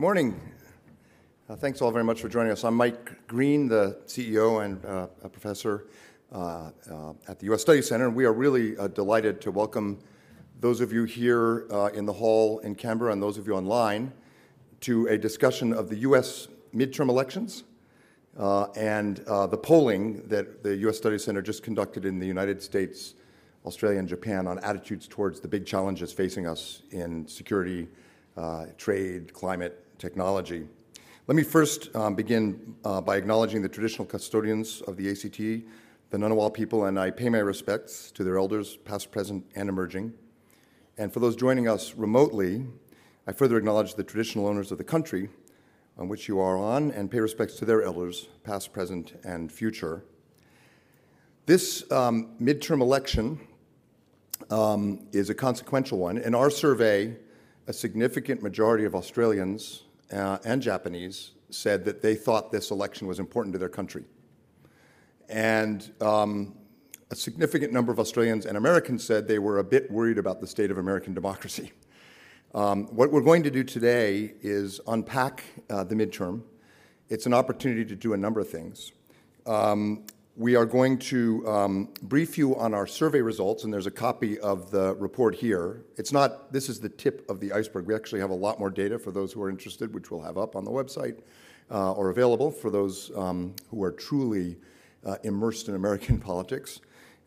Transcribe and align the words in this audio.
morning. 0.00 0.40
Uh, 1.46 1.54
thanks 1.54 1.82
all 1.82 1.90
very 1.90 2.02
much 2.02 2.22
for 2.22 2.30
joining 2.30 2.50
us. 2.50 2.64
I'm 2.64 2.74
Mike 2.74 3.26
Green, 3.26 3.68
the 3.68 3.98
CEO 4.06 4.64
and 4.64 4.82
uh, 4.82 5.08
a 5.22 5.28
professor 5.28 5.88
uh, 6.32 6.70
uh 6.90 7.12
at 7.28 7.38
the 7.38 7.44
U.S. 7.46 7.60
Study 7.60 7.82
Center, 7.82 8.06
and 8.06 8.16
we 8.16 8.24
are 8.24 8.32
really 8.32 8.78
uh, 8.78 8.88
delighted 8.88 9.42
to 9.42 9.50
welcome 9.50 9.98
those 10.58 10.80
of 10.80 10.90
you 10.90 11.04
here 11.04 11.66
uh, 11.70 11.90
in 11.92 12.06
the 12.06 12.12
hall 12.14 12.60
in 12.60 12.74
Canberra 12.74 13.12
and 13.12 13.22
those 13.22 13.36
of 13.36 13.46
you 13.46 13.52
online 13.52 14.10
to 14.80 15.06
a 15.08 15.18
discussion 15.18 15.74
of 15.74 15.90
the 15.90 15.96
U.S. 15.96 16.48
midterm 16.74 17.10
elections 17.10 17.64
and 18.38 19.18
the 19.18 19.60
polling 19.62 20.26
that 20.28 20.62
the 20.62 20.76
U.S. 20.76 20.96
Study 20.96 21.18
Center 21.18 21.42
just 21.42 21.62
conducted 21.62 22.06
in 22.06 22.18
the 22.18 22.26
United 22.26 22.62
States, 22.62 23.16
Australia, 23.66 23.98
and 23.98 24.08
Japan 24.08 24.46
on 24.46 24.60
attitudes 24.60 25.06
towards 25.06 25.40
the 25.40 25.48
big 25.48 25.66
challenges 25.66 26.10
facing 26.10 26.46
us 26.46 26.84
in 26.90 27.28
security, 27.28 27.86
trade, 28.78 29.34
climate, 29.34 29.84
technology. 30.00 30.66
Let 31.26 31.36
me 31.36 31.42
first 31.44 31.94
um, 31.94 32.14
begin 32.16 32.74
uh, 32.84 33.00
by 33.00 33.16
acknowledging 33.16 33.62
the 33.62 33.68
traditional 33.68 34.06
custodians 34.06 34.80
of 34.80 34.96
the 34.96 35.10
ACT, 35.10 35.36
the 35.36 36.18
Ngunnawal 36.18 36.52
people, 36.52 36.86
and 36.86 36.98
I 36.98 37.10
pay 37.10 37.28
my 37.28 37.38
respects 37.38 38.10
to 38.12 38.24
their 38.24 38.36
elders, 38.36 38.78
past, 38.78 39.12
present, 39.12 39.44
and 39.54 39.68
emerging. 39.68 40.12
And 40.98 41.12
for 41.12 41.20
those 41.20 41.36
joining 41.36 41.68
us 41.68 41.94
remotely, 41.94 42.66
I 43.26 43.32
further 43.32 43.56
acknowledge 43.58 43.94
the 43.94 44.02
traditional 44.02 44.48
owners 44.48 44.72
of 44.72 44.78
the 44.78 44.84
country 44.84 45.28
on 45.98 46.08
which 46.08 46.26
you 46.26 46.40
are 46.40 46.56
on 46.56 46.90
and 46.92 47.10
pay 47.10 47.20
respects 47.20 47.54
to 47.56 47.64
their 47.64 47.82
elders, 47.82 48.26
past, 48.42 48.72
present, 48.72 49.20
and 49.22 49.52
future. 49.52 50.04
This 51.46 51.84
um, 51.92 52.30
midterm 52.40 52.80
election 52.80 53.38
um, 54.50 55.06
is 55.12 55.30
a 55.30 55.34
consequential 55.34 55.98
one. 55.98 56.18
In 56.18 56.34
our 56.34 56.50
survey, 56.50 57.16
a 57.66 57.72
significant 57.72 58.42
majority 58.42 58.84
of 58.84 58.94
Australians 58.94 59.84
uh, 60.12 60.38
and 60.44 60.60
Japanese 60.60 61.32
said 61.50 61.84
that 61.84 62.02
they 62.02 62.14
thought 62.14 62.52
this 62.52 62.70
election 62.70 63.06
was 63.06 63.18
important 63.18 63.52
to 63.52 63.58
their 63.58 63.68
country. 63.68 64.04
And 65.28 65.90
um, 66.00 66.54
a 67.10 67.16
significant 67.16 67.72
number 67.72 67.92
of 67.92 67.98
Australians 67.98 68.46
and 68.46 68.56
Americans 68.56 69.04
said 69.04 69.26
they 69.26 69.38
were 69.38 69.58
a 69.58 69.64
bit 69.64 69.90
worried 69.90 70.18
about 70.18 70.40
the 70.40 70.46
state 70.46 70.70
of 70.70 70.78
American 70.78 71.14
democracy. 71.14 71.72
Um, 72.52 72.86
what 72.86 73.12
we're 73.12 73.20
going 73.20 73.44
to 73.44 73.50
do 73.52 73.62
today 73.62 74.34
is 74.42 74.80
unpack 74.88 75.44
uh, 75.70 75.84
the 75.84 75.94
midterm. 75.94 76.42
It's 77.08 77.24
an 77.26 77.32
opportunity 77.32 77.84
to 77.84 77.94
do 77.94 78.12
a 78.12 78.16
number 78.16 78.40
of 78.40 78.48
things. 78.48 78.90
Um, 79.46 80.04
we 80.36 80.54
are 80.54 80.64
going 80.64 80.98
to 80.98 81.46
um, 81.48 81.88
brief 82.02 82.38
you 82.38 82.56
on 82.56 82.72
our 82.72 82.86
survey 82.86 83.20
results, 83.20 83.64
and 83.64 83.72
there's 83.72 83.86
a 83.86 83.90
copy 83.90 84.38
of 84.40 84.70
the 84.70 84.94
report 84.96 85.34
here. 85.34 85.84
It's 85.96 86.12
not, 86.12 86.52
this 86.52 86.68
is 86.68 86.80
the 86.80 86.88
tip 86.88 87.28
of 87.28 87.40
the 87.40 87.52
iceberg. 87.52 87.86
We 87.86 87.94
actually 87.94 88.20
have 88.20 88.30
a 88.30 88.34
lot 88.34 88.58
more 88.58 88.70
data 88.70 88.98
for 88.98 89.10
those 89.10 89.32
who 89.32 89.42
are 89.42 89.50
interested, 89.50 89.92
which 89.92 90.10
we'll 90.10 90.22
have 90.22 90.38
up 90.38 90.54
on 90.54 90.64
the 90.64 90.70
website 90.70 91.18
uh, 91.70 91.92
or 91.92 92.10
available 92.10 92.50
for 92.50 92.70
those 92.70 93.10
um, 93.16 93.54
who 93.70 93.82
are 93.82 93.92
truly 93.92 94.56
uh, 95.04 95.16
immersed 95.24 95.68
in 95.68 95.74
American 95.74 96.18
politics. 96.20 96.80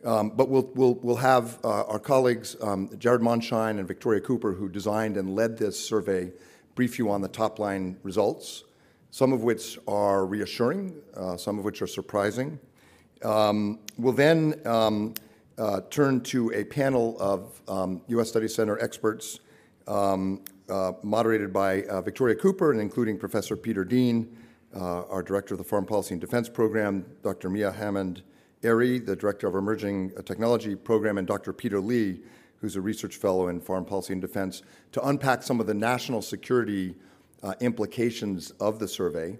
Um, 0.06 0.32
but 0.32 0.50
we'll, 0.50 0.70
we'll, 0.74 0.96
we'll 0.96 1.16
have 1.18 1.60
uh, 1.64 1.84
our 1.86 2.00
colleagues, 2.00 2.56
um, 2.62 2.90
Jared 2.98 3.22
Mondschein 3.22 3.80
and 3.80 3.88
Victoria 3.88 4.22
Cooper, 4.22 4.54
who 4.54 4.68
designed 4.68 5.18
and 5.18 5.34
led 5.34 5.58
this 5.58 5.80
survey, 5.80 6.32
brief 6.76 6.98
you 6.98 7.10
on 7.10 7.22
the 7.22 7.30
top 7.30 7.60
line 7.60 7.98
results, 8.04 8.64
some 9.12 9.32
of 9.32 9.44
which 9.44 9.78
are 9.88 10.26
reassuring, 10.26 10.96
uh, 11.16 11.38
some 11.38 11.58
of 11.58 11.64
which 11.64 11.82
are 11.82 11.88
surprising. 11.88 12.60
Um, 13.24 13.80
we'll 13.98 14.14
then 14.14 14.60
um, 14.66 15.14
uh, 15.58 15.82
turn 15.90 16.22
to 16.22 16.52
a 16.54 16.64
panel 16.64 17.18
of 17.20 17.62
um, 17.68 18.02
U.S. 18.08 18.30
Study 18.30 18.48
Center 18.48 18.78
experts 18.80 19.40
um, 19.88 20.42
uh, 20.70 20.94
moderated 21.04 21.54
by 21.54 21.84
uh, 21.84 22.02
Victoria 22.02 22.36
Cooper 22.36 22.72
and 22.72 22.82
including 22.82 23.18
Professor 23.18 23.56
Peter 23.56 23.86
Dean, 23.86 24.38
uh, 24.76 25.04
our 25.06 25.22
Director 25.22 25.54
of 25.54 25.58
the 25.60 25.64
Foreign 25.64 25.86
Policy 25.86 26.14
and 26.14 26.22
Defense 26.22 26.50
Program, 26.50 27.06
Dr. 27.22 27.50
Mia 27.50 27.72
Hammond 27.72 28.24
Airy, 28.64 29.00
the 29.00 29.16
Director 29.16 29.48
of 29.48 29.56
Emerging 29.56 30.12
Technology 30.26 30.76
Program, 30.76 31.18
and 31.18 31.28
Dr. 31.28 31.54
Peter 31.54 31.80
Lee, 31.80 32.22
who's 32.60 32.76
a 32.76 32.82
research 32.82 33.18
fellow 33.18 33.50
in 33.50 33.60
foreign 33.60 33.86
policy 33.86 34.14
and 34.14 34.22
defense, 34.22 34.64
to 34.94 35.06
unpack 35.08 35.44
some 35.44 35.60
of 35.60 35.68
the 35.68 35.74
national 35.74 36.22
security 36.22 36.96
uh, 37.44 37.54
implications 37.60 38.52
of 38.60 38.80
the 38.80 38.88
survey. 38.88 39.38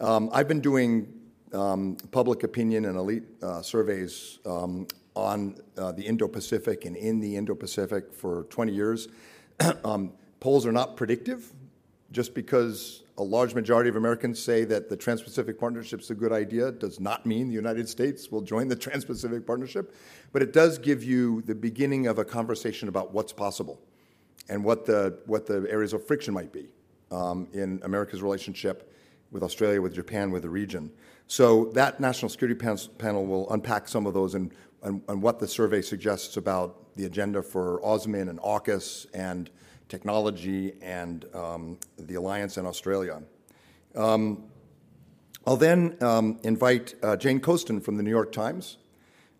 Um, 0.00 0.28
I've 0.32 0.48
been 0.48 0.60
doing 0.60 1.17
um, 1.52 1.96
public 2.10 2.42
opinion 2.42 2.84
and 2.84 2.96
elite 2.96 3.24
uh, 3.42 3.62
surveys 3.62 4.38
um, 4.46 4.86
on 5.14 5.56
uh, 5.76 5.92
the 5.92 6.02
Indo 6.02 6.28
Pacific 6.28 6.84
and 6.84 6.96
in 6.96 7.20
the 7.20 7.36
Indo 7.36 7.54
Pacific 7.54 8.12
for 8.12 8.44
20 8.44 8.72
years. 8.72 9.08
um, 9.84 10.12
polls 10.40 10.66
are 10.66 10.72
not 10.72 10.96
predictive. 10.96 11.52
Just 12.10 12.34
because 12.34 13.02
a 13.18 13.22
large 13.22 13.54
majority 13.54 13.90
of 13.90 13.96
Americans 13.96 14.42
say 14.42 14.64
that 14.64 14.88
the 14.88 14.96
Trans 14.96 15.20
Pacific 15.20 15.58
Partnership 15.58 16.00
is 16.00 16.08
a 16.08 16.14
good 16.14 16.32
idea 16.32 16.72
does 16.72 17.00
not 17.00 17.26
mean 17.26 17.48
the 17.48 17.54
United 17.54 17.86
States 17.86 18.30
will 18.30 18.40
join 18.40 18.66
the 18.66 18.76
Trans 18.76 19.04
Pacific 19.04 19.46
Partnership. 19.46 19.94
But 20.32 20.40
it 20.40 20.54
does 20.54 20.78
give 20.78 21.04
you 21.04 21.42
the 21.42 21.54
beginning 21.54 22.06
of 22.06 22.18
a 22.18 22.24
conversation 22.24 22.88
about 22.88 23.12
what's 23.12 23.32
possible 23.32 23.78
and 24.48 24.64
what 24.64 24.86
the, 24.86 25.18
what 25.26 25.44
the 25.44 25.66
areas 25.68 25.92
of 25.92 26.06
friction 26.06 26.32
might 26.32 26.50
be 26.50 26.68
um, 27.10 27.46
in 27.52 27.80
America's 27.82 28.22
relationship 28.22 28.90
with 29.30 29.42
Australia, 29.42 29.80
with 29.80 29.94
Japan, 29.94 30.30
with 30.30 30.42
the 30.42 30.50
region. 30.50 30.90
So 31.26 31.66
that 31.74 32.00
national 32.00 32.30
security 32.30 32.58
panel 32.98 33.26
will 33.26 33.50
unpack 33.50 33.88
some 33.88 34.06
of 34.06 34.14
those 34.14 34.34
and, 34.34 34.52
and, 34.82 35.02
and, 35.08 35.22
what 35.22 35.38
the 35.38 35.46
survey 35.46 35.82
suggests 35.82 36.38
about 36.38 36.94
the 36.96 37.04
agenda 37.04 37.42
for 37.42 37.80
AUSMIN 37.82 38.30
and 38.30 38.38
AUKUS 38.40 39.06
and 39.12 39.50
technology 39.88 40.72
and 40.80 41.26
um, 41.34 41.78
the 41.98 42.14
alliance 42.14 42.56
in 42.56 42.66
Australia. 42.66 43.22
Um, 43.94 44.44
I'll 45.46 45.56
then 45.56 45.96
um, 46.02 46.38
invite 46.42 46.94
uh, 47.02 47.16
Jane 47.16 47.40
Coaston 47.40 47.80
from 47.80 47.96
the 47.96 48.02
New 48.02 48.10
York 48.10 48.32
Times 48.32 48.78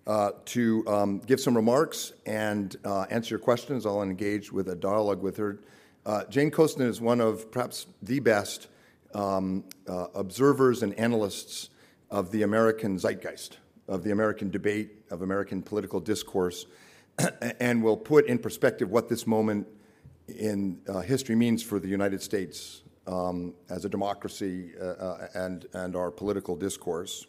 uh, 0.07 0.33
to 0.47 0.85
um, 0.89 1.19
give 1.21 1.41
some 1.41 1.55
remarks 1.55 2.13
and 2.25 2.77
uh, 2.85 3.03
answer 3.11 3.35
your 3.35 3.39
questions. 3.39 3.85
I'll 3.85 4.03
engage 4.03 4.51
with 4.51 4.69
a 4.69 4.75
dialogue 4.75 5.23
with 5.23 5.37
her. 5.37 5.61
Uh, 6.07 6.25
Jane 6.25 6.51
Coaston 6.51 6.87
is 6.87 7.01
one 7.01 7.21
of 7.21 7.51
perhaps 7.51 7.87
the 8.03 8.21
best 8.21 8.69
um, 9.15 9.65
uh, 9.87 10.07
observers 10.15 10.83
and 10.83 10.95
analysts 10.99 11.71
of 12.11 12.31
the 12.31 12.43
American 12.43 12.99
zeitgeist, 12.99 13.59
of 13.87 14.05
the 14.05 14.11
American 14.11 14.51
debate, 14.51 14.91
of 15.11 15.23
American 15.23 15.63
political 15.63 16.01
discourse, 16.01 16.67
and 17.61 17.83
will 17.83 17.97
put 17.97 18.27
in 18.27 18.39
perspective 18.39 18.91
what 18.91 19.09
this 19.09 19.27
moment 19.27 19.67
in 20.29 20.81
uh, 20.89 21.01
history 21.01 21.35
means 21.35 21.63
for 21.63 21.79
the 21.79 21.89
United 21.89 22.23
States 22.23 22.83
um, 23.07 23.55
as 23.71 23.85
a 23.85 23.89
democracy 23.89 24.73
uh, 24.81 24.85
uh 24.85 25.29
and, 25.35 25.67
and 25.73 25.97
our 25.97 26.11
political 26.11 26.55
discourse. 26.55 27.27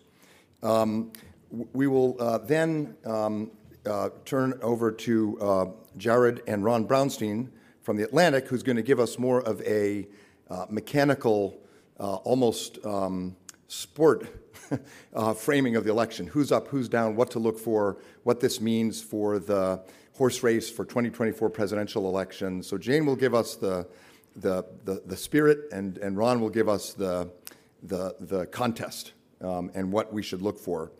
Um, 0.62 1.12
we 1.52 1.88
will 1.88 2.16
uh, 2.20 2.40
then 2.40 2.96
um, 3.06 3.52
uh, 3.86 4.10
turn 4.26 4.60
over 4.62 4.92
to 4.92 5.40
uh, 5.42 5.66
Jared 5.98 6.44
and 6.48 6.64
Ron 6.64 6.88
Brownstein 6.88 7.50
from 7.82 7.98
The 7.98 8.04
Atlantic, 8.04 8.48
who's 8.48 8.62
going 8.62 8.76
to 8.76 8.84
give 8.84 9.00
us 9.00 9.18
more 9.18 9.42
of 9.42 9.62
a 9.62 10.08
mechanical, 10.70 11.60
almost 12.06 12.84
um, 12.86 13.36
sport 13.68 14.28
uh, 15.14 15.34
framing 15.34 15.76
of 15.76 15.84
the 15.84 15.92
election 15.92 16.28
who's 16.28 16.52
up, 16.52 16.68
who's 16.68 16.90
down, 16.90 17.16
what 17.16 17.32
to 17.32 17.40
look 17.40 17.58
for, 17.58 17.98
what 18.24 18.40
this 18.40 18.62
means 18.62 19.02
for 19.02 19.40
the 19.40 19.82
horse 20.16 20.44
race 20.44 20.70
for 20.70 20.84
2024 20.84 21.50
presidential 21.50 22.08
election. 22.10 22.62
So 22.62 22.78
Jane 22.78 23.06
will 23.06 23.16
give 23.16 23.34
us 23.34 23.56
the, 23.56 23.88
the, 24.36 24.66
the, 24.84 25.02
the 25.06 25.16
spirit, 25.16 25.60
and, 25.72 25.98
and 26.00 26.18
Ron 26.18 26.42
will 26.42 26.50
give 26.50 26.68
us 26.68 26.94
the, 26.94 27.32
the, 27.84 28.16
the 28.20 28.46
contest 28.48 29.14
um, 29.42 29.72
and 29.74 29.92
what 29.92 30.12
we 30.12 30.22
should 30.22 30.42
look 30.42 30.60
for. 30.60 30.92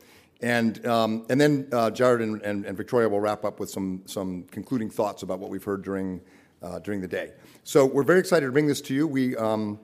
And, 0.42 0.86
um, 0.88 1.26
and 1.30 1.40
then 1.40 1.68
uh, 1.74 1.92
Jared 1.92 2.22
and, 2.22 2.42
and, 2.44 2.66
and, 2.66 2.78
Victoria 2.78 3.10
will 3.10 3.20
wrap 3.20 3.44
up 3.44 3.60
with 3.60 3.70
some, 3.70 4.04
some 4.06 4.44
concluding 4.52 4.90
thoughts 4.90 5.22
about 5.22 5.40
what 5.40 5.50
we've 5.50 5.66
heard 5.66 5.84
during, 5.84 6.22
uh, 6.64 6.80
during 6.80 7.02
the 7.02 7.08
day. 7.10 7.34
So 7.66 7.86
we're 7.86 8.04
very 8.04 8.20
excited 8.20 8.46
to 8.46 8.52
bring 8.54 8.68
this 8.68 8.80
to 8.82 8.94
you. 8.94 9.06
We, 9.06 9.36
um, 9.36 9.80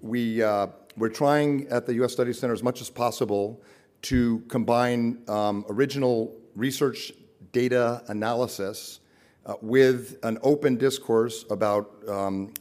we, 0.00 0.42
uh, 0.42 0.68
we're 0.96 1.08
trying 1.08 1.68
at 1.68 1.86
the 1.86 1.94
U.S. 1.94 2.12
Study 2.12 2.32
Center 2.32 2.52
as 2.52 2.62
much 2.62 2.80
as 2.80 2.90
possible 2.90 3.62
to 4.02 4.42
combine 4.48 5.22
um, 5.28 5.64
original 5.68 6.34
research 6.56 7.12
data 7.52 8.02
analysis 8.08 9.00
uh, 9.46 9.54
with 9.60 10.18
an 10.22 10.38
open 10.42 10.76
discourse 10.76 11.44
about 11.50 11.90
um, 12.08 12.52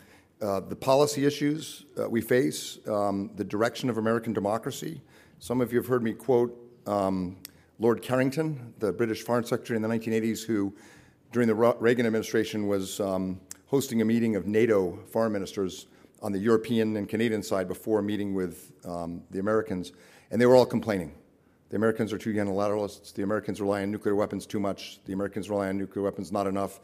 uh, 0.42 0.60
the 0.62 0.76
policy 0.76 1.26
issues 1.26 1.86
we 2.10 2.22
face, 2.22 2.80
um, 2.88 3.30
the 3.36 3.44
direction 3.44 3.90
of 3.90 3.98
American 3.98 4.34
democracy. 4.34 5.02
Some 5.40 5.62
of 5.62 5.72
you 5.72 5.80
have 5.80 5.88
heard 5.88 6.04
me 6.04 6.14
quote 6.14 6.58
um, 6.88 7.38
Lord 7.80 8.02
Carrington, 8.02 8.74
the 8.80 8.92
British 8.92 9.24
Foreign 9.24 9.46
Secretary 9.46 9.78
in 9.78 9.82
the 9.82 9.88
1980s, 9.88 10.46
who 10.46 10.74
during 11.32 11.48
the 11.48 11.56
Reagan 11.56 12.06
administration 12.06 12.68
was 12.68 13.00
um, 13.00 13.40
hosting 13.68 14.02
a 14.02 14.06
meeting 14.06 14.36
of 14.36 14.48
NATO 14.48 14.98
foreign 15.12 15.32
ministers 15.32 15.88
on 16.22 16.32
the 16.32 16.40
European 16.40 16.96
and 16.98 17.08
Canadian 17.08 17.44
side 17.44 17.68
before 17.68 18.02
meeting 18.02 18.34
with 18.34 18.72
um, 18.86 19.24
the 19.32 19.40
Americans, 19.40 19.94
and 20.32 20.42
they 20.42 20.46
were 20.46 20.56
all 20.56 20.66
complaining. 20.66 21.14
The 21.70 21.76
Americans 21.76 22.12
are 22.12 22.18
too 22.18 22.34
unilateralists. 22.34 23.14
The 23.14 23.24
Americans 23.24 23.62
rely 23.62 23.84
on 23.84 23.92
nuclear 23.92 24.16
weapons 24.16 24.46
too 24.46 24.60
much. 24.60 25.00
The 25.06 25.14
Americans 25.14 25.50
rely 25.50 25.70
on 25.70 25.78
nuclear 25.78 26.04
weapons 26.04 26.32
not 26.32 26.48
enough. 26.48 26.80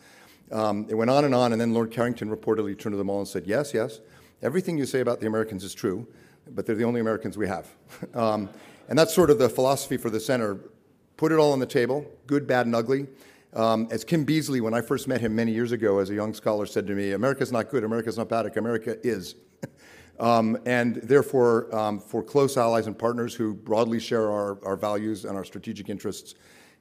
Um, 0.51 0.85
it 0.89 0.93
went 0.95 1.09
on 1.09 1.25
and 1.25 1.33
on, 1.33 1.53
and 1.53 1.59
then 1.59 1.73
Lord 1.73 1.91
Carrington 1.91 2.29
reportedly 2.29 2.77
turned 2.77 2.93
to 2.93 2.97
them 2.97 3.09
all 3.09 3.19
and 3.19 3.27
said, 3.27 3.47
Yes, 3.47 3.73
yes, 3.73 3.99
everything 4.43 4.77
you 4.77 4.85
say 4.85 4.99
about 4.99 5.19
the 5.19 5.27
Americans 5.27 5.63
is 5.63 5.73
true, 5.73 6.07
but 6.51 6.65
they're 6.65 6.75
the 6.75 6.83
only 6.83 7.01
Americans 7.01 7.37
we 7.37 7.47
have. 7.47 7.67
um, 8.13 8.49
and 8.87 8.97
that's 8.97 9.13
sort 9.13 9.31
of 9.31 9.39
the 9.39 9.49
philosophy 9.49 9.97
for 9.97 10.11
the 10.11 10.19
center. 10.19 10.59
Put 11.17 11.31
it 11.31 11.39
all 11.39 11.51
on 11.51 11.59
the 11.59 11.65
table, 11.65 12.05
good, 12.27 12.45
bad, 12.45 12.67
and 12.67 12.75
ugly. 12.75 13.07
Um, 13.55 13.87
as 13.89 14.03
Kim 14.03 14.25
Beazley, 14.25 14.59
when 14.59 14.73
I 14.73 14.81
first 14.81 15.07
met 15.07 15.21
him 15.21 15.33
many 15.33 15.53
years 15.53 15.71
ago 15.71 15.99
as 15.99 16.09
a 16.09 16.13
young 16.13 16.33
scholar, 16.33 16.65
said 16.65 16.85
to 16.87 16.93
me, 16.93 17.13
America's 17.13 17.53
not 17.53 17.69
good, 17.69 17.85
America's 17.85 18.17
not 18.17 18.27
bad, 18.27 18.57
America 18.57 18.97
is. 19.07 19.35
um, 20.19 20.57
and 20.65 20.97
therefore, 20.97 21.73
um, 21.73 21.99
for 21.99 22.21
close 22.21 22.57
allies 22.57 22.87
and 22.87 22.99
partners 22.99 23.33
who 23.33 23.53
broadly 23.53 23.99
share 23.99 24.29
our, 24.29 24.59
our 24.65 24.75
values 24.75 25.23
and 25.23 25.37
our 25.37 25.45
strategic 25.45 25.89
interests, 25.89 26.35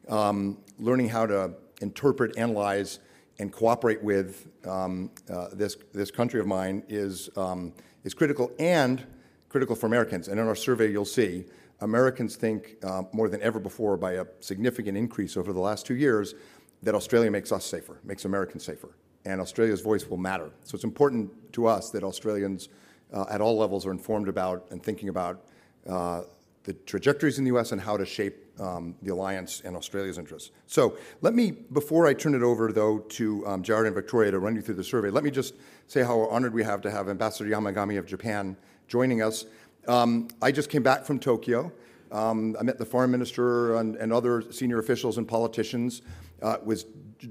um, 0.08 0.58
learning 0.80 1.08
how 1.08 1.26
to 1.26 1.54
interpret, 1.80 2.36
analyze, 2.36 2.98
and 3.38 3.52
cooperate 3.52 4.02
with 4.02 4.48
um, 4.66 5.12
uh, 5.32 5.48
this, 5.52 5.76
this 5.92 6.10
country 6.10 6.40
of 6.40 6.46
mine 6.46 6.82
is, 6.88 7.30
um, 7.36 7.72
is 8.02 8.14
critical 8.14 8.50
and 8.58 9.06
critical 9.48 9.76
for 9.76 9.86
Americans. 9.86 10.26
And 10.26 10.40
in 10.40 10.46
our 10.48 10.56
survey, 10.56 10.90
you'll 10.90 11.04
see 11.04 11.44
Americans 11.80 12.36
think 12.36 12.76
uh, 12.84 13.02
more 13.12 13.28
than 13.28 13.42
ever 13.42 13.58
before, 13.58 13.96
by 13.96 14.12
a 14.12 14.26
significant 14.40 14.96
increase 14.96 15.36
over 15.36 15.52
the 15.52 15.60
last 15.60 15.86
two 15.86 15.94
years, 15.94 16.34
that 16.84 16.94
Australia 16.94 17.30
makes 17.30 17.52
us 17.52 17.64
safer, 17.64 17.98
makes 18.04 18.24
Americans 18.24 18.64
safer, 18.64 18.90
and 19.24 19.40
Australia's 19.40 19.80
voice 19.80 20.06
will 20.08 20.16
matter. 20.16 20.50
So 20.64 20.74
it's 20.74 20.84
important 20.84 21.52
to 21.54 21.66
us 21.66 21.90
that 21.90 22.02
Australians 22.04 22.68
uh, 23.12 23.24
at 23.30 23.40
all 23.40 23.56
levels 23.56 23.86
are 23.86 23.90
informed 23.90 24.28
about 24.28 24.66
and 24.70 24.82
thinking 24.82 25.08
about 25.08 25.44
uh, 25.88 26.22
the 26.64 26.72
trajectories 26.72 27.38
in 27.38 27.44
the 27.44 27.48
U.S. 27.48 27.72
and 27.72 27.80
how 27.80 27.96
to 27.96 28.06
shape 28.06 28.36
um, 28.60 28.94
the 29.02 29.12
alliance 29.12 29.62
and 29.64 29.76
Australia's 29.76 30.18
interests. 30.18 30.50
So 30.66 30.96
let 31.20 31.34
me, 31.34 31.50
before 31.50 32.06
I 32.06 32.14
turn 32.14 32.34
it 32.34 32.42
over, 32.42 32.72
though, 32.72 33.00
to 33.00 33.46
um, 33.46 33.62
Jared 33.62 33.86
and 33.86 33.94
Victoria 33.94 34.30
to 34.30 34.38
run 34.38 34.54
you 34.56 34.62
through 34.62 34.76
the 34.76 34.84
survey, 34.84 35.10
let 35.10 35.24
me 35.24 35.30
just 35.30 35.54
say 35.88 36.02
how 36.02 36.20
honored 36.28 36.54
we 36.54 36.62
have 36.62 36.80
to 36.82 36.90
have 36.90 37.08
Ambassador 37.08 37.50
Yamagami 37.50 37.98
of 37.98 38.06
Japan 38.06 38.56
joining 38.88 39.22
us. 39.22 39.44
Um, 39.86 40.28
I 40.40 40.52
just 40.52 40.70
came 40.70 40.82
back 40.82 41.04
from 41.04 41.18
Tokyo. 41.18 41.70
Um, 42.10 42.56
I 42.58 42.62
met 42.62 42.78
the 42.78 42.86
foreign 42.86 43.10
minister 43.10 43.76
and, 43.76 43.96
and 43.96 44.12
other 44.12 44.40
senior 44.52 44.78
officials 44.78 45.18
and 45.18 45.26
politicians. 45.26 46.02
Uh, 46.44 46.58
was 46.62 46.84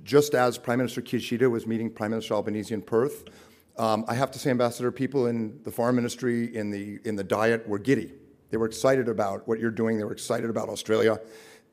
just 0.04 0.34
as 0.34 0.58
Prime 0.58 0.80
Minister 0.80 1.00
Kishida 1.00 1.48
was 1.48 1.68
meeting 1.68 1.88
Prime 1.92 2.10
Minister 2.10 2.34
Albanese 2.34 2.74
in 2.74 2.82
Perth. 2.82 3.26
Um, 3.78 4.06
I 4.08 4.16
have 4.16 4.32
to 4.32 4.40
say, 4.40 4.50
Ambassador, 4.50 4.92
people 4.92 5.28
in 5.28 5.60
the 5.64 5.72
foreign 5.72 5.96
ministry, 5.96 6.56
in 6.56 6.72
the 6.72 7.00
in 7.06 7.16
the 7.16 7.24
Diet, 7.24 7.68
were 7.68 7.78
giddy. 7.78 8.12
They 8.50 8.58
were 8.58 8.66
excited 8.66 9.08
about 9.08 9.48
what 9.48 9.60
you're 9.60 9.70
doing. 9.70 10.00
They 10.00 10.04
were 10.04 10.14
excited 10.14 10.50
about 10.50 10.68
Australia. 10.68 11.22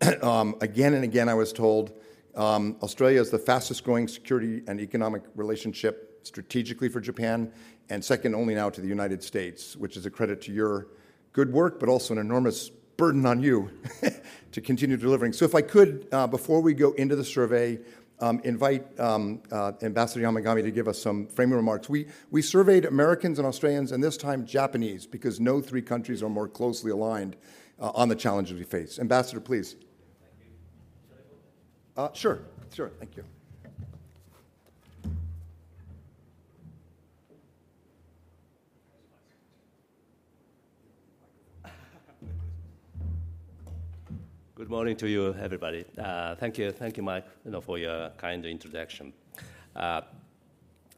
um, 0.23 0.55
again 0.61 0.93
and 0.93 1.03
again, 1.03 1.31
I 1.31 1.35
was 1.35 1.51
told 1.51 1.93
um, 2.35 2.77
Australia 2.83 3.23
is 3.23 3.31
the 3.31 3.39
fastest 3.39 3.85
growing 3.85 4.07
security 4.07 4.63
and 4.69 4.79
economic 4.79 5.23
relationship 5.35 6.21
strategically 6.25 6.91
for 6.91 7.01
Japan, 7.01 7.51
and 7.89 8.05
second 8.05 8.35
only 8.35 8.55
now 8.55 8.69
to 8.69 8.83
the 8.83 8.89
United 8.89 9.23
States, 9.23 9.77
which 9.77 9.97
is 9.97 10.05
a 10.05 10.11
credit 10.11 10.43
to 10.43 10.53
your 10.53 10.89
good 11.33 11.51
work, 11.55 11.81
but 11.81 11.89
also 11.89 12.13
an 12.13 12.21
enormous 12.21 12.71
burden 13.01 13.25
on 13.25 13.43
you 13.43 13.71
to 14.53 14.61
continue 14.61 14.99
delivering. 14.99 15.33
So, 15.33 15.47
if 15.47 15.55
I 15.55 15.63
could, 15.63 16.07
uh, 16.13 16.27
before 16.27 16.61
we 16.61 16.75
go 16.75 16.93
into 16.93 17.17
the 17.17 17.25
survey, 17.25 17.79
um, 18.21 18.43
invite 18.45 19.01
um, 19.01 19.43
uh, 19.51 19.73
Ambassador 19.81 20.23
Yamagami 20.23 20.63
to 20.63 20.71
give 20.71 20.87
us 20.87 21.01
some 21.01 21.27
framing 21.27 21.57
remarks. 21.57 21.89
We, 21.89 22.07
we 22.31 22.43
surveyed 22.43 22.85
Americans 22.85 23.39
and 23.39 23.49
Australians, 23.49 23.93
and 23.93 24.05
this 24.05 24.19
time 24.19 24.45
Japanese, 24.45 25.07
because 25.07 25.41
no 25.41 25.63
three 25.63 25.81
countries 25.81 26.23
are 26.23 26.29
more 26.29 26.47
closely 26.47 26.91
aligned 26.91 27.37
uh, 27.81 27.91
on 27.95 28.11
the 28.11 28.15
challenges 28.15 28.59
we 28.59 28.65
face. 28.65 28.99
Ambassador, 28.99 29.41
please. 29.41 29.77
Uh, 31.97 32.13
sure, 32.13 32.43
sure, 32.71 32.91
thank 32.99 33.17
you. 33.17 33.25
Good 44.61 44.69
morning 44.69 44.95
to 44.97 45.09
you, 45.09 45.35
everybody. 45.41 45.87
Uh, 45.97 46.35
thank 46.35 46.59
you, 46.59 46.71
thank 46.71 46.99
you, 46.99 47.03
Mike, 47.03 47.25
you 47.47 47.51
know, 47.51 47.63
for 47.63 47.79
your 47.79 48.11
kind 48.19 48.45
introduction. 48.45 49.15
Uh, 49.75 50.03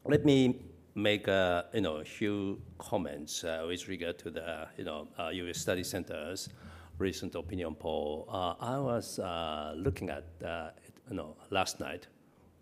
let 0.03 0.25
me 0.25 0.59
make 0.95 1.29
a 1.29 1.67
you 1.73 1.79
know 1.79 1.95
a 1.95 2.03
few 2.03 2.61
comments 2.77 3.45
uh, 3.45 3.63
with 3.65 3.87
regard 3.87 4.19
to 4.19 4.31
the 4.31 4.67
you 4.77 4.83
know 4.83 5.07
U.S. 5.31 5.55
Uh, 5.55 5.59
Study 5.59 5.83
Center's 5.85 6.49
recent 6.97 7.35
opinion 7.35 7.73
poll. 7.73 8.27
Uh, 8.27 8.55
I 8.59 8.77
was 8.79 9.19
uh, 9.19 9.73
looking 9.77 10.09
at 10.09 10.25
it, 10.41 10.93
you 11.09 11.15
know 11.15 11.37
last 11.49 11.79
night 11.79 12.07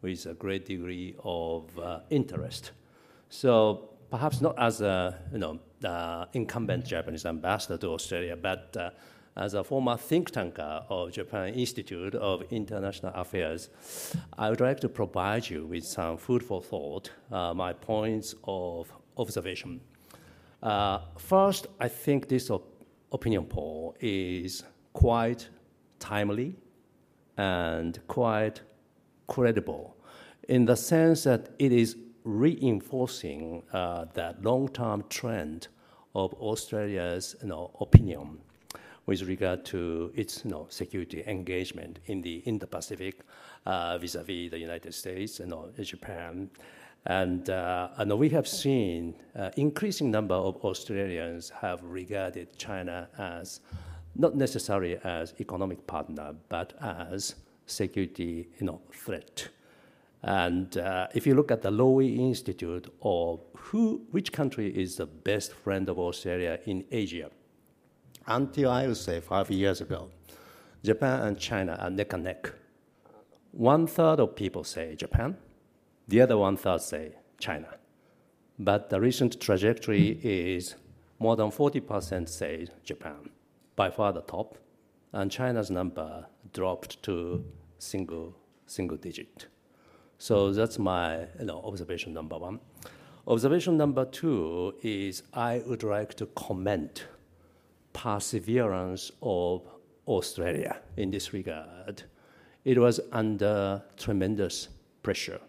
with 0.04 0.28
a 0.28 0.36
great 0.36 0.68
degree 0.68 1.16
of 1.24 1.66
interest. 2.12 2.74
So 3.30 3.90
perhaps 4.12 4.40
not 4.40 4.54
as 4.60 4.82
a 4.82 5.18
you 5.32 5.40
know 5.40 6.28
incumbent 6.34 6.86
Japanese 6.86 7.26
ambassador 7.26 7.80
to 7.80 7.88
Australia, 7.88 8.36
but 8.36 8.78
as 9.36 9.54
a 9.54 9.64
former 9.64 9.98
think 9.98 10.32
tanker 10.32 10.84
of 10.90 11.12
Japan 11.12 11.54
Institute 11.54 12.16
of 12.16 12.44
International 12.52 13.14
Affairs, 13.14 13.70
I 14.38 14.50
would 14.50 14.60
like 14.60 14.80
to 14.82 14.90
provide 14.90 15.50
you 15.50 15.66
with 15.66 15.86
some 15.86 16.18
food 16.18 16.44
for 16.44 16.62
thought, 16.62 17.12
uh, 17.32 17.54
my 17.54 17.74
points 17.74 18.36
of 18.44 18.92
observation. 19.18 19.82
Uh, 20.62 21.00
first, 21.18 21.68
I 21.80 21.88
think 21.88 22.28
this 22.28 22.50
op- 22.50 22.86
opinion 23.12 23.46
poll 23.46 23.96
is 24.00 24.64
quite 24.94 25.50
timely 26.00 26.56
and 27.38 28.00
quite 28.08 28.62
credible 29.28 29.96
in 30.50 30.66
the 30.66 30.76
sense 30.76 31.24
that 31.24 31.50
it 31.60 31.72
is 31.72 31.96
reinforcing 32.24 33.64
uh, 33.74 34.06
that 34.14 34.44
long-term 34.44 35.04
trend 35.10 35.68
of 36.14 36.34
Australia's 36.34 37.36
you 37.42 37.48
know, 37.48 37.72
opinion 37.80 38.40
with 39.12 39.24
regard 39.24 39.66
to 39.66 40.10
its 40.16 40.46
you 40.46 40.52
know, 40.52 40.66
security 40.70 41.22
engagement 41.28 42.00
in 42.06 42.22
the 42.22 42.36
Indo-Pacific 42.46 43.20
uh, 43.66 43.98
vis-a-vis 43.98 44.50
the 44.50 44.58
United 44.58 44.94
States 44.94 45.42
and 45.42 45.54
Japan. 45.84 46.50
And, 47.06 47.50
uh, 47.50 47.90
and 47.98 48.18
we 48.18 48.30
have 48.30 48.48
seen 48.48 49.16
uh, 49.38 49.50
increasing 49.58 50.12
number 50.12 50.36
of 50.36 50.56
Australians 50.64 51.50
have 51.50 51.84
regarded 51.84 52.58
China 52.58 53.10
as 53.18 53.60
not 54.16 54.38
necessarily 54.38 54.98
as 55.04 55.34
economic 55.42 55.86
partner, 55.88 56.34
but 56.48 56.72
as 56.80 57.36
security 57.66 58.48
you 58.60 58.66
know, 58.66 58.80
threat. 58.94 59.50
And 60.24 60.78
uh, 60.78 61.08
if 61.14 61.28
you 61.28 61.36
look 61.36 61.52
at 61.52 61.62
the 61.62 61.72
Lowy 61.72 62.18
Institute 62.18 62.88
of 63.02 63.42
who, 63.58 64.04
which 64.12 64.32
country 64.32 64.70
is 64.70 64.96
the 64.96 65.06
best 65.06 65.52
friend 65.52 65.90
of 65.90 66.00
Australia 66.00 66.60
in 66.66 66.86
Asia, 66.92 67.30
until 68.28 68.70
I 68.70 68.88
would 68.88 68.98
say 68.98 69.20
five 69.20 69.50
years 69.52 69.82
ago, 69.82 70.10
Japan 70.84 71.22
and 71.22 71.38
China 71.40 71.78
are 71.80 71.90
neck 71.90 72.14
and 72.14 72.24
neck. 72.24 72.52
One 73.52 73.88
third 73.88 74.20
of 74.20 74.36
people 74.36 74.64
say 74.64 74.96
Japan, 74.96 75.38
the 76.08 76.22
other 76.22 76.38
one 76.38 76.58
third 76.58 76.82
say 76.82 77.16
China. 77.40 77.68
But 78.58 78.90
the 78.90 79.00
recent 79.00 79.40
trajectory 79.40 80.20
is 80.24 80.76
more 81.20 81.36
than 81.36 81.52
40% 81.52 82.30
say 82.30 82.68
Japan, 82.84 83.30
by 83.76 83.90
far 83.90 84.12
the 84.14 84.22
top, 84.22 84.58
and 85.14 85.30
China's 85.30 85.70
number 85.70 86.26
dropped 86.54 87.02
to 87.04 87.44
single 87.78 88.36
single 88.66 88.98
digit. 88.98 89.48
So 90.18 90.54
that's 90.54 90.80
my 90.80 91.28
you 91.40 91.46
know, 91.46 91.62
observation 91.64 92.14
number 92.14 92.38
one. 92.38 92.60
Observation 93.28 93.78
number 93.78 94.06
two 94.06 94.74
is 94.82 95.24
I 95.34 95.62
would 95.66 95.84
like 95.84 96.14
to 96.16 96.26
comment 96.28 97.06
perseverance 97.94 99.12
of 99.22 99.68
Australia 100.08 100.78
in 100.98 101.12
this 101.12 101.34
regard. 101.34 102.04
It 102.64 102.78
was 102.78 103.00
under 103.12 103.84
tremendous 103.98 104.70
pressure. 105.04 105.42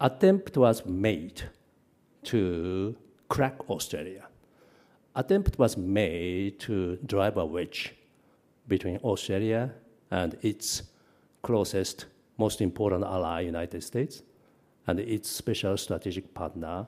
Attempt 0.00 0.56
was 0.56 0.86
made 0.86 1.42
to 2.24 2.96
crack 3.28 3.68
Australia. 3.68 4.26
Attempt 5.14 5.58
was 5.58 5.76
made 5.76 6.58
to 6.60 6.96
drive 7.04 7.36
a 7.36 7.44
wedge 7.44 7.94
between 8.68 8.98
Australia 8.98 9.72
and 10.10 10.36
its 10.42 10.82
closest, 11.42 12.06
most 12.38 12.60
important 12.60 13.04
ally, 13.04 13.40
United 13.40 13.82
States, 13.82 14.22
and 14.86 15.00
its 15.00 15.28
special 15.28 15.76
strategic 15.76 16.32
partner, 16.34 16.86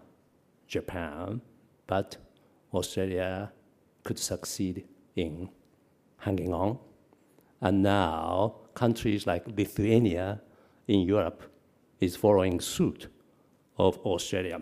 Japan. 0.69 1.41
But 1.87 2.17
Australia 2.73 3.53
could 4.05 4.19
succeed 4.19 4.85
in 5.17 5.49
hanging 6.19 6.53
on. 6.53 6.79
And 7.61 7.83
now 7.83 8.57
countries 8.75 9.27
like 9.27 9.47
Lithuania 9.47 10.41
in 10.89 11.01
Europe 11.01 11.43
is 12.01 12.17
following 12.17 12.61
suit 12.61 13.09
of 13.77 13.99
Australia. 13.99 14.59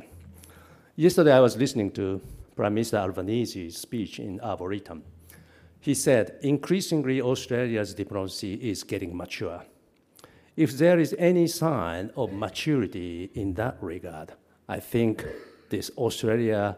Yesterday 0.96 1.32
I 1.32 1.40
was 1.40 1.56
listening 1.56 1.92
to 1.92 2.20
Prime 2.56 2.74
Minister 2.74 2.96
Albanese's 2.96 3.76
speech 3.76 4.18
in 4.18 4.40
Arboretum. 4.40 5.04
He 5.80 5.94
said, 5.94 6.38
increasingly 6.42 7.22
Australia's 7.22 7.94
diplomacy 7.94 8.54
is 8.54 8.82
getting 8.82 9.16
mature. 9.16 9.64
If 10.56 10.76
there 10.76 10.98
is 10.98 11.14
any 11.18 11.46
sign 11.46 12.10
of 12.16 12.32
maturity 12.32 13.30
in 13.34 13.54
that 13.54 13.76
regard, 13.80 14.32
I 14.68 14.80
think 14.80 15.24
this 15.70 15.92
Australia 15.96 16.76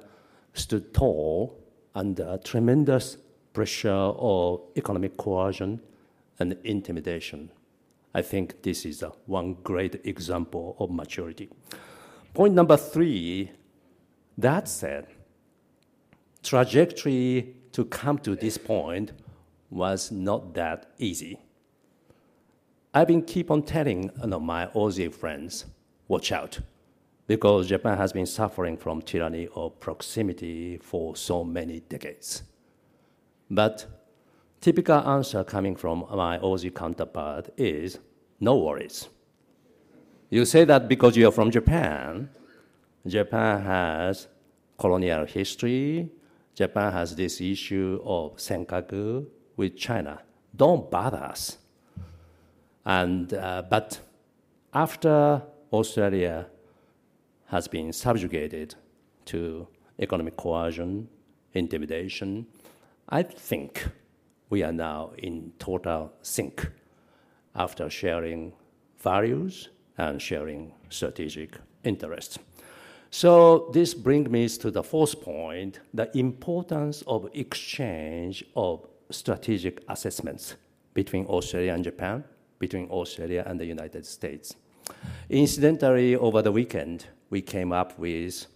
stood 0.53 0.93
tall 0.93 1.59
under 1.95 2.39
tremendous 2.45 3.17
pressure 3.53 3.91
of 3.91 4.61
economic 4.77 5.17
coercion 5.17 5.81
and 6.39 6.57
intimidation. 6.65 7.51
I 8.15 8.23
think 8.23 8.63
this 8.63 8.85
is 8.85 9.03
uh, 9.03 9.11
one 9.27 9.55
great 9.63 10.05
example 10.05 10.77
of 10.79 10.91
maturity. 10.91 11.49
Point 12.35 12.55
number 12.55 12.77
three, 12.77 13.53
that 14.39 14.69
said, 14.69 15.07
trajectory 16.43 17.55
to 17.73 17.85
come 17.85 18.19
to 18.19 18.35
this 18.35 18.59
point 18.59 19.13
was 19.71 20.11
not 20.11 20.55
that 20.55 20.93
easy. 20.99 21.39
I've 22.93 23.07
been 23.07 23.23
keep 23.23 23.51
on 23.51 23.63
telling 23.63 24.11
you 24.21 24.27
know, 24.27 24.41
my 24.41 24.67
Aussie 24.69 25.13
friends, 25.15 25.67
watch 26.09 26.33
out, 26.33 26.59
because 27.31 27.69
Japan 27.69 27.97
has 27.97 28.13
been 28.13 28.27
suffering 28.27 28.77
from 28.77 29.01
tyranny 29.01 29.47
of 29.55 29.79
proximity 29.79 30.79
for 30.79 31.15
so 31.15 31.45
many 31.45 31.79
decades. 31.79 32.43
But 33.49 33.87
typical 34.61 34.99
answer 34.99 35.45
coming 35.45 35.77
from 35.77 36.07
my 36.13 36.39
Aussie 36.39 36.75
counterpart 36.75 37.51
is 37.57 38.01
no 38.41 38.57
worries. 38.57 39.09
You 40.29 40.45
say 40.45 40.65
that 40.65 40.89
because 40.89 41.17
you're 41.17 41.31
from 41.31 41.53
Japan. 41.53 42.31
Japan 43.07 43.63
has 43.63 44.27
colonial 44.77 45.25
history. 45.25 46.11
Japan 46.57 46.93
has 46.93 47.15
this 47.15 47.41
issue 47.41 48.01
of 48.05 48.39
senkaku 48.39 49.25
with 49.57 49.77
China. 49.77 50.21
Don't 50.57 50.91
bother 50.91 51.23
us. 51.23 51.59
And, 52.85 53.33
uh, 53.33 53.63
but 53.71 54.01
after 54.75 55.43
Australia 55.73 56.49
has 57.51 57.67
been 57.67 57.93
subjugated 57.93 58.77
to 59.25 59.67
economic 59.99 60.37
coercion, 60.37 61.09
intimidation, 61.53 62.47
I 63.09 63.25
think 63.25 63.89
we 64.51 64.63
are 64.63 64.73
now 64.73 65.11
in 65.19 65.53
total 65.59 66.13
sync 66.23 66.71
after 67.57 67.91
sharing 67.91 68.53
values 68.99 69.69
and 69.99 70.23
sharing 70.23 70.73
strategic 70.91 71.57
interests. 71.83 72.39
So 73.11 73.71
this 73.73 73.95
brings 73.95 74.31
me 74.31 74.49
to 74.49 74.71
the 74.71 74.85
fourth 74.85 75.21
point, 75.21 75.81
the 75.93 76.17
importance 76.17 77.03
of 77.09 77.29
exchange 77.35 78.45
of 78.55 78.87
strategic 79.11 79.83
assessments 79.89 80.55
between 80.95 81.27
Australia 81.27 81.75
and 81.75 81.83
Japan, 81.83 82.23
between 82.61 82.89
Australia 82.91 83.43
and 83.45 83.59
the 83.59 83.67
United 83.67 84.07
States. 84.07 84.55
Incidentally, 85.29 86.15
over 86.15 86.43
the 86.43 86.53
weekend, 86.53 87.07
we 87.31 87.41
came 87.41 87.73
up 87.73 87.99
with 87.99 88.47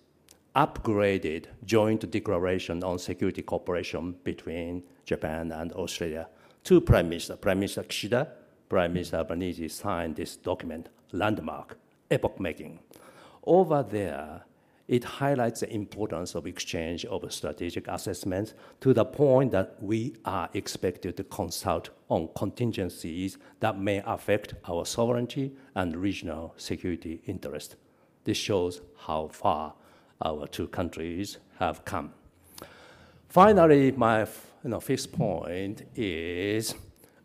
upgraded 0.57 1.47
joint 1.65 2.09
declaration 2.11 2.83
on 2.85 2.99
security 2.99 3.43
cooperation 3.43 4.17
between 4.25 4.83
Japan 5.05 5.53
and 5.53 5.73
Australia. 5.73 6.29
Two 6.65 6.81
Prime 6.81 7.09
Minister, 7.09 7.37
Prime 7.37 7.61
Minister 7.61 7.83
Kishida, 7.83 8.29
Prime 8.69 8.93
Minister 8.93 9.19
Albanese 9.19 9.69
signed 9.69 10.17
this 10.17 10.37
document, 10.37 10.89
landmark, 11.13 11.79
epoch-making. 12.11 12.81
Over 13.45 13.83
there, 13.83 14.45
it 14.87 15.05
highlights 15.05 15.61
the 15.61 15.73
importance 15.73 16.35
of 16.35 16.47
exchange 16.47 17.05
of 17.07 17.33
strategic 17.33 17.89
assessments 17.89 18.55
to 18.81 18.93
the 18.93 19.05
point 19.05 19.51
that 19.53 19.77
we 19.81 20.15
are 20.25 20.49
expected 20.53 21.17
to 21.17 21.25
consult 21.25 21.91
on 22.09 22.29
contingencies 22.37 23.39
that 23.61 23.79
may 23.79 24.03
affect 24.05 24.55
our 24.69 24.85
sovereignty 24.85 25.53
and 25.75 25.97
regional 25.97 26.55
security 26.57 27.23
interest. 27.27 27.77
This 28.25 28.37
shows 28.37 28.81
how 28.97 29.29
far 29.29 29.75
our 30.25 30.47
two 30.47 30.69
countries 30.69 31.39
have 31.59 31.85
come. 31.85 32.13
Finally, 33.29 33.93
my 33.93 34.21
you 34.63 34.71
know, 34.71 34.81
fifth 34.81 35.13
point 35.13 35.83
is 35.95 36.75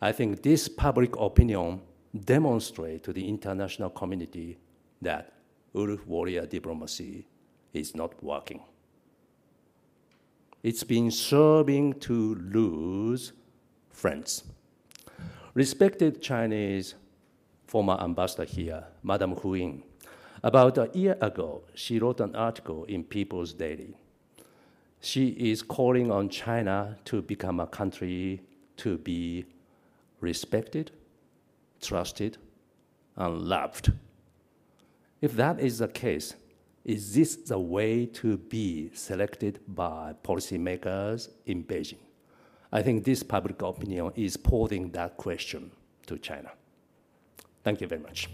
I 0.02 0.12
think 0.12 0.42
this 0.42 0.68
public 0.68 1.16
opinion 1.18 1.82
demonstrates 2.26 3.06
to 3.06 3.14
the 3.14 3.28
international 3.28 3.90
community 3.90 4.58
that 5.02 5.34
wolf 5.74 6.06
warrior 6.08 6.46
diplomacy 6.46 7.28
is 7.74 7.96
not 7.96 8.22
working. 8.24 8.62
It's 10.64 10.84
been 10.84 11.12
serving 11.12 12.00
to 12.02 12.36
lose 12.36 13.34
friends. 13.90 14.44
Respected 15.54 16.22
Chinese 16.22 16.96
former 17.68 17.98
ambassador 18.02 18.46
here, 18.46 18.84
Madame 19.04 19.36
Fu 19.36 19.56
Ying, 19.56 19.84
about 20.44 20.78
a 20.78 20.90
year 20.94 21.18
ago, 21.22 21.64
she 21.74 22.00
wrote 22.00 22.20
an 22.20 22.36
article 22.36 22.86
in 22.86 23.04
People's 23.04 23.54
Daily. 23.54 23.96
She 25.02 25.30
is 25.30 25.62
calling 25.62 26.12
on 26.12 26.30
China 26.30 26.98
to 27.06 27.22
become 27.22 27.60
a 27.60 27.68
country 27.68 28.42
to 28.78 28.98
be 28.98 29.46
respected, 30.20 30.92
trusted, 31.82 32.38
and 33.16 33.42
loved. 33.42 33.92
If 35.22 35.34
that 35.34 35.60
is 35.60 35.80
the 35.80 35.88
case, 35.88 36.36
is 36.86 37.14
this 37.14 37.36
the 37.36 37.60
way 37.60 38.06
to 38.06 38.38
be 38.38 38.92
selected 38.94 39.60
by 39.68 40.16
policymakers 40.24 41.30
in 41.46 41.64
Beijing? 41.64 42.00
I 42.72 42.82
think 42.82 43.04
this 43.04 43.24
public 43.24 43.62
opinion 43.62 44.12
is 44.16 44.38
posing 44.38 44.92
that 44.92 45.18
question 45.18 45.72
to 46.08 46.18
China. 46.18 46.52
Thank 47.64 47.82
you 47.82 47.88
very 47.88 48.02
much. 48.02 48.30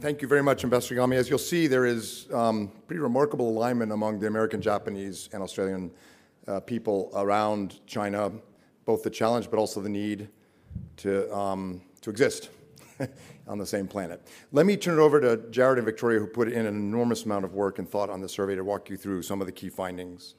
Thank 0.00 0.22
you 0.22 0.28
very 0.28 0.44
much, 0.44 0.62
Ambassador 0.62 0.94
Yamagami. 0.94 1.16
As 1.16 1.28
you'll 1.28 1.40
see, 1.40 1.66
there 1.66 1.84
is 1.84 2.28
um, 2.32 2.70
pretty 2.86 3.00
remarkable 3.00 3.48
alignment 3.48 3.90
among 3.90 4.20
the 4.20 4.28
American, 4.28 4.62
Japanese, 4.62 5.28
and 5.32 5.42
Australian 5.42 5.90
uh, 6.46 6.60
people 6.60 7.10
around 7.16 7.84
China, 7.84 8.30
both 8.84 9.02
the 9.02 9.10
challenge 9.10 9.50
but 9.50 9.58
also 9.58 9.80
the 9.80 9.88
need 9.88 10.28
to, 10.98 11.34
um, 11.36 11.82
to 12.00 12.10
exist 12.10 12.50
on 13.48 13.58
the 13.58 13.66
same 13.66 13.88
planet. 13.88 14.22
Let 14.52 14.66
me 14.66 14.76
turn 14.76 15.00
it 15.00 15.02
over 15.02 15.20
to 15.20 15.36
Jared 15.50 15.78
and 15.78 15.84
Victoria, 15.84 16.20
who 16.20 16.28
put 16.28 16.46
in 16.46 16.64
an 16.64 16.76
enormous 16.76 17.24
amount 17.24 17.44
of 17.44 17.54
work 17.54 17.80
and 17.80 17.90
thought 17.90 18.08
on 18.08 18.20
the 18.20 18.28
survey 18.28 18.54
to 18.54 18.62
walk 18.62 18.88
you 18.88 18.96
through 18.96 19.22
some 19.22 19.40
of 19.40 19.48
the 19.48 19.52
key 19.52 19.68
findings. 19.68 20.36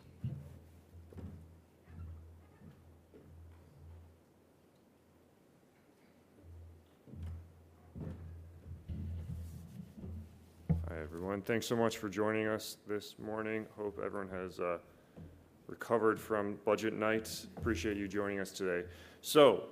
Everyone. 11.20 11.42
Thanks 11.42 11.68
so 11.68 11.76
much 11.76 11.98
for 11.98 12.08
joining 12.08 12.48
us 12.48 12.78
this 12.88 13.16
morning. 13.22 13.66
Hope 13.76 14.00
everyone 14.02 14.30
has 14.30 14.58
uh, 14.58 14.78
recovered 15.68 16.18
from 16.18 16.58
budget 16.64 16.94
night. 16.94 17.46
Appreciate 17.58 17.98
you 17.98 18.08
joining 18.08 18.40
us 18.40 18.52
today. 18.52 18.88
So, 19.20 19.64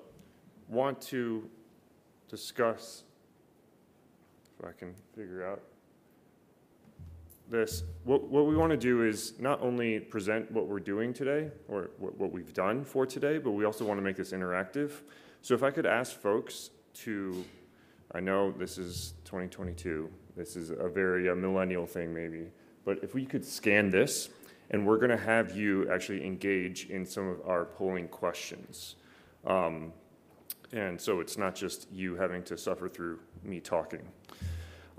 want 0.68 1.00
to 1.04 1.50
discuss, 2.28 3.06
if 4.60 4.66
I 4.66 4.74
can 4.74 4.94
figure 5.16 5.48
out 5.48 5.62
this. 7.50 7.84
What, 8.04 8.28
what 8.28 8.46
we 8.46 8.58
want 8.58 8.72
to 8.72 8.78
do 8.78 9.04
is 9.04 9.40
not 9.40 9.62
only 9.62 10.02
present 10.02 10.52
what 10.52 10.68
we're 10.68 10.82
doing 10.82 11.14
today 11.14 11.50
or 11.70 11.92
what, 11.98 12.18
what 12.18 12.34
we've 12.34 12.54
done 12.54 12.84
for 12.84 13.06
today, 13.06 13.38
but 13.38 13.52
we 13.52 13.64
also 13.64 13.86
want 13.86 13.98
to 13.98 14.04
make 14.04 14.18
this 14.18 14.34
interactive. 14.34 14.92
So, 15.44 15.54
if 15.54 15.64
I 15.64 15.72
could 15.72 15.86
ask 15.86 16.20
folks 16.20 16.72
to, 17.06 17.46
I 18.18 18.20
know 18.20 18.52
this 18.52 18.78
is 18.78 19.14
2022 19.26 20.10
this 20.38 20.56
is 20.56 20.70
a 20.70 20.88
very 20.88 21.30
uh, 21.30 21.36
millennial 21.36 21.88
thing, 21.88 22.14
maybe. 22.14 22.52
But 22.86 23.00
if 23.02 23.16
we 23.16 23.26
could 23.26 23.44
scan 23.44 23.90
this, 23.90 24.30
and 24.70 24.86
we're 24.86 24.98
going 24.98 25.10
to 25.10 25.18
have 25.18 25.58
you 25.58 25.92
actually 25.92 26.24
engage 26.24 26.90
in 26.92 27.06
some 27.06 27.28
of 27.28 27.42
our 27.48 27.66
polling 27.66 28.08
questions. 28.08 28.98
Um, 29.48 29.92
and 30.74 31.02
so 31.02 31.22
it's 31.22 31.38
not 31.38 31.56
just 31.56 31.92
you 31.92 32.16
having 32.16 32.44
to 32.44 32.58
suffer 32.58 32.88
through 32.88 33.20
me 33.44 33.60
talking. 33.60 34.08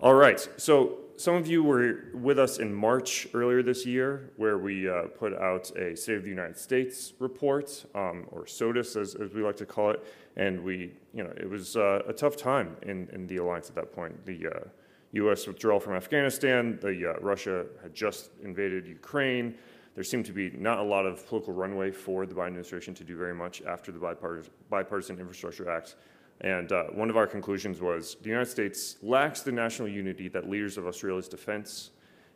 All 0.00 0.14
right, 0.14 0.48
so 0.56 0.98
some 1.16 1.34
of 1.34 1.46
you 1.46 1.62
were 1.62 2.04
with 2.14 2.38
us 2.38 2.58
in 2.58 2.72
March 2.72 3.28
earlier 3.34 3.62
this 3.62 3.84
year, 3.84 4.30
where 4.36 4.58
we 4.58 4.88
uh, 4.88 5.02
put 5.18 5.34
out 5.34 5.70
a 5.76 5.96
State 5.96 6.16
of 6.16 6.22
the 6.24 6.30
United 6.30 6.56
States 6.56 7.12
report, 7.18 7.84
um, 7.94 8.26
or 8.30 8.46
SOTUS 8.46 8.96
as, 8.96 9.14
as, 9.16 9.32
we 9.34 9.42
like 9.42 9.56
to 9.56 9.66
call 9.66 9.90
it, 9.90 10.04
and 10.36 10.62
we, 10.62 10.92
you 11.18 11.24
know, 11.24 11.32
it 11.36 11.50
was 11.50 11.76
uh, 11.76 12.00
a 12.06 12.12
tough 12.12 12.36
time 12.36 12.76
in, 12.82 13.08
in 13.12 13.26
the 13.26 13.38
alliance 13.38 13.68
at 13.68 13.74
that 13.74 13.92
point. 13.92 14.24
The 14.24 14.46
uh, 14.46 14.68
U.S. 15.14 15.48
withdrawal 15.48 15.80
from 15.80 15.94
Afghanistan. 15.94 16.78
The, 16.80 17.10
uh, 17.10 17.20
Russia 17.20 17.66
had 17.82 17.92
just 17.92 18.30
invaded 18.40 18.86
Ukraine. 18.86 19.56
There 19.96 20.04
seemed 20.04 20.26
to 20.26 20.32
be 20.32 20.50
not 20.50 20.78
a 20.78 20.82
lot 20.82 21.06
of 21.06 21.26
political 21.26 21.54
runway 21.54 21.90
for 21.90 22.24
the 22.24 22.36
Biden 22.36 22.48
administration 22.48 22.94
to 22.94 23.02
do 23.02 23.16
very 23.16 23.34
much 23.34 23.62
after 23.62 23.90
the 23.90 23.98
Bipartisan, 23.98 24.52
Bipartisan 24.70 25.18
Infrastructure 25.18 25.68
Act. 25.68 25.96
And 26.42 26.70
uh, 26.70 26.84
one 26.92 27.10
of 27.10 27.16
our 27.16 27.26
conclusions 27.26 27.80
was 27.80 28.16
the 28.22 28.28
United 28.28 28.48
States 28.48 28.98
lacks 29.02 29.40
the 29.40 29.50
national 29.50 29.88
unity 29.88 30.28
that 30.28 30.48
leaders 30.48 30.78
of 30.78 30.86
Australia's 30.86 31.26
defense 31.26 31.90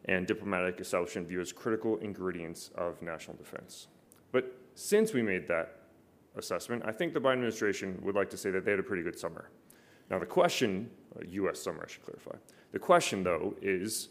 and 0.07 0.27
diplomatic 0.27 0.81
establishment 0.81 1.29
view 1.29 1.41
as 1.41 1.53
critical 1.53 1.99
ingredients 1.99 2.73
of 2.75 3.01
national 3.01 3.37
defense. 3.37 3.87
But 4.33 4.59
since 4.75 5.13
we 5.13 5.23
made 5.23 5.47
that 5.47 5.82
assessment, 6.37 6.83
I 6.87 6.93
think 6.93 7.15
the 7.15 7.21
Biden 7.21 7.35
administration 7.35 7.99
would 8.03 8.15
like 8.15 8.31
to 8.31 8.37
say 8.37 8.51
that 8.51 8.65
they 8.65 8.71
had 8.71 8.81
a 8.81 8.85
pretty 8.85 9.03
good 9.03 9.19
summer. 9.19 9.51
Now, 10.11 10.19
the 10.19 10.27
question 10.27 10.91
uh, 11.17 11.25
US 11.27 11.61
summer, 11.61 11.85
I 11.87 11.91
should 11.91 12.03
clarify. 12.03 12.37
The 12.73 12.79
question, 12.79 13.23
though, 13.23 13.55
is 13.63 14.11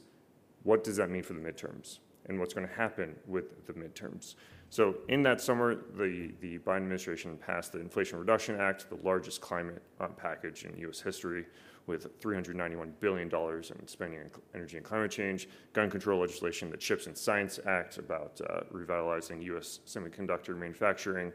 what 0.63 0.83
does 0.83 0.97
that 0.97 1.09
mean 1.09 1.23
for 1.23 1.33
the 1.33 1.39
midterms? 1.39 1.99
And 2.27 2.39
what's 2.39 2.53
going 2.53 2.67
to 2.67 2.73
happen 2.73 3.15
with 3.27 3.65
the 3.65 3.73
midterms? 3.73 4.35
So, 4.69 4.95
in 5.09 5.21
that 5.23 5.41
summer, 5.41 5.75
the, 5.75 6.31
the 6.39 6.59
Biden 6.59 6.77
administration 6.77 7.37
passed 7.37 7.73
the 7.73 7.79
Inflation 7.79 8.19
Reduction 8.19 8.59
Act, 8.59 8.89
the 8.89 8.99
largest 9.03 9.41
climate 9.41 9.81
um, 9.99 10.13
package 10.15 10.63
in 10.63 10.77
US 10.87 11.01
history, 11.01 11.45
with 11.87 12.19
$391 12.21 12.91
billion 12.99 13.29
in 13.29 13.87
spending 13.87 14.19
on 14.19 14.29
energy 14.55 14.77
and 14.77 14.85
climate 14.85 15.11
change, 15.11 15.49
gun 15.73 15.89
control 15.89 16.21
legislation, 16.21 16.69
the 16.69 16.77
CHIPS 16.77 17.07
and 17.07 17.17
Science 17.17 17.59
Act 17.65 17.97
about 17.97 18.39
uh, 18.49 18.61
revitalizing 18.69 19.41
US 19.41 19.79
semiconductor 19.85 20.55
manufacturing, 20.55 21.29
uh, 21.29 21.33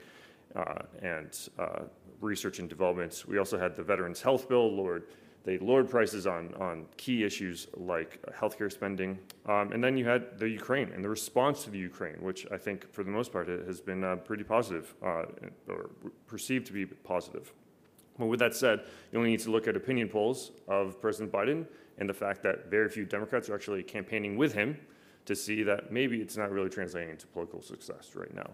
and 1.03 1.49
uh, 1.59 1.83
research 2.21 2.59
and 2.59 2.69
development. 2.69 3.25
We 3.29 3.39
also 3.39 3.59
had 3.59 3.77
the 3.77 3.83
Veterans 3.83 4.23
Health 4.23 4.49
Bill, 4.49 4.71
lowered 4.75 5.05
they 5.47 5.59
lowered 5.59 5.89
prices 5.89 6.27
on, 6.27 6.53
on 6.55 6.87
key 6.97 7.23
issues 7.23 7.69
like 7.77 8.21
healthcare 8.33 8.71
spending. 8.71 9.17
Um, 9.49 9.71
and 9.71 9.83
then 9.83 9.97
you 9.97 10.05
had 10.05 10.41
the 10.41 10.49
Ukraine 10.49 10.91
and 10.93 11.05
the 11.05 11.09
response 11.09 11.63
to 11.65 11.71
the 11.71 11.79
Ukraine, 11.79 12.17
which 12.21 12.49
I 12.51 12.59
think 12.59 12.93
for 12.93 13.05
the 13.05 13.13
most 13.13 13.31
part 13.33 13.47
has 13.49 13.81
been 13.81 14.03
uh, 14.03 14.17
pretty 14.17 14.43
positive 14.43 14.93
uh, 15.05 15.27
or 15.69 15.91
perceived 16.27 16.67
to 16.67 16.73
be 16.73 16.85
positive. 16.85 17.53
But 18.19 18.27
with 18.27 18.41
that 18.41 18.57
said, 18.57 18.87
you 19.13 19.19
only 19.19 19.31
need 19.31 19.41
to 19.41 19.53
look 19.53 19.69
at 19.69 19.77
opinion 19.77 20.09
polls 20.09 20.51
of 20.67 21.01
President 21.01 21.31
Biden 21.33 21.65
and 21.99 22.09
the 22.09 22.15
fact 22.15 22.43
that 22.43 22.69
very 22.69 22.89
few 22.89 23.05
Democrats 23.05 23.49
are 23.49 23.55
actually 23.55 23.85
campaigning 23.85 24.37
with 24.37 24.53
him 24.53 24.77
to 25.27 25.37
see 25.37 25.63
that 25.63 25.93
maybe 25.93 26.21
it's 26.21 26.37
not 26.37 26.51
really 26.51 26.71
translating 26.71 27.11
into 27.11 27.27
political 27.29 27.63
success 27.63 28.17
right 28.17 28.35
now. 28.35 28.51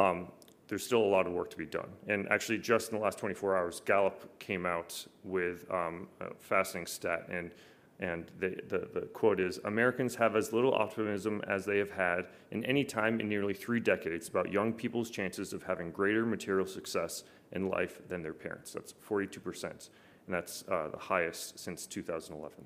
Um, 0.00 0.28
there's 0.70 0.84
still 0.84 1.02
a 1.02 1.12
lot 1.12 1.26
of 1.26 1.32
work 1.32 1.50
to 1.50 1.56
be 1.56 1.66
done. 1.66 1.88
And 2.06 2.28
actually, 2.30 2.58
just 2.58 2.92
in 2.92 2.96
the 2.96 3.02
last 3.02 3.18
24 3.18 3.56
hours, 3.56 3.82
Gallup 3.84 4.38
came 4.38 4.64
out 4.64 5.04
with 5.24 5.68
um, 5.68 6.06
a 6.20 6.32
fascinating 6.38 6.86
stat, 6.86 7.26
and 7.28 7.50
and 7.98 8.30
the, 8.38 8.56
the, 8.68 8.88
the, 8.94 9.06
quote 9.08 9.40
is 9.40 9.58
Americans 9.66 10.14
have 10.14 10.34
as 10.34 10.54
little 10.54 10.72
optimism 10.72 11.42
as 11.46 11.66
they 11.66 11.76
have 11.76 11.90
had 11.90 12.28
in 12.50 12.64
any 12.64 12.82
time 12.82 13.20
in 13.20 13.28
nearly 13.28 13.52
three 13.52 13.78
decades 13.78 14.26
about 14.26 14.50
young 14.50 14.72
people's 14.72 15.10
chances 15.10 15.52
of 15.52 15.62
having 15.64 15.90
greater 15.90 16.24
material 16.24 16.66
success 16.66 17.24
in 17.52 17.68
life 17.68 18.00
than 18.08 18.22
their 18.22 18.32
parents. 18.32 18.72
That's 18.72 18.94
42%, 19.06 19.64
and 19.64 19.80
that's 20.28 20.64
uh, 20.70 20.88
the 20.88 20.98
highest 20.98 21.58
since 21.58 21.84
2011. 21.84 22.64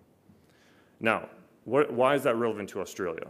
Now, 1.00 1.28
what, 1.64 1.92
why 1.92 2.14
is 2.14 2.22
that 2.22 2.36
relevant 2.36 2.68
to 2.68 2.80
Australia? 2.80 3.26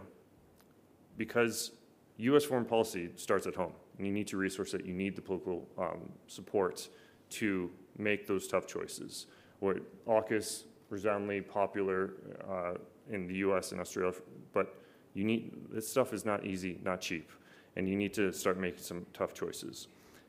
Because 1.17 1.71
US 2.17 2.43
foreign 2.43 2.65
policy 2.65 3.09
starts 3.15 3.47
at 3.47 3.55
home 3.55 3.73
you 3.99 4.11
need 4.11 4.27
to 4.27 4.37
resource 4.37 4.73
it. 4.73 4.85
You 4.85 4.93
need 4.93 5.15
the 5.15 5.21
political 5.21 5.67
um, 5.77 6.11
support 6.27 6.87
to 7.31 7.71
make 7.97 8.27
those 8.27 8.47
tough 8.47 8.67
choices. 8.67 9.27
What 9.59 9.77
AUKUS 10.05 10.63
resoundingly 10.89 11.41
popular 11.41 12.13
uh, 12.49 12.73
in 13.09 13.27
the 13.27 13.35
U.S. 13.35 13.71
and 13.71 13.81
Australia, 13.81 14.13
but 14.53 14.79
you 15.13 15.23
need 15.23 15.51
this 15.71 15.87
stuff 15.87 16.13
is 16.13 16.25
not 16.25 16.45
easy, 16.45 16.79
not 16.83 17.01
cheap, 17.01 17.31
and 17.75 17.87
you 17.87 17.95
need 17.95 18.13
to 18.13 18.31
start 18.31 18.59
making 18.59 18.83
some 18.83 19.05
tough 19.13 19.33
choices. 19.33 19.87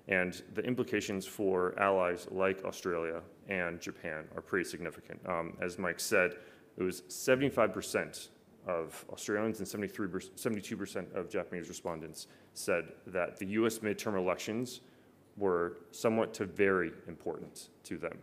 And 0.08 0.40
the 0.54 0.62
implications 0.62 1.26
for 1.26 1.78
allies 1.80 2.28
like 2.30 2.64
Australia 2.64 3.22
and 3.48 3.80
Japan 3.80 4.24
are 4.36 4.42
pretty 4.42 4.68
significant. 4.68 5.20
Um, 5.26 5.56
as 5.60 5.78
Mike 5.78 5.98
said, 5.98 6.36
it 6.76 6.82
was 6.82 7.02
75 7.08 7.72
percent 7.72 8.28
of 8.66 9.04
Australians 9.10 9.58
and 9.58 9.68
73 9.68 10.08
72% 10.08 11.14
of 11.14 11.30
Japanese 11.30 11.68
respondents 11.68 12.26
said 12.54 12.92
that 13.06 13.38
the 13.38 13.46
US 13.46 13.78
midterm 13.78 14.16
elections 14.16 14.80
were 15.36 15.78
somewhat 15.90 16.34
to 16.34 16.46
very 16.46 16.92
important 17.06 17.68
to 17.84 17.96
them. 17.96 18.18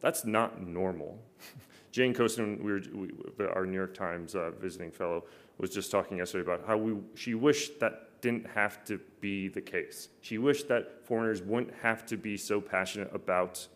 That's 0.00 0.24
not 0.24 0.66
normal. 0.66 1.18
Jane 1.92 2.14
Coaston, 2.14 2.62
we 2.62 2.72
we, 2.98 3.46
our 3.46 3.66
New 3.66 3.76
York 3.76 3.94
Times 3.94 4.34
uh, 4.34 4.50
visiting 4.52 4.90
fellow, 4.90 5.24
was 5.58 5.70
just 5.70 5.90
talking 5.90 6.18
yesterday 6.18 6.42
about 6.42 6.66
how 6.66 6.76
we, 6.76 6.96
she 7.14 7.34
wished 7.34 7.78
that 7.80 8.20
didn't 8.22 8.46
have 8.46 8.84
to 8.86 8.98
be 9.20 9.48
the 9.48 9.60
case. 9.60 10.08
She 10.22 10.38
wished 10.38 10.68
that 10.68 11.04
foreigners 11.04 11.42
wouldn't 11.42 11.74
have 11.82 12.06
to 12.06 12.16
be 12.16 12.36
so 12.36 12.60
passionate 12.60 13.14
about 13.14 13.66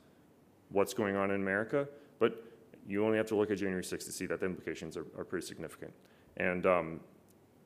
what's 0.70 0.94
going 0.94 1.16
on 1.16 1.30
in 1.30 1.40
America, 1.40 1.86
but 2.18 2.45
you 2.86 3.04
only 3.04 3.16
have 3.16 3.26
to 3.26 3.36
look 3.36 3.50
at 3.50 3.58
January 3.58 3.82
6th 3.82 4.04
to 4.04 4.12
see 4.12 4.26
that 4.26 4.40
the 4.40 4.46
implications 4.46 4.96
are, 4.96 5.06
are 5.18 5.24
pretty 5.24 5.46
significant. 5.46 5.92
And 6.36 6.66
um, 6.66 7.00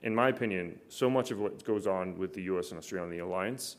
in 0.02 0.14
my 0.14 0.28
opinion, 0.28 0.78
so 0.88 1.11
much 1.11 1.30
of 1.30 1.38
what 1.38 1.62
goes 1.64 1.87
on 1.87 2.16
with 2.16 2.33
the 2.33 2.42
US 2.42 2.70
and 2.70 2.78
Australia 2.78 3.11
and 3.11 3.12
the 3.12 3.24
alliance 3.24 3.76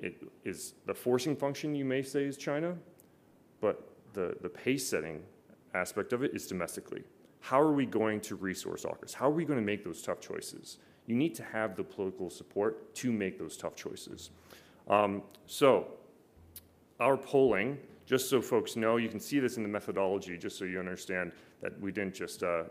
it 0.00 0.22
is 0.44 0.74
the 0.86 0.94
forcing 0.94 1.36
function, 1.36 1.74
you 1.74 1.84
may 1.84 2.02
say, 2.02 2.24
is 2.24 2.36
China, 2.36 2.76
but 3.60 3.90
the, 4.12 4.36
the 4.42 4.48
pace 4.48 4.86
setting 4.86 5.22
aspect 5.74 6.12
of 6.12 6.22
it 6.22 6.34
is 6.34 6.46
domestically. 6.46 7.02
How 7.40 7.60
are 7.60 7.72
we 7.72 7.86
going 7.86 8.20
to 8.22 8.36
resource 8.36 8.84
AUKUS? 8.84 9.14
How 9.14 9.26
are 9.26 9.32
we 9.32 9.44
going 9.44 9.58
to 9.58 9.64
make 9.64 9.84
those 9.84 10.02
tough 10.02 10.20
choices? 10.20 10.78
You 11.06 11.16
need 11.16 11.34
to 11.36 11.42
have 11.42 11.76
the 11.76 11.84
political 11.84 12.30
support 12.30 12.94
to 12.96 13.12
make 13.12 13.38
those 13.38 13.56
tough 13.56 13.74
choices. 13.74 14.30
Um, 14.88 15.22
so, 15.46 15.88
our 17.00 17.16
polling 17.16 17.78
just 18.08 18.30
so 18.30 18.40
folks 18.40 18.74
know, 18.74 18.96
you 18.96 19.10
can 19.10 19.20
see 19.20 19.38
this 19.38 19.58
in 19.58 19.62
the 19.62 19.68
methodology, 19.68 20.38
just 20.38 20.56
so 20.56 20.64
you 20.64 20.78
understand 20.78 21.30
that 21.60 21.78
we 21.78 21.92
didn't 21.92 22.14
just 22.14 22.42
uh, 22.42 22.62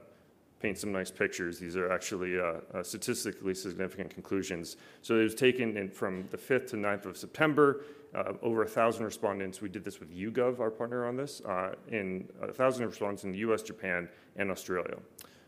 paint 0.59 0.79
some 0.79 0.91
nice 0.91 1.11
pictures. 1.11 1.59
These 1.59 1.77
are 1.77 1.91
actually 1.91 2.39
uh, 2.39 2.55
uh, 2.73 2.81
statistically 2.81 3.53
significant 3.53 4.09
conclusions. 4.09 4.77
So 5.03 5.19
it 5.19 5.23
was 5.23 5.35
taken 5.35 5.91
from 5.91 6.27
the 6.31 6.37
5th 6.37 6.69
to 6.71 6.75
9th 6.75 7.05
of 7.05 7.17
September. 7.17 7.85
Uh, 8.15 8.33
over 8.41 8.63
a 8.63 8.67
thousand 8.67 9.03
respondents. 9.03 9.61
We 9.61 9.67
did 9.67 9.83
this 9.83 9.99
with 9.99 10.15
YouGov, 10.15 10.61
our 10.61 10.71
partner 10.71 11.05
on 11.05 11.17
this, 11.17 11.41
uh, 11.41 11.73
in 11.89 12.27
a 12.41 12.53
thousand 12.53 12.85
respondents 12.85 13.25
in 13.25 13.33
the 13.33 13.39
U.S., 13.39 13.61
Japan, 13.61 14.07
and 14.37 14.49
Australia. 14.49 14.95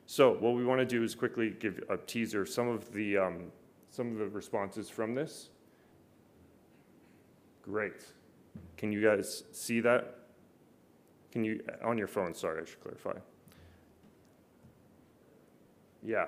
So 0.06 0.34
what 0.34 0.56
we 0.56 0.66
want 0.66 0.80
to 0.80 0.86
do 0.86 1.02
is 1.02 1.16
quickly 1.16 1.56
give 1.58 1.82
a 1.90 1.96
teaser 1.96 2.46
some 2.46 2.68
of 2.68 2.92
the 2.92 3.18
um, 3.18 3.54
some 3.92 4.12
of 4.12 4.18
the 4.18 4.28
responses 4.28 4.90
from 4.90 5.16
this. 5.16 5.50
Great. 7.64 8.04
Can 8.78 8.92
you 8.92 9.02
guys 9.02 9.44
see 9.52 9.80
that? 9.82 10.16
Can 11.32 11.44
you, 11.44 11.62
on 11.84 11.98
your 11.98 12.08
phone, 12.08 12.34
sorry, 12.34 12.62
I 12.62 12.66
should 12.66 12.82
clarify. 12.82 13.20
Yeah. 16.02 16.28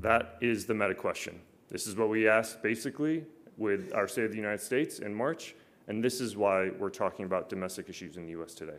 That 0.00 0.36
is 0.40 0.66
the 0.66 0.74
meta 0.74 0.94
question. 0.94 1.40
This 1.68 1.86
is 1.86 1.96
what 1.96 2.08
we 2.08 2.28
asked 2.28 2.62
basically 2.62 3.24
with 3.56 3.92
our 3.94 4.08
State 4.08 4.24
of 4.24 4.30
the 4.30 4.36
United 4.36 4.60
States 4.60 5.00
in 5.00 5.14
March, 5.14 5.54
and 5.88 6.02
this 6.02 6.20
is 6.20 6.36
why 6.36 6.70
we're 6.78 6.90
talking 6.90 7.24
about 7.26 7.48
domestic 7.48 7.88
issues 7.88 8.16
in 8.16 8.24
the 8.24 8.40
US 8.40 8.54
today, 8.54 8.78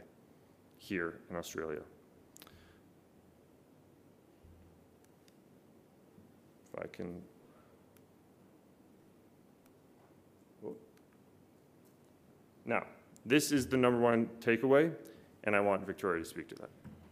here 0.77 1.19
in 1.29 1.35
Australia. 1.35 1.81
If 6.73 6.79
I 6.79 6.87
can 6.87 7.21
Now, 12.71 12.85
this 13.25 13.51
is 13.51 13.67
the 13.67 13.75
number 13.75 13.99
one 13.99 14.29
takeaway, 14.39 14.93
and 15.43 15.57
I 15.57 15.59
want 15.59 15.85
Victoria 15.85 16.23
to 16.23 16.29
speak 16.29 16.47
to 16.47 16.55
that. 16.55 16.69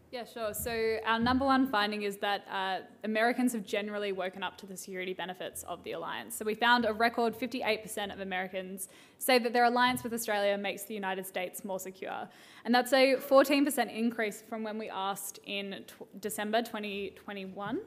Yeah, 0.10 0.24
sure. 0.24 0.54
So, 0.54 1.00
our 1.06 1.20
number 1.20 1.44
one 1.44 1.68
finding 1.68 2.04
is 2.04 2.16
that 2.18 2.46
uh, 2.50 2.78
Americans 3.04 3.52
have 3.52 3.66
generally 3.66 4.14
woken 4.14 4.42
up 4.42 4.58
to 4.60 4.66
the 4.66 4.78
security 4.78 5.14
benefits 5.14 5.64
of 5.64 5.84
the 5.84 5.92
alliance. 5.92 6.34
So, 6.38 6.46
we 6.46 6.56
found 6.56 6.86
a 6.86 6.94
record 6.94 7.38
58% 7.38 8.14
of 8.14 8.22
Americans 8.22 8.88
say 9.18 9.38
that 9.38 9.52
their 9.52 9.66
alliance 9.66 10.02
with 10.02 10.14
Australia 10.14 10.58
makes 10.58 10.84
the 10.84 10.94
United 10.94 11.26
States 11.28 11.66
more 11.66 11.78
secure. 11.78 12.30
And 12.64 12.74
that's 12.74 12.94
a 12.94 13.18
14% 13.18 13.94
increase 13.94 14.42
from 14.48 14.64
when 14.64 14.78
we 14.78 14.90
asked 14.90 15.40
in 15.46 15.84
t- 15.86 16.06
December 16.22 16.62
2021, 16.62 17.80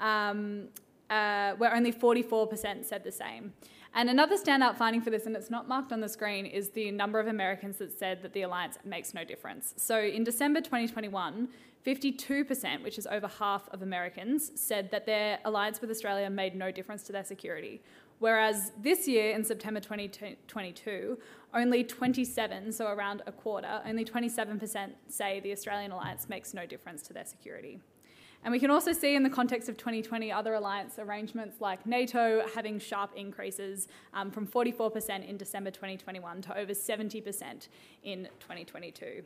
um, 0.00 0.68
uh, 1.08 1.52
where 1.52 1.72
only 1.72 1.92
44% 1.92 2.84
said 2.84 3.04
the 3.04 3.12
same. 3.12 3.52
And 3.94 4.08
another 4.08 4.36
standout 4.38 4.76
finding 4.76 5.02
for 5.02 5.10
this, 5.10 5.26
and 5.26 5.36
it's 5.36 5.50
not 5.50 5.68
marked 5.68 5.92
on 5.92 6.00
the 6.00 6.08
screen, 6.08 6.46
is 6.46 6.70
the 6.70 6.90
number 6.90 7.20
of 7.20 7.26
Americans 7.26 7.76
that 7.76 7.92
said 7.92 8.22
that 8.22 8.32
the 8.32 8.42
alliance 8.42 8.78
makes 8.84 9.12
no 9.12 9.22
difference. 9.22 9.74
So 9.76 10.00
in 10.00 10.24
December 10.24 10.60
2021, 10.62 11.48
52%, 11.84 12.82
which 12.82 12.96
is 12.96 13.06
over 13.06 13.26
half 13.26 13.68
of 13.70 13.82
Americans, 13.82 14.50
said 14.54 14.90
that 14.92 15.04
their 15.04 15.40
alliance 15.44 15.80
with 15.80 15.90
Australia 15.90 16.30
made 16.30 16.54
no 16.54 16.70
difference 16.70 17.02
to 17.04 17.12
their 17.12 17.24
security. 17.24 17.82
Whereas 18.18 18.72
this 18.80 19.08
year, 19.08 19.32
in 19.32 19.44
September 19.44 19.80
2022, 19.80 21.18
only 21.52 21.84
27, 21.84 22.72
so 22.72 22.86
around 22.86 23.20
a 23.26 23.32
quarter, 23.32 23.82
only 23.84 24.04
27% 24.04 24.92
say 25.08 25.40
the 25.40 25.52
Australian 25.52 25.90
alliance 25.90 26.28
makes 26.28 26.54
no 26.54 26.64
difference 26.64 27.02
to 27.02 27.12
their 27.12 27.24
security. 27.24 27.80
And 28.44 28.50
we 28.50 28.58
can 28.58 28.70
also 28.70 28.92
see 28.92 29.14
in 29.14 29.22
the 29.22 29.30
context 29.30 29.68
of 29.68 29.76
2020 29.76 30.32
other 30.32 30.54
alliance 30.54 30.98
arrangements 30.98 31.60
like 31.60 31.86
NATO 31.86 32.44
having 32.54 32.78
sharp 32.78 33.12
increases 33.14 33.86
um, 34.14 34.30
from 34.30 34.46
44% 34.46 35.28
in 35.28 35.36
December 35.36 35.70
2021 35.70 36.42
to 36.42 36.58
over 36.58 36.72
70% 36.72 37.68
in 38.02 38.28
2022. 38.40 39.22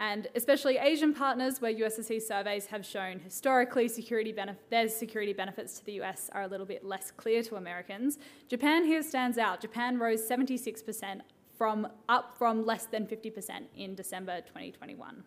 And 0.00 0.28
especially 0.36 0.78
Asian 0.78 1.12
partners, 1.12 1.60
where 1.60 1.74
USSC 1.74 2.22
surveys 2.22 2.66
have 2.66 2.86
shown 2.86 3.18
historically 3.18 3.88
security 3.88 4.32
benef- 4.32 4.56
their 4.70 4.88
security 4.88 5.32
benefits 5.32 5.78
to 5.80 5.84
the 5.84 6.00
US 6.00 6.30
are 6.32 6.42
a 6.42 6.46
little 6.46 6.66
bit 6.66 6.84
less 6.84 7.10
clear 7.10 7.42
to 7.42 7.56
Americans. 7.56 8.18
Japan 8.48 8.84
here 8.84 9.02
stands 9.02 9.38
out. 9.38 9.60
Japan 9.60 9.98
rose 9.98 10.26
76% 10.26 11.20
from 11.58 11.88
up 12.08 12.38
from 12.38 12.64
less 12.64 12.86
than 12.86 13.06
50% 13.06 13.64
in 13.76 13.96
December 13.96 14.40
2021. 14.42 15.24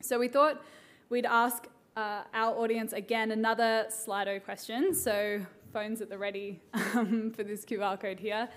So 0.00 0.20
we 0.20 0.28
thought 0.28 0.62
we'd 1.10 1.26
ask 1.26 1.66
uh, 1.98 2.22
our 2.32 2.54
audience 2.54 2.92
again 2.92 3.32
another 3.32 3.86
Slido 3.90 4.42
question. 4.42 4.94
So 4.94 5.44
phones 5.72 6.00
at 6.00 6.08
the 6.08 6.16
ready 6.16 6.60
um, 6.72 7.32
for 7.36 7.42
this 7.42 7.64
QR 7.64 7.98
code 8.00 8.20
here. 8.20 8.48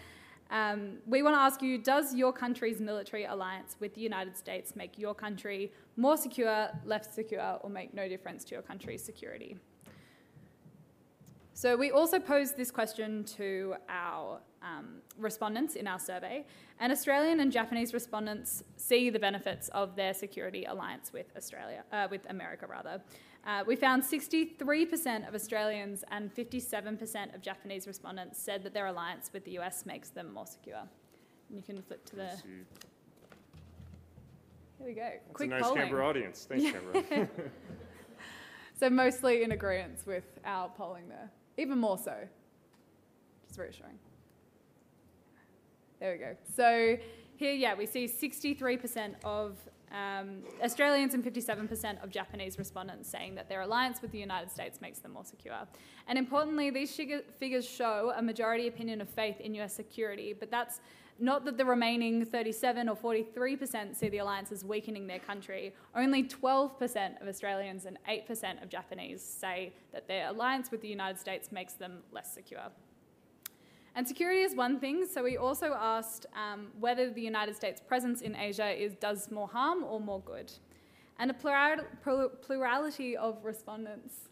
Um, 0.51 0.97
we 1.07 1.23
want 1.23 1.35
to 1.35 1.39
ask 1.39 1.61
you 1.61 1.79
Does 1.79 2.13
your 2.13 2.31
country's 2.31 2.79
military 2.79 3.25
alliance 3.25 3.77
with 3.79 3.95
the 3.95 4.01
United 4.01 4.37
States 4.37 4.75
make 4.75 4.99
your 4.99 5.15
country 5.15 5.71
more 5.97 6.17
secure, 6.17 6.69
less 6.85 7.15
secure, 7.15 7.57
or 7.61 7.69
make 7.69 7.93
no 7.95 8.07
difference 8.07 8.43
to 8.45 8.55
your 8.55 8.61
country's 8.61 9.03
security? 9.03 9.57
So, 11.53 11.75
we 11.75 11.91
also 11.91 12.19
posed 12.19 12.57
this 12.57 12.69
question 12.69 13.23
to 13.37 13.75
our 13.89 14.39
um, 14.61 15.01
respondents 15.17 15.75
in 15.75 15.87
our 15.87 15.99
survey, 15.99 16.45
and 16.79 16.91
Australian 16.91 17.39
and 17.39 17.51
Japanese 17.51 17.93
respondents 17.93 18.63
see 18.75 19.09
the 19.09 19.19
benefits 19.19 19.69
of 19.69 19.95
their 19.95 20.13
security 20.13 20.65
alliance 20.65 21.11
with 21.13 21.27
Australia, 21.35 21.83
uh, 21.91 22.07
with 22.11 22.21
America 22.29 22.67
rather. 22.67 23.01
Uh, 23.45 23.63
we 23.65 23.75
found 23.75 24.03
63% 24.03 25.27
of 25.27 25.33
Australians 25.33 26.03
and 26.11 26.33
57% 26.33 27.33
of 27.33 27.41
Japanese 27.41 27.87
respondents 27.87 28.39
said 28.39 28.63
that 28.63 28.73
their 28.73 28.85
alliance 28.87 29.31
with 29.33 29.43
the 29.45 29.57
US 29.59 29.85
makes 29.85 30.09
them 30.09 30.31
more 30.31 30.45
secure. 30.45 30.83
And 31.49 31.57
you 31.57 31.63
can 31.63 31.81
flip 31.81 32.05
to 32.05 32.15
the. 32.15 32.29
Here 34.77 34.87
we 34.87 34.93
go. 34.93 35.01
That's 35.01 35.33
Quick 35.33 35.49
a 35.49 35.53
nice 35.53 35.63
polling. 35.63 35.77
Canberra 35.81 36.07
audience. 36.07 36.45
Thanks, 36.47 36.71
Canberra. 36.71 37.29
So 38.81 38.89
mostly 38.89 39.43
in 39.43 39.51
agreement 39.51 39.99
with 40.07 40.23
our 40.43 40.67
polling 40.67 41.07
there, 41.07 41.29
even 41.59 41.77
more 41.77 41.99
so. 41.99 42.15
Just 43.47 43.59
reassuring. 43.59 43.99
There 45.99 46.13
we 46.13 46.17
go. 46.17 46.35
So 46.55 46.97
here, 47.35 47.53
yeah, 47.53 47.75
we 47.75 47.85
see 47.85 48.07
63% 48.07 49.13
of 49.23 49.55
um, 49.91 50.43
Australians 50.63 51.13
and 51.13 51.23
57% 51.23 52.03
of 52.03 52.09
Japanese 52.09 52.57
respondents 52.57 53.09
saying 53.09 53.35
that 53.35 53.49
their 53.49 53.61
alliance 53.61 54.01
with 54.01 54.11
the 54.11 54.19
United 54.19 54.49
States 54.49 54.81
makes 54.81 54.99
them 54.99 55.11
more 55.13 55.25
secure. 55.25 55.67
And 56.07 56.17
importantly, 56.17 56.69
these 56.69 56.99
figures 57.39 57.67
show 57.67 58.13
a 58.15 58.21
majority 58.21 58.67
opinion 58.67 59.01
of 59.01 59.09
faith 59.09 59.39
in 59.39 59.53
US 59.55 59.73
security, 59.73 60.33
but 60.37 60.49
that's 60.49 60.79
not 61.19 61.45
that 61.45 61.57
the 61.57 61.65
remaining 61.65 62.25
37 62.25 62.89
or 62.89 62.95
43% 62.95 63.95
see 63.95 64.09
the 64.09 64.17
alliance 64.17 64.51
as 64.51 64.65
weakening 64.65 65.05
their 65.07 65.19
country. 65.19 65.73
Only 65.95 66.23
12% 66.23 67.21
of 67.21 67.27
Australians 67.27 67.85
and 67.85 67.99
8% 68.09 68.63
of 68.63 68.69
Japanese 68.69 69.21
say 69.21 69.73
that 69.93 70.07
their 70.07 70.29
alliance 70.29 70.71
with 70.71 70.81
the 70.81 70.87
United 70.87 71.19
States 71.19 71.51
makes 71.51 71.73
them 71.73 71.99
less 72.11 72.33
secure. 72.33 72.71
And 73.95 74.07
security 74.07 74.41
is 74.41 74.55
one 74.55 74.79
thing, 74.79 75.05
so 75.05 75.23
we 75.23 75.37
also 75.37 75.73
asked 75.77 76.25
um, 76.33 76.67
whether 76.79 77.09
the 77.09 77.21
United 77.21 77.55
States' 77.55 77.81
presence 77.81 78.21
in 78.21 78.35
Asia 78.35 78.69
is, 78.69 78.95
does 78.95 79.29
more 79.29 79.47
harm 79.47 79.83
or 79.83 79.99
more 79.99 80.21
good. 80.21 80.51
And 81.19 81.29
a 81.29 81.33
plurality 81.33 83.17
of 83.17 83.43
respondents 83.43 84.29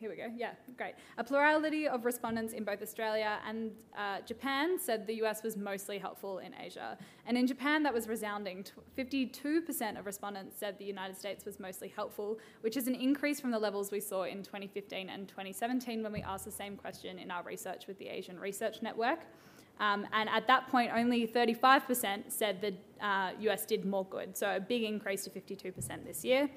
here 0.00 0.08
we 0.08 0.16
go. 0.16 0.32
Yeah, 0.34 0.52
great. 0.78 0.94
A 1.18 1.24
plurality 1.24 1.86
of 1.86 2.06
respondents 2.06 2.54
in 2.54 2.64
both 2.64 2.80
Australia 2.80 3.38
and 3.46 3.70
uh, 3.96 4.22
Japan 4.26 4.78
said 4.80 5.06
the 5.06 5.22
US 5.24 5.42
was 5.42 5.58
mostly 5.58 5.98
helpful 5.98 6.38
in 6.38 6.54
Asia. 6.58 6.96
And 7.26 7.36
in 7.36 7.46
Japan, 7.46 7.82
that 7.82 7.92
was 7.92 8.08
resounding. 8.08 8.64
52% 8.96 9.98
of 9.98 10.06
respondents 10.06 10.56
said 10.58 10.78
the 10.78 10.86
United 10.86 11.18
States 11.18 11.44
was 11.44 11.60
mostly 11.60 11.88
helpful, 11.88 12.38
which 12.62 12.78
is 12.78 12.88
an 12.88 12.94
increase 12.94 13.40
from 13.40 13.50
the 13.50 13.58
levels 13.58 13.90
we 13.90 14.00
saw 14.00 14.22
in 14.22 14.42
2015 14.42 15.10
and 15.10 15.28
2017 15.28 16.02
when 16.02 16.12
we 16.12 16.22
asked 16.22 16.46
the 16.46 16.50
same 16.50 16.76
question 16.76 17.18
in 17.18 17.30
our 17.30 17.42
research 17.42 17.86
with 17.86 17.98
the 17.98 18.08
Asian 18.08 18.40
Research 18.40 18.80
Network. 18.80 19.26
Um, 19.80 20.06
and 20.12 20.30
at 20.30 20.46
that 20.46 20.68
point, 20.68 20.92
only 20.94 21.26
35% 21.26 22.24
said 22.28 22.60
the 22.60 22.74
uh, 23.04 23.32
US 23.40 23.66
did 23.66 23.84
more 23.84 24.06
good, 24.06 24.36
so 24.36 24.56
a 24.56 24.60
big 24.60 24.82
increase 24.82 25.24
to 25.24 25.30
52% 25.30 26.06
this 26.06 26.24
year. 26.24 26.48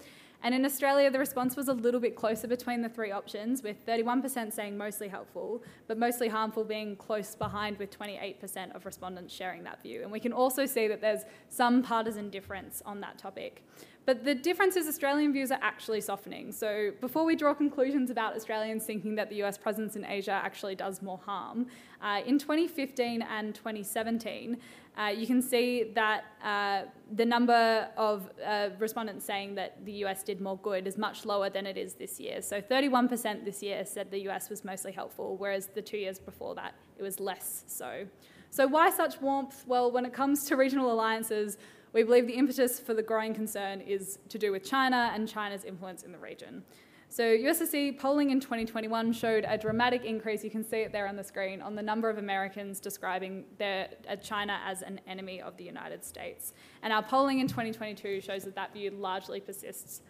And 0.43 0.53
in 0.53 0.65
Australia, 0.65 1.09
the 1.09 1.19
response 1.19 1.55
was 1.55 1.69
a 1.69 1.73
little 1.73 2.01
bit 2.01 2.17
closer 2.17 2.49
between 2.49 2.81
the 2.81 2.89
three 2.89 3.11
options, 3.11 3.63
with 3.63 3.85
31% 3.85 4.51
saying 4.51 4.77
mostly 4.77 5.07
helpful, 5.07 5.63
but 5.87 5.97
mostly 5.97 6.27
harmful 6.27 6.65
being 6.65 6.97
close 6.97 7.33
behind, 7.33 7.79
with 7.79 7.97
28% 7.97 8.75
of 8.75 8.85
respondents 8.85 9.33
sharing 9.33 9.63
that 9.63 9.81
view. 9.81 10.01
And 10.03 10.11
we 10.11 10.19
can 10.19 10.33
also 10.33 10.65
see 10.65 10.89
that 10.89 10.99
there's 10.99 11.21
some 11.47 11.81
partisan 11.81 12.29
difference 12.29 12.83
on 12.85 12.99
that 12.99 13.17
topic. 13.17 13.63
But 14.05 14.25
the 14.25 14.35
difference 14.35 14.75
is 14.75 14.87
Australian 14.87 15.31
views 15.31 15.49
are 15.51 15.59
actually 15.61 16.01
softening. 16.01 16.51
So 16.51 16.91
before 16.99 17.23
we 17.23 17.35
draw 17.35 17.53
conclusions 17.53 18.09
about 18.09 18.35
Australians 18.35 18.85
thinking 18.85 19.15
that 19.15 19.29
the 19.29 19.41
US 19.43 19.57
presence 19.57 19.95
in 19.95 20.03
Asia 20.03 20.33
actually 20.43 20.75
does 20.75 21.01
more 21.01 21.19
harm, 21.19 21.67
uh, 22.01 22.21
in 22.25 22.37
2015 22.37 23.21
and 23.21 23.55
2017, 23.55 24.57
uh, 24.95 25.05
you 25.07 25.25
can 25.25 25.41
see 25.41 25.91
that 25.95 26.25
uh, 26.43 26.83
the 27.15 27.25
number 27.25 27.87
of 27.95 28.29
uh, 28.45 28.69
respondents 28.77 29.25
saying 29.25 29.55
that 29.55 29.83
the 29.85 29.93
US 30.05 30.21
did 30.21 30.41
more 30.41 30.57
good 30.57 30.85
is 30.85 30.97
much 30.97 31.25
lower 31.25 31.49
than 31.49 31.65
it 31.65 31.77
is 31.77 31.93
this 31.93 32.19
year. 32.19 32.41
So 32.41 32.61
31% 32.61 33.45
this 33.45 33.63
year 33.63 33.85
said 33.85 34.11
the 34.11 34.27
US 34.29 34.49
was 34.49 34.65
mostly 34.65 34.91
helpful, 34.91 35.37
whereas 35.37 35.67
the 35.67 35.81
two 35.81 35.97
years 35.97 36.19
before 36.19 36.55
that 36.55 36.75
it 36.97 37.03
was 37.03 37.21
less 37.21 37.63
so. 37.67 38.05
So, 38.49 38.67
why 38.67 38.91
such 38.91 39.19
warmth? 39.19 39.63
Well, 39.65 39.89
when 39.89 40.05
it 40.05 40.13
comes 40.13 40.45
to 40.45 40.55
regional 40.55 40.91
alliances, 40.91 41.57
we 41.93 42.03
believe 42.03 42.27
the 42.27 42.33
impetus 42.33 42.79
for 42.79 42.93
the 42.93 43.03
growing 43.03 43.33
concern 43.33 43.79
is 43.81 44.19
to 44.29 44.37
do 44.37 44.51
with 44.51 44.63
China 44.63 45.11
and 45.13 45.29
China's 45.29 45.63
influence 45.63 46.03
in 46.03 46.11
the 46.11 46.17
region. 46.17 46.63
So 47.09 47.23
USSC 47.23 47.99
polling 47.99 48.31
in 48.31 48.39
2021 48.39 49.13
showed 49.13 49.45
a 49.47 49.55
dramatic 49.55 50.03
increase, 50.03 50.43
you 50.43 50.49
can 50.49 50.63
see 50.63 50.77
it 50.77 50.91
there 50.91 51.07
on 51.07 51.15
the 51.15 51.23
screen, 51.23 51.61
on 51.61 51.75
the 51.75 51.83
number 51.83 52.09
of 52.09 52.17
Americans 52.17 52.79
describing 52.79 53.45
their, 53.59 53.89
uh, 54.09 54.15
China 54.15 54.59
as 54.65 54.81
an 54.81 54.99
enemy 55.05 55.39
of 55.39 55.55
the 55.55 55.63
United 55.63 56.03
States. 56.03 56.53
And 56.81 56.91
our 56.91 57.03
polling 57.03 57.39
in 57.39 57.47
2022 57.47 58.19
shows 58.19 58.43
that 58.45 58.55
that 58.55 58.73
view 58.73 58.89
largely 58.89 59.39
persists. 59.39 60.01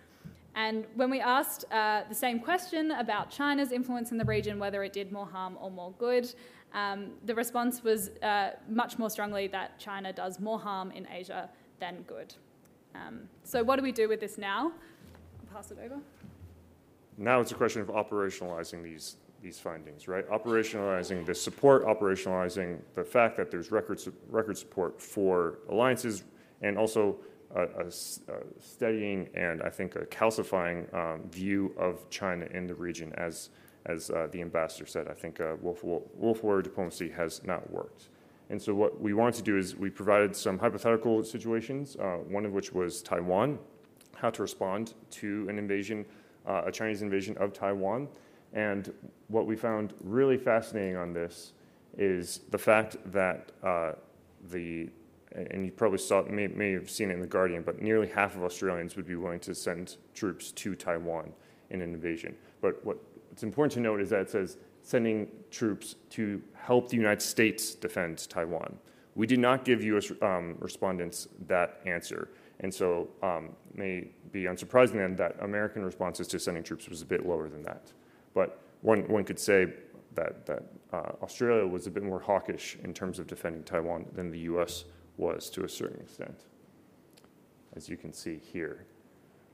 And 0.55 0.85
when 0.95 1.09
we 1.09 1.19
asked 1.19 1.65
uh, 1.73 2.03
the 2.07 2.15
same 2.15 2.39
question 2.39 2.91
about 2.91 3.29
China's 3.29 3.73
influence 3.73 4.11
in 4.13 4.17
the 4.17 4.23
region, 4.23 4.57
whether 4.57 4.81
it 4.83 4.93
did 4.93 5.11
more 5.11 5.25
harm 5.25 5.57
or 5.59 5.69
more 5.69 5.93
good, 5.97 6.33
um, 6.73 7.11
the 7.25 7.35
response 7.35 7.83
was 7.83 8.11
uh, 8.21 8.51
much 8.69 8.97
more 8.97 9.09
strongly 9.09 9.47
that 9.47 9.77
China 9.77 10.13
does 10.13 10.39
more 10.39 10.57
harm 10.57 10.91
in 10.91 11.05
Asia 11.11 11.49
than 11.79 12.03
good. 12.03 12.33
Um, 12.95 13.21
so, 13.43 13.63
what 13.63 13.77
do 13.77 13.83
we 13.83 13.91
do 13.91 14.07
with 14.07 14.19
this 14.19 14.37
now? 14.37 14.71
I'll 15.39 15.55
pass 15.55 15.71
it 15.71 15.77
over. 15.83 15.99
Now 17.17 17.39
it's 17.39 17.51
a 17.51 17.55
question 17.55 17.81
of 17.81 17.89
operationalizing 17.89 18.83
these, 18.83 19.17
these 19.41 19.59
findings, 19.59 20.07
right? 20.07 20.27
Operationalizing 20.29 21.25
the 21.25 21.35
support, 21.35 21.85
operationalizing 21.85 22.79
the 22.95 23.03
fact 23.03 23.37
that 23.37 23.51
there's 23.51 23.71
record, 23.71 24.01
record 24.29 24.57
support 24.57 25.01
for 25.01 25.59
alliances, 25.69 26.23
and 26.61 26.77
also 26.77 27.17
a, 27.55 27.61
a, 27.61 27.87
a 27.87 27.91
steadying 28.59 29.29
and 29.35 29.61
I 29.61 29.69
think 29.69 29.95
a 29.95 30.05
calcifying 30.05 30.91
um, 30.93 31.29
view 31.29 31.73
of 31.77 32.09
China 32.09 32.45
in 32.51 32.65
the 32.65 32.73
region, 32.73 33.13
as, 33.15 33.49
as 33.85 34.09
uh, 34.09 34.27
the 34.31 34.41
ambassador 34.41 34.87
said. 34.87 35.07
I 35.07 35.13
think 35.13 35.39
uh, 35.39 35.55
Wolf, 35.61 35.83
Wolf 35.83 36.43
Warrior 36.43 36.63
diplomacy 36.63 37.09
has 37.09 37.43
not 37.43 37.69
worked. 37.69 38.09
And 38.53 38.61
so 38.61 38.75
what 38.75 39.01
we 39.01 39.15
wanted 39.15 39.33
to 39.37 39.41
do 39.41 39.57
is 39.57 39.75
we 39.75 39.89
provided 39.89 40.35
some 40.35 40.59
hypothetical 40.59 41.23
situations, 41.23 41.95
uh, 41.95 42.17
one 42.17 42.45
of 42.45 42.51
which 42.51 42.71
was 42.71 43.01
Taiwan, 43.01 43.57
how 44.13 44.29
to 44.29 44.43
respond 44.43 44.93
to 45.09 45.47
an 45.49 45.57
invasion 45.57 46.05
uh, 46.45 46.61
a 46.63 46.71
Chinese 46.71 47.01
invasion 47.01 47.35
of 47.39 47.51
Taiwan. 47.51 48.07
And 48.53 48.93
what 49.27 49.47
we 49.47 49.55
found 49.55 49.95
really 50.03 50.37
fascinating 50.37 50.97
on 50.97 51.13
this 51.13 51.53
is 51.97 52.41
the 52.51 52.59
fact 52.59 52.97
that 53.11 53.53
uh, 53.63 53.93
the, 54.51 54.87
and 55.31 55.65
you 55.65 55.71
probably 55.71 55.97
saw, 55.97 56.21
may, 56.21 56.45
may 56.45 56.73
have 56.73 56.91
seen 56.91 57.09
it 57.09 57.15
in 57.15 57.21
The 57.21 57.25
Guardian, 57.25 57.63
but 57.63 57.81
nearly 57.81 58.07
half 58.07 58.35
of 58.35 58.43
Australians 58.43 58.95
would 58.95 59.07
be 59.07 59.15
willing 59.15 59.39
to 59.39 59.55
send 59.55 59.97
troops 60.13 60.51
to 60.51 60.75
Taiwan 60.75 61.33
in 61.71 61.81
an 61.81 61.91
invasion. 61.91 62.35
But 62.61 62.85
what, 62.85 62.97
what's 63.29 63.41
important 63.41 63.73
to 63.73 63.79
note 63.79 63.99
is 63.99 64.11
that 64.11 64.21
it 64.21 64.29
says 64.29 64.57
sending 64.83 65.29
troops 65.49 65.95
to 66.11 66.41
help 66.53 66.89
the 66.89 66.97
United 66.97 67.21
States 67.21 67.73
defend 67.73 68.29
Taiwan. 68.29 68.77
We 69.15 69.25
did 69.25 69.39
not 69.39 69.65
give 69.65 69.83
U.S. 69.83 70.11
Um, 70.21 70.55
respondents 70.59 71.27
that 71.47 71.79
answer. 71.85 72.29
And 72.59 72.73
so 72.73 73.09
um, 73.21 73.49
may 73.73 74.09
be 74.31 74.43
unsurprising 74.43 74.93
then 74.93 75.15
that 75.15 75.35
American 75.41 75.83
responses 75.83 76.27
to 76.27 76.39
sending 76.39 76.63
troops 76.63 76.87
was 76.87 77.01
a 77.01 77.05
bit 77.05 77.25
lower 77.25 77.49
than 77.49 77.63
that. 77.63 77.91
But 78.33 78.61
one, 78.81 79.07
one 79.07 79.23
could 79.23 79.39
say 79.39 79.67
that, 80.15 80.45
that 80.45 80.63
uh, 80.91 81.11
Australia 81.21 81.65
was 81.65 81.87
a 81.87 81.91
bit 81.91 82.03
more 82.03 82.19
hawkish 82.19 82.77
in 82.83 82.93
terms 82.93 83.19
of 83.19 83.27
defending 83.27 83.63
Taiwan 83.63 84.05
than 84.13 84.29
the 84.29 84.39
US 84.39 84.85
was 85.17 85.49
to 85.51 85.63
a 85.63 85.69
certain 85.69 86.01
extent. 86.01 86.45
As 87.75 87.89
you 87.89 87.97
can 87.97 88.13
see 88.13 88.37
here, 88.37 88.85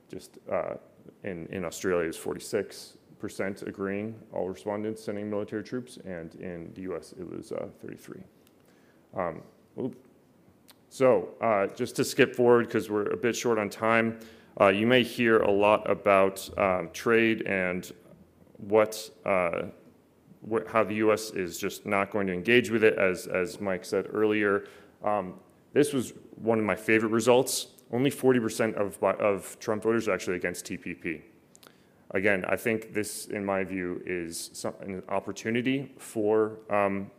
just 0.10 0.38
uh, 0.52 0.76
in, 1.24 1.48
in 1.48 1.64
Australia 1.64 2.10
is 2.10 2.18
46% 2.18 2.98
agreeing, 3.68 4.16
all 4.34 4.50
respondents 4.50 5.04
sending 5.04 5.30
military 5.30 5.64
troops, 5.64 5.98
and 6.06 6.36
in 6.36 6.72
the 6.74 6.82
US 6.94 7.14
it 7.20 7.30
was 7.30 7.52
uh, 7.52 7.68
33. 7.82 8.22
Um, 9.16 9.42
so, 10.90 11.30
uh, 11.42 11.68
just 11.68 11.96
to 11.98 12.04
skip 12.04 12.36
forward 12.36 12.66
because 12.68 12.90
we're 12.90 13.10
a 13.10 13.18
bit 13.18 13.36
short 13.36 13.60
on 13.60 13.70
time, 13.70 14.20
uh, 14.60 14.70
you 14.70 14.88
may 14.88 15.04
hear 15.04 15.40
a 15.40 15.52
lot 15.52 15.90
about 15.90 16.50
um, 16.58 16.90
trade 16.94 17.44
and 17.44 17.92
what, 18.58 19.10
uh, 19.26 19.64
wh- 20.50 20.68
how 20.68 20.84
the 20.84 20.96
U.S. 20.96 21.32
is 21.32 21.58
just 21.58 21.86
not 21.86 22.12
going 22.12 22.28
to 22.28 22.34
engage 22.34 22.72
with 22.72 22.84
it, 22.84 22.98
as, 22.98 23.28
as 23.28 23.62
Mike 23.62 23.86
said 23.86 24.08
earlier. 24.12 24.66
Um, 25.04 25.40
This 25.74 25.94
was 25.94 26.14
one 26.36 26.60
of 26.60 26.66
my 26.66 26.76
favorite 26.76 27.12
results. 27.12 27.68
Only 27.92 28.12
40% 28.12 28.76
of, 28.76 29.02
of 29.04 29.58
Trump 29.60 29.84
voters 29.84 30.08
are 30.08 30.14
actually 30.14 30.36
against 30.36 30.66
TPP. 30.66 31.22
Again, 32.12 32.44
I 32.48 32.56
think 32.56 32.94
this, 32.94 33.28
in 33.28 33.46
my 33.46 33.64
view, 33.64 34.02
is 34.06 34.50
some, 34.54 34.74
an 34.82 35.04
opportunity 35.10 35.92
for, 35.98 36.58
um, 36.70 37.12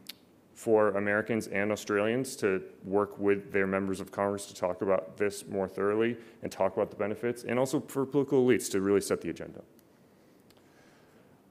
for 0.55 0.90
Americans 0.90 1.46
and 1.46 1.70
Australians 1.70 2.35
to 2.37 2.62
work 2.85 3.18
with 3.18 3.53
their 3.53 3.68
members 3.68 4.00
of 4.00 4.11
Congress 4.11 4.46
to 4.46 4.55
talk 4.55 4.83
about 4.83 5.16
this 5.16 5.46
more 5.46 5.68
thoroughly 5.68 6.16
and 6.42 6.50
talk 6.50 6.76
about 6.76 6.90
the 6.90 6.96
benefits, 6.96 7.44
and 7.44 7.59
also 7.59 7.81
for 7.81 8.05
political 8.05 8.44
elites 8.44 8.70
to 8.70 8.81
really 8.81 9.00
set 9.00 9.20
the 9.20 9.31
agenda. 9.31 9.62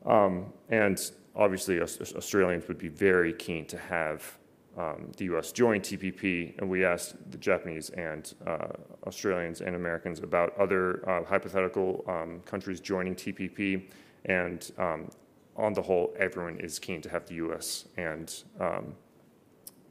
Um, 0.06 0.52
and 0.69 0.99
obviously, 1.36 1.80
Australians 1.82 2.67
would 2.67 2.78
be 2.78 2.89
very 2.89 3.34
keen 3.34 3.65
to 3.67 3.78
have 3.78 4.38
um, 4.80 5.12
the 5.18 5.26
US 5.26 5.52
join 5.52 5.82
TPP, 5.82 6.58
and 6.58 6.70
we 6.70 6.86
asked 6.86 7.15
the 7.32 7.38
Japanese 7.38 7.89
and 7.89 8.34
uh, 8.48 8.70
Australians 9.06 9.60
and 9.60 9.76
Americans 9.76 10.20
about 10.20 10.58
other 10.58 11.08
uh, 11.08 11.24
hypothetical 11.26 12.04
um, 12.08 12.39
countries 12.46 12.80
joining 12.80 13.13
TPP, 13.13 13.89
and 14.26 14.72
um, 14.78 15.10
on 15.58 15.74
the 15.74 15.82
whole, 15.82 16.13
everyone 16.18 16.58
is 16.60 16.80
keen 16.80 17.02
to 17.02 17.10
have 17.10 17.26
the 17.26 17.36
US 17.36 17.89
and 17.98 18.44
um, 18.62 18.96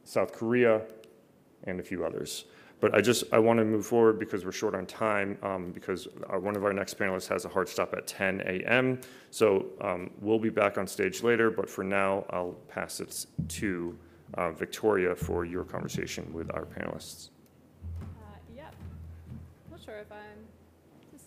South 0.03 0.33
Korea 0.33 0.81
and 1.65 1.79
a 1.79 1.83
few 1.83 2.03
others. 2.03 2.45
But 2.79 2.95
I 2.95 3.01
just 3.01 3.25
I 3.31 3.37
want 3.37 3.59
to 3.59 3.65
move 3.65 3.85
forward 3.85 4.17
because 4.17 4.43
we're 4.43 4.53
short 4.53 4.73
on 4.73 4.87
time 4.87 5.37
um, 5.43 5.71
because 5.71 6.07
our, 6.29 6.39
one 6.39 6.55
of 6.55 6.63
our 6.65 6.73
next 6.73 6.97
panelists 6.97 7.27
has 7.27 7.45
a 7.45 7.49
hard 7.49 7.69
stop 7.69 7.93
at 7.93 8.07
10 8.07 8.41
a.m. 8.41 9.01
So 9.29 9.67
um, 9.81 10.09
we'll 10.19 10.39
be 10.39 10.49
back 10.49 10.77
on 10.77 10.87
stage 10.87 11.21
later. 11.21 11.51
But 11.51 11.69
for 11.69 11.83
now, 11.83 12.25
I'll 12.29 12.55
pass 12.69 13.01
it 13.01 13.27
to 13.49 13.95
uh, 14.35 14.51
Victoria 14.51 15.15
for 15.15 15.45
your 15.45 15.63
conversation 15.63 16.31
with 16.33 16.53
our 16.53 16.65
panelists. 16.65 17.29
Uh, 18.01 18.05
yep. 18.55 18.73
Not 19.71 19.81
sure 19.83 19.97
if 19.97 20.11
I'm. 20.11 20.19
Just... 21.11 21.25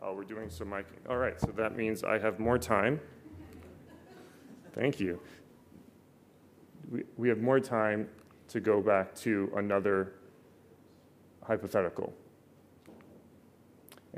Oh, 0.00 0.14
we're 0.14 0.24
doing 0.24 0.48
some 0.48 0.70
mic. 0.70 0.86
All 1.08 1.16
right, 1.16 1.40
so 1.40 1.48
that 1.56 1.76
means 1.76 2.04
I 2.04 2.18
have 2.18 2.38
more 2.38 2.58
time. 2.58 3.00
Thank 4.74 5.00
you. 5.00 5.20
We, 6.90 7.02
we 7.16 7.28
have 7.28 7.38
more 7.38 7.58
time 7.60 8.08
to 8.48 8.60
go 8.60 8.80
back 8.80 9.14
to 9.16 9.52
another 9.56 10.14
hypothetical 11.42 12.14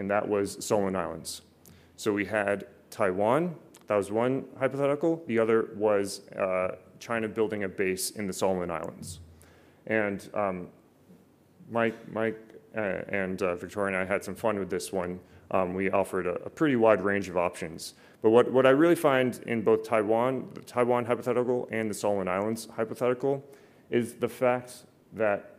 and 0.00 0.10
that 0.10 0.26
was 0.26 0.64
Solomon 0.64 0.96
Islands. 0.96 1.42
So 1.96 2.12
we 2.12 2.24
had 2.24 2.66
Taiwan, 2.90 3.54
that 3.86 3.96
was 3.96 4.10
one 4.10 4.44
hypothetical. 4.58 5.22
The 5.26 5.38
other 5.38 5.70
was 5.74 6.28
uh, 6.30 6.76
China 7.00 7.28
building 7.28 7.64
a 7.64 7.68
base 7.68 8.10
in 8.10 8.26
the 8.26 8.32
Solomon 8.32 8.70
Islands. 8.70 9.18
And 9.88 10.28
um, 10.32 10.68
Mike, 11.70 11.96
Mike 12.12 12.38
uh, 12.76 13.02
and 13.08 13.42
uh, 13.42 13.56
Victoria 13.56 13.98
and 13.98 14.08
I 14.08 14.10
had 14.10 14.24
some 14.24 14.36
fun 14.36 14.58
with 14.58 14.70
this 14.70 14.92
one. 14.92 15.20
Um, 15.50 15.74
we 15.74 15.90
offered 15.90 16.28
a, 16.28 16.34
a, 16.44 16.48
pretty 16.48 16.76
wide 16.76 17.02
range 17.02 17.28
of 17.28 17.36
options. 17.36 17.94
But 18.22 18.30
what, 18.30 18.52
what 18.52 18.64
I 18.64 18.70
really 18.70 18.94
find 18.94 19.40
in 19.46 19.62
both 19.62 19.82
Taiwan, 19.82 20.48
the 20.54 20.60
Taiwan 20.60 21.04
hypothetical 21.04 21.68
and 21.72 21.90
the 21.90 21.94
Solomon 21.94 22.28
Islands 22.28 22.68
hypothetical, 22.76 23.44
is 23.90 24.14
the 24.14 24.28
fact 24.28 24.84
that 25.12 25.56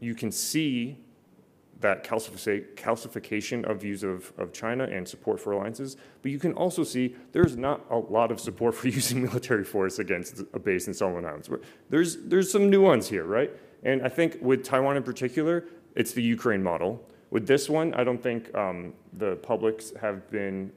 you 0.00 0.14
can 0.14 0.30
see 0.30 0.98
that 1.80 2.02
calcification 2.02 3.64
of 3.68 3.80
views 3.80 4.02
of, 4.02 4.32
of 4.36 4.52
China 4.52 4.84
and 4.84 5.06
support 5.06 5.38
for 5.38 5.52
alliances, 5.52 5.96
but 6.22 6.32
you 6.32 6.38
can 6.38 6.52
also 6.54 6.82
see 6.82 7.14
there's 7.32 7.56
not 7.56 7.84
a 7.90 7.96
lot 7.96 8.32
of 8.32 8.40
support 8.40 8.74
for 8.74 8.88
using 9.00 9.22
military 9.22 9.64
force 9.64 9.98
against 9.98 10.42
a 10.52 10.58
base 10.58 10.88
in 10.88 10.94
Solomon 10.94 11.24
Islands. 11.24 11.48
There's, 11.88 12.16
there's 12.24 12.50
some 12.50 12.68
nuance 12.68 13.08
here, 13.08 13.24
right? 13.24 13.50
And 13.84 14.02
I 14.02 14.08
think 14.08 14.38
with 14.40 14.64
Taiwan 14.64 14.96
in 14.96 15.02
particular, 15.04 15.64
it's 15.94 16.12
the 16.12 16.22
Ukraine 16.22 16.62
model. 16.62 17.04
With 17.30 17.46
this 17.46 17.68
one, 17.68 17.94
I 17.94 18.04
don't 18.04 18.22
think 18.22 18.54
um, 18.56 18.94
the 19.12 19.36
publics 19.36 19.92
have 20.00 20.28
been, 20.30 20.72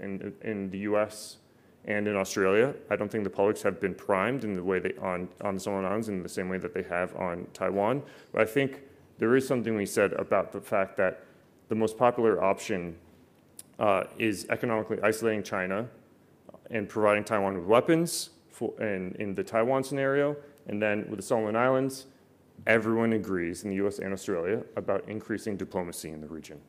in, 0.00 0.34
in 0.42 0.70
the 0.70 0.78
US 0.78 1.38
and 1.84 2.06
in 2.06 2.16
Australia, 2.16 2.74
I 2.90 2.96
don't 2.96 3.10
think 3.10 3.24
the 3.24 3.30
publics 3.30 3.62
have 3.62 3.80
been 3.80 3.94
primed 3.94 4.44
in 4.44 4.54
the 4.54 4.62
way 4.62 4.78
they, 4.78 4.94
on, 5.00 5.28
on 5.40 5.54
the 5.54 5.60
Solomon 5.60 5.84
Islands 5.84 6.08
in 6.08 6.22
the 6.22 6.28
same 6.28 6.48
way 6.48 6.58
that 6.58 6.74
they 6.74 6.82
have 6.82 7.14
on 7.16 7.46
Taiwan. 7.52 8.02
But 8.32 8.42
I 8.42 8.44
think 8.44 8.82
there 9.22 9.36
is 9.36 9.46
something 9.46 9.76
we 9.76 9.86
said 9.86 10.12
about 10.14 10.50
the 10.50 10.60
fact 10.60 10.96
that 10.96 11.22
the 11.68 11.76
most 11.76 11.96
popular 11.96 12.42
option 12.42 12.96
uh, 13.78 14.02
is 14.18 14.46
economically 14.50 14.98
isolating 15.00 15.44
China 15.44 15.88
and 16.72 16.88
providing 16.88 17.22
Taiwan 17.22 17.54
with 17.54 17.64
weapons 17.64 18.30
for, 18.50 18.72
in, 18.82 19.14
in 19.20 19.32
the 19.32 19.44
Taiwan 19.44 19.84
scenario. 19.84 20.34
And 20.66 20.82
then 20.82 21.06
with 21.08 21.20
the 21.20 21.22
Solomon 21.22 21.54
Islands, 21.54 22.06
everyone 22.66 23.12
agrees 23.12 23.62
in 23.62 23.70
the 23.70 23.76
US 23.86 24.00
and 24.00 24.12
Australia 24.12 24.64
about 24.74 25.08
increasing 25.08 25.56
diplomacy 25.56 26.10
in 26.10 26.20
the 26.20 26.26
region 26.26 26.60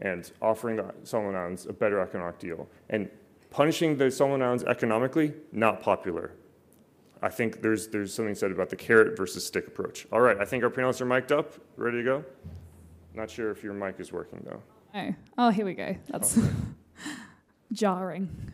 and 0.00 0.32
offering 0.40 0.76
the 0.76 0.90
Solomon 1.02 1.36
Islands 1.36 1.66
a 1.66 1.74
better 1.74 2.00
economic 2.00 2.38
deal. 2.38 2.66
And 2.88 3.10
punishing 3.50 3.98
the 3.98 4.10
Solomon 4.10 4.40
Islands 4.40 4.64
economically, 4.64 5.34
not 5.52 5.82
popular. 5.82 6.32
I 7.24 7.30
think 7.30 7.62
there's, 7.62 7.88
there's 7.88 8.12
something 8.12 8.34
said 8.34 8.50
about 8.50 8.68
the 8.68 8.76
carrot 8.76 9.16
versus 9.16 9.46
stick 9.46 9.66
approach. 9.66 10.06
All 10.12 10.20
right, 10.20 10.36
I 10.38 10.44
think 10.44 10.62
our 10.62 10.68
panelists 10.68 11.00
are 11.00 11.06
mic'd 11.06 11.32
up, 11.32 11.54
ready 11.78 11.96
to 11.96 12.04
go. 12.04 12.24
Not 13.14 13.30
sure 13.30 13.50
if 13.50 13.64
your 13.64 13.72
mic 13.72 13.98
is 13.98 14.12
working 14.12 14.44
though. 14.44 14.62
Oh, 14.94 15.14
oh 15.38 15.48
here 15.48 15.64
we 15.64 15.72
go. 15.72 15.96
That's 16.06 16.36
oh, 16.36 16.50
jarring. 17.72 18.52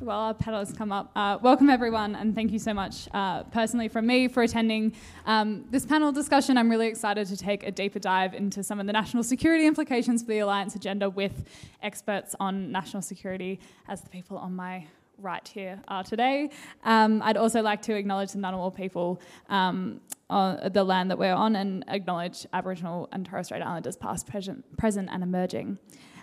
Well, 0.00 0.18
our 0.18 0.34
panelists 0.34 0.76
come 0.76 0.90
up. 0.90 1.12
Uh, 1.14 1.38
welcome, 1.40 1.70
everyone, 1.70 2.16
and 2.16 2.34
thank 2.34 2.50
you 2.50 2.58
so 2.58 2.74
much 2.74 3.08
uh, 3.14 3.44
personally 3.44 3.86
from 3.86 4.06
me 4.06 4.26
for 4.26 4.42
attending 4.42 4.92
um, 5.24 5.66
this 5.70 5.86
panel 5.86 6.10
discussion. 6.10 6.58
I'm 6.58 6.68
really 6.68 6.88
excited 6.88 7.28
to 7.28 7.36
take 7.36 7.62
a 7.62 7.70
deeper 7.70 8.00
dive 8.00 8.34
into 8.34 8.64
some 8.64 8.80
of 8.80 8.86
the 8.86 8.92
national 8.92 9.22
security 9.22 9.66
implications 9.66 10.22
for 10.22 10.28
the 10.28 10.40
Alliance 10.40 10.74
agenda 10.74 11.08
with 11.08 11.44
experts 11.80 12.34
on 12.40 12.72
national 12.72 13.02
security 13.02 13.60
as 13.86 14.00
the 14.00 14.08
people 14.08 14.36
on 14.36 14.56
my 14.56 14.84
right 15.18 15.46
here 15.46 15.80
are 15.86 16.02
today. 16.02 16.50
Um, 16.82 17.22
I'd 17.22 17.36
also 17.36 17.62
like 17.62 17.80
to 17.82 17.94
acknowledge 17.94 18.32
the 18.32 18.38
Ngunnawal 18.38 18.74
people 18.74 19.20
um, 19.48 20.00
on 20.28 20.72
the 20.72 20.82
land 20.82 21.12
that 21.12 21.18
we're 21.18 21.34
on 21.34 21.54
and 21.54 21.84
acknowledge 21.86 22.46
Aboriginal 22.52 23.08
and 23.12 23.24
Torres 23.24 23.46
Strait 23.46 23.62
Islanders 23.62 23.96
past, 23.96 24.26
present, 24.26 24.76
present 24.76 25.08
and 25.12 25.22
emerging. 25.22 25.78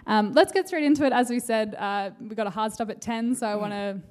Um, 0.08 0.34
let's 0.34 0.52
get 0.52 0.68
straight 0.68 0.84
into 0.84 1.06
it. 1.06 1.14
As 1.14 1.30
we 1.30 1.40
said, 1.40 1.76
uh, 1.76 2.12
we've 2.20 2.36
got 2.36 2.48
a 2.48 2.52
hard 2.52 2.74
stop 2.74 2.90
at 2.90 3.02
10, 3.02 3.36
so 3.36 3.48
I 3.48 3.56
want 3.56 3.72
to 3.72 4.02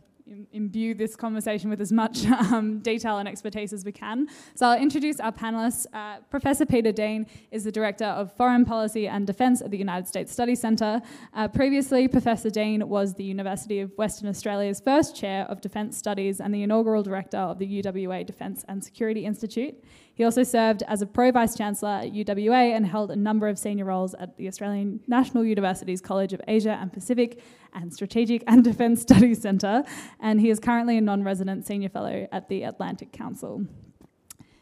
imbue 0.53 0.95
this 0.95 1.17
conversation 1.17 1.71
with 1.71 1.81
as 1.81 1.91
much 1.91 2.25
um, 2.27 2.79
detail 2.81 3.19
and 3.19 3.29
expertise 3.29 3.73
as 3.73 3.85
we 3.85 3.93
can. 3.93 4.29
So 4.55 4.67
I'll 4.67 4.79
introduce 4.81 5.19
our 5.21 5.33
panelists. 5.33 5.87
Uh, 5.93 6.21
Professor 6.31 6.65
Peter 6.65 6.93
Dean 6.93 7.27
is 7.51 7.65
the 7.65 7.73
Director 7.73 8.05
of 8.05 8.33
Foreign 8.37 8.65
Policy 8.65 9.09
and 9.09 9.27
Defence 9.27 9.61
at 9.61 9.71
the 9.71 9.79
United 9.79 10.07
States 10.07 10.33
Study 10.33 10.55
Centre. 10.55 11.03
Uh, 11.35 11.49
previously, 11.49 12.07
Professor 12.07 12.51
Dean 12.51 12.89
was 12.89 13.15
the 13.15 13.25
University 13.25 13.81
of 13.81 13.97
Western 13.99 14.29
Australia's 14.29 14.81
first 14.81 15.17
Chair 15.17 15.47
of 15.47 15.61
Defence 15.61 15.97
Studies 15.97 16.41
and 16.41 16.55
the 16.55 16.63
inaugural 16.63 17.03
Director 17.03 17.39
of 17.39 17.59
the 17.59 17.83
UWA 17.83 18.25
Defence 18.25 18.65
and 18.69 18.83
Security 18.85 19.27
Institute. 19.27 19.75
He 20.21 20.25
also 20.25 20.43
served 20.43 20.83
as 20.83 21.01
a 21.01 21.07
Pro 21.07 21.33
Vice 21.33 21.57
Chancellor 21.57 22.03
at 22.03 22.13
UWA 22.13 22.77
and 22.77 22.85
held 22.85 23.11
a 23.11 23.17
number 23.17 23.49
of 23.49 23.59
senior 23.59 23.87
roles 23.87 24.13
at 24.13 24.37
the 24.37 24.49
Australian 24.49 25.01
National 25.07 25.47
University's 25.47 26.03
College 26.03 26.35
of 26.35 26.43
Asia 26.47 26.77
and 26.79 26.93
Pacific 26.93 27.41
and 27.73 27.91
Strategic 27.91 28.45
and 28.47 28.63
Defence 28.63 29.01
Studies 29.09 29.41
Centre, 29.41 29.83
and 30.21 30.39
he 30.39 30.51
is 30.51 30.61
currently 30.61 30.99
a 30.99 31.01
non 31.01 31.23
resident 31.23 31.67
senior 31.67 31.89
fellow 31.89 32.29
at 32.33 32.51
the 32.51 32.65
Atlantic 32.65 33.13
Council. 33.13 33.65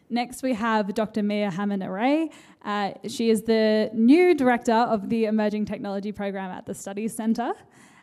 Next, 0.09 0.44
we 0.44 0.55
have 0.55 0.94
Dr. 0.94 1.25
Miah 1.25 1.51
Hammond-Errey. 1.51 2.31
Uh, 2.64 2.92
she 3.09 3.29
is 3.29 3.42
the 3.42 3.90
new 3.92 4.37
director 4.37 4.73
of 4.94 5.09
the 5.09 5.25
Emerging 5.25 5.64
Technology 5.64 6.12
Program 6.12 6.53
at 6.53 6.66
the 6.66 6.75
Studies 6.75 7.16
Centre. 7.16 7.53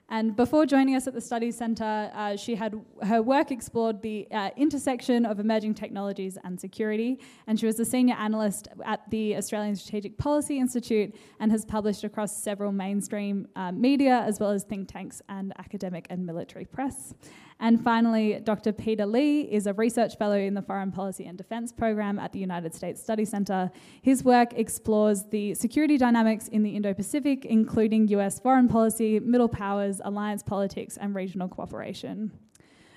And 0.09 0.35
before 0.35 0.67
joining 0.67 0.95
us 0.95 1.07
at 1.07 1.15
the 1.15 1.21
Studies 1.21 1.57
Centre, 1.57 2.11
uh, 2.13 2.35
she 2.35 2.53
had 2.53 2.79
her 3.01 3.23
work 3.23 3.49
explored 3.49 4.03
the 4.03 4.27
uh, 4.31 4.51
intersection 4.55 5.25
of 5.25 5.39
emerging 5.39 5.73
technologies 5.73 6.37
and 6.43 6.59
security. 6.59 7.19
And 7.47 7.59
she 7.59 7.65
was 7.65 7.79
a 7.79 7.85
senior 7.85 8.15
analyst 8.15 8.67
at 8.85 9.09
the 9.09 9.35
Australian 9.35 9.75
Strategic 9.75 10.17
Policy 10.17 10.59
Institute 10.59 11.15
and 11.39 11.51
has 11.51 11.65
published 11.65 12.03
across 12.03 12.37
several 12.37 12.71
mainstream 12.71 13.47
uh, 13.55 13.71
media 13.71 14.19
as 14.19 14.39
well 14.39 14.51
as 14.51 14.63
think 14.63 14.91
tanks 14.91 15.23
and 15.27 15.53
academic 15.57 16.05
and 16.11 16.23
military 16.23 16.65
press. 16.65 17.15
And 17.59 17.81
finally, 17.81 18.41
Dr. 18.43 18.73
Peter 18.73 19.05
Lee 19.05 19.41
is 19.41 19.65
a 19.65 19.73
research 19.73 20.17
fellow 20.17 20.37
in 20.37 20.53
the 20.53 20.61
Foreign 20.61 20.91
Policy 20.91 21.25
and 21.25 21.37
Defence 21.37 21.71
program 21.71 22.19
at 22.19 22.33
the 22.33 22.39
United 22.39 22.75
States 22.75 23.01
Study 23.01 23.23
Centre. 23.23 23.71
His 24.01 24.23
work 24.25 24.53
explores 24.53 25.23
the 25.23 25.53
security 25.53 25.97
dynamics 25.97 26.49
in 26.49 26.63
the 26.63 26.75
Indo 26.75 26.93
Pacific, 26.93 27.45
including 27.45 28.09
US 28.09 28.39
foreign 28.39 28.67
policy, 28.67 29.19
middle 29.21 29.47
powers, 29.47 30.01
alliance 30.03 30.43
politics, 30.43 30.97
and 30.97 31.15
regional 31.15 31.47
cooperation. 31.47 32.31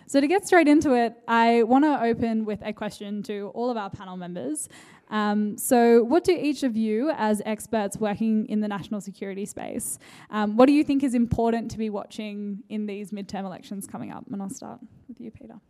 So, 0.09 0.23
to 0.23 0.27
get 0.27 0.47
straight 0.47 0.69
into 0.69 0.95
it, 0.95 1.15
I 1.29 1.65
want 1.65 1.85
to 1.85 2.03
open 2.03 2.47
with 2.47 2.61
a 2.65 2.73
question 2.73 3.23
to 3.25 3.53
all 3.55 3.71
of 3.71 3.77
our 3.77 3.91
panel 3.91 4.17
members. 4.17 4.69
Um, 5.11 5.57
so, 5.57 6.05
what 6.05 6.25
do 6.25 6.33
each 6.33 6.63
of 6.63 6.77
you, 6.77 7.11
as 7.11 7.43
experts 7.47 7.97
working 7.97 8.47
in 8.47 8.61
the 8.61 8.69
national 8.69 9.01
security 9.01 9.47
space, 9.47 9.99
um, 10.31 10.57
what 10.57 10.67
do 10.67 10.73
you 10.73 10.85
think 10.85 11.03
is 11.03 11.15
important 11.15 11.71
to 11.73 11.79
be 11.79 11.91
watching 11.91 12.63
in 12.69 12.87
these 12.87 13.11
midterm 13.11 13.45
elections 13.45 13.87
coming 13.87 14.13
up? 14.13 14.25
And 14.31 14.43
I'll 14.43 14.51
start 14.51 14.81
with 15.09 15.21
you, 15.21 15.31
Peter. 15.31 15.61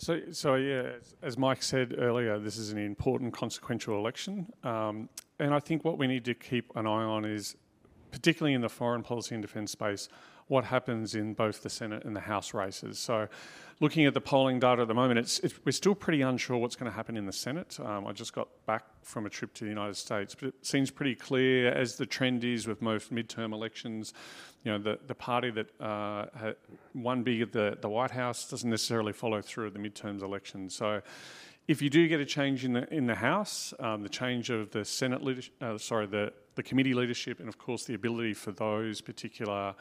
So, 0.00 0.18
so 0.30 0.54
yeah, 0.54 0.92
as 1.22 1.36
Mike 1.36 1.62
said 1.62 1.94
earlier, 1.98 2.38
this 2.38 2.56
is 2.56 2.70
an 2.72 2.78
important 2.78 3.34
consequential 3.34 3.98
election. 3.98 4.50
Um, 4.64 5.10
and 5.38 5.52
I 5.52 5.60
think 5.60 5.84
what 5.84 5.98
we 5.98 6.06
need 6.06 6.24
to 6.24 6.34
keep 6.34 6.72
an 6.74 6.86
eye 6.86 7.04
on 7.04 7.26
is, 7.26 7.54
particularly 8.10 8.54
in 8.54 8.62
the 8.62 8.68
foreign 8.70 9.02
policy 9.02 9.34
and 9.34 9.42
defence 9.42 9.72
space, 9.72 10.08
what 10.50 10.64
happens 10.64 11.14
in 11.14 11.32
both 11.32 11.62
the 11.62 11.70
Senate 11.70 12.04
and 12.04 12.14
the 12.14 12.20
House 12.20 12.52
races. 12.52 12.98
So, 12.98 13.28
looking 13.78 14.04
at 14.04 14.14
the 14.14 14.20
polling 14.20 14.58
data 14.58 14.82
at 14.82 14.88
the 14.88 14.94
moment, 14.94 15.20
it's, 15.20 15.40
we're 15.64 15.70
still 15.70 15.94
pretty 15.94 16.22
unsure 16.22 16.56
what's 16.56 16.74
going 16.74 16.90
to 16.90 16.94
happen 16.94 17.16
in 17.16 17.24
the 17.24 17.32
Senate. 17.32 17.78
Um, 17.78 18.04
I 18.04 18.10
just 18.10 18.32
got 18.32 18.48
back 18.66 18.82
from 19.02 19.26
a 19.26 19.30
trip 19.30 19.54
to 19.54 19.64
the 19.64 19.70
United 19.70 19.94
States, 19.94 20.34
but 20.34 20.48
it 20.48 20.54
seems 20.62 20.90
pretty 20.90 21.14
clear, 21.14 21.72
as 21.72 21.94
the 21.94 22.04
trend 22.04 22.42
is 22.42 22.66
with 22.66 22.82
most 22.82 23.14
midterm 23.14 23.52
elections, 23.52 24.12
you 24.64 24.72
know, 24.72 24.78
the, 24.78 24.98
the 25.06 25.14
party 25.14 25.50
that 25.50 25.68
uh, 25.80 26.26
won 26.96 27.22
big 27.22 27.42
at 27.42 27.52
the, 27.52 27.78
the 27.80 27.88
White 27.88 28.10
House 28.10 28.50
doesn't 28.50 28.68
necessarily 28.68 29.12
follow 29.12 29.40
through 29.40 29.68
at 29.68 29.72
the 29.72 29.78
midterms 29.78 30.20
election. 30.20 30.68
So, 30.68 31.00
if 31.68 31.80
you 31.80 31.90
do 31.90 32.08
get 32.08 32.18
a 32.18 32.24
change 32.24 32.64
in 32.64 32.72
the 32.72 32.92
in 32.92 33.06
the 33.06 33.14
House, 33.14 33.72
um, 33.78 34.02
the 34.02 34.08
change 34.08 34.50
of 34.50 34.72
the 34.72 34.84
Senate 34.84 35.22
leadership, 35.22 35.54
uh, 35.60 35.78
sorry, 35.78 36.06
the 36.06 36.32
the 36.56 36.64
committee 36.64 36.94
leadership, 36.94 37.38
and 37.38 37.48
of 37.48 37.56
course 37.56 37.84
the 37.84 37.94
ability 37.94 38.34
for 38.34 38.50
those 38.50 39.00
particular 39.00 39.76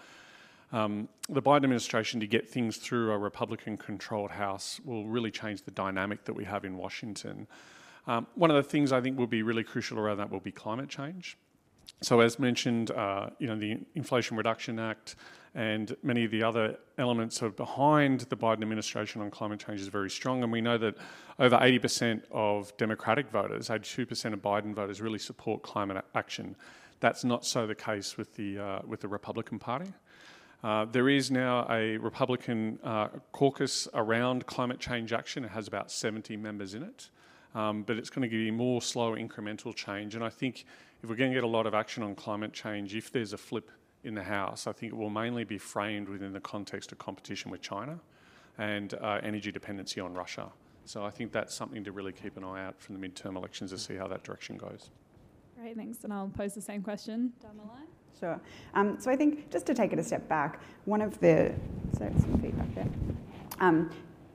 um, 0.71 1.10
the 1.27 1.41
Biden 1.41 1.63
administration 1.63 2.19
to 2.19 2.27
get 2.27 2.47
things 2.47 2.77
through 2.77 3.12
a 3.12 3.17
Republican 3.17 3.77
controlled 3.77 4.32
House 4.32 4.79
will 4.86 5.05
really 5.05 5.32
change 5.32 5.63
the 5.63 5.71
dynamic 5.71 6.25
that 6.25 6.34
we 6.34 6.45
have 6.45 6.63
in 6.65 6.77
Washington. 6.77 7.47
Um, 8.08 8.27
one 8.36 8.49
of 8.49 8.55
the 8.55 8.63
things 8.63 8.91
I 8.91 9.01
think 9.01 9.17
will 9.17 9.27
be 9.27 9.43
really 9.43 9.63
crucial 9.63 9.99
around 9.99 10.17
that 10.17 10.32
will 10.32 10.39
be 10.39 10.51
climate 10.51 10.89
change. 10.89 11.38
So, 12.01 12.21
as 12.21 12.39
mentioned, 12.39 12.91
uh, 12.91 13.29
you 13.39 13.47
know, 13.47 13.58
the 13.58 13.79
Inflation 13.95 14.38
Reduction 14.38 14.79
Act 14.79 15.15
and 15.55 15.95
many 16.03 16.23
of 16.23 16.32
the 16.32 16.43
other 16.43 16.77
elements 16.97 17.39
behind 17.58 18.21
the 18.21 18.38
Biden 18.38 18.62
administration 18.62 19.21
on 19.21 19.32
climate 19.32 19.60
change 19.60 19.82
is 19.82 19.88
very 19.88 20.10
strong. 20.10 20.43
And 20.43 20.51
we 20.51 20.62
know 20.62 20.77
that 20.77 20.95
over 21.39 21.58
80% 21.58 22.21
of 22.32 22.75
Democratic 22.77 23.29
voters, 23.29 23.69
82% 23.69 24.34
of 24.34 24.41
Biden 24.41 24.73
voters, 24.73 25.01
really 25.01 25.19
support 25.19 25.63
climate 25.63 26.05
action. 26.15 26.55
That's 26.99 27.23
not 27.23 27.45
so 27.45 27.65
the 27.65 27.75
case 27.75 28.17
with 28.17 28.36
the 28.36 28.60
uh, 28.60 28.79
with 28.86 29.01
the 29.01 29.08
Republican 29.08 29.58
Party. 29.58 29.91
Uh, 30.63 30.86
there 30.86 31.08
is 31.08 31.32
now 31.32 31.65
a 31.69 31.98
Republican 31.98 32.80
uh, 32.84 33.08
caucus 33.32 33.88
around 33.93 34.45
climate 34.45 34.80
change 34.80 35.13
action. 35.13 35.45
It 35.45 35.52
has 35.52 35.67
about 35.67 35.89
70 35.89 36.36
members 36.36 36.74
in 36.74 36.84
it, 36.84 37.10
um, 37.56 37.84
but 37.84 37.98
it's 37.98 38.10
going 38.10 38.24
to 38.24 38.28
give 38.28 38.41
you 38.41 38.52
more 38.52 38.82
slow 38.82 39.15
incremental 39.15 39.74
change. 39.74 40.15
And 40.15 40.24
I 40.24 40.30
think 40.30 40.65
if 41.02 41.10
we're 41.10 41.15
going 41.15 41.32
to 41.32 41.36
get 41.36 41.45
a 41.45 41.48
lot 41.48 41.65
of 41.65 41.74
action 41.74 42.04
on 42.04 42.13
climate 42.13 42.52
change, 42.52 42.93
if 42.93 43.12
there's 43.12 43.32
a 43.32 43.38
flip 43.38 43.72
in 44.04 44.15
the 44.15 44.24
House, 44.24 44.67
I 44.67 44.74
think 44.74 44.91
it 44.91 44.95
will 44.95 45.10
mainly 45.10 45.45
be 45.45 45.58
framed 45.58 46.10
within 46.10 46.34
the 46.34 46.41
context 46.41 46.91
of 46.91 46.98
competition 46.98 47.52
with 47.52 47.62
China 47.62 48.00
and 48.58 48.93
uh, 48.95 49.19
energy 49.24 49.52
dependency 49.52 50.02
on 50.02 50.13
Russia. 50.13 50.50
So 50.84 51.06
I 51.06 51.10
think 51.10 51.32
that's 51.32 51.56
something 51.56 51.84
to 51.86 51.91
really 51.93 52.12
keep 52.12 52.36
an 52.36 52.43
eye 52.43 52.65
out 52.65 52.82
from 52.82 53.00
the 53.00 53.08
midterm 53.08 53.38
elections 53.38 53.72
to 53.72 53.78
see 53.78 53.95
how 53.95 54.08
that 54.08 54.24
direction 54.24 54.58
goes. 54.58 54.89
Great, 55.58 55.78
thanks. 55.78 56.04
And 56.04 56.12
I'll 56.12 56.30
pose 56.30 56.54
the 56.54 56.62
same 56.62 56.82
question 56.82 57.32
down 57.41 57.58
the 57.58 57.63
line. 57.63 57.88
Sure. 58.19 58.39
Um, 58.73 58.99
so 58.99 59.10
I 59.10 59.15
think 59.15 59.49
just 59.49 59.65
to 59.67 59.73
take 59.73 59.93
it 59.93 59.99
a 59.99 60.03
step 60.03 60.27
back, 60.27 60.62
one 60.86 61.01
of 61.01 61.19
the 61.19 61.53
sorry, 61.97 62.12
some 62.19 62.39
feedback 62.41 62.75
there. 62.75 62.88
Um, 63.60 63.89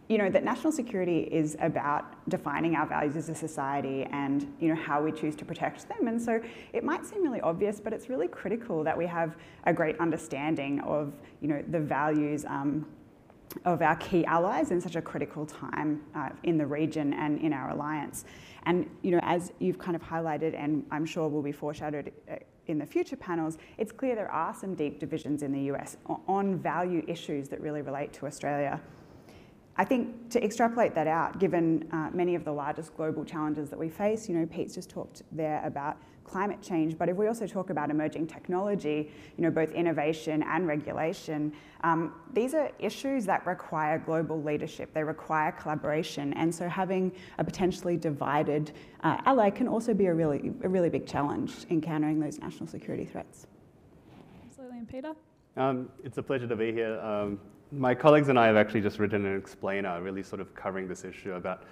you 0.09 0.19
know 0.19 0.29
that 0.29 0.45
national 0.45 0.71
security 0.73 1.21
is 1.33 1.57
about 1.61 2.05
defining 2.29 2.77
our 2.77 2.87
values 2.87 3.17
as 3.17 3.31
a 3.31 3.35
society 3.35 4.05
and 4.13 4.53
you 4.61 4.69
know 4.69 4.75
how 4.75 5.03
we 5.03 5.11
choose 5.11 5.35
to 5.37 5.47
protect 5.47 5.89
them 5.89 6.09
and 6.09 6.21
so 6.21 6.43
it 6.75 6.85
might 6.85 7.07
seem 7.07 7.23
really 7.23 7.41
obvious 7.41 7.81
but 7.81 7.93
it's 7.93 8.11
really 8.11 8.29
critical 8.29 8.85
that 8.85 8.97
we 8.97 9.07
have 9.07 9.35
a 9.65 9.73
great 9.73 9.99
understanding 10.01 10.79
of 10.81 11.15
you 11.41 11.49
know 11.49 11.65
the 11.71 11.81
values 11.81 12.45
um, 12.45 12.87
of 13.65 13.81
our 13.81 13.97
key 13.97 14.27
allies 14.27 14.73
in 14.73 14.81
such 14.81 14.95
a 14.95 15.01
critical 15.01 15.47
time 15.47 16.03
uh, 16.15 16.29
in 16.43 16.59
the 16.59 16.67
region 16.67 17.15
and 17.15 17.41
in 17.41 17.55
our 17.55 17.71
alliance 17.71 18.27
and 18.67 18.87
you 19.01 19.11
know 19.11 19.21
as 19.23 19.53
you've 19.59 19.79
kind 19.79 19.97
of 19.97 20.03
highlighted 20.03 20.55
and 20.55 20.85
i'm 20.91 21.07
sure 21.07 21.31
will 21.31 21.43
be 21.43 21.53
foreshadowed 21.53 22.13
uh, 22.31 22.35
in 22.67 22.79
the 22.79 22.87
future 22.87 23.17
panels, 23.17 23.59
it's 23.79 23.93
clear 23.93 24.15
there 24.15 24.31
are 24.31 24.55
some 24.55 24.75
deep 24.75 24.99
divisions 24.99 25.43
in 25.43 25.53
the 25.53 25.73
US 25.73 25.97
on 26.27 26.59
value 26.59 27.05
issues 27.07 27.49
that 27.49 27.61
really 27.61 27.83
relate 27.83 28.13
to 28.15 28.27
Australia. 28.27 28.81
I 29.77 29.85
think 29.85 30.31
to 30.31 30.43
extrapolate 30.43 30.95
that 30.95 31.09
out, 31.09 31.41
given 31.41 31.89
uh, 31.91 32.11
many 32.13 32.37
of 32.37 32.45
the 32.45 32.53
largest 32.53 32.97
global 32.97 33.25
challenges 33.25 33.71
that 33.71 33.79
we 33.79 33.89
face, 33.89 34.29
you 34.29 34.37
know, 34.37 34.47
Pete's 34.47 34.75
just 34.75 34.89
talked 34.89 35.23
there 35.33 35.61
about 35.65 35.97
climate 36.25 36.61
change, 36.63 36.99
but 36.99 37.09
if 37.09 37.17
we 37.17 37.27
also 37.27 37.47
talk 37.47 37.71
about 37.71 37.91
emerging 37.91 38.27
technology, 38.27 39.11
you 39.37 39.43
know, 39.43 39.51
both 39.51 39.71
innovation 39.73 40.43
and 40.43 40.67
regulation, 40.67 41.53
um, 41.83 42.15
these 42.33 42.55
are 42.55 42.71
issues 42.79 43.27
that 43.27 43.47
require 43.47 43.99
global 43.99 44.43
leadership. 44.43 44.93
They 44.93 45.05
require 45.05 45.53
collaboration, 45.53 46.33
and 46.33 46.53
so 46.53 46.69
having 46.69 47.13
a 47.39 47.45
potentially 47.45 47.97
divided 47.97 48.73
uh, 49.03 49.19
ally 49.27 49.51
can 49.51 49.69
also 49.69 49.95
be 49.95 50.07
a 50.07 50.15
really, 50.15 50.53
a 50.63 50.69
really 50.69 50.89
big 50.89 51.07
challenge 51.07 51.53
in 51.69 51.81
countering 51.81 52.19
those 52.19 52.39
national 52.39 52.67
security 52.67 53.05
threats. 53.05 53.47
Absolutely, 54.47 54.79
and 54.79 54.89
Peter. 54.89 55.13
Um, 55.57 55.89
it's 56.03 56.19
a 56.19 56.23
pleasure 56.23 56.49
to 56.49 56.57
be 56.57 56.73
here. 56.73 56.99
Um, 57.01 57.39
my 57.71 57.95
colleagues 57.95 58.29
and 58.29 58.39
I 58.39 58.47
have 58.47 58.57
actually 58.57 58.81
just 58.81 58.99
written 58.99 59.25
an 59.27 59.37
explainer, 59.37 60.01
really 60.03 60.23
sort 60.23 60.41
of 60.41 60.55
covering 60.55 60.89
this 60.89 61.05
issue 61.05 61.33
about 61.33 61.65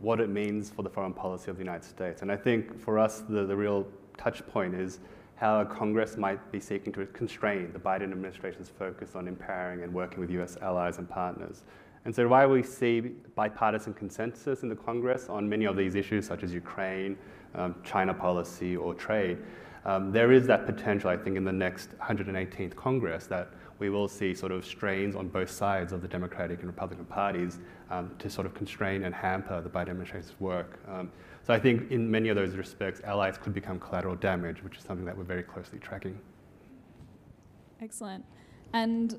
what 0.00 0.20
it 0.20 0.28
means 0.28 0.70
for 0.70 0.82
the 0.82 0.90
foreign 0.90 1.12
policy 1.12 1.50
of 1.50 1.56
the 1.56 1.62
United 1.62 1.84
States. 1.84 2.22
And 2.22 2.32
I 2.32 2.36
think 2.36 2.80
for 2.80 2.98
us, 2.98 3.22
the, 3.28 3.44
the 3.44 3.56
real 3.56 3.86
touch 4.16 4.46
point 4.46 4.74
is 4.74 5.00
how 5.36 5.64
Congress 5.64 6.16
might 6.16 6.52
be 6.52 6.60
seeking 6.60 6.92
to 6.92 7.06
constrain 7.06 7.72
the 7.72 7.78
Biden 7.78 8.12
administration's 8.12 8.68
focus 8.68 9.14
on 9.14 9.26
empowering 9.26 9.82
and 9.82 9.92
working 9.92 10.20
with 10.20 10.30
US 10.30 10.58
allies 10.60 10.98
and 10.98 11.08
partners. 11.08 11.62
And 12.04 12.14
so 12.14 12.28
while 12.28 12.48
we 12.48 12.62
see 12.62 13.00
bipartisan 13.34 13.94
consensus 13.94 14.62
in 14.62 14.68
the 14.68 14.76
Congress 14.76 15.28
on 15.28 15.48
many 15.48 15.66
of 15.66 15.76
these 15.76 15.94
issues, 15.94 16.26
such 16.26 16.42
as 16.42 16.52
Ukraine, 16.52 17.16
um, 17.54 17.74
China 17.84 18.14
policy, 18.14 18.76
or 18.76 18.94
trade, 18.94 19.38
um, 19.84 20.12
there 20.12 20.32
is 20.32 20.46
that 20.46 20.66
potential, 20.66 21.08
I 21.08 21.16
think, 21.16 21.36
in 21.36 21.44
the 21.44 21.52
next 21.52 21.96
118th 21.98 22.76
Congress 22.76 23.26
that 23.26 23.48
we 23.78 23.88
will 23.88 24.08
see 24.08 24.34
sort 24.34 24.52
of 24.52 24.64
strains 24.64 25.16
on 25.16 25.28
both 25.28 25.50
sides 25.50 25.92
of 25.92 26.02
the 26.02 26.08
Democratic 26.08 26.58
and 26.58 26.66
Republican 26.66 27.06
parties 27.06 27.58
um, 27.90 28.10
to 28.18 28.28
sort 28.28 28.46
of 28.46 28.54
constrain 28.54 29.04
and 29.04 29.14
hamper 29.14 29.60
the 29.62 29.70
Biden 29.70 29.90
administration's 29.90 30.38
work. 30.38 30.78
So 31.46 31.54
I 31.54 31.58
think 31.58 31.90
in 31.90 32.10
many 32.10 32.28
of 32.28 32.36
those 32.36 32.54
respects, 32.54 33.00
allies 33.04 33.38
could 33.38 33.54
become 33.54 33.78
collateral 33.80 34.16
damage, 34.16 34.62
which 34.62 34.76
is 34.76 34.84
something 34.84 35.06
that 35.06 35.16
we're 35.16 35.24
very 35.24 35.42
closely 35.42 35.78
tracking. 35.78 36.18
Excellent. 37.80 38.24
And 38.72 39.18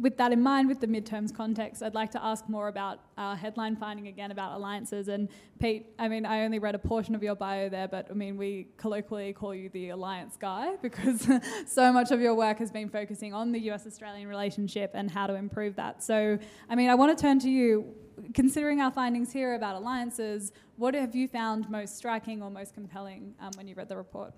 with 0.00 0.16
that 0.16 0.32
in 0.32 0.42
mind, 0.42 0.68
with 0.68 0.80
the 0.80 0.86
midterms 0.86 1.34
context, 1.34 1.82
I'd 1.82 1.94
like 1.94 2.10
to 2.12 2.24
ask 2.24 2.48
more 2.48 2.68
about 2.68 3.00
our 3.16 3.36
headline 3.36 3.76
finding 3.76 4.08
again 4.08 4.30
about 4.30 4.56
alliances. 4.56 5.08
And 5.08 5.28
Pete, 5.60 5.86
I 5.98 6.08
mean, 6.08 6.26
I 6.26 6.44
only 6.44 6.58
read 6.58 6.74
a 6.74 6.78
portion 6.78 7.14
of 7.14 7.22
your 7.22 7.34
bio 7.36 7.68
there, 7.68 7.86
but 7.86 8.08
I 8.10 8.14
mean, 8.14 8.36
we 8.36 8.68
colloquially 8.76 9.32
call 9.32 9.54
you 9.54 9.68
the 9.68 9.90
alliance 9.90 10.36
guy 10.36 10.76
because 10.82 11.28
so 11.66 11.92
much 11.92 12.10
of 12.10 12.20
your 12.20 12.34
work 12.34 12.58
has 12.58 12.70
been 12.70 12.88
focusing 12.88 13.32
on 13.32 13.52
the 13.52 13.60
US 13.70 13.86
Australian 13.86 14.28
relationship 14.28 14.92
and 14.94 15.10
how 15.10 15.26
to 15.26 15.34
improve 15.34 15.76
that. 15.76 16.02
So, 16.02 16.38
I 16.68 16.74
mean, 16.74 16.90
I 16.90 16.94
want 16.94 17.16
to 17.16 17.22
turn 17.22 17.38
to 17.40 17.50
you. 17.50 17.94
Considering 18.32 18.80
our 18.80 18.90
findings 18.90 19.32
here 19.32 19.54
about 19.54 19.76
alliances, 19.76 20.52
what 20.76 20.94
have 20.94 21.14
you 21.14 21.28
found 21.28 21.68
most 21.70 21.96
striking 21.96 22.42
or 22.42 22.50
most 22.50 22.74
compelling 22.74 23.34
um, 23.40 23.50
when 23.56 23.66
you 23.66 23.74
read 23.74 23.88
the 23.88 23.96
report? 23.96 24.32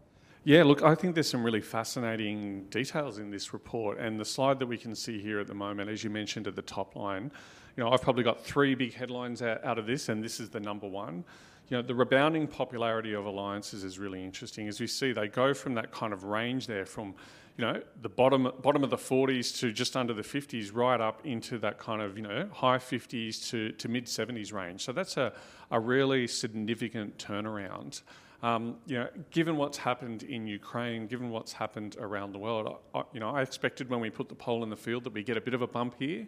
Yeah, 0.44 0.62
look, 0.62 0.82
I 0.82 0.94
think 0.94 1.14
there's 1.14 1.28
some 1.28 1.42
really 1.42 1.60
fascinating 1.60 2.66
details 2.70 3.18
in 3.18 3.30
this 3.30 3.52
report. 3.52 3.98
And 3.98 4.20
the 4.20 4.24
slide 4.24 4.60
that 4.60 4.66
we 4.66 4.78
can 4.78 4.94
see 4.94 5.20
here 5.20 5.40
at 5.40 5.48
the 5.48 5.54
moment, 5.54 5.90
as 5.90 6.04
you 6.04 6.10
mentioned 6.10 6.46
at 6.46 6.54
the 6.54 6.62
top 6.62 6.94
line, 6.94 7.32
you 7.76 7.82
know, 7.82 7.90
I've 7.90 8.00
probably 8.00 8.22
got 8.22 8.44
three 8.44 8.76
big 8.76 8.94
headlines 8.94 9.42
out, 9.42 9.78
of 9.78 9.86
this, 9.86 10.08
and 10.08 10.22
this 10.22 10.38
is 10.38 10.48
the 10.48 10.60
number 10.60 10.86
one. 10.86 11.24
You 11.68 11.78
know, 11.78 11.82
the 11.82 11.96
rebounding 11.96 12.46
popularity 12.46 13.12
of 13.12 13.26
alliances 13.26 13.82
is 13.82 13.98
really 13.98 14.22
interesting. 14.22 14.68
As 14.68 14.80
we 14.80 14.86
see, 14.86 15.12
they 15.12 15.26
go 15.26 15.52
from 15.52 15.74
that 15.74 15.90
kind 15.90 16.12
of 16.12 16.22
range 16.22 16.68
there 16.68 16.86
from, 16.86 17.14
you 17.56 17.64
know, 17.64 17.80
the 18.02 18.08
bottom 18.08 18.52
bottom 18.62 18.84
of 18.84 18.90
the 18.90 18.96
40s 18.96 19.58
to 19.60 19.72
just 19.72 19.96
under 19.96 20.12
the 20.12 20.22
50s, 20.22 20.74
right 20.74 21.00
up 21.00 21.24
into 21.24 21.58
that 21.58 21.78
kind 21.78 22.02
of, 22.02 22.16
you 22.16 22.22
know, 22.22 22.48
high 22.52 22.76
50s 22.76 23.48
to, 23.50 23.72
to 23.72 23.88
mid 23.88 24.06
70s 24.06 24.52
range. 24.52 24.82
So 24.82 24.92
that's 24.92 25.16
a, 25.16 25.32
a 25.70 25.80
really 25.80 26.26
significant 26.26 27.16
turnaround. 27.18 28.02
Um, 28.42 28.76
you 28.86 28.98
know, 28.98 29.08
given 29.30 29.56
what's 29.56 29.78
happened 29.78 30.22
in 30.22 30.46
Ukraine, 30.46 31.06
given 31.06 31.30
what's 31.30 31.54
happened 31.54 31.96
around 31.98 32.32
the 32.32 32.38
world, 32.38 32.76
I, 32.94 33.02
you 33.14 33.20
know, 33.20 33.30
I 33.30 33.40
expected 33.40 33.88
when 33.88 34.00
we 34.00 34.10
put 34.10 34.28
the 34.28 34.34
poll 34.34 34.62
in 34.62 34.68
the 34.68 34.76
field 34.76 35.04
that 35.04 35.14
we 35.14 35.22
get 35.22 35.38
a 35.38 35.40
bit 35.40 35.54
of 35.54 35.62
a 35.62 35.66
bump 35.66 35.94
here, 35.98 36.26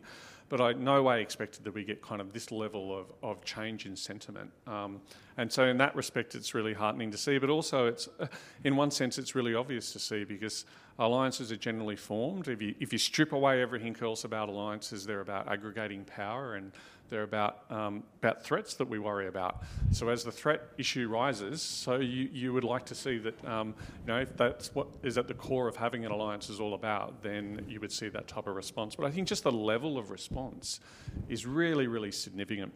but 0.48 0.60
I 0.60 0.72
no 0.72 1.02
way 1.02 1.20
expected 1.20 1.64
that 1.64 1.74
we 1.74 1.84
get 1.84 2.02
kind 2.02 2.20
of 2.20 2.32
this 2.32 2.50
level 2.50 2.96
of, 2.96 3.06
of 3.22 3.44
change 3.44 3.86
in 3.86 3.96
sentiment. 3.96 4.50
Um, 4.66 5.00
and 5.36 5.52
so, 5.52 5.64
in 5.64 5.78
that 5.78 5.94
respect, 5.94 6.34
it's 6.34 6.54
really 6.54 6.74
heartening 6.74 7.10
to 7.10 7.18
see. 7.18 7.38
But 7.38 7.50
also, 7.50 7.86
it's 7.86 8.08
uh, 8.18 8.26
in 8.64 8.76
one 8.76 8.90
sense, 8.90 9.18
it's 9.18 9.34
really 9.34 9.54
obvious 9.54 9.92
to 9.92 9.98
see 9.98 10.24
because 10.24 10.64
alliances 10.98 11.52
are 11.52 11.56
generally 11.56 11.96
formed. 11.96 12.48
If 12.48 12.60
you 12.62 12.74
if 12.80 12.92
you 12.92 12.98
strip 12.98 13.32
away 13.32 13.62
everything 13.62 13.96
else 14.00 14.24
about 14.24 14.48
alliances, 14.48 15.04
they're 15.04 15.20
about 15.20 15.48
aggregating 15.48 16.04
power 16.04 16.54
and 16.54 16.72
they're 17.08 17.22
about, 17.22 17.64
um, 17.70 18.02
about 18.18 18.42
threats 18.42 18.74
that 18.74 18.88
we 18.88 18.98
worry 18.98 19.28
about. 19.28 19.62
So 19.92 20.08
as 20.08 20.24
the 20.24 20.32
threat 20.32 20.62
issue 20.78 21.08
rises, 21.08 21.62
so 21.62 21.96
you, 21.96 22.28
you 22.32 22.52
would 22.52 22.64
like 22.64 22.84
to 22.86 22.94
see 22.94 23.18
that, 23.18 23.44
um, 23.44 23.74
you 24.06 24.12
know, 24.12 24.20
if 24.20 24.36
that's 24.36 24.74
what 24.74 24.88
is 25.02 25.18
at 25.18 25.28
the 25.28 25.34
core 25.34 25.68
of 25.68 25.76
having 25.76 26.04
an 26.04 26.12
alliance 26.12 26.50
is 26.50 26.60
all 26.60 26.74
about, 26.74 27.22
then 27.22 27.64
you 27.68 27.80
would 27.80 27.92
see 27.92 28.08
that 28.08 28.28
type 28.28 28.46
of 28.46 28.54
response. 28.54 28.94
But 28.94 29.06
I 29.06 29.10
think 29.10 29.28
just 29.28 29.44
the 29.44 29.52
level 29.52 29.98
of 29.98 30.10
response 30.10 30.80
is 31.28 31.46
really, 31.46 31.86
really 31.86 32.12
significant. 32.12 32.72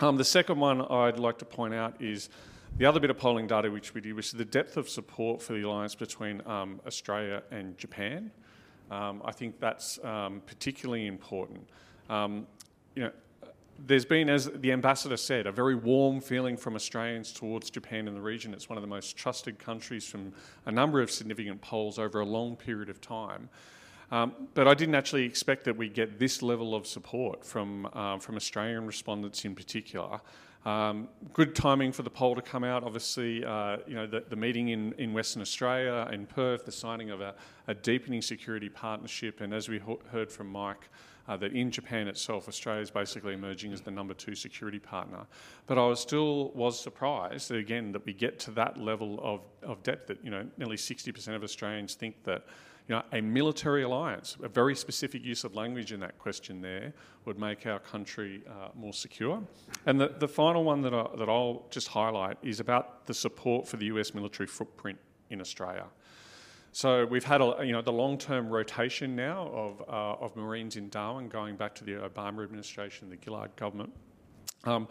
Um, 0.00 0.16
the 0.16 0.24
second 0.24 0.58
one 0.58 0.82
I'd 0.82 1.18
like 1.18 1.38
to 1.38 1.44
point 1.44 1.74
out 1.74 2.00
is 2.00 2.28
the 2.76 2.86
other 2.86 3.00
bit 3.00 3.10
of 3.10 3.18
polling 3.18 3.46
data 3.46 3.70
which 3.70 3.94
we 3.94 4.00
did, 4.00 4.14
which 4.14 4.26
is 4.26 4.32
the 4.32 4.44
depth 4.44 4.76
of 4.76 4.88
support 4.88 5.42
for 5.42 5.52
the 5.52 5.62
alliance 5.62 5.94
between 5.94 6.42
um, 6.46 6.80
Australia 6.86 7.42
and 7.50 7.76
Japan. 7.76 8.30
Um, 8.90 9.22
I 9.24 9.32
think 9.32 9.60
that's 9.60 10.02
um, 10.04 10.42
particularly 10.46 11.06
important. 11.06 11.68
You 12.96 13.04
know, 13.04 13.12
there's 13.86 14.04
been, 14.04 14.28
as 14.28 14.46
the 14.46 14.72
ambassador 14.72 15.16
said, 15.16 15.46
a 15.46 15.52
very 15.52 15.74
warm 15.74 16.20
feeling 16.20 16.56
from 16.56 16.74
Australians 16.74 17.32
towards 17.32 17.70
Japan 17.70 18.08
in 18.08 18.14
the 18.14 18.20
region. 18.20 18.52
It's 18.52 18.68
one 18.68 18.76
of 18.76 18.82
the 18.82 18.88
most 18.88 19.16
trusted 19.16 19.58
countries 19.58 20.06
from 20.06 20.32
a 20.66 20.72
number 20.72 21.00
of 21.00 21.10
significant 21.10 21.60
polls 21.60 21.98
over 21.98 22.20
a 22.20 22.24
long 22.24 22.56
period 22.56 22.88
of 22.88 23.00
time. 23.00 23.48
Um, 24.10 24.48
but 24.54 24.66
I 24.66 24.74
didn't 24.74 24.96
actually 24.96 25.24
expect 25.24 25.64
that 25.64 25.76
we'd 25.76 25.94
get 25.94 26.18
this 26.18 26.42
level 26.42 26.74
of 26.74 26.86
support 26.86 27.44
from, 27.44 27.88
uh, 27.92 28.18
from 28.18 28.36
Australian 28.36 28.86
respondents 28.86 29.44
in 29.44 29.54
particular. 29.54 30.20
Um, 30.66 31.08
good 31.32 31.54
timing 31.54 31.92
for 31.92 32.02
the 32.02 32.10
poll 32.10 32.34
to 32.34 32.42
come 32.42 32.64
out. 32.64 32.84
Obviously, 32.84 33.42
uh, 33.44 33.78
you 33.86 33.94
know 33.94 34.06
the, 34.06 34.24
the, 34.28 34.36
meeting 34.36 34.68
in, 34.68 34.92
in 34.98 35.14
Western 35.14 35.40
Australia, 35.40 36.06
in 36.12 36.26
Perth, 36.26 36.66
the 36.66 36.72
signing 36.72 37.10
of 37.10 37.22
a, 37.22 37.34
a 37.66 37.74
deepening 37.74 38.20
security 38.20 38.68
partnership, 38.68 39.40
and 39.40 39.54
as 39.54 39.70
we 39.70 39.78
ho- 39.78 40.00
heard 40.12 40.30
from 40.30 40.48
Mike, 40.48 40.90
uh, 41.28 41.36
that 41.36 41.52
in 41.52 41.70
Japan 41.70 42.08
itself, 42.08 42.48
Australia 42.48 42.82
is 42.82 42.90
basically 42.90 43.34
emerging 43.34 43.72
as 43.72 43.80
the 43.80 43.90
number 43.90 44.14
two 44.14 44.34
security 44.34 44.78
partner. 44.78 45.26
But 45.66 45.78
I 45.78 45.86
was 45.86 46.00
still 46.00 46.50
was 46.50 46.78
surprised 46.78 47.48
that 47.50 47.56
again 47.56 47.92
that 47.92 48.04
we 48.04 48.12
get 48.12 48.38
to 48.40 48.50
that 48.52 48.78
level 48.78 49.20
of, 49.22 49.40
of 49.62 49.82
depth 49.82 50.08
that 50.08 50.24
you 50.24 50.30
know 50.30 50.46
nearly 50.56 50.76
60% 50.76 51.34
of 51.34 51.42
Australians 51.42 51.94
think 51.94 52.22
that 52.24 52.46
you 52.88 52.94
know 52.94 53.02
a 53.12 53.20
military 53.20 53.82
alliance, 53.82 54.36
a 54.42 54.48
very 54.48 54.74
specific 54.74 55.24
use 55.24 55.44
of 55.44 55.54
language 55.54 55.92
in 55.92 56.00
that 56.00 56.18
question 56.18 56.60
there, 56.60 56.92
would 57.24 57.38
make 57.38 57.66
our 57.66 57.78
country 57.78 58.42
uh, 58.48 58.68
more 58.74 58.92
secure. 58.92 59.42
And 59.86 60.00
the, 60.00 60.08
the 60.18 60.28
final 60.28 60.64
one 60.64 60.80
that, 60.82 60.94
I, 60.94 61.06
that 61.16 61.28
I'll 61.28 61.66
just 61.70 61.88
highlight 61.88 62.38
is 62.42 62.60
about 62.60 63.06
the 63.06 63.14
support 63.14 63.68
for 63.68 63.76
the 63.76 63.86
US 63.86 64.14
military 64.14 64.46
footprint 64.46 64.98
in 65.30 65.40
Australia. 65.40 65.84
So 66.72 67.04
we've 67.04 67.24
had 67.24 67.40
a, 67.40 67.56
you 67.64 67.72
know 67.72 67.82
the 67.82 67.92
long-term 67.92 68.48
rotation 68.48 69.16
now 69.16 69.48
of, 69.48 69.82
uh, 69.88 70.24
of 70.24 70.36
Marines 70.36 70.76
in 70.76 70.88
Darwin, 70.88 71.28
going 71.28 71.56
back 71.56 71.74
to 71.76 71.84
the 71.84 71.92
Obama 71.92 72.44
administration, 72.44 73.10
the 73.10 73.18
Gillard 73.22 73.54
government. 73.56 73.92
Um, 74.64 74.86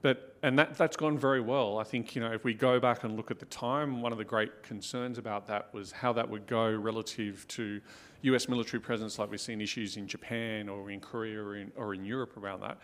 but 0.00 0.36
and 0.42 0.58
that 0.58 0.76
that's 0.76 0.96
gone 0.96 1.18
very 1.18 1.40
well. 1.40 1.78
I 1.78 1.84
think 1.84 2.14
you 2.14 2.22
know 2.22 2.32
if 2.32 2.44
we 2.44 2.54
go 2.54 2.80
back 2.80 3.04
and 3.04 3.16
look 3.16 3.30
at 3.30 3.38
the 3.38 3.46
time, 3.46 4.00
one 4.00 4.12
of 4.12 4.18
the 4.18 4.24
great 4.24 4.62
concerns 4.62 5.18
about 5.18 5.46
that 5.48 5.72
was 5.74 5.92
how 5.92 6.12
that 6.14 6.28
would 6.28 6.46
go 6.46 6.70
relative 6.70 7.46
to 7.48 7.80
U.S. 8.22 8.48
military 8.48 8.80
presence, 8.80 9.18
like 9.18 9.30
we've 9.30 9.40
seen 9.40 9.60
issues 9.60 9.96
in 9.96 10.06
Japan 10.06 10.68
or 10.68 10.90
in 10.90 11.00
Korea 11.00 11.42
or 11.42 11.56
in, 11.56 11.72
or 11.76 11.94
in 11.94 12.04
Europe 12.04 12.36
around 12.36 12.60
that 12.60 12.78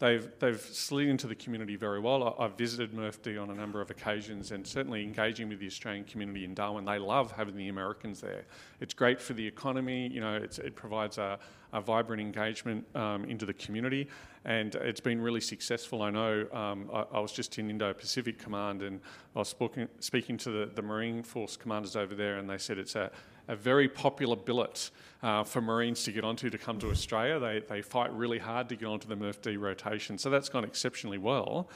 they've, 0.00 0.28
they've 0.40 0.60
slid 0.60 1.08
into 1.08 1.28
the 1.28 1.34
community 1.34 1.76
very 1.76 2.00
well. 2.00 2.36
I, 2.38 2.42
have 2.42 2.58
visited 2.58 2.92
MRF-D 2.92 3.38
on 3.38 3.50
a 3.50 3.54
number 3.54 3.80
of 3.80 3.90
occasions 3.90 4.50
and 4.50 4.66
certainly 4.66 5.04
engaging 5.04 5.48
with 5.48 5.60
the 5.60 5.66
Australian 5.66 6.04
community 6.04 6.44
in 6.44 6.54
Darwin. 6.54 6.84
They 6.84 6.98
love 6.98 7.30
having 7.32 7.56
the 7.56 7.68
Americans 7.68 8.20
there. 8.20 8.44
It's 8.80 8.94
great 8.94 9.20
for 9.20 9.34
the 9.34 9.46
economy, 9.46 10.08
you 10.08 10.20
know, 10.20 10.34
it 10.36 10.74
provides 10.74 11.18
a, 11.18 11.38
a 11.72 11.80
vibrant 11.80 12.20
engagement 12.20 12.84
um, 12.96 13.24
into 13.26 13.46
the 13.46 13.54
community 13.54 14.08
and 14.44 14.74
it's 14.76 15.00
been 15.00 15.20
really 15.20 15.40
successful. 15.40 16.02
I 16.02 16.10
know 16.10 16.46
um, 16.52 16.90
I, 16.92 17.04
I, 17.12 17.20
was 17.20 17.30
just 17.30 17.58
in 17.58 17.68
Indo 17.68 17.92
Pacific 17.92 18.38
Command 18.38 18.80
and 18.80 19.00
I 19.36 19.40
was 19.40 19.48
speaking, 19.48 19.86
speaking 19.98 20.38
to 20.38 20.50
the, 20.50 20.70
the 20.74 20.82
Marine 20.82 21.22
Force 21.22 21.58
commanders 21.58 21.94
over 21.94 22.14
there 22.14 22.38
and 22.38 22.48
they 22.48 22.56
said 22.56 22.78
it's 22.78 22.96
a 22.96 23.10
a 23.50 23.56
very 23.56 23.88
popular 23.88 24.36
billet 24.36 24.90
uh, 25.22 25.42
for 25.42 25.60
Marines 25.60 26.04
to 26.04 26.12
get 26.12 26.24
onto 26.24 26.48
to 26.48 26.56
come 26.56 26.78
to 26.78 26.90
Australia. 26.90 27.38
They, 27.38 27.60
they 27.68 27.82
fight 27.82 28.12
really 28.14 28.38
hard 28.38 28.68
to 28.68 28.76
get 28.76 28.86
onto 28.86 29.08
the 29.08 29.16
MRF-D 29.16 29.56
rotation, 29.56 30.16
so 30.16 30.30
that's 30.30 30.48
gone 30.48 30.64
exceptionally 30.64 31.18
well. 31.18 31.68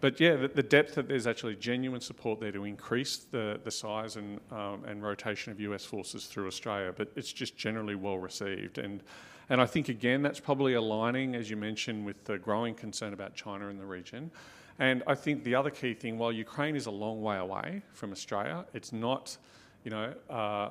But 0.00 0.20
yeah, 0.20 0.36
the, 0.36 0.48
the, 0.48 0.62
depth 0.62 0.94
that 0.96 1.08
there's 1.08 1.26
actually 1.26 1.56
genuine 1.56 2.02
support 2.02 2.38
there 2.38 2.52
to 2.52 2.64
increase 2.64 3.26
the, 3.30 3.58
the 3.64 3.70
size 3.70 4.16
and, 4.16 4.38
um, 4.52 4.84
and 4.86 5.02
rotation 5.02 5.52
of 5.52 5.60
US 5.60 5.86
forces 5.86 6.26
through 6.26 6.46
Australia, 6.46 6.92
but 6.94 7.10
it's 7.16 7.32
just 7.32 7.56
generally 7.56 7.94
well 7.94 8.18
received. 8.18 8.76
And, 8.76 9.02
and 9.48 9.58
I 9.58 9.64
think, 9.64 9.88
again, 9.88 10.20
that's 10.20 10.38
probably 10.38 10.74
aligning, 10.74 11.34
as 11.34 11.48
you 11.48 11.56
mentioned, 11.56 12.04
with 12.04 12.22
the 12.24 12.36
growing 12.36 12.74
concern 12.74 13.14
about 13.14 13.34
China 13.34 13.68
in 13.68 13.78
the 13.78 13.86
region. 13.86 14.30
And 14.78 15.02
I 15.06 15.14
think 15.14 15.44
the 15.44 15.54
other 15.54 15.70
key 15.70 15.94
thing, 15.94 16.18
while 16.18 16.30
Ukraine 16.30 16.76
is 16.76 16.84
a 16.84 16.90
long 16.90 17.22
way 17.22 17.38
away 17.38 17.80
from 17.94 18.12
Australia, 18.12 18.66
it's 18.74 18.92
not, 18.92 19.34
you 19.82 19.90
know, 19.90 20.12
uh, 20.28 20.70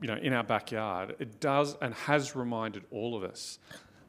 you 0.00 0.08
know, 0.08 0.16
in 0.16 0.32
our 0.32 0.44
backyard, 0.44 1.16
it 1.18 1.40
does 1.40 1.76
and 1.80 1.94
has 1.94 2.34
reminded 2.34 2.84
all 2.90 3.16
of 3.16 3.22
us 3.22 3.58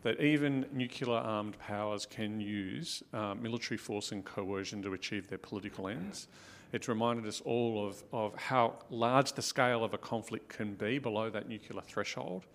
that 0.03 0.19
even 0.19 0.65
nuclear 0.71 1.17
armed 1.17 1.57
powers 1.59 2.05
can 2.05 2.39
use 2.39 3.03
uh, 3.13 3.35
military 3.35 3.77
force 3.77 4.11
and 4.11 4.25
coercion 4.25 4.81
to 4.81 4.93
achieve 4.93 5.27
their 5.27 5.37
political 5.37 5.87
ends. 5.87 6.27
It's 6.73 6.87
reminded 6.87 7.27
us 7.27 7.41
all 7.41 7.85
of, 7.85 8.03
of 8.13 8.35
how 8.35 8.75
large 8.89 9.33
the 9.33 9.41
scale 9.41 9.83
of 9.83 9.93
a 9.93 9.97
conflict 9.97 10.49
can 10.49 10.73
be 10.73 10.97
below 10.97 11.29
that 11.29 11.47
nuclear 11.47 11.81
threshold. 11.81 12.45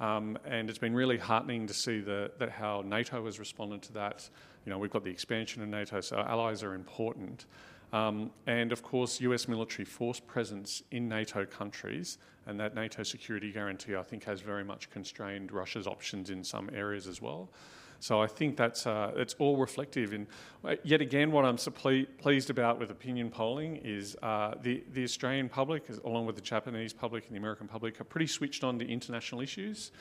Um, 0.00 0.38
and 0.44 0.70
it's 0.70 0.78
been 0.78 0.94
really 0.94 1.18
heartening 1.18 1.66
to 1.66 1.74
see 1.74 2.00
the, 2.00 2.30
that 2.38 2.50
how 2.50 2.82
NATO 2.86 3.24
has 3.24 3.38
responded 3.38 3.82
to 3.82 3.92
that. 3.94 4.28
You 4.64 4.70
know, 4.70 4.78
we've 4.78 4.90
got 4.90 5.04
the 5.04 5.10
expansion 5.10 5.62
of 5.62 5.68
NATO, 5.68 6.00
so 6.00 6.18
allies 6.18 6.62
are 6.62 6.74
important. 6.74 7.46
Um, 7.92 8.30
and 8.46 8.72
of 8.72 8.82
course, 8.82 9.20
US 9.20 9.48
military 9.48 9.84
force 9.84 10.20
presence 10.20 10.82
in 10.90 11.08
NATO 11.08 11.44
countries 11.44 12.18
and 12.46 12.58
that 12.60 12.74
NATO 12.74 13.02
security 13.02 13.52
guarantee, 13.52 13.96
I 13.96 14.02
think, 14.02 14.24
has 14.24 14.40
very 14.40 14.64
much 14.64 14.90
constrained 14.90 15.52
Russia's 15.52 15.86
options 15.86 16.30
in 16.30 16.44
some 16.44 16.70
areas 16.72 17.06
as 17.06 17.20
well. 17.20 17.50
So 17.98 18.20
I 18.20 18.26
think 18.26 18.56
that's 18.56 18.86
uh, 18.86 19.12
it's 19.16 19.34
all 19.38 19.56
reflective. 19.56 20.12
And 20.12 20.26
uh, 20.64 20.76
yet 20.84 21.00
again, 21.00 21.32
what 21.32 21.44
I'm 21.44 21.56
pleased 21.56 22.50
about 22.50 22.78
with 22.78 22.90
opinion 22.90 23.30
polling 23.30 23.76
is 23.76 24.16
uh, 24.22 24.54
the 24.62 24.84
the 24.92 25.04
Australian 25.04 25.48
public, 25.48 25.84
along 26.04 26.26
with 26.26 26.36
the 26.36 26.42
Japanese 26.42 26.92
public 26.92 27.26
and 27.26 27.34
the 27.34 27.38
American 27.38 27.68
public, 27.68 28.00
are 28.00 28.04
pretty 28.04 28.26
switched 28.26 28.64
on 28.64 28.78
to 28.78 28.86
international 28.86 29.40
issues. 29.40 29.92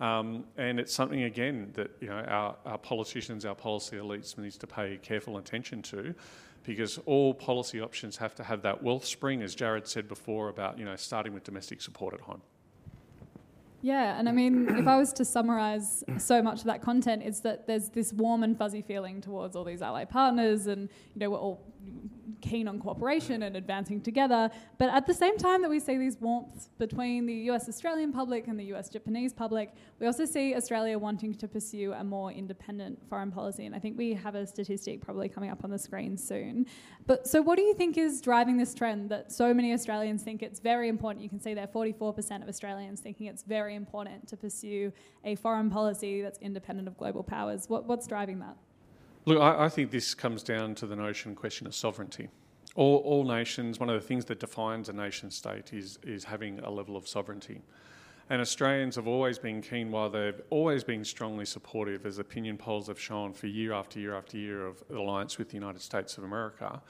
Um, 0.00 0.44
and 0.56 0.78
it's 0.78 0.94
something 0.94 1.24
again 1.24 1.70
that 1.74 1.90
you 2.00 2.08
know 2.08 2.18
our, 2.18 2.56
our 2.64 2.78
politicians, 2.78 3.44
our 3.44 3.54
policy 3.54 3.96
elites 3.96 4.38
needs 4.38 4.56
to 4.58 4.66
pay 4.66 4.98
careful 5.02 5.38
attention 5.38 5.82
to 5.82 6.14
because 6.68 6.98
all 7.06 7.32
policy 7.32 7.80
options 7.80 8.18
have 8.18 8.34
to 8.34 8.44
have 8.44 8.60
that 8.60 8.82
wealth 8.82 9.06
spring, 9.06 9.40
as 9.42 9.54
Jared 9.54 9.88
said 9.88 10.06
before, 10.06 10.50
about 10.50 10.78
you 10.78 10.84
know 10.84 10.96
starting 10.96 11.32
with 11.32 11.42
domestic 11.42 11.80
support 11.80 12.12
at 12.12 12.20
home. 12.20 12.42
Yeah, 13.80 14.18
and 14.18 14.28
I 14.28 14.32
mean, 14.32 14.68
if 14.76 14.86
I 14.86 14.98
was 14.98 15.12
to 15.14 15.24
summarize 15.24 16.04
so 16.18 16.42
much 16.42 16.58
of 16.58 16.64
that 16.66 16.82
content, 16.82 17.22
it's 17.24 17.40
that 17.40 17.66
there's 17.66 17.88
this 17.88 18.12
warm 18.12 18.42
and 18.42 18.56
fuzzy 18.56 18.82
feeling 18.82 19.22
towards 19.22 19.56
all 19.56 19.64
these 19.64 19.80
ally 19.80 20.04
partners, 20.04 20.66
and 20.66 20.90
you 21.14 21.20
know, 21.20 21.30
we're 21.30 21.38
all 21.38 21.64
keen 22.40 22.68
on 22.68 22.78
cooperation 22.78 23.42
and 23.42 23.56
advancing 23.56 24.00
together. 24.00 24.50
But 24.78 24.90
at 24.90 25.06
the 25.06 25.14
same 25.14 25.36
time 25.36 25.62
that 25.62 25.70
we 25.70 25.80
see 25.80 25.96
these 25.96 26.18
warmths 26.20 26.70
between 26.78 27.26
the 27.26 27.34
US 27.50 27.68
Australian 27.68 28.12
public 28.12 28.48
and 28.48 28.58
the 28.58 28.64
US 28.74 28.88
Japanese 28.88 29.32
public, 29.32 29.74
we 29.98 30.06
also 30.06 30.24
see 30.24 30.54
Australia 30.54 30.98
wanting 30.98 31.34
to 31.34 31.48
pursue 31.48 31.92
a 31.92 32.04
more 32.04 32.32
independent 32.32 32.98
foreign 33.08 33.30
policy. 33.30 33.66
And 33.66 33.74
I 33.74 33.78
think 33.78 33.98
we 33.98 34.14
have 34.14 34.34
a 34.34 34.46
statistic 34.46 35.00
probably 35.00 35.28
coming 35.28 35.50
up 35.50 35.64
on 35.64 35.70
the 35.70 35.78
screen 35.78 36.16
soon. 36.16 36.66
But 37.06 37.26
so, 37.26 37.42
what 37.42 37.56
do 37.56 37.62
you 37.62 37.74
think 37.74 37.96
is 37.96 38.20
driving 38.20 38.56
this 38.56 38.74
trend 38.74 39.10
that 39.10 39.32
so 39.32 39.52
many 39.52 39.72
Australians 39.72 40.22
think 40.22 40.42
it's 40.42 40.60
very 40.60 40.88
important? 40.88 41.22
You 41.22 41.28
can 41.28 41.40
see 41.40 41.54
there 41.54 41.66
44% 41.66 42.42
of 42.42 42.48
Australians 42.48 43.00
thinking 43.00 43.26
it's 43.26 43.42
very 43.42 43.74
important 43.74 44.28
to 44.28 44.36
pursue 44.36 44.92
a 45.24 45.34
foreign 45.36 45.70
policy 45.70 46.22
that's 46.22 46.38
independent 46.40 46.88
of 46.88 46.96
global 46.96 47.22
powers. 47.22 47.68
What, 47.68 47.84
what's 47.86 48.06
driving 48.06 48.38
that? 48.40 48.56
Look, 49.28 49.42
I, 49.42 49.66
I, 49.66 49.68
think 49.68 49.90
this 49.90 50.14
comes 50.14 50.42
down 50.42 50.74
to 50.76 50.86
the 50.86 50.96
notion 50.96 51.34
question 51.34 51.66
of 51.66 51.74
sovereignty. 51.74 52.30
All, 52.76 52.96
all, 53.04 53.24
nations, 53.24 53.78
one 53.78 53.90
of 53.90 54.00
the 54.00 54.08
things 54.08 54.24
that 54.24 54.40
defines 54.40 54.88
a 54.88 54.94
nation 54.94 55.30
state 55.30 55.74
is, 55.74 55.98
is 56.02 56.24
having 56.24 56.60
a 56.60 56.70
level 56.70 56.96
of 56.96 57.06
sovereignty. 57.06 57.60
And 58.30 58.40
Australians 58.40 58.96
have 58.96 59.06
always 59.06 59.38
been 59.38 59.60
keen, 59.60 59.90
while 59.90 60.08
they've 60.08 60.40
always 60.48 60.82
been 60.82 61.04
strongly 61.04 61.44
supportive, 61.44 62.06
as 62.06 62.18
opinion 62.18 62.56
polls 62.56 62.86
have 62.86 62.98
shown 62.98 63.34
for 63.34 63.48
year 63.48 63.74
after 63.74 64.00
year 64.00 64.14
after 64.14 64.38
year 64.38 64.66
of 64.66 64.82
alliance 64.88 65.36
with 65.36 65.50
the 65.50 65.56
United 65.56 65.82
States 65.82 66.16
of 66.16 66.24
America. 66.24 66.80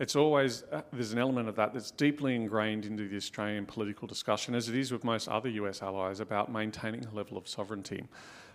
it's 0.00 0.16
always 0.16 0.64
uh, 0.72 0.82
there's 0.92 1.12
an 1.12 1.20
element 1.20 1.48
of 1.48 1.54
that 1.54 1.72
that's 1.72 1.92
deeply 1.92 2.34
ingrained 2.34 2.84
into 2.84 3.06
the 3.06 3.16
Australian 3.16 3.64
political 3.64 4.08
discussion, 4.08 4.56
as 4.56 4.68
it 4.68 4.74
is 4.74 4.90
with 4.90 5.04
most 5.04 5.28
other 5.28 5.48
US 5.50 5.82
allies, 5.82 6.18
about 6.18 6.50
maintaining 6.50 7.04
a 7.04 7.14
level 7.14 7.38
of 7.38 7.46
sovereignty. 7.46 8.02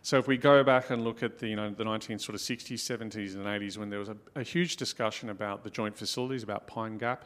So 0.06 0.20
if 0.20 0.28
we 0.28 0.38
go 0.38 0.64
back 0.64 0.91
and 0.91 1.03
look 1.03 1.24
at 1.24 1.39
the 1.39 1.47
you 1.47 1.56
know 1.56 1.72
the 1.72 1.84
19 1.84 2.20
sort 2.20 2.36
of 2.36 2.41
60s, 2.41 2.74
70s, 2.74 3.34
and 3.34 3.43
80s, 3.43 3.76
when 3.76 3.89
there 3.89 3.97
was 3.97 4.10
a, 4.10 4.18
a 4.36 4.43
huge 4.43 4.76
discussion 4.76 5.32
about 5.32 5.64
the 5.64 5.70
joint 5.72 5.97
facilities, 5.97 6.43
about 6.43 6.68
Pine 6.68 6.99
Gap, 6.99 7.26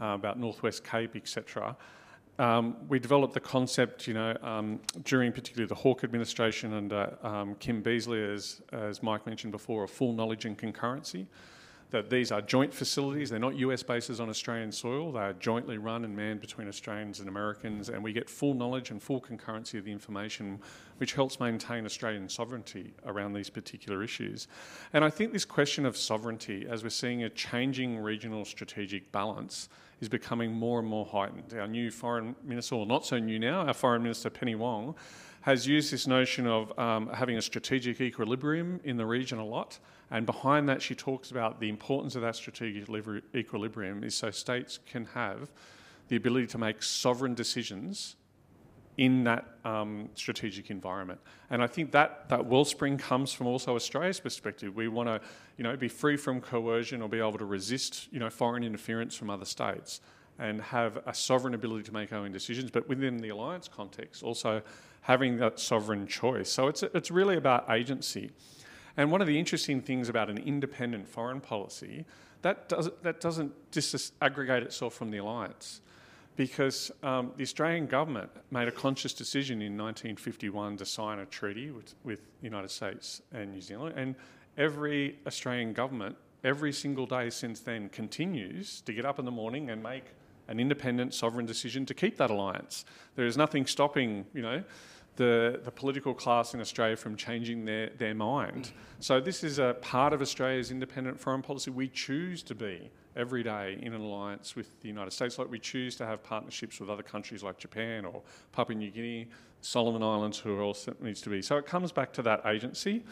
uh, 0.00 0.06
about 0.06 0.36
Northwest 0.36 0.82
Cape, 0.82 1.14
etc. 1.14 1.76
Um, 2.40 2.78
we 2.88 2.98
developed 2.98 3.32
the 3.32 3.38
concept, 3.38 4.08
you 4.08 4.14
know, 4.14 4.36
um, 4.42 4.80
during 5.04 5.30
particularly 5.30 5.68
the 5.68 5.76
Hawke 5.76 6.02
administration 6.02 6.72
under 6.72 7.16
um, 7.22 7.54
Kim 7.60 7.80
Beazley, 7.80 8.34
as, 8.34 8.60
as 8.72 9.04
Mike 9.04 9.24
mentioned 9.24 9.52
before, 9.52 9.84
of 9.84 9.90
full 9.92 10.12
knowledge 10.12 10.46
and 10.46 10.58
concurrency 10.58 11.26
that 11.96 12.10
these 12.10 12.30
are 12.30 12.42
joint 12.42 12.74
facilities. 12.74 13.30
They're 13.30 13.38
not 13.38 13.56
US 13.56 13.82
bases 13.82 14.20
on 14.20 14.28
Australian 14.28 14.70
soil. 14.70 15.12
They 15.12 15.20
are 15.20 15.32
jointly 15.32 15.78
run 15.78 16.04
and 16.04 16.14
manned 16.14 16.40
between 16.40 16.68
Australians 16.68 17.20
and 17.20 17.28
Americans, 17.28 17.88
and 17.88 18.04
we 18.04 18.12
get 18.12 18.28
full 18.28 18.52
knowledge 18.52 18.90
and 18.90 19.02
full 19.02 19.20
concurrency 19.20 19.78
of 19.78 19.84
the 19.84 19.92
information, 19.92 20.60
which 20.98 21.14
helps 21.14 21.40
maintain 21.40 21.86
Australian 21.86 22.28
sovereignty 22.28 22.92
around 23.06 23.32
these 23.32 23.48
particular 23.48 24.02
issues. 24.02 24.46
And 24.92 25.04
I 25.04 25.10
think 25.10 25.32
this 25.32 25.46
question 25.46 25.86
of 25.86 25.96
sovereignty, 25.96 26.66
as 26.68 26.82
we're 26.82 26.90
seeing 26.90 27.24
a 27.24 27.30
changing 27.30 27.98
regional 27.98 28.44
strategic 28.44 29.10
balance, 29.10 29.70
is 30.00 30.08
becoming 30.08 30.52
more 30.52 30.78
and 30.78 30.86
more 30.86 31.06
heightened. 31.06 31.54
Our 31.58 31.66
new 31.66 31.90
foreign 31.90 32.36
minister, 32.44 32.74
or 32.74 32.86
not 32.86 33.06
so 33.06 33.18
new 33.18 33.38
now, 33.38 33.66
our 33.66 33.74
foreign 33.74 34.02
minister 34.02 34.28
Penny 34.28 34.54
Wong, 34.54 34.94
has 35.46 35.64
used 35.64 35.92
this 35.92 36.08
notion 36.08 36.44
of 36.44 36.76
um, 36.76 37.08
having 37.14 37.36
a 37.36 37.40
strategic 37.40 38.00
equilibrium 38.00 38.80
in 38.82 38.96
the 38.96 39.06
region 39.06 39.38
a 39.38 39.44
lot. 39.44 39.78
And 40.10 40.26
behind 40.26 40.68
that, 40.68 40.82
she 40.82 40.96
talks 40.96 41.30
about 41.30 41.60
the 41.60 41.68
importance 41.68 42.16
of 42.16 42.22
that 42.22 42.34
strategic 42.34 42.88
equilibrium 43.32 44.02
is 44.02 44.16
so 44.16 44.32
states 44.32 44.80
can 44.90 45.04
have 45.14 45.52
the 46.08 46.16
ability 46.16 46.48
to 46.48 46.58
make 46.58 46.82
sovereign 46.82 47.34
decisions 47.34 48.16
in 48.96 49.22
that 49.22 49.44
um, 49.64 50.08
strategic 50.14 50.68
environment. 50.70 51.20
And 51.48 51.62
I 51.62 51.68
think 51.68 51.92
that, 51.92 52.28
that 52.28 52.44
wellspring 52.44 52.98
comes 52.98 53.32
from 53.32 53.46
also 53.46 53.76
Australia's 53.76 54.18
perspective. 54.18 54.74
We 54.74 54.88
want 54.88 55.08
to, 55.08 55.20
you 55.58 55.62
know, 55.62 55.76
be 55.76 55.86
free 55.86 56.16
from 56.16 56.40
coercion 56.40 57.00
or 57.02 57.08
be 57.08 57.20
able 57.20 57.38
to 57.38 57.44
resist, 57.44 58.08
you 58.10 58.18
know, 58.18 58.30
foreign 58.30 58.64
interference 58.64 59.14
from 59.14 59.30
other 59.30 59.44
states 59.44 60.00
and 60.38 60.60
have 60.60 60.98
a 61.06 61.14
sovereign 61.14 61.54
ability 61.54 61.84
to 61.84 61.92
make 61.92 62.12
our 62.12 62.18
own 62.18 62.32
decisions, 62.32 62.70
but 62.70 62.88
within 62.88 63.18
the 63.18 63.28
alliance 63.30 63.68
context, 63.68 64.22
also 64.22 64.60
having 65.06 65.36
that 65.36 65.60
sovereign 65.60 66.04
choice. 66.04 66.50
So 66.50 66.66
it's, 66.66 66.82
it's 66.82 67.12
really 67.12 67.36
about 67.36 67.70
agency. 67.70 68.32
And 68.96 69.12
one 69.12 69.20
of 69.20 69.28
the 69.28 69.38
interesting 69.38 69.80
things 69.80 70.08
about 70.08 70.28
an 70.28 70.38
independent 70.38 71.06
foreign 71.06 71.40
policy, 71.40 72.04
that, 72.42 72.68
does, 72.68 72.90
that 73.02 73.20
doesn't 73.20 73.52
disaggregate 73.70 74.62
itself 74.62 74.94
from 74.94 75.12
the 75.12 75.18
alliance. 75.18 75.80
Because 76.34 76.90
um, 77.04 77.30
the 77.36 77.44
Australian 77.44 77.86
government 77.86 78.30
made 78.50 78.66
a 78.66 78.72
conscious 78.72 79.14
decision 79.14 79.62
in 79.62 79.78
1951 79.78 80.78
to 80.78 80.84
sign 80.84 81.20
a 81.20 81.26
treaty 81.26 81.70
with, 81.70 81.94
with 82.02 82.18
the 82.40 82.44
United 82.44 82.72
States 82.72 83.22
and 83.32 83.52
New 83.52 83.60
Zealand. 83.60 83.94
And 83.96 84.16
every 84.58 85.20
Australian 85.24 85.72
government, 85.72 86.16
every 86.42 86.72
single 86.72 87.06
day 87.06 87.30
since 87.30 87.60
then, 87.60 87.90
continues 87.90 88.80
to 88.80 88.92
get 88.92 89.04
up 89.04 89.20
in 89.20 89.24
the 89.24 89.30
morning 89.30 89.70
and 89.70 89.80
make 89.80 90.06
an 90.48 90.58
independent 90.58 91.14
sovereign 91.14 91.46
decision 91.46 91.86
to 91.86 91.94
keep 91.94 92.16
that 92.16 92.30
alliance. 92.30 92.84
There 93.14 93.26
is 93.26 93.36
nothing 93.36 93.66
stopping, 93.66 94.26
you 94.34 94.42
know, 94.42 94.62
the, 95.16 95.60
the 95.64 95.70
political 95.70 96.14
class 96.14 96.54
in 96.54 96.60
Australia 96.60 96.96
from 96.96 97.16
changing 97.16 97.64
their, 97.64 97.90
their 97.98 98.14
mind. 98.14 98.70
So, 99.00 99.20
this 99.20 99.42
is 99.42 99.58
a 99.58 99.76
part 99.80 100.12
of 100.12 100.20
Australia's 100.20 100.70
independent 100.70 101.18
foreign 101.18 101.42
policy. 101.42 101.70
We 101.70 101.88
choose 101.88 102.42
to 102.44 102.54
be 102.54 102.90
every 103.16 103.42
day 103.42 103.78
in 103.80 103.94
an 103.94 104.00
alliance 104.00 104.54
with 104.54 104.80
the 104.80 104.88
United 104.88 105.10
States, 105.10 105.38
like 105.38 105.50
we 105.50 105.58
choose 105.58 105.96
to 105.96 106.06
have 106.06 106.22
partnerships 106.22 106.80
with 106.80 106.90
other 106.90 107.02
countries 107.02 107.42
like 107.42 107.58
Japan 107.58 108.04
or 108.04 108.22
Papua 108.52 108.76
New 108.76 108.90
Guinea, 108.90 109.28
Solomon 109.62 110.02
Islands, 110.02 110.38
who 110.38 110.60
also 110.60 110.94
needs 111.00 111.20
to 111.22 111.30
be. 111.30 111.42
So, 111.42 111.56
it 111.56 111.66
comes 111.66 111.92
back 111.92 112.12
to 112.14 112.22
that 112.22 112.44
agency. 112.46 113.04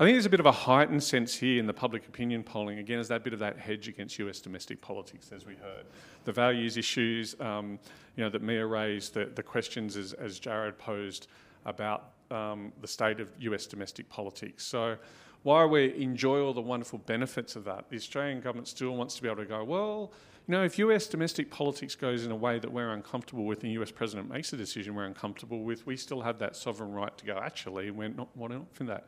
I 0.00 0.04
think 0.04 0.14
there's 0.14 0.26
a 0.26 0.30
bit 0.30 0.38
of 0.38 0.46
a 0.46 0.52
heightened 0.52 1.02
sense 1.02 1.34
here 1.34 1.58
in 1.58 1.66
the 1.66 1.72
public 1.72 2.06
opinion 2.06 2.44
polling, 2.44 2.78
again, 2.78 3.00
as 3.00 3.08
that 3.08 3.24
bit 3.24 3.32
of 3.32 3.40
that 3.40 3.58
hedge 3.58 3.88
against 3.88 4.16
US 4.20 4.40
domestic 4.40 4.80
politics, 4.80 5.32
as 5.32 5.44
we 5.44 5.56
heard. 5.56 5.86
The 6.24 6.30
values 6.30 6.76
issues, 6.76 7.34
um, 7.40 7.80
you 8.14 8.22
know, 8.22 8.30
that 8.30 8.40
Miah 8.40 8.64
raised, 8.64 9.14
the, 9.14 9.24
the 9.24 9.42
questions 9.42 9.96
as, 9.96 10.12
as 10.12 10.38
Jared 10.38 10.78
posed 10.78 11.26
about 11.66 12.10
um, 12.30 12.72
the 12.80 12.86
state 12.86 13.18
of 13.18 13.32
US 13.40 13.66
domestic 13.66 14.08
politics. 14.08 14.64
So 14.64 14.96
while 15.42 15.68
we 15.68 16.00
enjoy 16.00 16.44
all 16.44 16.54
the 16.54 16.60
wonderful 16.60 17.00
benefits 17.00 17.56
of 17.56 17.64
that, 17.64 17.90
the 17.90 17.96
Australian 17.96 18.40
government 18.40 18.68
still 18.68 18.94
wants 18.94 19.16
to 19.16 19.22
be 19.22 19.28
able 19.28 19.42
to 19.42 19.48
go, 19.48 19.64
well, 19.64 20.12
you 20.46 20.52
know, 20.52 20.62
if 20.62 20.78
US 20.78 21.08
domestic 21.08 21.50
politics 21.50 21.96
goes 21.96 22.24
in 22.24 22.30
a 22.30 22.36
way 22.36 22.60
that 22.60 22.70
we're 22.70 22.92
uncomfortable 22.92 23.44
with 23.46 23.64
and 23.64 23.70
the 23.70 23.82
US 23.82 23.90
president 23.90 24.30
makes 24.30 24.52
a 24.52 24.56
decision 24.56 24.94
we're 24.94 25.06
uncomfortable 25.06 25.64
with, 25.64 25.86
we 25.86 25.96
still 25.96 26.20
have 26.20 26.38
that 26.38 26.54
sovereign 26.54 26.92
right 26.92 27.18
to 27.18 27.26
go, 27.26 27.36
actually, 27.36 27.90
we're 27.90 28.10
not, 28.10 28.28
not 28.36 28.62
for 28.72 28.84
that. 28.84 29.04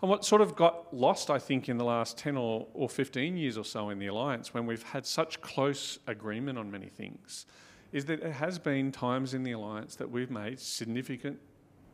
And 0.00 0.08
what 0.08 0.24
sort 0.24 0.40
of 0.40 0.54
got 0.54 0.94
lost, 0.94 1.28
I 1.28 1.38
think, 1.38 1.68
in 1.68 1.76
the 1.76 1.84
last 1.84 2.16
10 2.18 2.36
or, 2.36 2.68
or 2.72 2.88
15 2.88 3.36
years 3.36 3.58
or 3.58 3.64
so 3.64 3.90
in 3.90 3.98
the 3.98 4.06
alliance, 4.06 4.54
when 4.54 4.64
we've 4.64 4.82
had 4.82 5.04
such 5.04 5.40
close 5.40 5.98
agreement 6.06 6.56
on 6.56 6.70
many 6.70 6.86
things, 6.86 7.46
is 7.92 8.04
that 8.04 8.20
there 8.20 8.32
has 8.32 8.58
been 8.58 8.92
times 8.92 9.34
in 9.34 9.42
the 9.42 9.52
alliance 9.52 9.96
that 9.96 10.08
we've 10.08 10.30
made 10.30 10.60
significant 10.60 11.38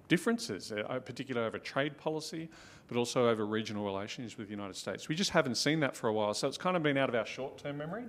differences, 0.08 0.70
uh, 0.70 0.98
particularly 1.00 1.46
over 1.46 1.58
trade 1.58 1.96
policy, 1.96 2.50
but 2.88 2.98
also 2.98 3.28
over 3.28 3.46
regional 3.46 3.84
relations 3.84 4.36
with 4.36 4.48
the 4.48 4.50
United 4.50 4.76
States. 4.76 5.08
We 5.08 5.14
just 5.14 5.30
haven't 5.30 5.54
seen 5.54 5.80
that 5.80 5.96
for 5.96 6.08
a 6.08 6.12
while, 6.12 6.34
so 6.34 6.46
it's 6.46 6.58
kind 6.58 6.76
of 6.76 6.82
been 6.82 6.98
out 6.98 7.08
of 7.08 7.14
our 7.14 7.24
short 7.24 7.56
term 7.56 7.78
memory. 7.78 8.04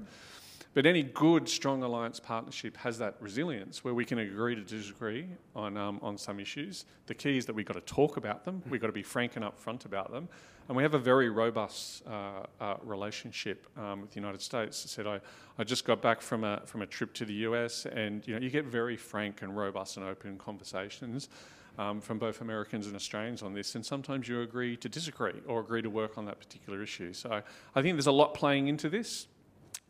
But 0.76 0.86
any 0.86 1.04
good, 1.04 1.48
strong 1.48 1.84
alliance 1.84 2.20
partnership 2.20 2.76
has 2.76 2.98
that 2.98 3.16
resilience 3.22 3.86
where 3.86 3.94
we 3.94 4.04
can 4.04 4.20
agree 4.20 4.56
to 4.56 4.62
disagree 4.62 5.26
on, 5.56 5.78
um, 5.78 6.00
on 6.02 6.18
some 6.18 6.38
issues. 6.38 6.84
The 7.08 7.14
key 7.14 7.38
is 7.38 7.46
that 7.46 7.56
we've 7.56 7.66
got 7.66 7.76
to 7.76 7.94
talk 7.94 8.18
about 8.18 8.44
them, 8.44 8.62
we've 8.70 8.82
got 8.82 8.88
to 8.88 8.94
be 8.94 9.02
frank 9.02 9.38
and 9.38 9.46
upfront 9.46 9.86
about 9.86 10.12
them. 10.12 10.28
And 10.68 10.76
we 10.76 10.84
have 10.84 10.94
a 10.94 11.00
very 11.00 11.30
robust 11.30 12.04
uh, 12.06 12.44
uh, 12.60 12.76
relationship 12.84 13.68
um, 13.78 14.02
with 14.02 14.12
the 14.12 14.20
United 14.20 14.42
States. 14.42 14.84
I 14.86 14.90
said 14.90 15.08
I, 15.08 15.22
I 15.58 15.64
just 15.64 15.86
got 15.86 16.02
back 16.02 16.20
from 16.20 16.44
a, 16.44 16.62
from 16.66 16.82
a 16.82 16.86
trip 16.86 17.14
to 17.14 17.26
the 17.26 17.34
US, 17.34 17.86
and 17.86 18.28
you, 18.28 18.34
know, 18.34 18.42
you 18.42 18.50
get 18.50 18.66
very 18.66 18.98
frank 18.98 19.44
and 19.44 19.56
robust 19.56 19.96
and 19.96 20.06
open 20.06 20.38
conversations. 20.38 21.30
Um, 21.78 22.00
from 22.00 22.20
both 22.20 22.40
Americans 22.40 22.88
and 22.88 22.96
Australians 22.96 23.44
on 23.44 23.54
this, 23.54 23.76
and 23.76 23.86
sometimes 23.86 24.30
you 24.30 24.40
agree 24.44 24.78
to 24.78 24.88
disagree 24.88 25.42
or 25.46 25.60
agree 25.60 25.82
to 25.82 25.90
work 25.90 26.18
on 26.18 26.24
that 26.24 26.40
particular 26.40 26.82
issue. 26.82 27.12
So 27.12 27.42
I 27.76 27.82
think 27.82 27.96
there's 27.96 28.08
a 28.08 28.14
lot 28.14 28.34
playing 28.34 28.70
into 28.70 28.88
this. 28.88 29.28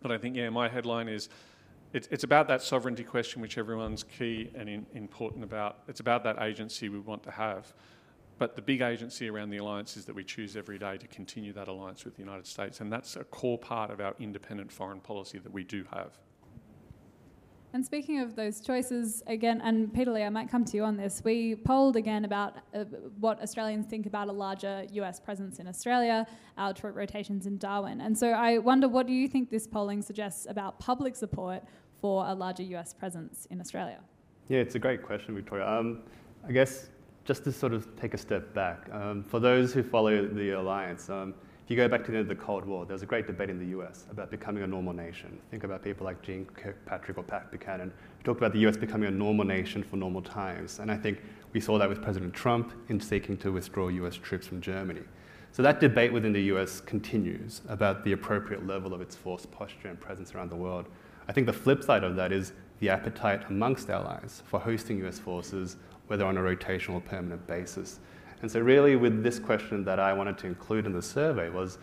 But 0.06 0.12
I 0.12 0.20
think, 0.20 0.36
yeah, 0.36 0.52
my 0.52 0.70
headline 0.70 1.08
is 1.08 1.30
it's, 1.92 2.08
it's 2.12 2.24
about 2.24 2.48
that 2.50 2.62
sovereignty 2.62 3.04
question, 3.04 3.42
which 3.42 3.58
everyone's 3.58 4.04
key 4.04 4.52
and 4.54 4.70
in, 4.70 4.86
important 4.94 5.44
about. 5.44 5.80
It's 5.88 6.00
about 6.00 6.24
that 6.26 6.40
agency 6.44 6.90
we 6.90 7.00
want 7.00 7.24
to 7.24 7.32
have. 7.32 7.74
But 8.38 8.56
the 8.56 8.62
big 8.62 8.82
agency 8.82 9.28
around 9.28 9.50
the 9.50 9.58
alliance 9.58 9.98
is 9.98 10.06
that 10.06 10.14
we 10.14 10.24
choose 10.24 10.56
every 10.56 10.78
day 10.78 10.98
to 10.98 11.08
continue 11.08 11.54
that 11.54 11.68
alliance 11.68 12.06
with 12.06 12.18
the 12.18 12.22
United 12.22 12.46
States. 12.46 12.82
And 12.82 12.94
that's 12.94 13.16
a 13.16 13.24
core 13.24 13.58
part 13.58 13.90
of 13.90 14.00
our 14.00 14.14
independent 14.20 14.72
foreign 14.72 15.00
policy 15.00 15.40
that 15.40 15.52
we 15.52 15.64
do 15.64 15.84
have. 15.92 16.20
And 17.76 17.86
speaking 17.86 18.22
of 18.22 18.38
those 18.38 18.62
choices, 18.62 19.22
again, 19.28 19.60
and 19.60 19.94
Peter 19.94 20.10
Lee, 20.10 20.24
I 20.24 20.30
might 20.30 20.50
come 20.50 20.64
to 20.64 20.78
you 20.78 20.86
on 20.86 20.96
this. 20.96 21.22
We 21.26 21.56
polled 21.56 21.98
again 21.98 22.24
about 22.24 22.56
uh, 22.74 22.86
what 23.20 23.42
Australians 23.42 23.86
think 23.88 24.06
about 24.06 24.30
a 24.30 24.32
larger 24.32 24.86
US 24.94 25.20
presence 25.20 25.60
in 25.60 25.68
Australia, 25.68 26.26
our 26.58 26.72
troop 26.72 26.96
rotations 26.96 27.48
in 27.48 27.58
Darwin. 27.58 28.00
And 28.00 28.18
so 28.18 28.30
I 28.30 28.60
wonder, 28.60 28.88
what 28.88 29.08
do 29.08 29.12
you 29.12 29.28
think 29.28 29.50
this 29.50 29.68
polling 29.68 30.02
suggests 30.02 30.48
about 30.50 30.80
public 30.80 31.18
support 31.18 31.64
for 32.00 32.26
a 32.26 32.34
larger 32.34 32.64
US 32.64 32.94
presence 32.94 33.46
in 33.52 33.60
Australia? 33.60 34.00
Yeah, 34.48 34.60
it's 34.60 34.76
a 34.76 34.80
great 34.80 35.04
question, 35.04 35.36
Victoria. 35.36 35.68
Um, 35.68 36.04
I 36.48 36.54
guess 36.54 36.88
just 37.26 37.44
to 37.44 37.52
sort 37.52 37.74
of 37.74 37.94
take 38.00 38.14
a 38.14 38.18
step 38.18 38.54
back, 38.54 38.88
um, 38.94 39.22
for 39.22 39.42
those 39.42 39.74
who 39.74 39.84
follow 39.84 40.26
the 40.26 40.52
alliance, 40.52 41.10
um, 41.10 41.34
if 41.66 41.72
you 41.72 41.78
go 41.78 41.88
back 41.88 42.06
to 42.06 42.12
the 42.12 42.20
end 42.20 42.30
of 42.30 42.38
the 42.38 42.44
Cold 42.44 42.64
War, 42.64 42.86
there 42.86 42.94
was 42.94 43.02
a 43.02 43.08
great 43.08 43.26
debate 43.26 43.50
in 43.50 43.58
the 43.58 43.76
US 43.80 44.06
about 44.12 44.30
becoming 44.30 44.62
a 44.62 44.68
normal 44.68 44.94
nation. 44.94 45.40
Think 45.50 45.64
about 45.64 45.84
people 45.84 46.06
like 46.06 46.22
Jeane 46.22 46.46
Kirkpatrick 46.54 47.18
or 47.18 47.24
Pat 47.24 47.50
Buchanan, 47.50 47.92
who 48.20 48.24
talked 48.24 48.40
about 48.40 48.54
the 48.54 48.60
US 48.68 48.78
becoming 48.78 49.08
a 49.08 49.12
normal 49.12 49.46
nation 49.46 49.82
for 49.82 49.96
normal 49.96 50.22
times. 50.22 50.78
And 50.78 50.92
I 50.92 50.96
think 50.96 51.24
we 51.54 51.60
saw 51.60 51.80
that 51.80 51.90
with 51.90 52.04
President 52.04 52.36
Trump 52.36 52.72
in 52.90 53.00
seeking 53.00 53.36
to 53.38 53.52
withdraw 53.52 53.88
US 53.88 54.16
troops 54.16 54.46
from 54.46 54.62
Germany. 54.62 55.02
So 55.54 55.64
that 55.64 55.80
debate 55.80 56.14
within 56.14 56.34
the 56.34 56.44
US 56.54 56.82
continues 56.82 57.62
about 57.68 58.04
the 58.04 58.12
appropriate 58.12 58.68
level 58.68 58.94
of 58.94 59.02
its 59.02 59.16
force 59.16 59.48
posture 59.48 59.88
and 59.88 60.00
presence 60.00 60.36
around 60.36 60.52
the 60.52 60.56
world. 60.56 60.86
I 61.28 61.34
think 61.34 61.48
the 61.48 61.54
flip 61.54 61.84
side 61.84 62.04
of 62.04 62.16
that 62.16 62.32
is 62.32 62.54
the 62.80 62.90
appetite 62.90 63.42
amongst 63.50 63.90
allies 63.90 64.44
for 64.46 64.60
hosting 64.60 65.04
US 65.04 65.18
forces, 65.18 65.78
whether 66.06 66.26
on 66.26 66.38
a 66.38 66.42
rotational 66.42 66.94
or 66.94 67.02
permanent 67.02 67.48
basis. 67.48 68.02
And 68.42 68.52
so, 68.52 68.60
really, 68.60 68.96
with 68.96 69.24
this 69.24 69.40
question 69.40 69.84
that 69.86 70.00
I 70.00 70.14
wanted 70.14 70.38
to 70.40 70.48
include 70.48 70.86
in 70.86 70.94
the 70.94 71.02
survey 71.02 71.50
was 71.50 71.78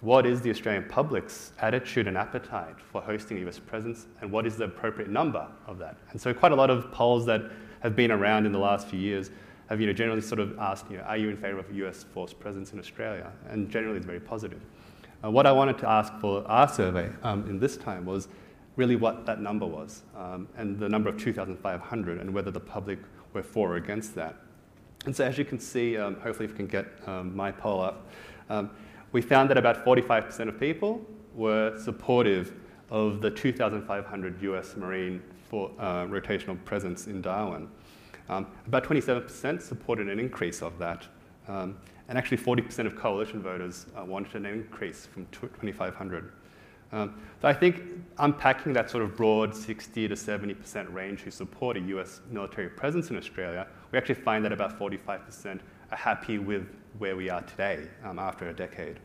what 0.00 0.24
is 0.24 0.40
the 0.40 0.50
Australian 0.50 0.88
public's 0.88 1.52
attitude 1.60 2.08
and 2.08 2.16
appetite 2.16 2.80
for 2.80 3.02
hosting 3.02 3.46
US 3.46 3.58
presence, 3.58 4.06
and 4.20 4.32
what 4.32 4.46
is 4.46 4.56
the 4.56 4.64
appropriate 4.64 5.10
number 5.10 5.46
of 5.66 5.78
that? 5.78 5.96
And 6.10 6.20
so, 6.20 6.32
quite 6.32 6.52
a 6.52 6.56
lot 6.56 6.70
of 6.70 6.90
polls 6.90 7.26
that 7.26 7.42
have 7.80 7.94
been 7.94 8.10
around 8.10 8.46
in 8.46 8.52
the 8.52 8.58
last 8.58 8.88
few 8.88 8.98
years 8.98 9.30
have 9.68 9.80
you 9.80 9.86
know, 9.86 9.92
generally 9.92 10.20
sort 10.20 10.40
of 10.40 10.58
asked, 10.58 10.90
you 10.90 10.96
know, 10.96 11.04
are 11.04 11.16
you 11.16 11.28
in 11.28 11.36
favour 11.36 11.60
of 11.60 11.72
US 11.72 12.02
force 12.02 12.32
presence 12.32 12.72
in 12.72 12.78
Australia? 12.78 13.30
And 13.48 13.70
generally, 13.70 13.98
it's 13.98 14.06
very 14.06 14.18
positive. 14.18 14.60
Uh, 15.22 15.30
what 15.30 15.46
I 15.46 15.52
wanted 15.52 15.78
to 15.78 15.88
ask 15.88 16.12
for 16.18 16.46
our 16.48 16.68
survey 16.68 17.08
um, 17.22 17.48
in 17.48 17.60
this 17.60 17.76
time 17.76 18.04
was 18.04 18.28
really 18.76 18.96
what 18.96 19.26
that 19.26 19.40
number 19.40 19.66
was, 19.66 20.02
um, 20.16 20.48
and 20.56 20.78
the 20.78 20.88
number 20.88 21.08
of 21.08 21.18
2,500, 21.18 22.18
and 22.18 22.34
whether 22.34 22.50
the 22.50 22.60
public 22.60 22.98
were 23.32 23.42
for 23.42 23.74
or 23.74 23.76
against 23.76 24.14
that. 24.16 24.36
And 25.06 25.16
so, 25.16 25.24
as 25.24 25.38
you 25.38 25.44
can 25.44 25.58
see, 25.58 25.96
um, 25.96 26.16
hopefully, 26.16 26.44
if 26.44 26.52
we 26.52 26.56
can 26.56 26.66
get 26.66 26.86
um, 27.06 27.34
my 27.34 27.50
poll 27.50 27.80
up, 27.80 28.08
um, 28.50 28.70
we 29.12 29.22
found 29.22 29.48
that 29.50 29.56
about 29.56 29.84
45% 29.84 30.48
of 30.48 30.60
people 30.60 31.04
were 31.34 31.78
supportive 31.78 32.52
of 32.90 33.20
the 33.20 33.30
2,500 33.30 34.42
US 34.42 34.76
Marine 34.76 35.22
for, 35.48 35.70
uh, 35.78 36.04
rotational 36.06 36.62
presence 36.64 37.06
in 37.06 37.22
Darwin. 37.22 37.68
Um, 38.28 38.46
about 38.66 38.84
27% 38.84 39.62
supported 39.62 40.08
an 40.08 40.20
increase 40.20 40.62
of 40.62 40.78
that. 40.78 41.06
Um, 41.48 41.78
and 42.08 42.18
actually, 42.18 42.38
40% 42.38 42.86
of 42.86 42.94
coalition 42.94 43.40
voters 43.40 43.86
uh, 43.96 44.04
wanted 44.04 44.34
an 44.36 44.46
increase 44.46 45.06
from 45.06 45.26
2,500. 45.32 46.32
Um, 46.92 47.20
so 47.40 47.48
I 47.48 47.52
think 47.52 47.82
unpacking 48.18 48.72
that 48.72 48.90
sort 48.90 49.04
of 49.04 49.16
broad 49.16 49.54
60 49.54 50.08
to 50.08 50.14
70% 50.14 50.92
range 50.92 51.20
who 51.20 51.30
support 51.30 51.76
a 51.76 51.80
US 51.80 52.20
military 52.30 52.68
presence 52.68 53.10
in 53.10 53.16
Australia, 53.16 53.66
we 53.92 53.98
actually 53.98 54.16
find 54.16 54.44
that 54.44 54.52
about 54.52 54.78
45% 54.78 55.60
are 55.90 55.96
happy 55.96 56.38
with 56.38 56.66
where 56.98 57.16
we 57.16 57.30
are 57.30 57.42
today 57.42 57.88
um, 58.04 58.18
after 58.18 58.48
a 58.48 58.52
decade. 58.52 59.00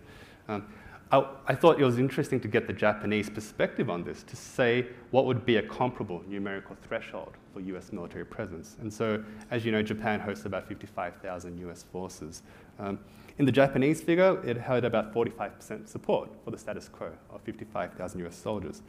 Um, 0.47 0.67
I, 1.11 1.25
I, 1.47 1.55
thought 1.55 1.79
it 1.79 1.85
was 1.85 1.99
interesting 1.99 2.39
to 2.39 2.47
get 2.47 2.65
the 2.65 2.73
Japanese 2.73 3.29
perspective 3.29 3.89
on 3.89 4.03
this 4.03 4.23
to 4.23 4.35
say 4.35 4.87
what 5.11 5.25
would 5.25 5.45
be 5.45 5.57
a 5.57 5.61
comparable 5.61 6.23
numerical 6.27 6.75
threshold 6.81 7.33
for 7.53 7.59
US 7.61 7.91
military 7.91 8.25
presence. 8.25 8.75
And 8.81 8.91
so, 8.91 9.23
as 9.51 9.63
you 9.63 9.71
know, 9.71 9.83
Japan 9.83 10.19
hosts 10.19 10.45
about 10.45 10.67
55,000 10.67 11.59
US 11.69 11.83
forces. 11.83 12.41
Um, 12.79 12.99
in 13.37 13.45
the 13.45 13.51
Japanese 13.51 14.01
figure, 14.01 14.43
it 14.45 14.57
had 14.57 14.83
about 14.83 15.13
45% 15.13 15.87
support 15.87 16.29
for 16.43 16.51
the 16.51 16.57
status 16.57 16.89
quo 16.89 17.11
of 17.29 17.41
55,000 17.41 18.25
US 18.25 18.35
soldiers. 18.35 18.81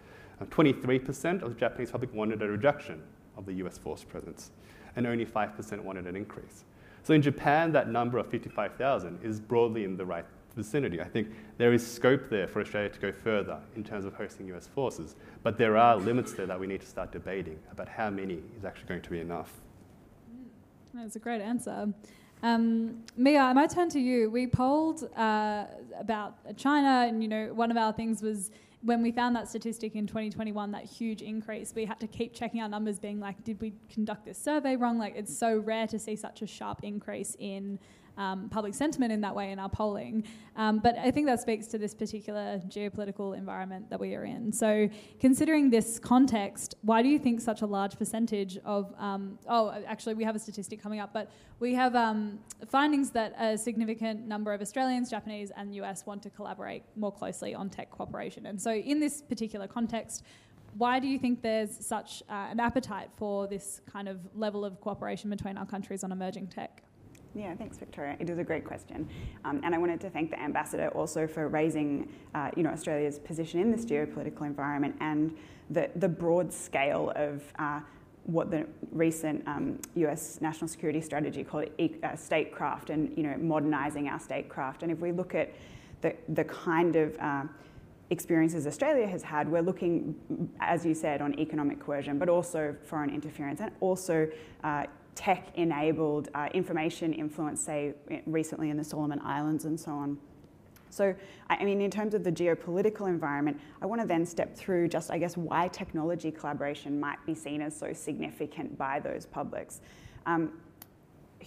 23% 0.44 1.42
of 1.42 1.54
the 1.54 1.58
Japanese 1.58 1.90
public 1.90 2.12
wanted 2.14 2.42
a 2.42 2.48
reduction 2.48 3.02
of 3.36 3.46
the 3.46 3.52
US 3.54 3.78
force 3.78 4.04
presence, 4.04 4.50
and 4.96 5.06
only 5.06 5.24
5% 5.24 5.80
wanted 5.80 6.06
an 6.06 6.16
increase. 6.16 6.64
So 7.02 7.14
in 7.14 7.22
Japan, 7.22 7.70
that 7.72 7.88
number 7.88 8.18
of 8.18 8.28
55,000 8.28 9.20
is 9.22 9.40
broadly 9.40 9.84
in 9.84 9.96
the 9.96 10.04
right 10.04 10.24
vicinity. 10.56 11.00
I 11.00 11.04
think 11.04 11.28
there 11.58 11.72
is 11.72 11.86
scope 11.86 12.28
there 12.28 12.48
for 12.48 12.60
Australia 12.60 12.88
to 12.88 12.98
go 12.98 13.12
further 13.12 13.60
in 13.76 13.84
terms 13.84 14.04
of 14.04 14.14
hosting 14.14 14.48
US 14.54 14.66
forces, 14.66 15.14
but 15.42 15.58
there 15.58 15.76
are 15.76 15.96
limits 15.96 16.32
there 16.32 16.46
that 16.46 16.58
we 16.58 16.66
need 16.66 16.80
to 16.80 16.86
start 16.86 17.12
debating 17.12 17.58
about 17.70 17.88
how 17.88 18.10
many 18.10 18.42
is 18.56 18.64
actually 18.64 18.88
going 18.88 19.02
to 19.02 19.10
be 19.10 19.20
enough. 19.20 19.52
That's 20.94 21.14
a 21.14 21.18
great 21.18 21.42
answer. 21.42 21.92
Um, 22.42 23.04
Miah, 23.16 23.38
I 23.38 23.52
might 23.52 23.70
turn 23.70 23.88
to 23.90 24.00
you. 24.00 24.30
We 24.30 24.46
polled 24.46 25.08
uh, 25.16 25.66
about 25.98 26.56
China, 26.56 27.06
and 27.08 27.22
you 27.22 27.28
know, 27.28 27.52
one 27.52 27.70
of 27.70 27.76
our 27.76 27.92
things 27.92 28.22
was 28.22 28.50
when 28.86 29.02
we 29.02 29.10
found 29.10 29.34
that 29.34 29.48
statistic 29.48 29.96
in 29.96 30.06
2021, 30.06 30.70
that 30.70 30.84
huge 30.84 31.20
increase, 31.20 31.74
we 31.74 31.84
had 31.84 31.98
to 31.98 32.06
keep 32.06 32.32
checking 32.32 32.60
our 32.60 32.68
numbers, 32.68 33.00
being 33.00 33.18
like, 33.18 33.42
did 33.42 33.60
we 33.60 33.74
conduct 33.92 34.24
this 34.24 34.38
survey 34.38 34.76
wrong? 34.76 34.96
Like, 34.96 35.16
it's 35.16 35.36
so 35.36 35.58
rare 35.58 35.88
to 35.88 35.98
see 35.98 36.14
such 36.14 36.40
a 36.40 36.46
sharp 36.46 36.84
increase 36.84 37.36
in 37.40 37.80
um, 38.16 38.48
public 38.48 38.74
sentiment 38.74 39.12
in 39.12 39.20
that 39.20 39.34
way 39.34 39.50
in 39.52 39.58
our 39.58 39.68
polling. 39.68 40.24
Um, 40.56 40.78
but 40.78 40.96
I 40.98 41.10
think 41.10 41.26
that 41.26 41.40
speaks 41.40 41.66
to 41.68 41.78
this 41.78 41.94
particular 41.94 42.60
geopolitical 42.68 43.36
environment 43.36 43.90
that 43.90 44.00
we 44.00 44.14
are 44.14 44.24
in. 44.24 44.52
So, 44.52 44.88
considering 45.20 45.70
this 45.70 45.98
context, 45.98 46.76
why 46.82 47.02
do 47.02 47.08
you 47.08 47.18
think 47.18 47.40
such 47.40 47.62
a 47.62 47.66
large 47.66 47.98
percentage 47.98 48.58
of, 48.64 48.94
um, 48.98 49.38
oh, 49.48 49.74
actually, 49.86 50.14
we 50.14 50.24
have 50.24 50.34
a 50.34 50.38
statistic 50.38 50.82
coming 50.82 51.00
up, 51.00 51.12
but 51.12 51.30
we 51.60 51.74
have 51.74 51.94
um, 51.94 52.38
findings 52.68 53.10
that 53.10 53.34
a 53.38 53.58
significant 53.58 54.26
number 54.26 54.52
of 54.52 54.60
Australians, 54.62 55.10
Japanese, 55.10 55.50
and 55.56 55.74
US 55.74 56.06
want 56.06 56.22
to 56.22 56.30
collaborate 56.30 56.84
more 56.96 57.12
closely 57.12 57.54
on 57.54 57.68
tech 57.68 57.90
cooperation. 57.90 58.46
And 58.46 58.60
so, 58.60 58.72
in 58.72 58.98
this 58.98 59.20
particular 59.20 59.66
context, 59.66 60.22
why 60.78 60.98
do 61.00 61.06
you 61.06 61.18
think 61.18 61.42
there's 61.42 61.74
such 61.84 62.22
uh, 62.28 62.48
an 62.50 62.60
appetite 62.60 63.08
for 63.16 63.46
this 63.46 63.80
kind 63.90 64.08
of 64.08 64.20
level 64.34 64.64
of 64.64 64.80
cooperation 64.80 65.30
between 65.30 65.56
our 65.56 65.66
countries 65.66 66.04
on 66.04 66.12
emerging 66.12 66.48
tech? 66.48 66.82
Yeah, 67.36 67.54
thanks, 67.54 67.76
Victoria. 67.76 68.16
It 68.18 68.30
is 68.30 68.38
a 68.38 68.44
great 68.44 68.64
question, 68.64 69.06
um, 69.44 69.60
and 69.62 69.74
I 69.74 69.78
wanted 69.78 70.00
to 70.00 70.08
thank 70.08 70.30
the 70.30 70.40
ambassador 70.40 70.88
also 70.88 71.26
for 71.26 71.48
raising, 71.48 72.10
uh, 72.34 72.50
you 72.56 72.62
know, 72.62 72.70
Australia's 72.70 73.18
position 73.18 73.60
in 73.60 73.70
this 73.70 73.84
geopolitical 73.84 74.46
environment 74.46 74.96
and 75.00 75.36
the 75.70 75.90
the 75.96 76.08
broad 76.08 76.52
scale 76.52 77.12
of. 77.14 77.42
Uh, 77.58 77.80
what 78.24 78.50
the 78.50 78.66
recent 78.90 79.46
um, 79.46 79.78
U.S. 79.94 80.40
national 80.40 80.66
security 80.66 81.00
strategy 81.00 81.44
called 81.44 81.68
uh, 81.78 82.16
statecraft, 82.16 82.90
and 82.90 83.16
you 83.16 83.22
know, 83.22 83.36
modernizing 83.36 84.08
our 84.08 84.18
statecraft. 84.18 84.82
And 84.82 84.90
if 84.90 84.98
we 84.98 85.12
look 85.12 85.36
at 85.36 85.54
the 86.00 86.12
the 86.30 86.42
kind 86.42 86.96
of 86.96 87.16
uh, 87.20 87.44
experiences 88.10 88.66
Australia 88.66 89.06
has 89.06 89.22
had, 89.22 89.48
we're 89.48 89.62
looking, 89.62 90.16
as 90.58 90.84
you 90.84 90.92
said, 90.92 91.22
on 91.22 91.38
economic 91.38 91.78
coercion, 91.78 92.18
but 92.18 92.28
also 92.28 92.74
foreign 92.84 93.10
interference, 93.10 93.60
and 93.60 93.70
also 93.78 94.28
uh, 95.16 95.22
tech 95.22 95.48
enabled 95.54 96.28
uh, 96.34 96.48
information 96.54 97.12
influence, 97.12 97.60
say, 97.60 97.94
recently 98.26 98.70
in 98.70 98.76
the 98.76 98.84
Solomon 98.84 99.20
Islands 99.24 99.64
and 99.64 99.78
so 99.78 99.92
on. 99.92 100.18
So, 100.90 101.14
I 101.50 101.64
mean, 101.64 101.80
in 101.80 101.90
terms 101.90 102.14
of 102.14 102.24
the 102.24 102.32
geopolitical 102.32 103.08
environment, 103.08 103.60
I 103.82 103.86
want 103.86 104.00
to 104.00 104.06
then 104.06 104.24
step 104.24 104.56
through 104.56 104.88
just, 104.88 105.10
I 105.10 105.18
guess, 105.18 105.36
why 105.36 105.68
technology 105.68 106.30
collaboration 106.30 106.98
might 106.98 107.24
be 107.26 107.34
seen 107.34 107.60
as 107.60 107.76
so 107.76 107.92
significant 107.92 108.78
by 108.78 109.00
those 109.00 109.26
publics. 109.26 109.80
Um, 110.24 110.52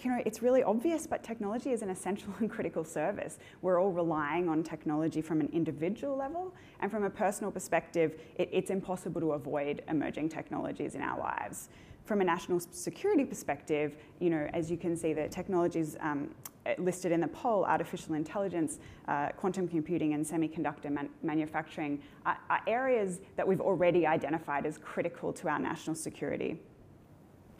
you 0.03 0.11
know, 0.11 0.21
it's 0.25 0.41
really 0.41 0.61
obvious, 0.61 1.07
but 1.07 1.23
technology 1.23 1.71
is 1.71 1.81
an 1.81 1.89
essential 1.89 2.33
and 2.39 2.49
critical 2.49 2.83
service. 2.83 3.39
We're 3.61 3.81
all 3.81 3.91
relying 3.91 4.47
on 4.49 4.61
technology 4.61 5.21
from 5.21 5.41
an 5.41 5.49
individual 5.51 6.15
level, 6.15 6.53
and 6.79 6.91
from 6.91 7.03
a 7.05 7.09
personal 7.09 7.51
perspective, 7.51 8.21
it, 8.35 8.49
it's 8.51 8.69
impossible 8.69 9.19
to 9.21 9.31
avoid 9.31 9.81
emerging 9.87 10.29
technologies 10.29 10.95
in 10.95 11.01
our 11.01 11.19
lives 11.19 11.69
from 12.09 12.21
a 12.21 12.23
national 12.23 12.59
security 12.59 13.23
perspective, 13.23 13.95
you 14.19 14.31
know, 14.31 14.49
as 14.51 14.71
you 14.71 14.77
can 14.77 14.97
see, 14.97 15.13
the 15.13 15.27
technologies 15.29 15.95
um, 15.99 16.33
listed 16.79 17.11
in 17.11 17.21
the 17.21 17.27
poll, 17.27 17.63
artificial 17.65 18.15
intelligence, 18.15 18.79
uh, 19.07 19.29
quantum 19.37 19.67
computing, 19.67 20.15
and 20.15 20.25
semiconductor 20.25 20.89
man- 20.89 21.11
manufacturing, 21.21 22.01
are, 22.25 22.39
are, 22.49 22.61
areas 22.65 23.19
that 23.35 23.47
we've 23.47 23.61
already 23.61 24.07
identified 24.07 24.65
as 24.65 24.79
critical 24.79 25.31
to 25.31 25.47
our 25.47 25.59
national 25.59 25.95
security 25.95 26.59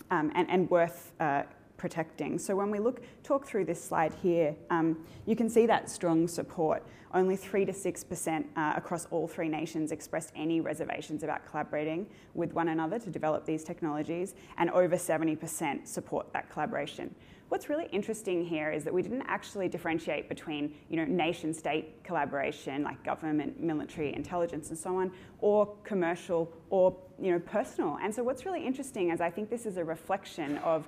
um, 0.10 0.32
and, 0.34 0.50
and, 0.50 0.68
worth 0.72 1.12
uh, 1.20 1.44
protecting. 1.80 2.38
So 2.38 2.56
when 2.56 2.70
we 2.70 2.78
look, 2.78 3.02
talk 3.24 3.48
through 3.48 3.66
this 3.66 3.84
slide 3.84 4.14
here, 4.22 4.56
um, 4.70 5.04
you 5.26 5.36
can 5.36 5.50
see 5.50 5.66
that 5.66 5.90
strong 5.90 6.28
support. 6.28 6.86
Only 7.12 7.36
3 7.36 7.66
to 7.66 7.72
6% 7.72 8.46
uh, 8.56 8.74
across 8.76 9.08
all 9.08 9.28
three 9.28 9.50
nations 9.50 9.92
expressed 9.92 10.32
any 10.36 10.62
reservations 10.62 11.24
about 11.24 11.44
collaborating 11.50 12.06
with 12.36 12.54
one 12.54 12.68
another 12.68 13.00
to 13.00 13.10
develop 13.10 13.46
these 13.46 13.64
technologies, 13.64 14.36
and 14.60 14.70
over 14.70 14.96
70% 14.96 15.88
support 15.88 16.32
that 16.34 16.52
collaboration. 16.52 17.16
What's 17.50 17.68
really 17.68 17.88
interesting 17.92 18.46
here 18.46 18.70
is 18.72 18.84
that 18.84 18.94
we 18.94 19.02
didn't 19.02 19.24
actually 19.24 19.68
differentiate 19.68 20.30
between, 20.30 20.76
you 20.88 20.98
know, 20.98 21.06
nation-state 21.06 22.04
collaboration, 22.04 22.84
like 22.84 23.04
government, 23.04 23.60
military, 23.60 24.14
intelligence, 24.14 24.70
and 24.70 24.78
so 24.78 24.98
on, 24.98 25.12
or 25.40 25.76
commercial 25.84 26.54
or, 26.70 26.96
you 27.20 27.32
know, 27.32 27.40
personal. 27.40 27.98
And 28.04 28.14
so 28.14 28.24
what's 28.24 28.46
really 28.46 28.64
interesting 28.64 29.10
is 29.10 29.20
I 29.20 29.32
think 29.32 29.50
this 29.50 29.66
is 29.66 29.78
a 29.78 29.84
reflection 29.84 30.60
of 30.60 30.88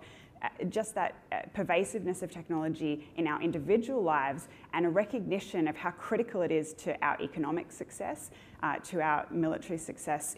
just 0.69 0.95
that 0.95 1.15
uh, 1.31 1.41
pervasiveness 1.53 2.21
of 2.21 2.31
technology 2.31 3.07
in 3.17 3.27
our 3.27 3.41
individual 3.41 4.01
lives 4.01 4.47
and 4.73 4.85
a 4.85 4.89
recognition 4.89 5.67
of 5.67 5.75
how 5.75 5.91
critical 5.91 6.41
it 6.41 6.51
is 6.51 6.73
to 6.73 6.95
our 7.03 7.19
economic 7.21 7.71
success, 7.71 8.31
uh, 8.63 8.77
to 8.77 9.01
our 9.01 9.27
military 9.31 9.77
success, 9.77 10.35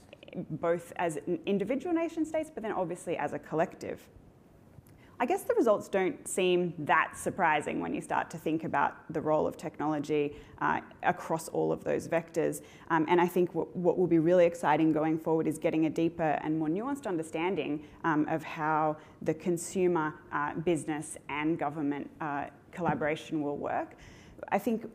both 0.50 0.94
as 0.98 1.20
individual 1.46 1.94
nation 1.94 2.26
states, 2.26 2.50
but 2.54 2.64
then 2.64 2.72
obviously 2.72 3.18
as 3.18 3.34
a 3.34 3.40
collective. 3.40 4.02
I 5.20 5.26
guess 5.26 5.44
the 5.44 5.54
results 5.54 5.88
don't 5.88 6.28
seem 6.28 6.74
that 6.80 7.14
surprising 7.16 7.80
when 7.80 7.94
you 7.94 8.02
start 8.02 8.30
to 8.32 8.38
think 8.38 8.64
about 8.64 8.96
the 9.14 9.22
role 9.22 9.48
of 9.48 9.56
technology 9.56 10.36
uh, 10.60 10.82
across 11.04 11.48
all 11.50 11.72
of 11.72 11.84
those 11.84 12.08
vectors. 12.08 12.62
Um, 12.90 13.06
and 13.08 13.22
I 13.22 13.28
think 13.28 13.50
w- 13.50 13.70
what 13.74 13.98
will 13.98 14.08
be 14.08 14.20
really 14.20 14.46
exciting 14.46 14.92
going 14.92 15.20
forward 15.20 15.48
is 15.48 15.58
getting 15.60 15.86
a 15.86 15.90
deeper 15.90 16.40
and 16.44 16.58
more 16.58 16.68
nuanced 16.68 17.06
understanding 17.06 17.86
um, 18.04 18.28
of 18.28 18.44
how 18.44 18.98
the 19.22 19.34
consumer, 19.34 20.14
uh, 20.32 20.56
business, 20.56 21.18
and 21.30 21.60
government 21.60 22.10
uh, 22.20 22.46
collaboration 22.72 23.42
will 23.42 23.58
work. 23.58 23.96
I 24.50 24.58
think 24.58 24.90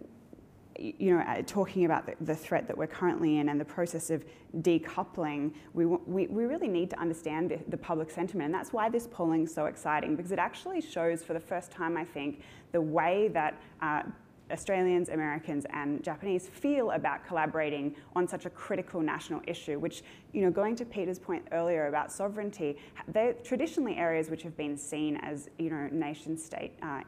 you 0.79 1.16
know, 1.16 1.22
uh, 1.22 1.43
talking 1.47 1.85
about 1.85 2.09
the, 2.20 2.35
threat 2.35 2.66
that 2.68 2.76
we're 2.76 2.87
currently 2.87 3.39
in 3.39 3.49
and 3.49 3.61
the 3.61 3.64
process 3.64 4.11
of 4.11 4.24
decoupling, 4.59 5.53
we, 5.74 5.87
we, 5.87 6.26
we 6.29 6.45
really 6.45 6.68
need 6.68 6.91
to 6.91 7.01
understand 7.01 7.51
the, 7.51 7.59
the, 7.68 7.76
public 7.76 8.11
sentiment. 8.11 8.47
And 8.47 8.55
that's 8.55 8.72
why 8.72 8.89
this 8.89 9.09
polling 9.11 9.45
is 9.45 9.55
so 9.55 9.66
exciting, 9.66 10.14
because 10.14 10.33
it 10.33 10.39
actually 10.39 10.81
shows 10.81 11.24
for 11.24 11.33
the 11.33 11.41
first 11.41 11.70
time, 11.70 11.97
I 11.97 12.05
think, 12.05 12.43
the 12.72 12.81
way 12.81 13.29
that 13.29 13.61
uh, 13.83 14.03
Australians, 14.51 15.09
Americans, 15.09 15.66
and 15.70 16.03
Japanese 16.03 16.49
feel 16.49 16.93
about 16.93 17.26
collaborating 17.26 17.95
on 18.14 18.26
such 18.26 18.47
a 18.47 18.51
critical 18.51 19.01
national 19.01 19.43
issue, 19.47 19.79
which, 19.79 20.03
you 20.33 20.43
know, 20.43 20.51
going 20.51 20.76
to 20.76 20.85
Peter's 20.85 21.18
point 21.18 21.47
earlier 21.53 21.89
about 21.89 22.11
sovereignty, 22.11 22.79
they're 23.09 23.35
traditionally 23.35 23.97
areas 23.97 24.31
which 24.31 24.43
have 24.43 24.57
been 24.57 24.76
seen 24.76 25.16
as, 25.16 25.51
you 25.59 25.70
know, 25.70 25.89
nation 25.91 26.37
state 26.37 26.72
uh, 26.83 27.01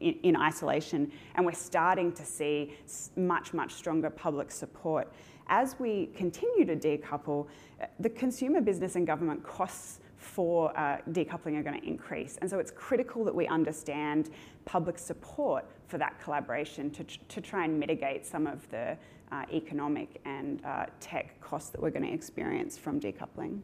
in, 0.00 0.14
in 0.22 0.36
isolation, 0.36 1.10
and 1.34 1.44
we're 1.44 1.52
starting 1.52 2.12
to 2.12 2.24
see 2.24 2.74
much, 3.16 3.54
much 3.54 3.72
stronger 3.72 4.10
public 4.10 4.50
support. 4.50 5.12
As 5.48 5.78
we 5.78 6.06
continue 6.14 6.64
to 6.64 6.76
decouple, 6.76 7.46
uh, 7.80 7.86
the 8.00 8.10
consumer, 8.10 8.60
business, 8.60 8.96
and 8.96 9.06
government 9.06 9.42
costs 9.42 10.00
for 10.16 10.76
uh, 10.78 10.98
decoupling 11.10 11.58
are 11.58 11.62
going 11.62 11.80
to 11.80 11.86
increase. 11.86 12.38
And 12.40 12.48
so 12.48 12.58
it's 12.60 12.70
critical 12.70 13.24
that 13.24 13.34
we 13.34 13.46
understand 13.48 14.30
public 14.64 14.98
support 14.98 15.64
for 15.88 15.98
that 15.98 16.18
collaboration 16.22 16.90
to, 16.92 17.04
to 17.04 17.40
try 17.40 17.64
and 17.64 17.78
mitigate 17.78 18.24
some 18.24 18.46
of 18.46 18.68
the 18.70 18.96
uh, 19.32 19.44
economic 19.52 20.20
and 20.24 20.64
uh, 20.64 20.86
tech 21.00 21.40
costs 21.40 21.70
that 21.70 21.82
we're 21.82 21.90
going 21.90 22.06
to 22.06 22.12
experience 22.12 22.78
from 22.78 23.00
decoupling. 23.00 23.60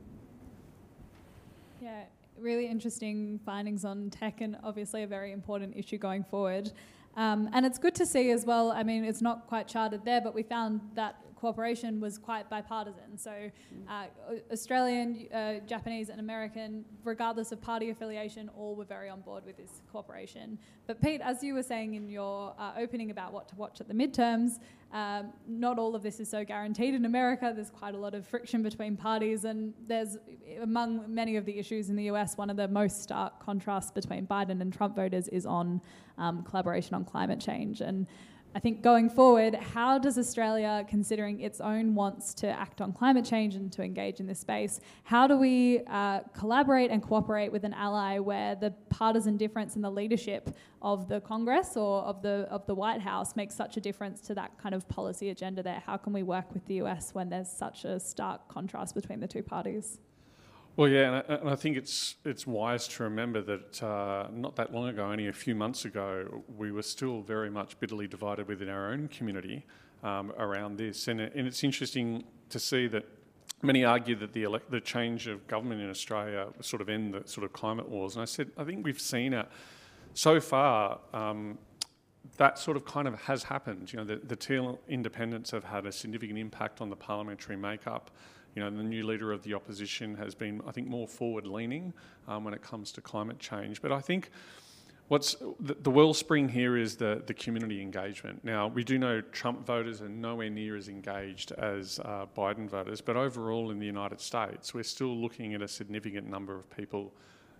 Yeah, 1.80 2.02
really 2.40 2.66
interesting 2.66 3.40
findings 3.44 3.84
on 3.84 4.10
tech, 4.10 4.40
and 4.40 4.56
obviously 4.62 5.02
a 5.02 5.06
very 5.06 5.32
important 5.32 5.76
issue 5.76 5.98
going 5.98 6.24
forward. 6.24 6.72
Um, 7.16 7.48
and 7.52 7.66
it's 7.66 7.78
good 7.78 7.94
to 7.96 8.06
see 8.06 8.30
as 8.30 8.44
well. 8.44 8.70
I 8.70 8.82
mean, 8.82 9.04
it's 9.04 9.22
not 9.22 9.46
quite 9.48 9.66
charted 9.66 10.04
there, 10.04 10.20
but 10.20 10.34
we 10.34 10.42
found 10.42 10.80
that 10.94 11.16
cooperation 11.38 12.00
was 12.00 12.18
quite 12.18 12.50
bipartisan. 12.50 13.16
So, 13.16 13.50
uh, 13.88 14.06
Australian, 14.52 15.28
uh, 15.32 15.54
Japanese, 15.66 16.08
and 16.08 16.20
American, 16.20 16.84
regardless 17.04 17.52
of 17.52 17.60
party 17.60 17.90
affiliation, 17.90 18.50
all 18.56 18.74
were 18.74 18.84
very 18.84 19.08
on 19.08 19.20
board 19.20 19.44
with 19.44 19.56
this 19.56 19.80
cooperation. 19.90 20.58
But, 20.86 21.00
Pete, 21.00 21.20
as 21.20 21.42
you 21.42 21.54
were 21.54 21.62
saying 21.62 21.94
in 21.94 22.08
your 22.08 22.54
uh, 22.58 22.72
opening 22.76 23.10
about 23.10 23.32
what 23.32 23.48
to 23.48 23.54
watch 23.56 23.80
at 23.80 23.88
the 23.88 23.94
midterms, 23.94 24.58
um, 24.92 25.32
not 25.46 25.78
all 25.78 25.94
of 25.94 26.02
this 26.02 26.18
is 26.18 26.28
so 26.28 26.44
guaranteed 26.44 26.94
in 26.94 27.04
America. 27.04 27.52
There's 27.54 27.70
quite 27.70 27.94
a 27.94 27.98
lot 27.98 28.14
of 28.14 28.26
friction 28.26 28.62
between 28.62 28.96
parties, 28.96 29.44
and 29.44 29.74
there's, 29.86 30.16
among 30.60 31.14
many 31.14 31.36
of 31.36 31.44
the 31.44 31.58
issues 31.58 31.90
in 31.90 31.96
the 31.96 32.04
US, 32.04 32.36
one 32.36 32.50
of 32.50 32.56
the 32.56 32.68
most 32.68 33.02
stark 33.02 33.38
contrasts 33.38 33.90
between 33.90 34.26
Biden 34.26 34.60
and 34.60 34.72
Trump 34.72 34.96
voters 34.96 35.28
is 35.28 35.46
on 35.46 35.80
um, 36.16 36.42
collaboration 36.42 36.94
on 36.94 37.04
climate 37.04 37.38
change. 37.38 37.80
And 37.80 38.06
I 38.54 38.60
think 38.60 38.82
going 38.82 39.10
forward, 39.10 39.54
how 39.54 39.98
does 39.98 40.16
Australia, 40.16 40.84
considering 40.88 41.40
its 41.40 41.60
own 41.60 41.94
wants 41.94 42.32
to 42.34 42.48
act 42.48 42.80
on 42.80 42.92
climate 42.92 43.24
change 43.24 43.54
and 43.54 43.70
to 43.72 43.82
engage 43.82 44.20
in 44.20 44.26
this 44.26 44.40
space, 44.40 44.80
how 45.04 45.26
do 45.26 45.36
we 45.36 45.80
uh, 45.86 46.20
collaborate 46.36 46.90
and 46.90 47.02
cooperate 47.02 47.52
with 47.52 47.64
an 47.64 47.74
ally 47.74 48.18
where 48.18 48.54
the 48.54 48.70
partisan 48.88 49.36
difference 49.36 49.76
in 49.76 49.82
the 49.82 49.90
leadership 49.90 50.56
of 50.80 51.08
the 51.08 51.20
Congress 51.20 51.76
or 51.76 52.02
of 52.02 52.22
the 52.22 52.46
of 52.50 52.66
the 52.66 52.74
White 52.74 53.02
House 53.02 53.36
makes 53.36 53.54
such 53.54 53.76
a 53.76 53.80
difference 53.80 54.20
to 54.22 54.34
that 54.34 54.56
kind 54.58 54.74
of 54.74 54.88
policy 54.88 55.28
agenda 55.28 55.62
there? 55.62 55.82
How 55.84 55.98
can 55.98 56.12
we 56.12 56.22
work 56.22 56.52
with 56.54 56.64
the 56.66 56.74
US 56.82 57.14
when 57.14 57.28
there's 57.28 57.50
such 57.50 57.84
a 57.84 58.00
stark 58.00 58.48
contrast 58.48 58.94
between 58.94 59.20
the 59.20 59.28
two 59.28 59.42
parties? 59.42 60.00
Well, 60.78 60.88
yeah, 60.88 61.08
and 61.08 61.16
I, 61.16 61.34
and 61.40 61.50
I, 61.50 61.56
think 61.56 61.76
it's 61.76 62.14
it's 62.24 62.46
wise 62.46 62.86
to 62.86 63.02
remember 63.02 63.42
that 63.42 63.82
uh, 63.82 64.28
not 64.32 64.54
that 64.54 64.72
long 64.72 64.86
ago, 64.86 65.06
only 65.06 65.26
a 65.26 65.32
few 65.32 65.56
months 65.56 65.84
ago, 65.84 66.44
we 66.56 66.70
were 66.70 66.84
still 66.84 67.20
very 67.20 67.50
much 67.50 67.80
bitterly 67.80 68.06
divided 68.06 68.46
within 68.46 68.68
our 68.68 68.92
own 68.92 69.08
community 69.08 69.66
um, 70.04 70.32
around 70.38 70.78
this, 70.78 71.08
and, 71.08 71.20
and 71.20 71.48
it's 71.48 71.64
interesting 71.64 72.22
to 72.50 72.60
see 72.60 72.86
that 72.86 73.04
many 73.60 73.84
argue 73.84 74.14
that 74.14 74.32
the, 74.32 74.46
the 74.70 74.80
change 74.80 75.26
of 75.26 75.44
government 75.48 75.80
in 75.80 75.90
Australia 75.90 76.46
sort 76.60 76.80
of 76.80 76.88
end 76.88 77.12
the 77.12 77.26
sort 77.26 77.44
of 77.44 77.52
climate 77.52 77.88
wars, 77.88 78.14
and 78.14 78.22
I 78.22 78.26
said 78.26 78.48
I 78.56 78.62
think 78.62 78.86
we've 78.86 79.00
seen 79.00 79.32
it 79.32 79.48
so 80.14 80.38
far. 80.38 81.00
Um, 81.12 81.58
that 82.36 82.56
sort 82.56 82.76
of 82.76 82.84
kind 82.84 83.08
of 83.08 83.20
has 83.22 83.42
happened. 83.42 83.92
You 83.92 83.96
know, 83.96 84.04
the, 84.04 84.16
the 84.16 84.36
Teal 84.36 84.78
independents 84.88 85.50
have 85.50 85.64
had 85.64 85.86
a 85.86 85.92
significant 85.92 86.38
impact 86.38 86.80
on 86.80 86.88
the 86.88 86.94
parliamentary 86.94 87.56
makeup. 87.56 88.12
You 88.54 88.62
know, 88.62 88.70
the 88.70 88.82
new 88.82 89.06
leader 89.06 89.32
of 89.32 89.42
the 89.42 89.54
opposition 89.54 90.16
has 90.16 90.34
been, 90.34 90.60
I 90.66 90.72
think, 90.72 90.88
more 90.88 91.06
forward-leaning 91.06 91.92
um, 92.26 92.44
when 92.44 92.54
it 92.54 92.62
comes 92.62 92.92
to 92.92 93.00
climate 93.00 93.38
change. 93.38 93.80
But 93.80 93.92
I 93.92 94.00
think 94.00 94.30
what's 95.08 95.36
the, 95.60 95.74
the 95.74 95.90
wellspring 95.90 96.48
here 96.48 96.76
is 96.76 96.96
the, 96.96 97.22
the 97.26 97.34
community 97.34 97.80
engagement. 97.80 98.44
Now, 98.44 98.66
we 98.68 98.84
do 98.84 98.98
know 98.98 99.20
Trump 99.20 99.64
voters 99.64 100.02
are 100.02 100.08
nowhere 100.08 100.50
near 100.50 100.76
as 100.76 100.88
engaged 100.88 101.52
as 101.52 102.00
uh, 102.04 102.26
Biden 102.36 102.68
voters, 102.68 103.00
but 103.00 103.16
overall 103.16 103.70
in 103.70 103.78
the 103.78 103.86
United 103.86 104.20
States, 104.20 104.74
we're 104.74 104.82
still 104.82 105.16
looking 105.16 105.54
at 105.54 105.62
a 105.62 105.68
significant 105.68 106.28
number 106.28 106.56
of 106.56 106.68
people 106.76 107.12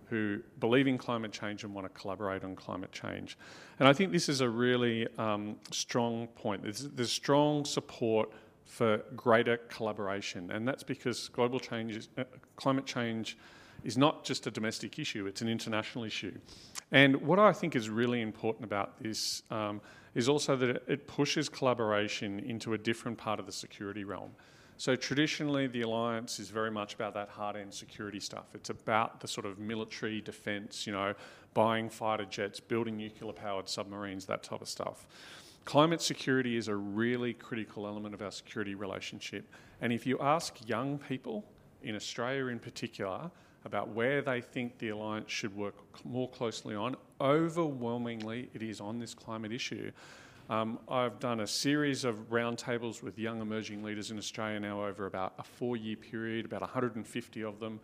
who 0.09 0.39
believe 0.59 0.87
in 0.87 0.97
climate 0.97 1.31
change 1.31 1.63
and 1.63 1.73
want 1.73 1.85
to 1.85 2.01
collaborate 2.01 2.43
on 2.43 2.55
climate 2.55 2.91
change. 2.91 3.37
And 3.79 3.87
I 3.87 3.93
think 3.93 4.11
this 4.11 4.27
is 4.27 4.41
a 4.41 4.49
really 4.49 5.07
um, 5.17 5.55
strong 5.71 6.27
point. 6.27 6.63
There's, 6.63 6.89
there's 6.89 7.11
strong 7.11 7.63
support 7.63 8.31
for 8.69 8.99
greater 9.15 9.57
collaboration. 9.57 10.51
And 10.51 10.67
that's 10.67 10.83
because 10.83 11.27
global 11.29 11.59
change, 11.59 11.95
is, 11.95 12.09
uh, 12.17 12.23
climate 12.55 12.85
change 12.85 13.35
is 13.83 13.97
not 13.97 14.23
just 14.23 14.45
a 14.45 14.51
domestic 14.51 14.99
issue, 14.99 15.25
it's 15.25 15.41
an 15.41 15.49
international 15.49 16.05
issue. 16.05 16.37
And 16.91 17.15
what 17.17 17.39
I 17.39 17.51
think 17.51 17.75
is 17.75 17.89
really 17.89 18.21
important 18.21 18.65
about 18.65 19.01
this 19.01 19.43
um, 19.49 19.81
is 20.13 20.29
also 20.29 20.55
that 20.55 20.83
it 20.87 21.07
pushes 21.07 21.49
collaboration 21.49 22.39
into 22.39 22.73
a 22.73 22.77
different 22.77 23.17
part 23.17 23.39
of 23.39 23.45
the 23.45 23.51
security 23.51 24.03
realm. 24.03 24.31
So 24.77 24.95
traditionally, 24.95 25.67
the 25.67 25.81
alliance 25.81 26.39
is 26.39 26.49
very 26.49 26.71
much 26.71 26.93
about 26.93 27.13
that 27.15 27.29
hard-end 27.29 27.73
security 27.73 28.19
stuff. 28.19 28.45
It's 28.53 28.69
about 28.69 29.19
the 29.19 29.27
sort 29.27 29.45
of 29.45 29.59
military 29.59 30.21
defence, 30.21 30.85
you 30.87 30.93
know, 30.93 31.15
buying 31.53 31.89
fighter 31.89 32.25
jets, 32.25 32.59
building 32.59 32.97
nuclear-powered 32.97 33.67
submarines, 33.67 34.25
that 34.27 34.43
type 34.43 34.61
of 34.61 34.69
stuff. 34.69 35.07
Climate 35.65 36.01
security 36.01 36.57
is 36.57 36.67
a 36.67 36.75
really 36.75 37.33
critical 37.33 37.85
element 37.85 38.13
of 38.15 38.21
our 38.21 38.31
security 38.31 38.75
relationship. 38.75 39.45
And 39.81 39.93
if 39.93 40.05
you 40.05 40.17
ask 40.19 40.67
young 40.67 40.97
people, 40.97 41.45
in 41.83 41.95
Australia 41.95 42.47
in 42.47 42.59
particular, 42.59 43.29
about 43.65 43.89
where 43.89 44.21
they 44.21 44.41
think 44.41 44.77
the 44.77 44.89
alliance 44.89 45.31
should 45.31 45.55
work 45.55 45.75
more 46.05 46.29
closely 46.29 46.75
on, 46.75 46.95
overwhelmingly 47.21 48.49
it 48.53 48.61
is 48.61 48.79
on 48.79 48.99
this 48.99 49.13
climate 49.13 49.51
issue. 49.51 49.91
Um, 50.49 50.79
I've 50.89 51.19
done 51.19 51.41
a 51.41 51.47
series 51.47 52.03
of 52.03 52.31
roundtables 52.31 53.03
with 53.03 53.19
young 53.19 53.39
emerging 53.39 53.83
leaders 53.83 54.09
in 54.09 54.17
Australia 54.17 54.59
now 54.59 54.83
over 54.83 55.05
about 55.05 55.35
a 55.37 55.43
four 55.43 55.77
year 55.77 55.95
period, 55.95 56.43
about 56.43 56.61
150 56.61 57.43
of 57.43 57.59
them. 57.59 57.79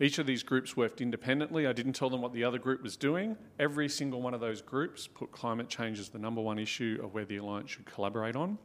Each 0.00 0.18
of 0.18 0.26
these 0.26 0.42
groups 0.42 0.76
worked 0.76 1.00
independently. 1.00 1.66
I 1.66 1.72
didn't 1.72 1.94
tell 1.94 2.10
them 2.10 2.20
what 2.20 2.34
the 2.34 2.44
other 2.44 2.58
group 2.58 2.82
was 2.82 2.94
doing. 2.94 3.38
Every 3.58 3.88
single 3.88 4.20
one 4.20 4.34
of 4.34 4.40
those 4.40 4.60
groups 4.60 5.06
put 5.06 5.32
climate 5.32 5.70
change 5.70 5.98
as 5.98 6.10
the 6.10 6.18
number 6.18 6.42
one 6.42 6.58
issue 6.58 7.00
of 7.02 7.14
where 7.14 7.24
the 7.24 7.38
Alliance 7.38 7.70
should 7.70 7.86
collaborate 7.86 8.36
on. 8.36 8.58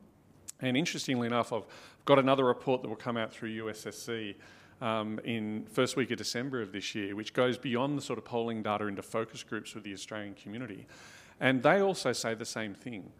And 0.60 0.76
interestingly 0.76 1.28
enough, 1.28 1.53
I've 1.53 1.66
got 2.03 2.20
another 2.20 2.43
report 2.43 2.82
that 2.82 2.89
will 2.89 2.95
come 2.97 3.16
out 3.16 3.34
through 3.34 3.51
USSC 3.64 4.36
um, 4.82 5.18
in 5.24 5.66
first 5.72 5.95
week 5.95 6.12
of 6.12 6.18
December 6.18 6.62
of 6.62 6.74
this 6.74 6.93
year, 6.93 7.16
which 7.16 7.34
goes 7.34 7.58
beyond 7.58 7.97
the 7.97 8.01
sort 8.01 8.20
of 8.20 8.26
polling 8.26 8.64
data 8.64 8.88
into 8.88 9.01
focus 9.01 9.43
groups 9.43 9.74
with 9.76 9.86
the 9.86 9.93
Australian 9.93 10.34
community. 10.34 10.88
And 11.39 11.64
they 11.64 11.80
also 11.80 12.12
say 12.12 12.34
the 12.34 12.45
same 12.45 12.74
thing 12.74 13.12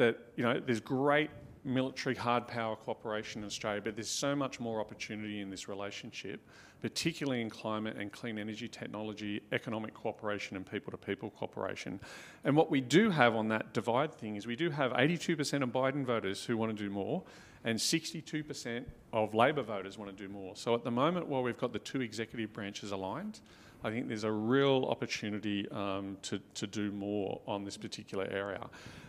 that 0.00 0.16
you 0.34 0.42
know 0.42 0.58
there's 0.58 0.80
great 0.80 1.30
military 1.62 2.14
hard 2.14 2.48
power 2.48 2.74
cooperation 2.74 3.42
in 3.42 3.46
Australia, 3.46 3.82
but 3.84 3.94
there's 3.94 4.08
so 4.08 4.34
much 4.34 4.58
more 4.58 4.80
opportunity 4.80 5.40
in 5.40 5.50
this 5.50 5.68
relationship, 5.68 6.40
particularly 6.80 7.42
in 7.42 7.50
climate 7.50 7.98
and 7.98 8.10
clean 8.10 8.38
energy 8.38 8.66
technology, 8.66 9.42
economic 9.52 9.92
cooperation, 9.92 10.56
and 10.56 10.64
people 10.64 10.90
to 10.90 10.96
people 10.96 11.28
cooperation. 11.28 12.00
And 12.44 12.56
what 12.56 12.70
we 12.70 12.80
do 12.80 13.10
have 13.10 13.36
on 13.36 13.48
that 13.48 13.74
divide 13.74 14.14
thing 14.14 14.36
is 14.36 14.46
we 14.46 14.56
do 14.56 14.70
have 14.70 14.92
82% 14.92 15.62
of 15.62 15.68
Biden 15.68 16.02
voters 16.02 16.42
who 16.42 16.56
want 16.56 16.74
to 16.74 16.82
do 16.82 16.88
more, 16.88 17.22
and 17.64 17.78
62% 17.78 18.84
of 19.12 19.34
Labor 19.34 19.62
voters 19.62 19.98
want 19.98 20.16
to 20.16 20.16
do 20.16 20.32
more. 20.32 20.56
So 20.56 20.74
at 20.74 20.82
the 20.82 20.90
moment, 20.90 21.26
while 21.26 21.42
we've 21.42 21.58
got 21.58 21.74
the 21.74 21.78
two 21.78 22.00
executive 22.00 22.54
branches 22.54 22.90
aligned, 22.90 23.40
I 23.84 23.90
think 23.90 24.08
there's 24.08 24.24
a 24.24 24.32
real 24.32 24.86
opportunity 24.88 25.68
um, 25.70 26.16
to, 26.22 26.40
to 26.54 26.66
do 26.66 26.90
more 26.90 27.40
on 27.46 27.64
this 27.64 27.76
particular 27.76 28.26
area. 28.30 28.66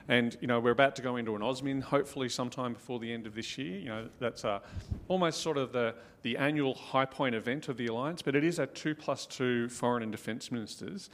And 0.07 0.37
you 0.41 0.47
know, 0.47 0.59
we're 0.59 0.71
about 0.71 0.95
to 0.97 1.01
go 1.01 1.17
into 1.17 1.35
an 1.35 1.41
AUSMIN, 1.41 1.81
hopefully 1.81 2.29
sometime 2.29 2.73
before 2.73 2.99
the 2.99 3.11
end 3.11 3.27
of 3.27 3.35
this 3.35 3.57
year. 3.57 3.77
You 3.77 3.89
know, 3.89 4.09
that's 4.19 4.45
uh, 4.45 4.59
almost 5.07 5.41
sort 5.41 5.57
of 5.57 5.71
the, 5.71 5.95
the 6.23 6.37
annual 6.37 6.73
high 6.73 7.05
point 7.05 7.35
event 7.35 7.67
of 7.67 7.77
the 7.77 7.87
alliance, 7.87 8.21
but 8.21 8.35
it 8.35 8.43
is 8.43 8.59
a 8.59 8.67
two 8.67 8.95
plus 8.95 9.25
two 9.25 9.69
foreign 9.69 10.03
and 10.03 10.11
defence 10.11 10.51
ministers. 10.51 11.09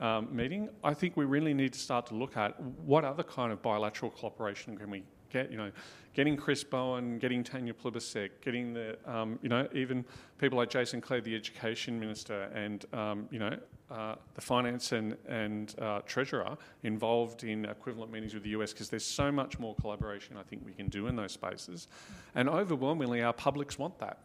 Um, 0.00 0.28
meeting, 0.34 0.70
I 0.82 0.92
think 0.92 1.16
we 1.16 1.24
really 1.24 1.54
need 1.54 1.72
to 1.72 1.78
start 1.78 2.06
to 2.06 2.16
look 2.16 2.36
at 2.36 2.60
what 2.60 3.04
other 3.04 3.22
kind 3.22 3.52
of 3.52 3.62
bilateral 3.62 4.10
cooperation 4.10 4.76
can 4.76 4.90
we 4.90 5.04
get, 5.30 5.52
you 5.52 5.56
know, 5.56 5.70
getting 6.14 6.36
Chris 6.36 6.64
Bowen, 6.64 7.18
getting 7.18 7.44
Tanya 7.44 7.72
Plibersek, 7.72 8.30
getting 8.40 8.72
the, 8.72 8.96
um, 9.06 9.38
you 9.42 9.48
know, 9.48 9.68
even 9.72 10.04
people 10.38 10.58
like 10.58 10.70
Jason 10.70 11.00
Clare, 11.00 11.20
the 11.20 11.34
education 11.34 11.98
minister, 12.00 12.50
and, 12.54 12.84
um, 12.92 13.28
you 13.30 13.38
know, 13.38 13.56
uh, 13.94 14.16
the 14.34 14.40
finance 14.40 14.90
and, 14.90 15.16
and 15.28 15.74
uh, 15.80 16.00
treasurer 16.00 16.56
involved 16.82 17.44
in 17.44 17.64
equivalent 17.64 18.10
meetings 18.10 18.34
with 18.34 18.42
the 18.42 18.50
US 18.50 18.72
because 18.72 18.88
there's 18.88 19.04
so 19.04 19.30
much 19.30 19.60
more 19.60 19.76
collaboration 19.76 20.36
I 20.36 20.42
think 20.42 20.62
we 20.64 20.72
can 20.72 20.88
do 20.88 21.06
in 21.06 21.14
those 21.14 21.32
spaces. 21.32 21.86
And 22.34 22.48
overwhelmingly, 22.48 23.22
our 23.22 23.32
publics 23.32 23.78
want 23.78 23.98
that. 24.00 24.18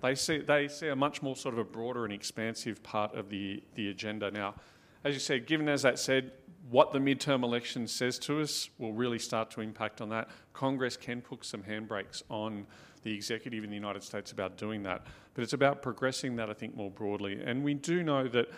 They 0.00 0.14
see, 0.14 0.38
they 0.38 0.68
see 0.68 0.88
a 0.88 0.96
much 0.96 1.22
more 1.22 1.34
sort 1.34 1.54
of 1.54 1.58
a 1.58 1.64
broader 1.64 2.04
and 2.04 2.12
expansive 2.12 2.82
part 2.84 3.14
of 3.16 3.28
the, 3.28 3.62
the 3.74 3.90
agenda. 3.90 4.30
Now, 4.30 4.54
as 5.02 5.14
you 5.14 5.20
said, 5.20 5.46
given 5.46 5.68
as 5.68 5.82
that 5.82 5.98
said, 5.98 6.30
what 6.70 6.92
the 6.92 6.98
midterm 6.98 7.42
election 7.42 7.88
says 7.88 8.18
to 8.20 8.40
us 8.40 8.70
will 8.78 8.92
really 8.92 9.18
start 9.18 9.50
to 9.52 9.60
impact 9.60 10.00
on 10.00 10.08
that. 10.10 10.28
Congress 10.52 10.96
can 10.96 11.20
put 11.20 11.44
some 11.44 11.62
handbrakes 11.62 12.22
on 12.28 12.66
the 13.02 13.12
executive 13.14 13.62
in 13.62 13.70
the 13.70 13.76
United 13.76 14.02
States 14.02 14.32
about 14.32 14.56
doing 14.56 14.82
that. 14.82 15.06
But 15.34 15.44
it's 15.44 15.52
about 15.52 15.80
progressing 15.80 16.36
that, 16.36 16.50
I 16.50 16.54
think, 16.54 16.76
more 16.76 16.90
broadly. 16.90 17.40
And 17.44 17.62
we 17.62 17.74
do 17.74 18.02
know 18.02 18.26
that, 18.28 18.48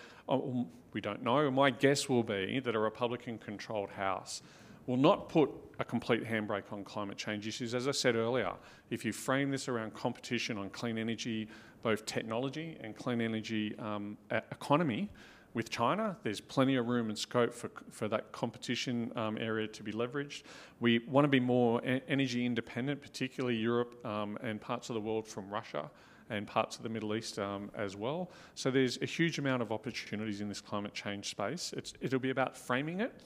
we 0.92 1.00
don't 1.00 1.22
know, 1.22 1.50
my 1.50 1.70
guess 1.70 2.08
will 2.08 2.22
be 2.22 2.60
that 2.60 2.74
a 2.74 2.78
Republican 2.78 3.38
controlled 3.38 3.90
House 3.90 4.42
will 4.86 4.96
not 4.96 5.28
put 5.28 5.50
a 5.78 5.84
complete 5.84 6.24
handbrake 6.24 6.72
on 6.72 6.82
climate 6.82 7.18
change 7.18 7.46
issues. 7.46 7.74
As 7.74 7.86
I 7.86 7.92
said 7.92 8.16
earlier, 8.16 8.52
if 8.90 9.04
you 9.04 9.12
frame 9.12 9.50
this 9.50 9.68
around 9.68 9.92
competition 9.92 10.56
on 10.56 10.70
clean 10.70 10.96
energy, 10.96 11.48
both 11.82 12.06
technology 12.06 12.76
and 12.80 12.96
clean 12.96 13.20
energy 13.20 13.78
um, 13.78 14.16
economy, 14.30 15.10
with 15.54 15.70
China. 15.70 16.16
There's 16.22 16.40
plenty 16.40 16.76
of 16.76 16.86
room 16.86 17.08
and 17.08 17.18
scope 17.18 17.52
for, 17.52 17.70
for 17.90 18.06
that 18.08 18.32
competition 18.32 19.10
um, 19.16 19.38
area 19.38 19.66
to 19.66 19.82
be 19.82 19.92
leveraged. 19.92 20.42
We 20.78 21.00
want 21.00 21.24
to 21.24 21.28
be 21.28 21.40
more 21.40 21.80
energy 21.84 22.44
independent, 22.46 23.00
particularly 23.02 23.56
Europe 23.56 24.04
um, 24.06 24.38
and 24.42 24.60
parts 24.60 24.90
of 24.90 24.94
the 24.94 25.00
world 25.00 25.26
from 25.26 25.50
Russia 25.50 25.90
and 26.30 26.46
parts 26.46 26.76
of 26.76 26.82
the 26.82 26.88
Middle 26.88 27.14
East 27.14 27.38
um, 27.38 27.70
as 27.74 27.96
well. 27.96 28.30
So 28.54 28.70
there's 28.70 28.98
a 29.00 29.06
huge 29.06 29.38
amount 29.38 29.62
of 29.62 29.72
opportunities 29.72 30.40
in 30.40 30.48
this 30.48 30.60
climate 30.60 30.94
change 30.94 31.30
space. 31.30 31.72
It's, 31.76 31.94
it'll 32.00 32.18
be 32.18 32.30
about 32.30 32.56
framing 32.56 33.00
it, 33.00 33.20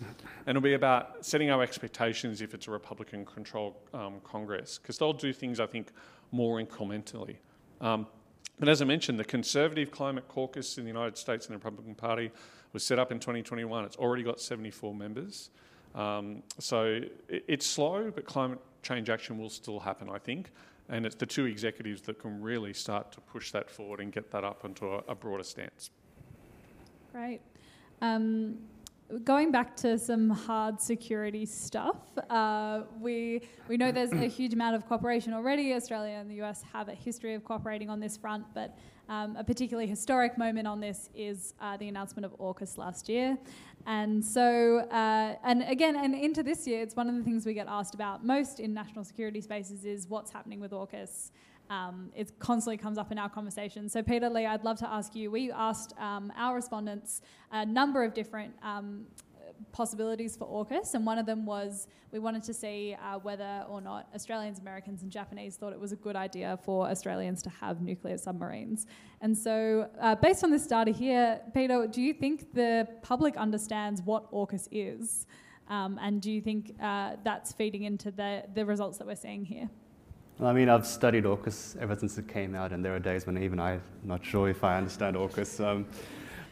and 0.47 0.57
it'll 0.57 0.63
be 0.63 0.75
about 0.75 1.25
setting 1.25 1.51
our 1.51 1.63
expectations 1.63 2.41
if 2.41 2.55
it's 2.55 2.69
a 2.69 2.71
Republican-controlled 2.71 3.75
um, 3.93 4.21
Congress, 4.25 4.79
because 4.79 4.99
they'll 4.99 5.13
do 5.13 5.33
things 5.33 5.61
I 5.61 5.67
think 5.67 5.91
more 6.31 6.61
incrementally. 6.61 7.37
Um, 7.81 8.07
but 8.59 8.69
as 8.69 8.81
I 8.81 8.85
mentioned, 8.85 9.19
the 9.19 9.25
Conservative 9.25 9.91
Climate 9.91 10.29
Caucus 10.29 10.79
in 10.79 10.85
the 10.85 10.91
United 10.91 11.17
States 11.17 11.47
and 11.47 11.55
the 11.55 11.59
Republican 11.59 11.95
Party 11.95 12.31
was 12.73 12.85
set 12.85 12.99
up 12.99 13.11
in 13.11 13.19
2021. 13.19 13.85
It's 13.85 13.97
already 13.97 14.23
got 14.23 14.41
74 14.41 14.95
members. 14.95 15.51
Um, 15.95 16.43
so 16.59 17.01
it, 17.29 17.45
it's 17.49 17.67
slow, 17.67 18.11
but 18.15 18.25
climate 18.25 18.61
change 18.83 19.11
action 19.11 19.39
will 19.39 19.51
still 19.51 19.81
happen, 19.81 20.09
I 20.09 20.19
think. 20.19 20.51
And 20.89 21.07
it's 21.07 21.15
the 21.15 21.27
two 21.27 21.47
executives 21.47 22.03
that 22.03 22.19
can 22.19 22.41
really 22.41 22.73
start 22.73 23.13
to 23.13 23.21
push 23.21 23.51
that 23.53 23.71
forward 23.71 24.01
and 24.01 24.13
get 24.13 24.31
that 24.33 24.45
up 24.45 24.65
into 24.65 24.87
a, 24.87 24.99
a 25.09 25.15
broader 25.15 25.45
stance. 25.45 25.91
Great. 27.13 27.41
Um, 28.01 28.59
going 29.25 29.53
back 29.53 29.77
to 29.77 29.99
some 29.99 30.31
hard 30.31 30.81
security 30.81 31.47
stuff, 31.47 31.97
uh, 32.31 32.83
we 33.01 33.43
we 33.69 33.77
know 33.77 33.93
there's 33.93 34.13
a 34.13 34.27
huge 34.27 34.55
amount 34.55 34.77
of 34.77 34.87
cooperation 34.87 35.33
already. 35.33 35.75
Australia 35.75 36.15
and 36.15 36.31
the 36.31 36.43
US 36.43 36.63
have 36.73 36.89
a 36.89 36.95
history 36.95 37.35
of 37.35 37.45
cooperating 37.45 37.91
on 37.91 38.01
this 38.01 38.17
front, 38.17 38.45
but 38.55 38.77
um, 39.09 39.37
a 39.37 39.45
particularly 39.45 39.89
historic 39.89 40.39
moment 40.39 40.67
on 40.67 40.81
this 40.81 41.11
is 41.15 41.55
uh, 41.61 41.77
the 41.77 41.89
announcement 41.89 42.25
of 42.25 42.33
AUKUS 42.39 42.79
last 42.79 43.09
year. 43.09 43.37
And 43.87 44.25
so, 44.25 44.79
uh, 44.91 45.37
and 45.45 45.63
again, 45.65 45.97
and 45.97 46.15
into 46.15 46.43
this 46.43 46.67
year, 46.67 46.83
it's 46.83 46.95
one 46.95 47.09
of 47.09 47.17
the 47.17 47.23
things 47.23 47.45
we 47.45 47.55
get 47.55 47.67
asked 47.69 47.95
about 47.95 48.25
most 48.25 48.61
in 48.61 48.73
national 48.73 49.05
security 49.05 49.41
spaces 49.41 49.85
is 49.85 50.09
what's 50.09 50.31
happening 50.31 50.61
with 50.61 50.71
AUKUS. 50.71 51.31
Um, 51.69 52.11
it 52.15 52.39
constantly 52.39 52.77
comes 52.77 52.99
up 52.99 53.11
in 53.13 53.19
our 53.19 53.29
conversation. 53.29 53.89
So, 53.89 54.03
Peter 54.03 54.29
Lee, 54.29 54.47
I'd 54.47 54.63
love 54.63 54.79
to 54.79 54.89
ask 54.89 55.15
you. 55.15 55.31
We 55.31 55.51
asked 55.51 55.95
um, 55.99 56.33
our 56.37 56.55
respondents 56.55 57.23
a 57.51 57.65
number 57.65 58.05
of 58.05 58.15
different 58.15 58.55
um, 58.63 59.07
possibilities 59.71 60.37
for 60.37 60.47
AUKUS, 60.47 60.95
and 60.95 61.07
one 61.07 61.19
of 61.19 61.27
them 61.27 61.47
was 61.47 61.87
we 62.11 62.19
wanted 62.19 62.43
to 62.45 62.55
see 62.55 62.97
uh, 63.03 63.19
whether 63.19 63.65
or 63.69 63.81
not 63.81 64.09
Australians, 64.15 64.59
Americans, 64.59 65.03
and 65.03 65.11
Japanese 65.11 65.57
thought 65.57 65.73
it 65.73 65.81
was 65.81 65.93
a 65.93 65.97
good 65.97 66.17
idea 66.17 66.59
for 66.63 66.89
Australians 66.89 67.43
to 67.43 67.51
have 67.51 67.81
nuclear 67.81 68.19
submarines. 68.19 68.87
And 69.21 69.37
so, 69.37 69.89
uh, 70.01 70.15
based 70.17 70.43
on 70.45 70.51
this 70.51 70.67
data 70.67 70.91
here, 70.91 71.41
Peter, 71.55 71.87
do 71.87 72.03
you 72.03 72.13
think 72.13 72.53
the 72.55 72.89
public 73.03 73.37
understands 73.37 74.03
what 74.03 74.31
AUKUS 74.33 74.69
is? 74.73 75.27
Um, 75.69 75.99
and 76.03 76.21
do 76.21 76.31
you 76.31 76.41
think 76.41 76.75
uh, 76.83 77.17
that's 77.25 77.53
feeding 77.53 77.85
into 77.85 78.11
the, 78.11 78.45
the 78.55 78.67
results 78.67 78.99
that 78.99 79.07
we're 79.07 79.17
seeing 79.17 79.45
here? 79.45 79.71
Well, 80.39 80.51
I 80.51 80.53
mean, 80.53 80.69
I've 80.69 80.87
studied 80.87 81.25
AUKUS 81.25 81.77
ever 81.79 81.95
since 81.95 82.19
it 82.19 82.27
came 82.27 82.55
out, 82.55 82.73
and 82.73 82.85
there 82.85 82.95
are 82.95 82.99
days 82.99 83.27
when 83.27 83.39
even 83.39 83.61
I'm 83.61 83.83
not 84.03 84.25
sure 84.25 84.49
if 84.49 84.65
I 84.65 84.77
understand 84.77 85.17
AUKUS. 85.17 85.65
Um, 85.65 85.87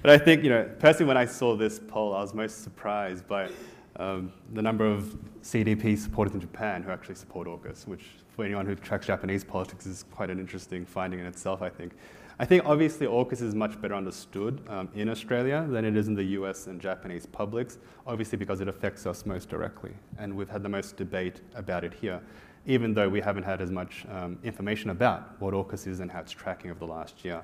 but 0.02 0.10
I 0.10 0.18
think, 0.18 0.42
you 0.42 0.50
know, 0.50 0.68
personally, 0.78 1.08
when 1.08 1.16
I 1.16 1.26
saw 1.26 1.56
this 1.56 1.78
poll, 1.78 2.14
I 2.14 2.20
was 2.20 2.34
most 2.34 2.62
surprised 2.62 3.26
by 3.26 3.50
um, 3.96 4.32
the 4.52 4.62
number 4.62 4.86
of 4.86 5.16
CDP 5.42 5.98
supporters 5.98 6.34
in 6.34 6.40
Japan 6.40 6.82
who 6.82 6.90
actually 6.90 7.16
support 7.16 7.46
AUKUS, 7.46 7.86
which 7.86 8.04
for 8.30 8.44
anyone 8.44 8.64
who 8.64 8.74
tracks 8.74 9.06
Japanese 9.06 9.44
politics 9.44 9.86
is 9.86 10.04
quite 10.10 10.30
an 10.30 10.38
interesting 10.38 10.86
finding 10.86 11.20
in 11.20 11.26
itself, 11.26 11.60
I 11.60 11.68
think. 11.68 11.92
I 12.38 12.46
think 12.46 12.64
obviously 12.64 13.06
AUKUS 13.06 13.42
is 13.42 13.54
much 13.54 13.78
better 13.82 13.94
understood 13.94 14.62
um, 14.66 14.88
in 14.94 15.10
Australia 15.10 15.66
than 15.68 15.84
it 15.84 15.94
is 15.94 16.08
in 16.08 16.14
the 16.14 16.24
US 16.24 16.68
and 16.68 16.80
Japanese 16.80 17.26
publics, 17.26 17.76
obviously 18.06 18.38
because 18.38 18.62
it 18.62 18.68
affects 18.68 19.04
us 19.04 19.26
most 19.26 19.50
directly. 19.50 19.92
And 20.16 20.34
we've 20.34 20.48
had 20.48 20.62
the 20.62 20.68
most 20.70 20.96
debate 20.96 21.42
about 21.54 21.84
it 21.84 21.92
here, 21.92 22.22
even 22.64 22.94
though 22.94 23.10
we 23.10 23.20
haven't 23.20 23.42
had 23.42 23.60
as 23.60 23.70
much 23.70 24.06
um, 24.10 24.38
information 24.42 24.88
about 24.88 25.38
what 25.38 25.52
AUKUS 25.52 25.86
is 25.86 26.00
and 26.00 26.10
how 26.10 26.20
it's 26.20 26.32
tracking 26.32 26.70
over 26.70 26.80
the 26.80 26.86
last 26.86 27.22
year. 27.22 27.42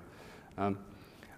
Um, 0.56 0.78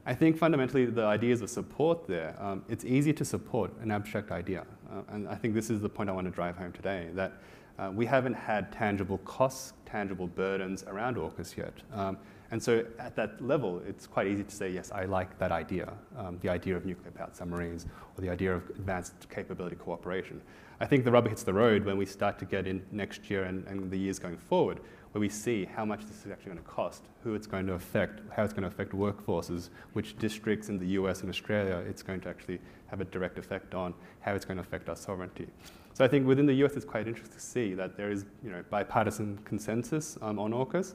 I 0.09 0.15
think 0.15 0.39
fundamentally 0.39 0.87
the 0.87 1.05
ideas 1.05 1.43
of 1.43 1.51
support 1.51 2.07
there, 2.07 2.35
um, 2.41 2.65
it's 2.67 2.87
easy 2.87 3.13
to 3.13 3.27
support 3.27 3.71
an 3.83 3.91
abstract 3.91 4.31
idea. 4.31 4.65
Uh, 4.91 5.03
and 5.11 5.29
I 5.29 5.35
think 5.35 5.53
this 5.53 5.69
is 5.69 5.83
the 5.83 5.89
point 5.91 6.09
I 6.09 6.15
want 6.15 6.27
to 6.27 6.31
drive 6.31 6.57
home 6.57 6.73
today, 6.73 7.11
that 7.13 7.35
uh, 7.79 7.91
we 7.95 8.07
haven't 8.07 8.33
had 8.33 8.73
tangible 8.73 9.19
costs, 9.19 9.75
tangible 9.85 10.27
burdens 10.27 10.83
around 10.85 11.19
AUKUS 11.19 11.59
yet. 11.59 11.75
Um, 11.93 12.17
and 12.51 12.63
so 12.63 12.87
at 12.99 13.17
that 13.17 13.39
level, 13.43 13.83
it's 13.87 14.07
quite 14.07 14.27
easy 14.29 14.45
to 14.45 14.51
say, 14.51 14.71
yes, 14.71 14.91
I 14.93 15.05
like 15.05 15.39
that 15.39 15.53
idea, 15.53 15.93
um, 16.17 16.39
the 16.41 16.49
idea 16.49 16.75
of 16.75 16.87
nuclear 16.87 17.11
powered 17.11 17.37
submarines 17.37 17.85
or 18.17 18.23
the 18.23 18.31
idea 18.31 18.55
of 18.55 18.67
advanced 18.71 19.29
capability 19.29 19.77
cooperation. 19.77 20.41
I 20.81 20.87
think 20.87 21.05
the 21.05 21.13
rubber 21.13 21.29
hits 21.29 21.43
the 21.43 21.53
road 21.53 21.85
when 21.85 21.99
we 21.99 22.07
start 22.07 22.39
to 22.39 22.47
get 22.47 22.67
in 22.67 22.83
next 22.93 23.29
year 23.29 23.45
and, 23.45 23.67
and 23.67 23.91
the 23.91 23.99
years 23.99 24.19
going 24.19 24.39
forward, 24.39 24.81
where 25.19 25.23
we 25.23 25.29
see 25.29 25.65
how 25.65 25.85
much 25.85 26.07
this 26.07 26.25
is 26.25 26.31
actually 26.31 26.53
going 26.53 26.63
to 26.63 26.71
cost, 26.71 27.03
who 27.25 27.35
it's 27.35 27.49
going 27.49 27.67
to 27.67 27.73
affect, 27.73 28.21
how 28.37 28.45
it's 28.45 28.53
going 28.53 28.63
to 28.63 28.69
affect 28.69 28.93
workforces, 28.93 29.69
which 29.93 30.17
districts 30.17 30.69
in 30.69 30.79
the 30.79 30.87
US 30.91 31.23
and 31.23 31.29
Australia 31.29 31.83
it's 31.89 32.05
going 32.05 32.21
to 32.21 32.29
actually 32.29 32.61
have 32.87 33.01
a 33.01 33.05
direct 33.05 33.37
effect 33.37 33.75
on, 33.75 33.95
how 34.21 34.37
it's 34.37 34.45
going 34.45 34.59
to 34.59 34.63
affect 34.63 34.89
our 34.89 34.95
sovereignty. 34.95 35.49
So 35.93 36.05
I 36.05 36.09
think 36.09 36.25
within 36.25 36.47
the 36.47 36.55
US 36.65 36.75
it's 36.75 36.85
quite 36.85 37.09
interesting 37.09 37.35
to 37.35 37.45
see 37.45 37.75
that 37.75 37.97
there 37.97 38.13
is 38.13 38.27
you 38.45 38.51
know, 38.53 38.63
bipartisan 38.71 39.41
consensus 39.45 40.17
um, 40.23 40.39
on 40.39 40.53
AUKUS. 40.53 40.95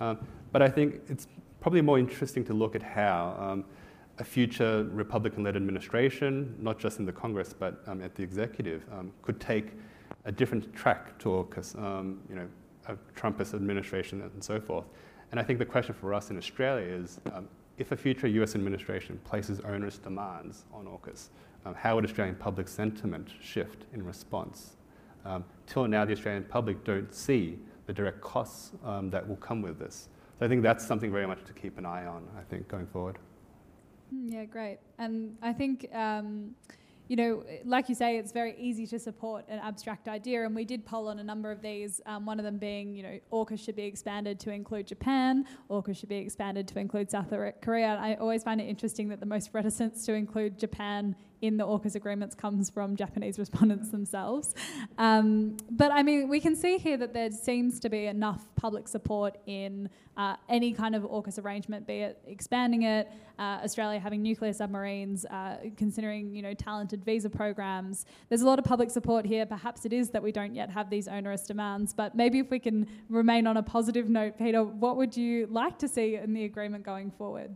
Um, 0.00 0.26
but 0.50 0.62
I 0.62 0.70
think 0.70 1.02
it's 1.10 1.26
probably 1.60 1.82
more 1.82 1.98
interesting 1.98 2.46
to 2.46 2.54
look 2.54 2.74
at 2.74 2.82
how 2.82 3.36
um, 3.38 3.66
a 4.16 4.24
future 4.24 4.84
Republican 4.92 5.44
led 5.44 5.56
administration, 5.56 6.56
not 6.58 6.78
just 6.78 7.00
in 7.00 7.04
the 7.04 7.12
Congress 7.12 7.52
but 7.52 7.82
um, 7.86 8.00
at 8.00 8.14
the 8.14 8.22
executive, 8.22 8.82
um, 8.90 9.12
could 9.20 9.38
take 9.38 9.72
a 10.24 10.32
different 10.32 10.74
track 10.74 11.18
to 11.18 11.28
AUKUS. 11.28 11.78
Um, 11.78 12.20
you 12.30 12.36
know, 12.36 12.48
a 12.88 12.96
Trumpist 13.18 13.54
administration 13.54 14.22
and 14.22 14.42
so 14.42 14.60
forth. 14.60 14.86
And 15.30 15.38
I 15.38 15.42
think 15.42 15.58
the 15.58 15.66
question 15.66 15.94
for 15.94 16.14
us 16.14 16.30
in 16.30 16.38
Australia 16.38 16.86
is 16.86 17.20
um, 17.32 17.48
if 17.76 17.92
a 17.92 17.96
future 17.96 18.26
US 18.26 18.54
administration 18.54 19.20
places 19.24 19.60
onerous 19.60 19.98
demands 19.98 20.64
on 20.72 20.86
AUKUS, 20.86 21.28
um, 21.64 21.74
how 21.74 21.94
would 21.94 22.04
Australian 22.04 22.34
public 22.34 22.66
sentiment 22.66 23.28
shift 23.40 23.84
in 23.92 24.04
response? 24.04 24.76
Um, 25.24 25.44
till 25.66 25.86
now, 25.86 26.04
the 26.04 26.12
Australian 26.12 26.44
public 26.44 26.82
don't 26.84 27.12
see 27.14 27.58
the 27.86 27.92
direct 27.92 28.20
costs 28.20 28.72
um, 28.84 29.10
that 29.10 29.26
will 29.26 29.36
come 29.36 29.62
with 29.62 29.78
this. 29.78 30.08
So 30.38 30.46
I 30.46 30.48
think 30.48 30.62
that's 30.62 30.86
something 30.86 31.12
very 31.12 31.26
much 31.26 31.44
to 31.44 31.52
keep 31.52 31.78
an 31.78 31.86
eye 31.86 32.06
on, 32.06 32.26
I 32.38 32.42
think, 32.42 32.68
going 32.68 32.86
forward. 32.86 33.18
Hmm, 34.10 34.28
yeah, 34.28 34.44
great. 34.44 34.78
And 34.98 35.36
I 35.42 35.52
think 35.52 35.88
um, 35.94 36.54
you 37.08 37.16
know, 37.16 37.42
like 37.64 37.88
you 37.88 37.94
say, 37.94 38.18
it's 38.18 38.32
very 38.32 38.54
easy 38.58 38.86
to 38.86 38.98
support 38.98 39.46
an 39.48 39.58
abstract 39.60 40.08
idea, 40.08 40.44
and 40.44 40.54
we 40.54 40.64
did 40.64 40.84
poll 40.84 41.08
on 41.08 41.18
a 41.18 41.24
number 41.24 41.50
of 41.50 41.62
these. 41.62 42.00
Um, 42.04 42.26
one 42.26 42.38
of 42.38 42.44
them 42.44 42.58
being, 42.58 42.94
you 42.94 43.02
know, 43.02 43.18
AUKUS 43.32 43.64
should 43.64 43.76
be 43.76 43.84
expanded 43.84 44.38
to 44.40 44.50
include 44.50 44.86
Japan. 44.86 45.46
AUKUS 45.70 45.98
should 45.98 46.10
be 46.10 46.18
expanded 46.18 46.68
to 46.68 46.78
include 46.78 47.10
South 47.10 47.32
Korea. 47.62 47.98
I 48.00 48.14
always 48.16 48.44
find 48.44 48.60
it 48.60 48.64
interesting 48.64 49.08
that 49.08 49.20
the 49.20 49.26
most 49.26 49.50
reticence 49.54 50.04
to 50.04 50.12
include 50.12 50.58
Japan 50.58 51.16
in 51.40 51.56
the 51.56 51.66
AUKUS 51.66 51.94
agreements 51.94 52.34
comes 52.34 52.70
from 52.70 52.96
Japanese 52.96 53.38
respondents 53.38 53.90
themselves. 53.90 54.54
Um, 54.98 55.56
but 55.70 55.92
I 55.92 56.02
mean, 56.02 56.28
we 56.28 56.40
can 56.40 56.56
see 56.56 56.78
here 56.78 56.96
that 56.96 57.12
there 57.14 57.30
seems 57.30 57.78
to 57.80 57.88
be 57.88 58.06
enough 58.06 58.48
public 58.56 58.88
support 58.88 59.38
in 59.46 59.88
uh, 60.16 60.34
any 60.48 60.72
kind 60.72 60.96
of 60.96 61.04
AUKUS 61.04 61.42
arrangement, 61.42 61.86
be 61.86 61.98
it 61.98 62.20
expanding 62.26 62.82
it, 62.82 63.08
uh, 63.38 63.60
Australia 63.62 64.00
having 64.00 64.20
nuclear 64.20 64.52
submarines, 64.52 65.24
uh, 65.26 65.58
considering 65.76 66.34
you 66.34 66.42
know 66.42 66.54
talented 66.54 67.04
visa 67.04 67.30
programs. 67.30 68.04
There's 68.28 68.42
a 68.42 68.46
lot 68.46 68.58
of 68.58 68.64
public 68.64 68.90
support 68.90 69.24
here. 69.24 69.46
Perhaps 69.46 69.84
it 69.84 69.92
is 69.92 70.10
that 70.10 70.22
we 70.22 70.32
don't 70.32 70.54
yet 70.54 70.70
have 70.70 70.90
these 70.90 71.06
onerous 71.06 71.46
demands, 71.46 71.92
but 71.92 72.16
maybe 72.16 72.40
if 72.40 72.50
we 72.50 72.58
can 72.58 72.88
remain 73.08 73.46
on 73.46 73.56
a 73.56 73.62
positive 73.62 74.08
note, 74.08 74.36
Peter, 74.38 74.64
what 74.64 74.96
would 74.96 75.16
you 75.16 75.46
like 75.50 75.78
to 75.78 75.86
see 75.88 76.16
in 76.16 76.32
the 76.32 76.44
agreement 76.44 76.84
going 76.84 77.12
forward? 77.12 77.54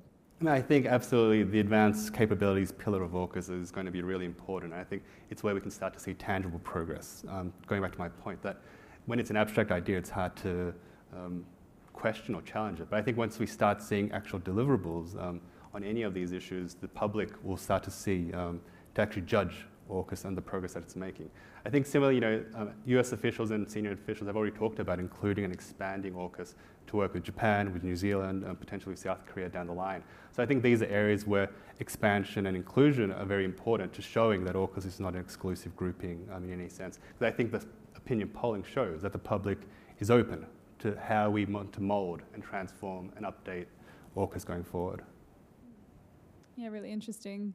I 0.49 0.61
think 0.61 0.86
absolutely 0.86 1.45
the 1.45 1.61
advanced 1.61 2.12
capabilities 2.12 2.72
pillar 2.72 3.03
of 3.03 3.12
AUKUS 3.12 3.49
is 3.51 3.70
going 3.70 3.86
to 3.86 3.93
be 3.93 4.03
really 4.03 4.24
important. 4.24 4.72
I 4.72 4.82
think 4.82 5.03
it's 5.30 5.43
where 5.43 5.55
we 5.55 5.61
can 5.61 5.70
start 5.70 5.95
to 5.95 6.01
see 6.01 6.14
tangible 6.14 6.59
progress. 6.61 7.24
Um, 7.28 7.53
going 7.66 7.82
back 7.82 7.93
to 7.93 7.99
my 7.99 8.09
point 8.09 8.43
that 8.43 8.61
when 9.07 9.20
it's 9.20 9.30
an 9.30 9.36
abstract 9.36 9.70
idea, 9.70 9.99
it's 9.99 10.11
hard 10.11 10.34
to 10.36 10.74
um, 11.14 11.45
question 11.93 12.34
or 12.34 12.43
challenge 12.43 12.80
it. 12.80 12.88
But 12.90 12.99
I 12.99 13.03
think 13.03 13.16
once 13.16 13.38
we 13.38 13.47
start 13.47 13.82
seeing 13.82 14.11
actual 14.12 14.40
deliverables 14.40 15.20
um, 15.22 15.40
on 15.74 15.84
any 15.84 16.03
of 16.03 16.14
these 16.14 16.32
issues, 16.32 16.74
the 16.74 16.88
public 16.88 17.30
will 17.45 17.57
start 17.57 17.82
to 17.84 17.90
see, 17.90 18.32
um, 18.32 18.61
to 18.95 19.03
actually 19.03 19.22
judge 19.22 19.66
AUKUS 19.93 20.24
and 20.24 20.36
the 20.36 20.43
progress 20.43 20.72
that 20.72 20.82
it's 20.82 20.97
making. 20.97 21.30
I 21.66 21.70
think 21.70 21.86
similarly, 21.86 22.16
you 22.16 22.20
know, 22.20 22.45
um, 22.55 22.70
US 22.86 23.12
officials 23.12 23.51
and 23.51 23.70
senior 23.70 23.93
officials 23.93 24.26
have 24.26 24.36
already 24.36 24.57
talked 24.57 24.78
about 24.78 24.99
including 24.99 25.45
and 25.45 25.53
expanding 25.53 26.14
AUKUS 26.14 26.55
to 26.88 26.97
work 26.97 27.14
with 27.14 27.22
Japan, 27.22 27.72
with 27.72 27.84
New 27.84 27.97
Zealand, 27.97 28.45
and 28.45 28.59
potentially 28.59 28.97
South 28.97 29.24
Korea 29.26 29.49
down 29.49 29.66
the 29.66 29.72
line. 29.72 30.03
So 30.32 30.43
I 30.43 30.47
think 30.47 30.62
these 30.62 30.82
are 30.82 30.86
areas 30.86 31.26
where 31.26 31.51
expansion 31.78 32.47
and 32.47 32.57
inclusion 32.57 33.12
are 33.12 33.26
very 33.26 33.45
important 33.45 33.93
to 33.95 34.03
showing 34.03 34.45
that 34.45 34.55
AUKUS 34.55 34.86
is 34.86 35.01
not 35.01 35.14
an 35.14 35.20
exclusive 35.20 35.76
grouping 35.76 36.26
um, 36.32 36.45
in 36.45 36.53
any 36.53 36.68
sense. 36.68 36.99
Because 37.18 37.32
I 37.32 37.36
think 37.36 37.53
the 37.53 37.64
opinion 37.97 38.28
polling 38.28 38.64
shows 38.64 39.03
that 39.03 39.12
the 39.12 39.18
public 39.18 39.59
is 40.01 40.11
open 40.11 40.47
to 40.80 40.99
how 41.01 41.30
we 41.30 41.45
want 41.45 41.72
to 41.74 41.80
mold 41.80 42.22
and 42.34 42.43
transform 42.43 43.12
and 43.16 43.24
update 43.24 43.66
AUKUS 44.16 44.45
going 44.45 44.64
forward. 44.64 45.03
Yeah, 46.57 46.68
really 46.68 46.90
interesting. 46.90 47.55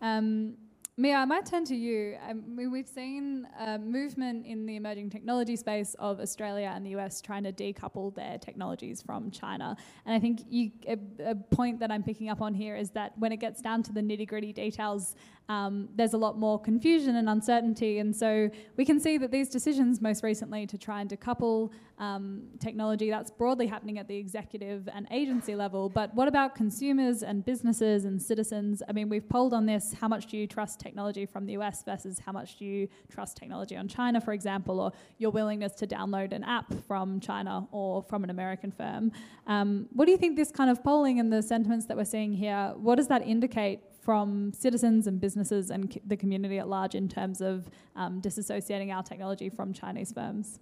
Um, 0.00 0.54
Miah, 0.98 1.14
I 1.14 1.24
might 1.24 1.46
turn 1.46 1.64
to 1.64 1.74
you. 1.74 2.18
Um, 2.28 2.54
we've 2.70 2.86
seen 2.86 3.48
a 3.58 3.78
movement 3.78 4.44
in 4.44 4.66
the 4.66 4.76
emerging 4.76 5.08
technology 5.08 5.56
space 5.56 5.96
of 5.98 6.20
Australia 6.20 6.70
and 6.74 6.84
the 6.84 6.90
US 6.96 7.22
trying 7.22 7.44
to 7.44 7.52
decouple 7.52 8.14
their 8.14 8.36
technologies 8.36 9.00
from 9.00 9.30
China. 9.30 9.74
And 10.04 10.14
I 10.14 10.18
think 10.18 10.40
you, 10.50 10.70
a, 10.86 10.98
a 11.30 11.34
point 11.34 11.80
that 11.80 11.90
I'm 11.90 12.02
picking 12.02 12.28
up 12.28 12.42
on 12.42 12.52
here 12.52 12.76
is 12.76 12.90
that 12.90 13.16
when 13.18 13.32
it 13.32 13.38
gets 13.38 13.62
down 13.62 13.82
to 13.84 13.92
the 13.92 14.02
nitty 14.02 14.28
gritty 14.28 14.52
details, 14.52 15.16
um, 15.48 15.88
there's 15.94 16.14
a 16.14 16.18
lot 16.18 16.38
more 16.38 16.60
confusion 16.60 17.16
and 17.16 17.28
uncertainty. 17.28 17.98
And 17.98 18.14
so 18.14 18.50
we 18.76 18.84
can 18.84 19.00
see 19.00 19.18
that 19.18 19.30
these 19.30 19.48
decisions, 19.48 20.00
most 20.00 20.22
recently, 20.22 20.66
to 20.66 20.78
try 20.78 21.00
and 21.00 21.10
decouple 21.10 21.70
um, 21.98 22.42
technology, 22.58 23.10
that's 23.10 23.30
broadly 23.30 23.66
happening 23.66 23.98
at 23.98 24.08
the 24.08 24.16
executive 24.16 24.88
and 24.92 25.06
agency 25.10 25.54
level. 25.54 25.88
But 25.88 26.14
what 26.14 26.26
about 26.26 26.54
consumers 26.54 27.22
and 27.22 27.44
businesses 27.44 28.04
and 28.04 28.20
citizens? 28.20 28.82
I 28.88 28.92
mean, 28.92 29.08
we've 29.08 29.28
polled 29.28 29.52
on 29.52 29.66
this 29.66 29.92
how 29.92 30.08
much 30.08 30.26
do 30.26 30.36
you 30.36 30.46
trust 30.46 30.80
technology 30.80 31.26
from 31.26 31.46
the 31.46 31.52
US 31.58 31.82
versus 31.82 32.18
how 32.18 32.32
much 32.32 32.58
do 32.58 32.64
you 32.64 32.88
trust 33.10 33.36
technology 33.36 33.76
on 33.76 33.88
China, 33.88 34.20
for 34.20 34.32
example, 34.32 34.80
or 34.80 34.92
your 35.18 35.30
willingness 35.30 35.74
to 35.74 35.86
download 35.86 36.32
an 36.32 36.44
app 36.44 36.72
from 36.86 37.20
China 37.20 37.66
or 37.72 38.02
from 38.02 38.24
an 38.24 38.30
American 38.30 38.70
firm. 38.70 39.12
Um, 39.46 39.86
what 39.92 40.06
do 40.06 40.12
you 40.12 40.18
think 40.18 40.36
this 40.36 40.50
kind 40.50 40.70
of 40.70 40.82
polling 40.82 41.20
and 41.20 41.32
the 41.32 41.42
sentiments 41.42 41.86
that 41.86 41.96
we're 41.96 42.04
seeing 42.04 42.32
here, 42.32 42.72
what 42.76 42.96
does 42.96 43.08
that 43.08 43.26
indicate 43.26 43.80
from 44.02 44.52
citizens 44.52 45.06
and 45.06 45.20
businesses 45.20 45.70
and 45.70 45.98
the 46.06 46.16
community 46.16 46.58
at 46.58 46.68
large 46.68 46.94
in 46.94 47.08
terms 47.08 47.40
of 47.40 47.70
um, 47.94 48.20
disassociating 48.20 48.92
our 48.92 49.02
technology 49.02 49.48
from 49.48 49.72
Chinese 49.72 50.12
firms? 50.12 50.58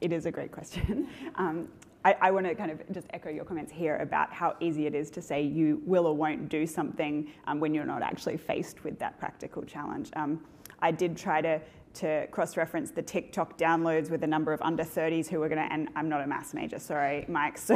It 0.00 0.12
is 0.12 0.24
a 0.26 0.30
great 0.30 0.52
question. 0.52 1.08
Um, 1.36 1.68
I, 2.04 2.16
I 2.20 2.30
want 2.30 2.46
to 2.46 2.54
kind 2.54 2.70
of 2.70 2.80
just 2.92 3.06
echo 3.10 3.28
your 3.28 3.44
comments 3.44 3.70
here 3.70 3.96
about 3.96 4.32
how 4.32 4.56
easy 4.60 4.86
it 4.86 4.94
is 4.94 5.10
to 5.10 5.20
say 5.22 5.42
you 5.42 5.82
will 5.84 6.06
or 6.06 6.16
won't 6.16 6.48
do 6.48 6.66
something 6.66 7.30
um, 7.46 7.60
when 7.60 7.74
you're 7.74 7.84
not 7.84 8.02
actually 8.02 8.38
faced 8.38 8.84
with 8.84 8.98
that 9.00 9.18
practical 9.18 9.62
challenge. 9.62 10.10
Um, 10.16 10.40
I 10.80 10.92
did 10.92 11.16
try 11.16 11.42
to 11.42 11.60
to 11.92 12.26
cross-reference 12.28 12.92
the 12.92 13.02
TikTok 13.02 13.58
downloads 13.58 14.10
with 14.10 14.22
a 14.22 14.26
number 14.26 14.52
of 14.52 14.62
under 14.62 14.84
30s 14.84 15.26
who 15.28 15.40
were 15.40 15.48
going 15.48 15.58
to, 15.60 15.72
and 15.72 15.88
I'm 15.96 16.08
not 16.08 16.20
a 16.20 16.26
maths 16.26 16.54
major, 16.54 16.78
sorry, 16.78 17.24
Mike, 17.28 17.58
so 17.70 17.74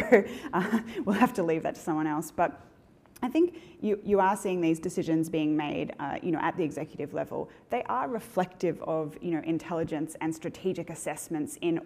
uh, 0.53 0.78
we'll 1.05 1.16
have 1.16 1.34
to 1.34 1.42
leave 1.42 1.64
that 1.64 1.74
to 1.74 1.80
someone 1.80 2.07
else. 2.07 2.30
But 2.30 2.61
I 3.24 3.28
think 3.28 3.56
you, 3.80 3.98
you 4.04 4.20
are 4.20 4.36
seeing 4.36 4.60
these 4.60 4.78
decisions 4.78 5.30
being 5.30 5.56
made, 5.56 5.94
uh, 5.98 6.18
you 6.22 6.30
know, 6.30 6.40
at 6.40 6.58
the 6.58 6.62
executive 6.62 7.14
level. 7.14 7.48
They 7.70 7.82
are 7.84 8.06
reflective 8.06 8.82
of, 8.82 9.16
you 9.22 9.30
know, 9.30 9.40
intelligence 9.44 10.14
and 10.20 10.34
strategic 10.34 10.90
assessments 10.90 11.58
in 11.62 11.80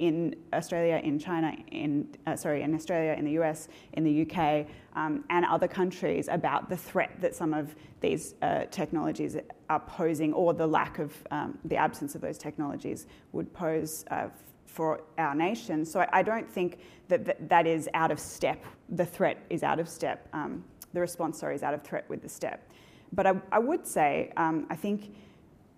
in 0.00 0.34
Australia, 0.52 1.00
in 1.04 1.20
China, 1.20 1.54
in 1.70 2.08
uh, 2.26 2.34
sorry, 2.34 2.62
in 2.62 2.74
Australia, 2.74 3.12
in 3.12 3.24
the 3.24 3.30
US, 3.40 3.68
in 3.92 4.02
the 4.02 4.22
UK, 4.22 4.66
um, 4.96 5.22
and 5.30 5.44
other 5.44 5.68
countries 5.68 6.26
about 6.26 6.68
the 6.68 6.76
threat 6.76 7.12
that 7.20 7.36
some 7.36 7.54
of 7.54 7.76
these 8.00 8.34
uh, 8.42 8.64
technologies 8.72 9.36
are 9.70 9.80
posing, 9.80 10.32
or 10.32 10.52
the 10.52 10.66
lack 10.66 10.98
of 10.98 11.14
um, 11.30 11.56
the 11.66 11.76
absence 11.76 12.16
of 12.16 12.20
those 12.20 12.38
technologies 12.38 13.06
would 13.30 13.52
pose 13.52 14.04
uh, 14.10 14.26
for 14.66 15.00
our 15.16 15.34
nation. 15.34 15.84
So 15.84 16.06
I, 16.12 16.22
don't 16.22 16.48
think 16.48 16.78
that, 17.08 17.24
that 17.24 17.48
that 17.48 17.66
is 17.66 17.88
out 17.94 18.10
of 18.10 18.18
step. 18.20 18.64
The 18.90 19.06
threat 19.06 19.38
is 19.50 19.62
out 19.62 19.80
of 19.80 19.88
step. 19.88 20.28
Um, 20.32 20.64
the 20.92 21.00
response, 21.00 21.38
sorry, 21.38 21.54
is 21.54 21.62
out 21.62 21.74
of 21.74 21.82
threat 21.82 22.08
with 22.08 22.22
the 22.22 22.28
step. 22.28 22.70
But 23.12 23.26
I, 23.26 23.34
I 23.52 23.58
would 23.58 23.86
say, 23.86 24.32
um, 24.36 24.66
I 24.70 24.76
think 24.76 25.14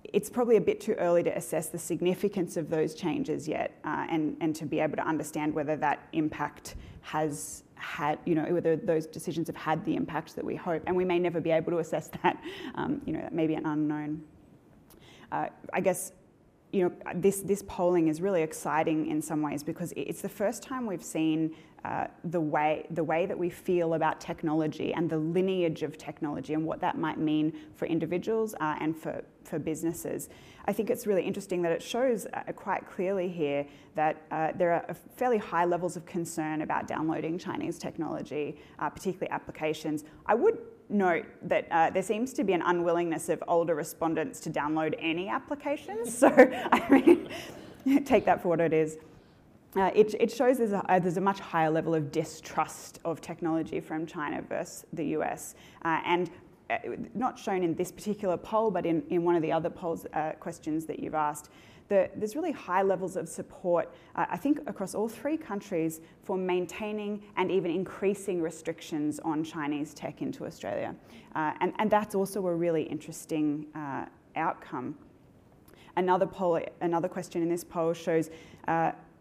it's 0.04 0.30
probably 0.30 0.56
a 0.56 0.60
bit 0.60 0.80
too 0.80 0.94
early 0.94 1.22
to 1.22 1.36
assess 1.36 1.68
the 1.68 1.78
significance 1.78 2.56
of 2.56 2.70
those 2.70 2.94
changes 2.94 3.46
yet 3.46 3.78
uh, 3.84 4.06
and, 4.10 4.36
and 4.40 4.56
to 4.56 4.64
be 4.64 4.80
able 4.80 4.96
to 4.96 5.06
understand 5.06 5.54
whether 5.54 5.76
that 5.76 6.08
impact 6.12 6.76
has 7.02 7.64
had, 7.74 8.18
you 8.24 8.34
know, 8.34 8.44
whether 8.44 8.76
those 8.76 9.06
decisions 9.06 9.46
have 9.46 9.56
had 9.56 9.84
the 9.84 9.94
impact 9.94 10.34
that 10.36 10.44
we 10.44 10.56
hope. 10.56 10.82
And 10.86 10.96
we 10.96 11.04
may 11.04 11.18
never 11.18 11.40
be 11.40 11.50
able 11.50 11.70
to 11.72 11.78
assess 11.78 12.08
that, 12.22 12.42
um, 12.74 13.00
you 13.06 13.12
know, 13.12 13.20
that 13.20 13.32
may 13.32 13.46
be 13.46 13.54
an 13.54 13.66
unknown. 13.66 14.22
Uh, 15.32 15.46
I 15.72 15.80
guess, 15.80 16.12
you 16.72 16.84
know, 16.84 17.12
this, 17.14 17.40
this 17.40 17.62
polling 17.66 18.08
is 18.08 18.20
really 18.20 18.42
exciting 18.42 19.10
in 19.10 19.20
some 19.20 19.42
ways 19.42 19.62
because 19.62 19.92
it's 19.96 20.22
the 20.22 20.28
first 20.28 20.62
time 20.62 20.86
we've 20.86 21.04
seen 21.04 21.54
uh, 21.84 22.06
the 22.24 22.40
way 22.40 22.86
the 22.90 23.02
way 23.02 23.24
that 23.24 23.38
we 23.38 23.48
feel 23.48 23.94
about 23.94 24.20
technology 24.20 24.92
and 24.92 25.08
the 25.08 25.16
lineage 25.16 25.82
of 25.82 25.96
technology 25.96 26.52
and 26.52 26.62
what 26.62 26.78
that 26.78 26.98
might 26.98 27.18
mean 27.18 27.52
for 27.74 27.86
individuals 27.86 28.54
uh, 28.60 28.76
and 28.80 28.94
for, 28.94 29.24
for 29.44 29.58
businesses. 29.58 30.28
I 30.66 30.74
think 30.74 30.90
it's 30.90 31.06
really 31.06 31.22
interesting 31.22 31.62
that 31.62 31.72
it 31.72 31.82
shows 31.82 32.26
uh, 32.26 32.52
quite 32.54 32.86
clearly 32.86 33.28
here 33.28 33.66
that 33.94 34.22
uh, 34.30 34.52
there 34.54 34.72
are 34.72 34.94
fairly 35.16 35.38
high 35.38 35.64
levels 35.64 35.96
of 35.96 36.04
concern 36.04 36.60
about 36.60 36.86
downloading 36.86 37.38
Chinese 37.38 37.78
technology, 37.78 38.60
uh, 38.78 38.90
particularly 38.90 39.30
applications. 39.30 40.04
I 40.26 40.34
would 40.34 40.58
note 40.90 41.26
that 41.42 41.66
uh, 41.70 41.90
there 41.90 42.02
seems 42.02 42.32
to 42.34 42.44
be 42.44 42.52
an 42.52 42.62
unwillingness 42.62 43.28
of 43.28 43.42
older 43.48 43.74
respondents 43.74 44.40
to 44.40 44.50
download 44.50 44.94
any 44.98 45.28
applications. 45.28 46.10
So, 46.20 46.28
I 46.28 46.88
mean, 46.90 47.28
take 48.04 48.24
that 48.26 48.42
for 48.42 48.48
what 48.48 48.60
it 48.60 48.72
is. 48.72 48.98
Uh, 49.76 49.90
it, 49.94 50.14
it, 50.18 50.30
shows 50.32 50.58
there's 50.58 50.72
a, 50.72 50.84
uh, 50.90 50.98
there's 50.98 51.16
a, 51.16 51.20
much 51.20 51.38
higher 51.38 51.70
level 51.70 51.94
of 51.94 52.10
distrust 52.10 52.98
of 53.04 53.20
technology 53.20 53.78
from 53.78 54.04
China 54.04 54.42
versus 54.42 54.84
the 54.92 55.04
US. 55.16 55.54
Uh, 55.84 56.00
and 56.04 56.30
uh, 56.70 56.78
not 57.14 57.38
shown 57.38 57.62
in 57.62 57.74
this 57.74 57.92
particular 57.92 58.36
poll, 58.36 58.70
but 58.70 58.84
in, 58.84 59.02
in 59.10 59.24
one 59.24 59.36
of 59.36 59.42
the 59.42 59.52
other 59.52 59.70
polls 59.70 60.06
uh, 60.12 60.32
questions 60.40 60.86
that 60.86 60.98
you've 60.98 61.14
asked, 61.14 61.50
the, 61.90 62.08
there's 62.16 62.34
really 62.34 62.52
high 62.52 62.82
levels 62.82 63.16
of 63.16 63.28
support, 63.28 63.92
uh, 64.16 64.24
I 64.30 64.38
think, 64.38 64.60
across 64.66 64.94
all 64.94 65.08
three 65.08 65.36
countries 65.36 66.00
for 66.22 66.38
maintaining 66.38 67.22
and 67.36 67.50
even 67.50 67.70
increasing 67.70 68.40
restrictions 68.40 69.20
on 69.20 69.44
Chinese 69.44 69.92
tech 69.92 70.22
into 70.22 70.46
Australia. 70.46 70.94
and, 71.34 71.74
and 71.78 71.90
that's 71.90 72.14
also 72.14 72.46
a 72.46 72.54
really 72.54 72.84
interesting 72.84 73.66
outcome. 74.36 74.94
Another 75.96 76.26
poll, 76.26 76.60
another 76.80 77.08
question 77.08 77.42
in 77.42 77.48
this 77.48 77.64
poll 77.64 77.92
shows 77.92 78.30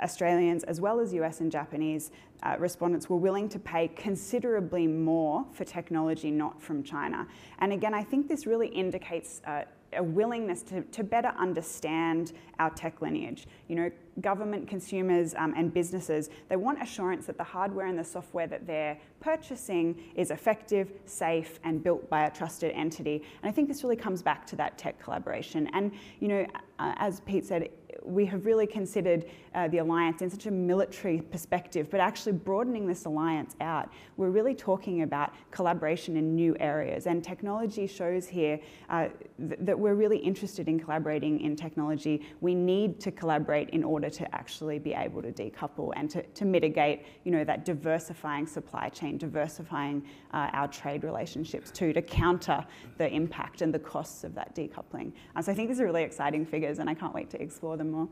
Australians, 0.01 0.63
as 0.63 0.79
well 0.79 0.99
as 0.99 1.13
US 1.13 1.41
and 1.41 1.51
Japanese 1.51 2.11
uh, 2.43 2.55
respondents, 2.57 3.09
were 3.09 3.17
willing 3.17 3.49
to 3.49 3.59
pay 3.59 3.87
considerably 3.89 4.87
more 4.87 5.45
for 5.51 5.65
technology 5.65 6.31
not 6.31 6.61
from 6.61 6.83
China. 6.83 7.27
And 7.59 7.73
again, 7.73 7.93
I 7.93 8.03
think 8.03 8.27
this 8.27 8.45
really 8.45 8.67
indicates 8.67 9.41
uh, 9.45 9.63
a 9.93 10.03
willingness 10.03 10.61
to, 10.63 10.81
to 10.81 11.03
better 11.03 11.33
understand 11.37 12.33
our 12.59 12.69
tech 12.69 13.01
lineage. 13.01 13.47
You 13.67 13.75
know, 13.75 13.91
government, 14.21 14.67
consumers, 14.67 15.33
um, 15.35 15.53
and 15.55 15.73
businesses, 15.73 16.29
they 16.49 16.55
want 16.55 16.81
assurance 16.81 17.25
that 17.27 17.37
the 17.37 17.43
hardware 17.43 17.87
and 17.87 17.97
the 17.97 18.03
software 18.03 18.47
that 18.47 18.67
they're 18.67 18.97
purchasing 19.19 19.99
is 20.15 20.31
effective, 20.31 20.91
safe, 21.05 21.59
and 21.63 21.83
built 21.83 22.09
by 22.09 22.25
a 22.25 22.31
trusted 22.31 22.71
entity. 22.73 23.23
And 23.41 23.49
I 23.49 23.53
think 23.53 23.67
this 23.67 23.83
really 23.83 23.95
comes 23.95 24.21
back 24.21 24.45
to 24.47 24.55
that 24.57 24.77
tech 24.77 25.01
collaboration. 25.01 25.69
And, 25.73 25.91
you 26.19 26.27
know, 26.27 26.45
uh, 26.79 26.93
as 26.97 27.21
Pete 27.21 27.45
said, 27.45 27.69
we 28.03 28.25
have 28.25 28.45
really 28.45 28.67
considered 28.67 29.25
uh, 29.55 29.67
the 29.67 29.79
alliance 29.79 30.21
in 30.21 30.29
such 30.29 30.45
a 30.45 30.51
military 30.51 31.21
perspective, 31.21 31.89
but 31.89 31.99
actually 31.99 32.33
broadening 32.33 32.87
this 32.87 33.05
alliance 33.05 33.55
out, 33.61 33.89
we're 34.17 34.29
really 34.29 34.53
talking 34.53 35.01
about 35.01 35.33
collaboration 35.51 36.17
in 36.17 36.35
new 36.35 36.55
areas. 36.59 37.07
And 37.07 37.23
technology 37.23 37.87
shows 37.87 38.27
here 38.27 38.59
uh, 38.89 39.07
th- 39.37 39.59
that 39.61 39.77
we're 39.77 39.95
really 39.95 40.17
interested 40.17 40.67
in 40.67 40.79
collaborating 40.79 41.39
in 41.41 41.55
technology. 41.55 42.25
We 42.41 42.55
need 42.55 42.99
to 43.01 43.11
collaborate 43.11 43.69
in 43.71 43.83
order 43.83 44.09
to 44.09 44.35
actually 44.35 44.79
be 44.79 44.93
able 44.93 45.21
to 45.21 45.31
decouple 45.31 45.91
and 45.95 46.09
to, 46.11 46.21
to 46.23 46.45
mitigate, 46.45 47.05
you 47.23 47.31
know, 47.31 47.43
that 47.43 47.65
diversifying 47.65 48.45
supply 48.45 48.89
chain, 48.89 49.17
diversifying 49.17 50.03
uh, 50.33 50.49
our 50.53 50.67
trade 50.67 51.03
relationships 51.03 51.71
too, 51.71 51.93
to 51.93 52.01
counter 52.01 52.65
the 52.97 53.11
impact 53.11 53.61
and 53.61 53.73
the 53.73 53.79
costs 53.79 54.23
of 54.23 54.35
that 54.35 54.55
decoupling. 54.55 55.11
So 55.41 55.51
I 55.51 55.55
think 55.55 55.69
these 55.69 55.81
are 55.81 55.85
really 55.85 56.03
exciting 56.03 56.45
figures, 56.45 56.79
and 56.79 56.89
I 56.89 56.93
can't 56.93 57.13
wait 57.13 57.29
to 57.31 57.41
explore 57.41 57.77
them 57.79 57.91
more. 57.91 58.07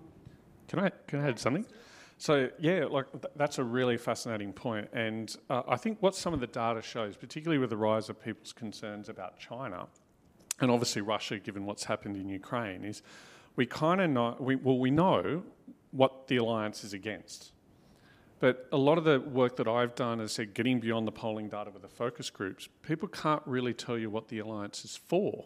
Can 0.67 0.79
I 0.79 0.89
can 1.07 1.19
I 1.19 1.29
add 1.29 1.39
something? 1.39 1.65
So 2.17 2.49
yeah, 2.59 2.85
like 2.85 3.11
th- 3.11 3.33
that's 3.35 3.59
a 3.59 3.63
really 3.63 3.97
fascinating 3.97 4.51
point, 4.51 4.89
and 4.91 5.35
uh, 5.49 5.61
I 5.67 5.77
think 5.77 5.99
what 6.01 6.15
some 6.15 6.33
of 6.33 6.39
the 6.39 6.47
data 6.47 6.81
shows, 6.81 7.15
particularly 7.15 7.59
with 7.59 7.69
the 7.69 7.77
rise 7.77 8.09
of 8.09 8.21
people's 8.21 8.53
concerns 8.53 9.07
about 9.07 9.37
China, 9.37 9.87
and 10.59 10.71
obviously 10.71 11.03
Russia, 11.03 11.37
given 11.37 11.65
what's 11.65 11.83
happened 11.83 12.17
in 12.17 12.27
Ukraine, 12.27 12.83
is 12.83 13.03
we 13.55 13.67
kind 13.67 14.01
of 14.01 14.09
know 14.09 14.35
we, 14.39 14.55
well 14.55 14.79
we 14.79 14.89
know 14.89 15.43
what 15.91 16.27
the 16.27 16.37
alliance 16.37 16.83
is 16.83 16.93
against, 16.93 17.51
but 18.39 18.67
a 18.71 18.77
lot 18.77 18.97
of 18.97 19.03
the 19.03 19.19
work 19.19 19.55
that 19.57 19.67
I've 19.67 19.93
done 19.93 20.19
is 20.19 20.31
said 20.31 20.55
getting 20.55 20.79
beyond 20.79 21.07
the 21.07 21.11
polling 21.11 21.49
data 21.49 21.69
with 21.69 21.83
the 21.83 21.87
focus 21.87 22.31
groups, 22.31 22.67
people 22.81 23.07
can't 23.07 23.43
really 23.45 23.75
tell 23.75 23.97
you 23.97 24.09
what 24.09 24.27
the 24.27 24.39
alliance 24.39 24.83
is 24.83 24.97
for. 24.97 25.45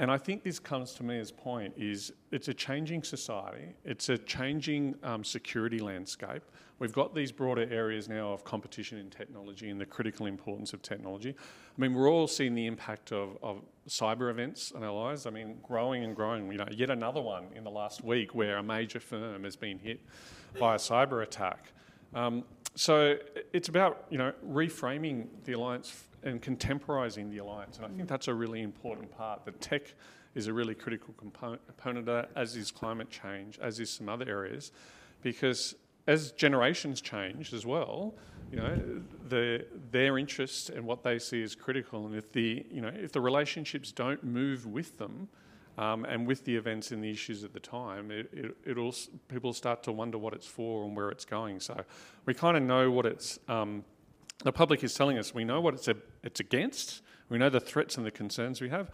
And 0.00 0.10
I 0.10 0.16
think 0.16 0.42
this 0.42 0.58
comes 0.58 0.94
to 0.94 1.02
Miah's 1.02 1.30
point 1.30 1.74
is 1.76 2.10
it's 2.32 2.48
a 2.48 2.54
changing 2.54 3.02
society, 3.02 3.74
it's 3.84 4.08
a 4.08 4.16
changing 4.16 4.94
um, 5.02 5.22
security 5.22 5.78
landscape. 5.78 6.42
We've 6.78 6.94
got 6.94 7.14
these 7.14 7.30
broader 7.30 7.68
areas 7.70 8.08
now 8.08 8.32
of 8.32 8.42
competition 8.42 8.96
in 8.96 9.10
technology 9.10 9.68
and 9.68 9.78
the 9.78 9.84
critical 9.84 10.24
importance 10.24 10.72
of 10.72 10.80
technology. 10.80 11.36
I 11.38 11.80
mean, 11.80 11.92
we're 11.92 12.10
all 12.10 12.26
seeing 12.26 12.54
the 12.54 12.64
impact 12.64 13.12
of, 13.12 13.36
of 13.42 13.60
cyber 13.90 14.30
events 14.30 14.70
in 14.74 14.82
our 14.82 14.90
lives. 14.90 15.26
I 15.26 15.30
mean, 15.30 15.58
growing 15.62 16.02
and 16.02 16.16
growing. 16.16 16.50
You 16.50 16.56
know, 16.56 16.68
yet 16.70 16.88
another 16.88 17.20
one 17.20 17.48
in 17.54 17.62
the 17.62 17.70
last 17.70 18.02
week 18.02 18.34
where 18.34 18.56
a 18.56 18.62
major 18.62 19.00
firm 19.00 19.44
has 19.44 19.54
been 19.54 19.78
hit 19.78 20.00
by 20.58 20.76
a 20.76 20.78
cyber 20.78 21.22
attack. 21.22 21.72
Um, 22.14 22.44
so 22.74 23.16
it's 23.52 23.68
about 23.68 24.06
you 24.10 24.18
know 24.18 24.32
reframing 24.46 25.26
the 25.44 25.52
alliance 25.52 26.04
and 26.22 26.40
contemporising 26.42 27.30
the 27.30 27.38
alliance, 27.38 27.76
and 27.76 27.86
I 27.86 27.88
think 27.88 28.02
mm. 28.02 28.08
that's 28.08 28.28
a 28.28 28.34
really 28.34 28.62
important 28.62 29.10
part. 29.10 29.44
The 29.44 29.52
tech 29.52 29.94
is 30.34 30.46
a 30.46 30.52
really 30.52 30.74
critical 30.74 31.14
component, 31.14 31.66
component 31.66 31.98
of 32.00 32.04
that, 32.06 32.30
as 32.36 32.56
is 32.56 32.70
climate 32.70 33.10
change, 33.10 33.58
as 33.58 33.80
is 33.80 33.90
some 33.90 34.08
other 34.08 34.28
areas, 34.28 34.72
because 35.22 35.74
as 36.06 36.32
generations 36.32 37.00
change 37.00 37.52
as 37.52 37.66
well, 37.66 38.14
you 38.50 38.56
know, 38.56 39.02
the, 39.28 39.64
their 39.90 40.18
interests 40.18 40.68
and 40.68 40.84
what 40.84 41.02
they 41.02 41.18
see 41.18 41.42
as 41.42 41.54
critical, 41.54 42.06
and 42.06 42.14
if 42.16 42.32
the 42.32 42.64
you 42.70 42.80
know 42.80 42.92
if 42.94 43.12
the 43.12 43.20
relationships 43.20 43.92
don't 43.92 44.22
move 44.24 44.66
with 44.66 44.98
them, 44.98 45.28
um, 45.78 46.04
and 46.04 46.26
with 46.26 46.44
the 46.44 46.56
events 46.56 46.90
and 46.90 47.02
the 47.02 47.10
issues 47.10 47.44
at 47.44 47.52
the 47.52 47.60
time, 47.60 48.10
it, 48.10 48.28
it, 48.32 48.56
it'll 48.64 48.94
people 49.28 49.52
start 49.52 49.82
to 49.84 49.92
wonder 49.92 50.18
what 50.18 50.34
it's 50.34 50.46
for 50.46 50.84
and 50.84 50.96
where 50.96 51.10
it's 51.10 51.24
going. 51.24 51.60
So 51.60 51.80
we 52.26 52.34
kind 52.34 52.56
of 52.56 52.62
know 52.62 52.90
what 52.90 53.06
it's. 53.06 53.38
Um, 53.48 53.84
the 54.42 54.52
public 54.52 54.82
is 54.82 54.94
telling 54.94 55.18
us 55.18 55.34
we 55.34 55.44
know 55.44 55.60
what 55.60 55.74
it's 55.74 55.88
a, 55.88 55.96
it's 56.22 56.40
against. 56.40 57.02
We 57.28 57.38
know 57.38 57.50
the 57.50 57.60
threats 57.60 57.96
and 57.96 58.04
the 58.04 58.10
concerns 58.10 58.60
we 58.60 58.70
have. 58.70 58.90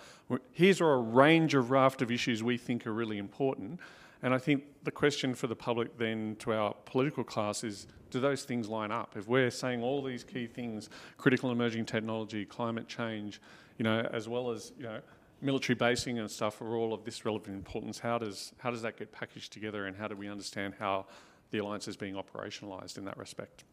Here's 0.53 0.81
a 0.81 0.85
range 0.85 1.55
of 1.55 1.71
raft 1.71 2.03
of 2.03 2.11
issues 2.11 2.43
we 2.43 2.59
think 2.59 2.87
are 2.87 2.93
really 2.93 3.19
important. 3.19 3.81
And 4.23 4.35
I 4.35 4.39
think 4.39 4.65
the 4.83 4.91
question 4.91 5.35
for 5.35 5.47
the 5.47 5.57
public 5.57 5.97
then 5.99 6.37
to 6.41 6.53
our 6.53 6.75
political 6.85 7.25
class 7.25 7.65
is 7.65 7.87
do 8.11 8.21
those 8.21 8.45
things 8.45 8.69
line 8.69 8.91
up? 8.91 9.17
If 9.17 9.29
we're 9.29 9.51
saying 9.51 9.83
all 9.83 10.03
these 10.03 10.25
key 10.25 10.47
things, 10.47 10.91
critical 11.17 11.51
emerging 11.51 11.87
technology, 11.87 12.45
climate 12.45 12.89
change, 12.89 13.41
you 13.79 13.85
know, 13.85 14.09
as 14.13 14.29
well 14.29 14.51
as, 14.51 14.73
you 14.79 14.85
know, 14.85 15.01
military 15.41 15.77
basing 15.77 16.19
and 16.19 16.31
stuff 16.31 16.61
are 16.61 16.77
all 16.77 16.93
of 16.95 17.05
this 17.05 17.25
relevant 17.25 17.55
importance. 17.55 17.99
How 17.99 18.19
does 18.19 18.53
how 18.59 18.71
does 18.71 18.83
that 18.83 18.97
get 18.97 19.13
packaged 19.13 19.53
together, 19.53 19.87
and 19.87 19.97
how 19.97 20.09
do 20.09 20.17
we 20.17 20.29
understand 20.29 20.75
how 20.79 21.07
the 21.51 21.59
alliance 21.59 21.89
is 21.89 21.97
being 21.97 22.15
operationalised 22.15 22.99
in 22.99 23.05
that 23.05 23.17
respect? 23.17 23.65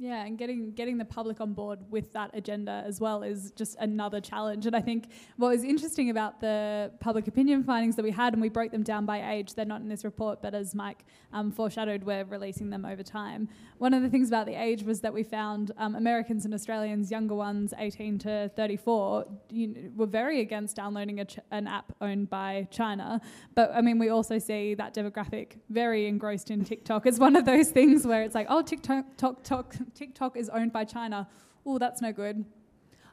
Yeah, 0.00 0.24
and 0.24 0.38
getting 0.38 0.70
getting 0.72 0.96
the 0.96 1.04
public 1.04 1.40
on 1.40 1.54
board 1.54 1.80
with 1.90 2.12
that 2.12 2.30
agenda 2.32 2.84
as 2.86 3.00
well 3.00 3.24
is 3.24 3.50
just 3.56 3.76
another 3.80 4.20
challenge. 4.20 4.64
And 4.66 4.76
I 4.76 4.80
think 4.80 5.08
what 5.36 5.48
was 5.48 5.64
interesting 5.64 6.10
about 6.10 6.40
the 6.40 6.92
public 7.00 7.26
opinion 7.26 7.64
findings 7.64 7.96
that 7.96 8.04
we 8.04 8.12
had, 8.12 8.32
and 8.32 8.40
we 8.40 8.48
broke 8.48 8.70
them 8.70 8.84
down 8.84 9.06
by 9.06 9.32
age. 9.32 9.54
They're 9.54 9.64
not 9.64 9.80
in 9.80 9.88
this 9.88 10.04
report, 10.04 10.40
but 10.40 10.54
as 10.54 10.72
Mike 10.72 11.04
um, 11.32 11.50
foreshadowed, 11.50 12.04
we're 12.04 12.24
releasing 12.24 12.70
them 12.70 12.84
over 12.84 13.02
time. 13.02 13.48
One 13.78 13.92
of 13.92 14.02
the 14.02 14.08
things 14.08 14.28
about 14.28 14.46
the 14.46 14.54
age 14.54 14.84
was 14.84 15.00
that 15.00 15.12
we 15.12 15.24
found 15.24 15.72
um, 15.78 15.96
Americans 15.96 16.44
and 16.44 16.54
Australians, 16.54 17.10
younger 17.10 17.34
ones, 17.34 17.74
18 17.76 18.18
to 18.20 18.50
34, 18.54 19.26
you 19.50 19.92
were 19.96 20.06
very 20.06 20.40
against 20.40 20.76
downloading 20.76 21.24
ch- 21.26 21.38
an 21.50 21.66
app 21.66 21.92
owned 22.00 22.30
by 22.30 22.68
China. 22.70 23.20
But 23.54 23.72
I 23.74 23.80
mean, 23.80 23.98
we 23.98 24.10
also 24.10 24.38
see 24.38 24.74
that 24.74 24.94
demographic 24.94 25.58
very 25.70 26.06
engrossed 26.06 26.50
in 26.52 26.64
TikTok. 26.64 27.06
It's 27.06 27.18
one 27.18 27.34
of 27.34 27.44
those 27.44 27.70
things 27.70 28.06
where 28.06 28.22
it's 28.22 28.34
like, 28.34 28.46
oh, 28.48 28.62
TikTok, 28.62 29.16
TikTok 29.16 29.74
TikTok 29.94 30.36
is 30.36 30.48
owned 30.48 30.72
by 30.72 30.84
China. 30.84 31.28
Oh, 31.66 31.78
that's 31.78 32.00
no 32.00 32.12
good. 32.12 32.44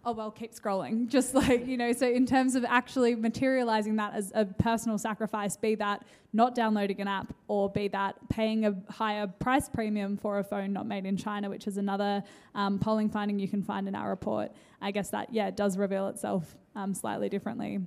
Oh, 0.07 0.11
well, 0.11 0.29
keep 0.29 0.53
scrolling. 0.53 1.07
Just 1.09 1.33
like, 1.33 1.65
you 1.65 1.77
know, 1.77 1.91
so 1.91 2.07
in 2.07 2.25
terms 2.25 2.55
of 2.55 2.63
actually 2.63 3.15
materializing 3.15 3.95
that 3.95 4.13
as 4.13 4.31
a 4.35 4.45
personal 4.45 4.97
sacrifice, 4.99 5.57
be 5.57 5.73
that 5.75 6.05
not 6.31 6.53
downloading 6.53 7.01
an 7.01 7.07
app 7.07 7.33
or 7.47 7.69
be 7.69 7.87
that 7.87 8.15
paying 8.29 8.65
a 8.65 8.75
higher 8.91 9.25
price 9.25 9.67
premium 9.67 10.15
for 10.15 10.37
a 10.37 10.43
phone 10.43 10.73
not 10.73 10.85
made 10.85 11.05
in 11.05 11.17
China, 11.17 11.49
which 11.49 11.65
is 11.65 11.77
another 11.77 12.23
um, 12.53 12.77
polling 12.77 13.09
finding 13.09 13.39
you 13.39 13.47
can 13.47 13.63
find 13.63 13.87
in 13.87 13.95
our 13.95 14.09
report, 14.09 14.51
I 14.79 14.91
guess 14.91 15.09
that, 15.09 15.33
yeah, 15.33 15.49
does 15.49 15.77
reveal 15.77 16.07
itself 16.09 16.55
um, 16.75 16.93
slightly 16.93 17.29
differently. 17.29 17.79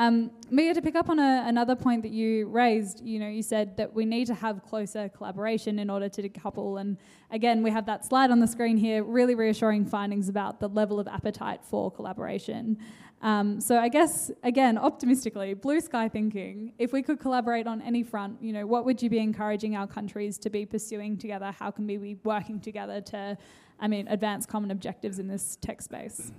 Um, 0.00 0.30
Miah, 0.50 0.72
to 0.72 0.80
pick 0.80 0.94
up 0.94 1.10
on 1.10 1.18
a, 1.18 1.44
another 1.46 1.76
point 1.76 2.02
that 2.04 2.10
you 2.10 2.46
raised, 2.46 3.04
you 3.04 3.18
know, 3.18 3.28
you 3.28 3.42
said 3.42 3.76
that 3.76 3.92
we 3.92 4.06
need 4.06 4.28
to 4.28 4.34
have 4.34 4.62
closer 4.62 5.10
collaboration 5.10 5.78
in 5.78 5.90
order 5.90 6.08
to 6.08 6.22
decouple. 6.22 6.80
And 6.80 6.96
again, 7.30 7.62
we 7.62 7.70
have 7.70 7.84
that 7.84 8.06
slide 8.06 8.30
on 8.30 8.40
the 8.40 8.46
screen 8.46 8.78
here, 8.78 9.04
really 9.04 9.34
reassuring 9.34 9.84
findings 9.84 10.30
about 10.30 10.58
the 10.58 10.70
level 10.70 10.98
of 11.00 11.06
appetite 11.06 11.62
for 11.62 11.90
collaboration. 11.90 12.78
Um, 13.20 13.60
so 13.60 13.78
I 13.78 13.90
guess 13.90 14.30
again, 14.42 14.78
optimistically, 14.78 15.52
blue 15.52 15.82
sky 15.82 16.08
thinking. 16.08 16.72
If 16.78 16.94
we 16.94 17.02
could 17.02 17.20
collaborate 17.20 17.66
on 17.66 17.82
any 17.82 18.02
front, 18.02 18.42
you 18.42 18.54
know, 18.54 18.66
what 18.66 18.86
would 18.86 19.02
you 19.02 19.10
be 19.10 19.18
encouraging 19.18 19.76
our 19.76 19.86
countries 19.86 20.38
to 20.38 20.48
be 20.48 20.64
pursuing 20.64 21.18
together? 21.18 21.54
How 21.58 21.70
can 21.70 21.86
we 21.86 21.98
be 21.98 22.16
working 22.24 22.58
together 22.58 23.02
to, 23.02 23.36
I 23.78 23.86
mean, 23.86 24.08
advance 24.08 24.46
common 24.46 24.70
objectives 24.70 25.18
in 25.18 25.28
this 25.28 25.58
tech 25.60 25.82
space? 25.82 26.32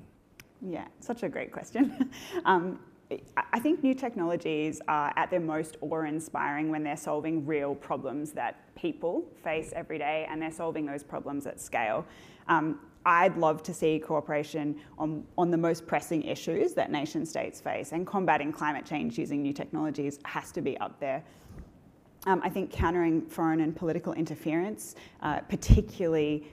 Yeah, 0.64 0.88
such 1.00 1.22
a 1.22 1.30
great 1.30 1.52
question. 1.52 2.12
um, 2.46 2.80
I 3.52 3.60
think 3.60 3.84
new 3.84 3.94
technologies 3.94 4.82
are 4.88 5.14
at 5.16 5.30
their 5.30 5.40
most 5.40 5.78
awe 5.82 6.02
inspiring 6.02 6.70
when 6.70 6.84
they're 6.84 6.98
solving 6.98 7.46
real 7.46 7.76
problems 7.76 8.32
that 8.34 8.74
people 8.76 9.26
face 9.44 9.72
every 9.76 9.98
day 9.98 10.28
and 10.30 10.42
they're 10.42 10.52
solving 10.52 10.86
those 10.86 11.04
problems 11.04 11.46
at 11.48 11.60
scale. 11.60 12.06
Um, 12.48 12.80
I'd 13.06 13.38
love 13.38 13.64
to 13.64 13.74
see 13.74 14.00
cooperation 14.00 14.80
on, 14.98 15.26
on 15.38 15.50
the 15.50 15.58
most 15.58 15.88
pressing 15.88 16.24
issues 16.24 16.74
that 16.74 16.92
nation 16.92 17.26
states 17.26 17.60
face, 17.60 17.94
and 17.94 18.06
combating 18.06 18.52
climate 18.52 18.86
change 18.86 19.18
using 19.18 19.42
new 19.42 19.54
technologies 19.54 20.20
has 20.26 20.52
to 20.52 20.62
be 20.62 20.78
up 20.78 21.00
there. 21.00 21.24
Um, 22.28 22.42
I 22.44 22.50
think 22.50 22.72
countering 22.72 23.26
foreign 23.26 23.62
and 23.62 23.76
political 23.76 24.14
interference, 24.14 24.96
uh, 25.22 25.40
particularly 25.42 26.46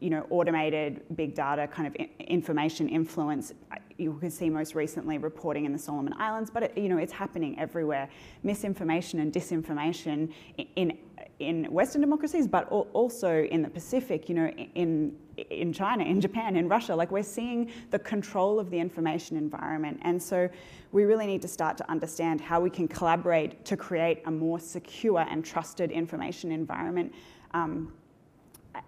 you 0.00 0.08
know, 0.10 0.26
automated 0.30 1.02
big 1.14 1.34
data 1.34 1.66
kind 1.66 1.86
of 1.86 1.94
information 2.20 2.88
influence. 2.88 3.52
You 4.00 4.14
can 4.14 4.30
see 4.30 4.48
most 4.48 4.74
recently 4.74 5.18
reporting 5.18 5.66
in 5.66 5.72
the 5.72 5.78
Solomon 5.78 6.14
Islands, 6.18 6.50
but 6.50 6.62
it, 6.62 6.78
you 6.78 6.88
know, 6.88 6.96
it's 6.96 7.12
happening 7.12 7.58
everywhere. 7.58 8.08
Misinformation 8.42 9.20
and 9.20 9.32
disinformation 9.32 10.32
in 10.76 10.98
in 11.38 11.64
Western 11.72 12.00
democracies, 12.00 12.46
but 12.46 12.68
also 12.70 13.44
in 13.44 13.62
the 13.62 13.68
Pacific. 13.68 14.28
You 14.28 14.34
know, 14.34 14.46
in 14.74 15.16
in 15.50 15.72
China, 15.72 16.04
in 16.04 16.20
Japan, 16.20 16.56
in 16.56 16.68
Russia. 16.68 16.94
Like 16.94 17.10
we're 17.10 17.22
seeing 17.22 17.70
the 17.90 17.98
control 17.98 18.58
of 18.58 18.70
the 18.70 18.78
information 18.78 19.36
environment, 19.36 20.00
and 20.02 20.22
so 20.22 20.48
we 20.92 21.04
really 21.04 21.26
need 21.26 21.42
to 21.42 21.48
start 21.48 21.76
to 21.78 21.90
understand 21.90 22.40
how 22.40 22.60
we 22.60 22.70
can 22.70 22.88
collaborate 22.88 23.64
to 23.66 23.76
create 23.76 24.22
a 24.26 24.30
more 24.30 24.58
secure 24.58 25.20
and 25.20 25.44
trusted 25.44 25.90
information 25.90 26.50
environment. 26.52 27.12
Um, 27.52 27.92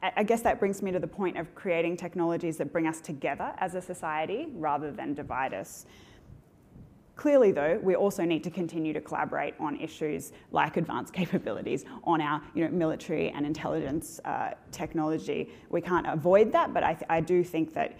I 0.03 0.23
guess 0.23 0.43
that 0.43 0.61
brings 0.61 0.81
me 0.83 0.93
to 0.93 1.01
the 1.01 1.09
point 1.09 1.37
of 1.37 1.55
creating 1.55 1.97
technologies 1.97 2.57
that 2.59 2.73
bring 2.73 2.87
us 2.87 3.01
together 3.01 3.53
as 3.59 3.75
a 3.75 3.81
society 3.81 4.47
rather 4.55 4.93
than 4.93 5.15
divide 5.15 5.55
us. 5.55 5.87
Clearly, 7.15 7.53
though, 7.53 7.79
we 7.83 7.95
also 7.95 8.25
need 8.25 8.43
to 8.45 8.51
continue 8.51 8.93
to 8.93 9.01
collaborate 9.01 9.55
on 9.61 9.79
issues 9.81 10.33
like 10.51 10.77
advanced 10.77 11.13
capabilities, 11.21 11.85
on 12.05 12.21
our 12.21 12.43
you 12.55 12.65
know, 12.65 12.71
military 12.71 13.31
and 13.31 13.45
intelligence 13.45 14.21
uh, 14.25 14.53
technology. 14.71 15.51
We 15.69 15.81
can't 15.81 16.07
avoid 16.07 16.53
that, 16.53 16.73
but 16.73 16.83
I, 16.83 16.95
th- 16.95 17.07
I, 17.09 17.21
do 17.21 17.45
think 17.45 17.75
that 17.75 17.99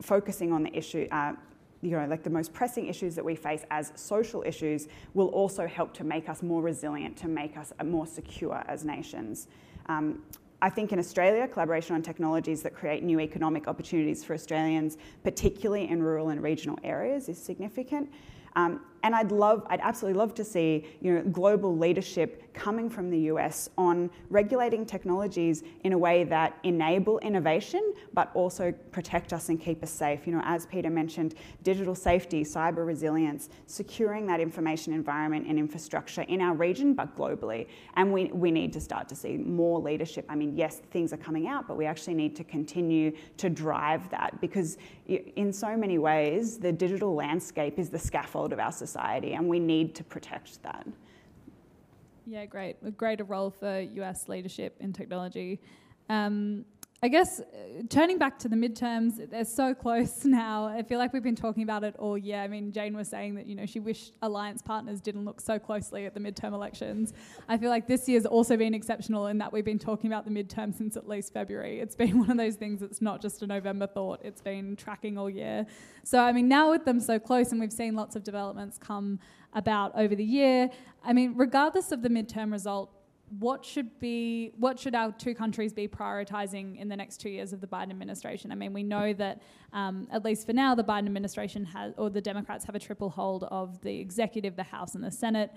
focusing 0.00 0.52
on 0.52 0.62
the 0.62 0.76
issue, 0.76 1.06
uh, 1.12 1.34
you 1.82 1.90
know, 1.90 2.06
like 2.06 2.22
the 2.22 2.30
most 2.30 2.52
pressing 2.52 2.86
issues 2.86 3.14
that 3.14 3.24
we 3.24 3.34
face 3.34 3.64
as 3.70 3.92
social 3.94 4.42
issues, 4.46 4.88
will 5.14 5.28
also 5.28 5.66
help 5.66 5.92
to 5.94 6.04
make 6.04 6.28
us 6.28 6.42
more 6.42 6.62
resilient, 6.62 7.16
to 7.18 7.28
make 7.28 7.56
us 7.56 7.72
more 7.84 8.06
secure 8.06 8.64
as 8.68 8.84
nations. 8.84 9.48
Um, 9.88 10.22
I 10.62 10.70
think 10.70 10.92
in 10.92 10.98
Australia, 10.98 11.46
collaboration 11.46 11.94
on 11.94 12.02
technologies 12.02 12.62
that 12.62 12.74
create 12.74 13.02
new 13.02 13.20
economic 13.20 13.68
opportunities 13.68 14.24
for 14.24 14.34
Australians, 14.34 14.96
particularly 15.22 15.88
in 15.88 16.02
rural 16.02 16.30
and 16.30 16.42
regional 16.42 16.78
areas, 16.82 17.28
is 17.28 17.38
significant. 17.38 18.10
Um, 18.54 18.80
and 19.06 19.14
I'd 19.14 19.30
love, 19.30 19.64
I'd 19.68 19.78
absolutely 19.82 20.18
love 20.18 20.34
to 20.34 20.44
see 20.44 20.84
you 21.00 21.14
know, 21.14 21.22
global 21.22 21.78
leadership 21.78 22.42
coming 22.54 22.90
from 22.90 23.08
the 23.08 23.18
US 23.32 23.70
on 23.78 24.10
regulating 24.30 24.84
technologies 24.84 25.62
in 25.84 25.92
a 25.92 25.98
way 25.98 26.24
that 26.24 26.58
enable 26.64 27.20
innovation, 27.20 27.94
but 28.14 28.32
also 28.34 28.72
protect 28.90 29.32
us 29.32 29.48
and 29.48 29.60
keep 29.60 29.80
us 29.84 29.90
safe. 29.92 30.26
You 30.26 30.32
know, 30.32 30.42
as 30.44 30.66
Peter 30.66 30.90
mentioned, 30.90 31.36
digital 31.62 31.94
safety, 31.94 32.42
cyber 32.42 32.84
resilience, 32.84 33.48
securing 33.66 34.26
that 34.26 34.40
information 34.40 34.92
environment 34.92 35.46
and 35.46 35.56
infrastructure 35.56 36.22
in 36.22 36.40
our 36.40 36.54
region, 36.54 36.94
but 36.94 37.14
globally. 37.14 37.68
And 37.94 38.12
we, 38.12 38.24
we 38.32 38.50
need 38.50 38.72
to 38.72 38.80
start 38.80 39.08
to 39.10 39.14
see 39.14 39.36
more 39.36 39.78
leadership. 39.78 40.24
I 40.28 40.34
mean, 40.34 40.56
yes, 40.56 40.80
things 40.90 41.12
are 41.12 41.18
coming 41.18 41.46
out, 41.46 41.68
but 41.68 41.76
we 41.76 41.86
actually 41.86 42.14
need 42.14 42.34
to 42.36 42.42
continue 42.44 43.12
to 43.36 43.50
drive 43.50 44.10
that 44.10 44.40
because 44.40 44.78
in 45.06 45.52
so 45.52 45.76
many 45.76 45.98
ways, 45.98 46.58
the 46.58 46.72
digital 46.72 47.14
landscape 47.14 47.78
is 47.78 47.88
the 47.88 47.98
scaffold 47.98 48.52
of 48.52 48.58
our 48.58 48.72
society 48.72 48.95
society, 48.96 49.34
and 49.34 49.48
we 49.48 49.58
need 49.58 49.94
to 49.94 50.04
protect 50.04 50.62
that. 50.62 50.86
Yeah, 52.26 52.46
great. 52.46 52.76
A 52.84 52.90
greater 52.90 53.24
role 53.24 53.50
for 53.50 53.80
US 53.80 54.28
leadership 54.28 54.76
in 54.80 54.92
technology. 54.92 55.60
Um, 56.08 56.64
I 57.02 57.08
guess 57.08 57.40
uh, 57.40 57.44
turning 57.90 58.16
back 58.16 58.38
to 58.38 58.48
the 58.48 58.56
midterms, 58.56 59.28
they're 59.28 59.44
so 59.44 59.74
close 59.74 60.24
now. 60.24 60.66
I 60.66 60.82
feel 60.82 60.98
like 60.98 61.12
we've 61.12 61.22
been 61.22 61.36
talking 61.36 61.62
about 61.62 61.84
it 61.84 61.94
all 61.98 62.16
year. 62.16 62.38
I 62.38 62.48
mean, 62.48 62.72
Jane 62.72 62.96
was 62.96 63.08
saying 63.08 63.34
that 63.34 63.46
you 63.46 63.54
know 63.54 63.66
she 63.66 63.80
wished 63.80 64.14
alliance 64.22 64.62
partners 64.62 65.00
didn't 65.02 65.26
look 65.26 65.40
so 65.42 65.58
closely 65.58 66.06
at 66.06 66.14
the 66.14 66.20
midterm 66.20 66.54
elections. 66.54 67.12
I 67.48 67.58
feel 67.58 67.68
like 67.68 67.86
this 67.86 68.08
year's 68.08 68.24
also 68.24 68.56
been 68.56 68.72
exceptional 68.72 69.26
in 69.26 69.36
that 69.38 69.52
we've 69.52 69.64
been 69.64 69.78
talking 69.78 70.10
about 70.10 70.24
the 70.24 70.30
midterm 70.30 70.74
since 70.74 70.96
at 70.96 71.06
least 71.06 71.34
February. 71.34 71.80
It's 71.80 71.94
been 71.94 72.18
one 72.20 72.30
of 72.30 72.38
those 72.38 72.54
things 72.56 72.80
that's 72.80 73.02
not 73.02 73.20
just 73.20 73.42
a 73.42 73.46
November 73.46 73.86
thought. 73.86 74.20
It's 74.24 74.40
been 74.40 74.74
tracking 74.74 75.18
all 75.18 75.28
year. 75.28 75.66
So 76.02 76.18
I 76.18 76.32
mean, 76.32 76.48
now 76.48 76.70
with 76.70 76.86
them 76.86 76.98
so 77.00 77.18
close, 77.18 77.52
and 77.52 77.60
we've 77.60 77.72
seen 77.72 77.94
lots 77.94 78.16
of 78.16 78.24
developments 78.24 78.78
come 78.78 79.18
about 79.52 79.92
over 79.96 80.14
the 80.14 80.24
year. 80.24 80.70
I 81.04 81.12
mean, 81.12 81.34
regardless 81.36 81.92
of 81.92 82.00
the 82.00 82.08
midterm 82.08 82.52
result, 82.52 82.90
what 83.28 83.64
should 83.64 83.98
be 83.98 84.52
what 84.56 84.78
should 84.78 84.94
our 84.94 85.12
two 85.12 85.34
countries 85.34 85.72
be 85.72 85.88
prioritizing 85.88 86.78
in 86.78 86.88
the 86.88 86.96
next 86.96 87.18
two 87.18 87.28
years 87.28 87.52
of 87.52 87.60
the 87.60 87.66
Biden 87.66 87.90
administration? 87.90 88.52
I 88.52 88.54
mean, 88.54 88.72
we 88.72 88.82
know 88.82 89.12
that 89.14 89.42
um, 89.72 90.06
at 90.12 90.24
least 90.24 90.46
for 90.46 90.52
now, 90.52 90.74
the 90.74 90.84
Biden 90.84 91.06
administration 91.06 91.64
has, 91.66 91.92
or 91.96 92.08
the 92.08 92.20
Democrats 92.20 92.64
have 92.64 92.74
a 92.74 92.78
triple 92.78 93.10
hold 93.10 93.44
of 93.44 93.80
the 93.80 93.98
executive, 93.98 94.56
the 94.56 94.62
House, 94.62 94.94
and 94.94 95.02
the 95.02 95.10
Senate. 95.10 95.50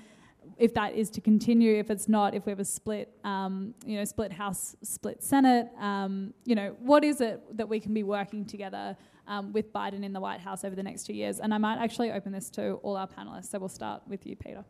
If 0.57 0.73
that 0.73 0.95
is 0.95 1.09
to 1.11 1.21
continue, 1.21 1.77
if 1.77 1.91
it's 1.91 2.09
not, 2.09 2.33
if 2.33 2.45
we 2.45 2.51
have 2.51 2.59
a 2.59 2.65
split, 2.65 3.13
um, 3.23 3.75
you 3.85 3.97
know, 3.97 4.05
split 4.05 4.31
House, 4.31 4.75
split 4.81 5.21
Senate, 5.21 5.67
um, 5.79 6.33
you 6.45 6.55
know, 6.55 6.75
what 6.79 7.03
is 7.03 7.21
it 7.21 7.41
that 7.55 7.69
we 7.69 7.79
can 7.79 7.93
be 7.93 8.03
working 8.03 8.45
together 8.45 8.97
um, 9.27 9.53
with 9.53 9.71
Biden 9.71 10.03
in 10.03 10.13
the 10.13 10.19
White 10.19 10.39
House 10.39 10.63
over 10.63 10.75
the 10.75 10.83
next 10.83 11.03
two 11.03 11.13
years? 11.13 11.39
And 11.39 11.53
I 11.53 11.57
might 11.59 11.77
actually 11.77 12.11
open 12.11 12.31
this 12.31 12.49
to 12.51 12.73
all 12.75 12.97
our 12.97 13.07
panelists. 13.07 13.51
So 13.51 13.59
we'll 13.59 13.69
start 13.69 14.01
with 14.07 14.25
you, 14.25 14.35
Peter. 14.35 14.63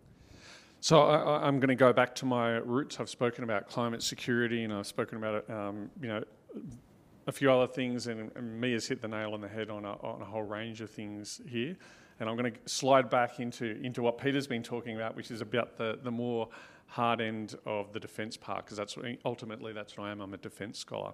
So 0.82 1.02
I, 1.02 1.46
am 1.46 1.60
going 1.60 1.70
to 1.70 1.76
go 1.76 1.92
back 1.92 2.16
to 2.16 2.26
my 2.26 2.52
roots. 2.52 3.02
I've 3.02 3.10
spoken 3.10 3.44
about 3.44 3.68
climate 3.68 4.02
security, 4.02 4.64
and 4.64 4.72
I've 4.72 4.88
spoken 4.88 5.18
about 5.18 5.50
um, 5.50 5.90
you 6.02 6.08
know 6.08 6.24
a 7.28 7.34
few 7.34 7.52
other 7.52 7.68
things, 7.72 8.08
and, 8.08 8.32
and 8.36 8.62
Miah's 8.62 8.88
hit 8.88 9.02
the 9.02 9.08
nail 9.08 9.34
on 9.34 9.42
the 9.42 9.48
head 9.48 9.70
on 9.70 9.84
a, 9.84 9.92
on 10.02 10.22
a 10.22 10.26
whole 10.26 10.44
range 10.44 10.80
of 10.80 10.90
things 10.90 11.42
here. 11.46 11.76
And 12.20 12.30
I'm 12.30 12.38
going 12.38 12.54
to 12.54 12.60
slide 12.66 13.10
back 13.10 13.42
into 13.42 13.78
into 13.84 14.02
what 14.02 14.18
Peter's 14.18 14.48
been 14.48 14.64
talking 14.64 14.96
about, 14.96 15.18
which 15.18 15.32
is 15.32 15.42
about 15.42 15.78
the 15.78 16.00
the 16.02 16.12
more 16.12 16.48
hard 16.88 17.20
end 17.20 17.56
of 17.66 17.92
the 17.92 18.00
defence 18.00 18.38
part, 18.38 18.64
because 18.64 18.78
that's 18.78 18.96
what, 18.96 19.06
ultimately 19.26 19.74
that's 19.74 19.98
what 19.98 20.06
I 20.06 20.12
am. 20.12 20.22
I'm 20.22 20.34
a 20.34 20.38
defence 20.38 20.80
scholar, 20.80 21.12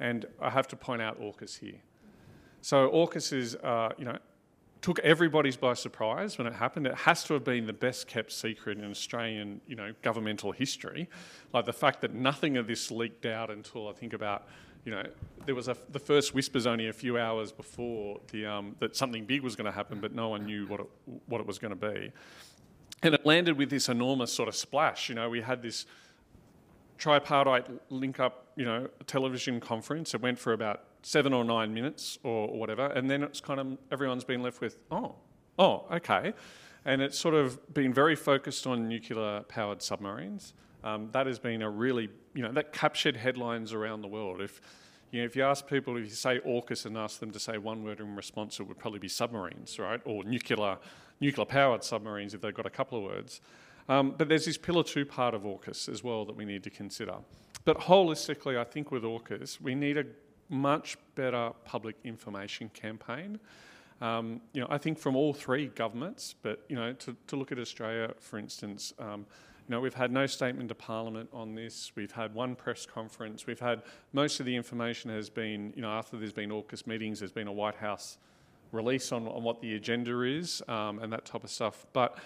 and 0.00 0.26
I 0.40 0.50
have 0.50 0.66
to 0.68 0.76
point 0.76 1.02
out 1.02 1.20
AUKUS 1.20 1.60
here. 1.60 1.80
So 2.62 2.90
AUKUS 2.90 3.32
is 3.32 3.54
uh, 3.56 3.90
you 3.96 4.06
know 4.06 4.18
took 4.84 4.98
everybody's 4.98 5.56
by 5.56 5.72
surprise 5.72 6.36
when 6.36 6.46
it 6.46 6.52
happened. 6.52 6.86
It 6.86 6.94
has 6.94 7.24
to 7.24 7.32
have 7.32 7.42
been 7.42 7.64
the 7.64 7.72
best 7.72 8.06
kept 8.06 8.30
secret 8.30 8.76
in 8.76 8.90
Australian, 8.90 9.62
you 9.66 9.76
know, 9.76 9.94
governmental 10.02 10.52
history. 10.52 11.08
Like 11.54 11.64
the 11.64 11.72
fact 11.72 12.02
that 12.02 12.12
nothing 12.12 12.58
of 12.58 12.66
this 12.66 12.90
leaked 12.90 13.24
out 13.24 13.50
until 13.50 13.88
I 13.88 13.92
think 13.92 14.12
about, 14.12 14.46
you 14.84 14.92
know, 14.92 15.02
there 15.46 15.54
was 15.54 15.68
a, 15.68 15.76
the 15.90 15.98
first 15.98 16.34
whispers 16.34 16.66
only 16.66 16.88
a 16.88 16.92
few 16.92 17.16
hours 17.16 17.50
before 17.50 18.20
the, 18.30 18.44
um, 18.44 18.76
that 18.78 18.94
something 18.94 19.24
big 19.24 19.40
was 19.40 19.56
going 19.56 19.64
to 19.64 19.72
happen, 19.72 20.00
but 20.02 20.14
no 20.14 20.28
one 20.28 20.44
knew 20.44 20.66
what 20.66 20.80
it, 20.80 20.86
what 21.28 21.40
it 21.40 21.46
was 21.46 21.58
going 21.58 21.74
to 21.74 21.90
be. 21.90 22.12
And 23.02 23.14
it 23.14 23.24
landed 23.24 23.56
with 23.56 23.70
this 23.70 23.88
enormous 23.88 24.34
sort 24.34 24.50
of 24.50 24.54
splash. 24.54 25.08
You 25.08 25.14
know, 25.14 25.30
we 25.30 25.40
had 25.40 25.62
this 25.62 25.86
tripartite 26.98 27.70
link 27.88 28.20
up, 28.20 28.48
you 28.54 28.66
know, 28.66 28.88
television 29.06 29.60
conference. 29.60 30.12
It 30.12 30.20
went 30.20 30.38
for 30.38 30.52
about 30.52 30.82
seven 31.04 31.34
or 31.34 31.44
nine 31.44 31.72
minutes 31.72 32.18
or, 32.22 32.48
or 32.48 32.58
whatever, 32.58 32.86
and 32.86 33.10
then 33.10 33.22
it's 33.22 33.40
kind 33.40 33.60
of 33.60 33.78
everyone's 33.92 34.24
been 34.24 34.42
left 34.42 34.60
with, 34.60 34.78
oh, 34.90 35.14
oh, 35.58 35.84
okay. 35.92 36.32
And 36.86 37.00
it's 37.00 37.18
sort 37.18 37.34
of 37.34 37.72
been 37.72 37.92
very 37.92 38.16
focused 38.16 38.66
on 38.66 38.88
nuclear 38.88 39.42
powered 39.42 39.82
submarines. 39.82 40.54
Um, 40.82 41.08
that 41.12 41.26
has 41.26 41.38
been 41.38 41.62
a 41.62 41.70
really, 41.70 42.08
you 42.34 42.42
know, 42.42 42.52
that 42.52 42.72
captured 42.72 43.16
headlines 43.16 43.72
around 43.72 44.02
the 44.02 44.08
world. 44.08 44.40
If, 44.40 44.60
you 45.10 45.20
know, 45.20 45.26
if 45.26 45.36
you 45.36 45.42
ask 45.42 45.66
people, 45.66 45.96
if 45.96 46.04
you 46.04 46.10
say 46.10 46.40
AUKUS 46.40 46.86
and 46.86 46.98
ask 46.98 47.20
them 47.20 47.30
to 47.30 47.38
say 47.38 47.56
one 47.56 47.84
word 47.84 48.00
in 48.00 48.16
response, 48.16 48.60
it 48.60 48.64
would 48.64 48.78
probably 48.78 48.98
be 48.98 49.08
submarines, 49.08 49.78
right? 49.78 50.00
Or 50.04 50.24
nuclear, 50.24 50.78
nuclear 51.20 51.46
powered 51.46 51.84
submarines 51.84 52.34
if 52.34 52.40
they've 52.40 52.54
got 52.54 52.66
a 52.66 52.70
couple 52.70 52.98
of 52.98 53.04
words. 53.04 53.40
Um, 53.88 54.14
but 54.16 54.28
there's 54.28 54.46
this 54.46 54.58
pillar 54.58 54.82
two 54.82 55.04
part 55.04 55.34
of 55.34 55.42
AUKUS 55.42 55.88
as 55.88 56.02
well 56.02 56.24
that 56.24 56.36
we 56.36 56.44
need 56.44 56.62
to 56.64 56.70
consider. 56.70 57.16
But 57.64 57.78
holistically, 57.78 58.58
I 58.58 58.64
think 58.64 58.90
with 58.90 59.04
AUKUS, 59.04 59.60
we 59.60 59.74
need 59.74 59.96
a 59.96 60.04
much 60.48 60.96
better 61.14 61.50
public 61.64 61.96
information 62.04 62.70
campaign. 62.74 63.38
Um, 64.00 64.40
you 64.52 64.60
know, 64.60 64.66
I 64.70 64.78
think 64.78 64.98
from 64.98 65.16
all 65.16 65.32
three 65.32 65.66
governments, 65.68 66.34
but 66.42 66.64
you 66.68 66.76
know, 66.76 66.92
to, 66.92 67.16
to 67.28 67.36
look 67.36 67.52
at 67.52 67.58
Australia, 67.58 68.12
for 68.18 68.38
instance, 68.38 68.92
um, 68.98 69.26
you 69.66 69.74
know, 69.74 69.80
we've 69.80 69.94
had 69.94 70.12
no 70.12 70.26
statement 70.26 70.68
to 70.68 70.74
Parliament 70.74 71.30
on 71.32 71.54
this. 71.54 71.92
We've 71.94 72.12
had 72.12 72.34
one 72.34 72.54
press 72.54 72.84
conference. 72.84 73.46
We've 73.46 73.60
had 73.60 73.82
most 74.12 74.38
of 74.40 74.46
the 74.46 74.54
information 74.54 75.10
has 75.10 75.30
been, 75.30 75.72
you 75.74 75.80
know, 75.80 75.90
after 75.90 76.18
there's 76.18 76.34
been 76.34 76.50
AUKUS 76.50 76.86
meetings, 76.86 77.20
there's 77.20 77.32
been 77.32 77.48
a 77.48 77.52
White 77.52 77.76
House 77.76 78.18
release 78.72 79.10
on, 79.10 79.26
on 79.26 79.42
what 79.42 79.62
the 79.62 79.74
agenda 79.74 80.20
is 80.20 80.60
um, 80.68 80.98
and 80.98 81.10
that 81.12 81.24
type 81.24 81.44
of 81.44 81.50
stuff. 81.50 81.86
But 81.94 82.18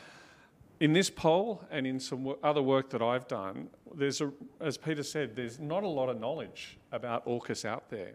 in 0.80 0.92
this 0.92 1.10
poll 1.10 1.64
and 1.70 1.86
in 1.86 1.98
some 1.98 2.34
other 2.42 2.62
work 2.62 2.90
that 2.90 3.02
I've 3.02 3.26
done, 3.26 3.68
there's 3.94 4.20
a, 4.20 4.32
as 4.60 4.76
Peter 4.76 5.02
said, 5.02 5.34
there's 5.34 5.58
not 5.58 5.82
a 5.82 5.88
lot 5.88 6.08
of 6.08 6.20
knowledge 6.20 6.78
about 6.92 7.26
AUKUS 7.26 7.64
out 7.64 7.90
there. 7.90 8.14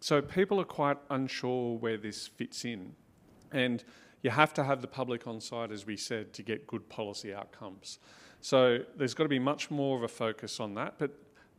So 0.00 0.22
people 0.22 0.60
are 0.60 0.64
quite 0.64 0.96
unsure 1.10 1.76
where 1.76 1.96
this 1.98 2.26
fits 2.26 2.64
in. 2.64 2.94
And 3.52 3.84
you 4.22 4.30
have 4.30 4.54
to 4.54 4.64
have 4.64 4.80
the 4.80 4.88
public 4.88 5.26
on 5.26 5.40
side, 5.40 5.70
as 5.70 5.86
we 5.86 5.96
said, 5.96 6.32
to 6.34 6.42
get 6.42 6.66
good 6.66 6.88
policy 6.88 7.34
outcomes. 7.34 7.98
So 8.40 8.78
there's 8.96 9.14
got 9.14 9.24
to 9.24 9.28
be 9.28 9.38
much 9.38 9.70
more 9.70 9.96
of 9.96 10.02
a 10.02 10.08
focus 10.08 10.60
on 10.60 10.74
that. 10.74 10.94
But 10.98 11.10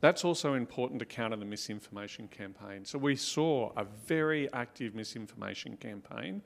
that's 0.01 0.23
also 0.23 0.53
important 0.53 0.99
to 0.99 1.05
counter 1.05 1.35
the 1.35 1.45
misinformation 1.45 2.27
campaign. 2.29 2.85
So 2.85 2.97
we 2.97 3.15
saw 3.15 3.71
a 3.75 3.83
very 3.83 4.51
active 4.53 4.95
misinformation 4.95 5.75
campaign 5.77 6.41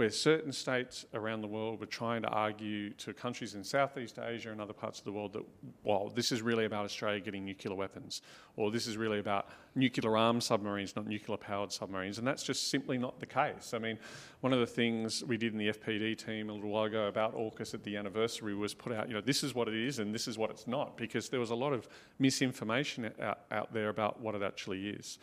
where 0.00 0.08
certain 0.08 0.50
states 0.50 1.04
around 1.12 1.42
the 1.42 1.46
world 1.46 1.78
were 1.78 1.84
trying 1.84 2.22
to 2.22 2.28
argue 2.28 2.88
to 2.94 3.12
countries 3.12 3.54
in 3.54 3.62
Southeast 3.62 4.18
Asia 4.18 4.50
and 4.50 4.58
other 4.58 4.72
parts 4.72 4.98
of 4.98 5.04
the 5.04 5.12
world 5.12 5.34
that, 5.34 5.42
well, 5.84 6.10
this 6.14 6.32
is 6.32 6.40
really 6.40 6.64
about 6.64 6.86
Australia 6.86 7.20
getting 7.20 7.44
nuclear 7.44 7.74
weapons, 7.74 8.22
or 8.56 8.70
this 8.70 8.86
is 8.86 8.96
really 8.96 9.18
about 9.18 9.50
nuclear 9.74 10.16
armed 10.16 10.42
submarines, 10.42 10.96
not 10.96 11.06
nuclear 11.06 11.36
powered 11.36 11.70
submarines. 11.70 12.16
And 12.16 12.26
that's 12.26 12.42
just 12.42 12.70
simply 12.70 12.96
not 12.96 13.20
the 13.20 13.26
case. 13.26 13.74
I 13.74 13.78
mean, 13.78 13.98
one 14.40 14.54
of 14.54 14.60
the 14.60 14.66
things 14.66 15.22
we 15.22 15.36
did 15.36 15.52
in 15.52 15.58
the 15.58 15.68
FPD 15.68 16.16
team 16.16 16.48
a 16.48 16.54
little 16.54 16.70
while 16.70 16.84
ago 16.84 17.08
about 17.08 17.36
AUKUS 17.36 17.74
at 17.74 17.84
the 17.84 17.98
anniversary 17.98 18.54
was 18.54 18.72
put 18.72 18.94
out, 18.94 19.06
you 19.06 19.12
know, 19.12 19.20
this 19.20 19.44
is 19.44 19.54
what 19.54 19.68
it 19.68 19.74
is 19.74 19.98
and 19.98 20.14
this 20.14 20.26
is 20.26 20.38
what 20.38 20.48
it's 20.48 20.66
not, 20.66 20.96
because 20.96 21.28
there 21.28 21.40
was 21.40 21.50
a 21.50 21.54
lot 21.54 21.74
of 21.74 21.86
misinformation 22.18 23.10
out, 23.20 23.40
out 23.50 23.74
there 23.74 23.90
about 23.90 24.18
what 24.18 24.34
it 24.34 24.42
actually 24.42 24.88
is. 24.88 25.18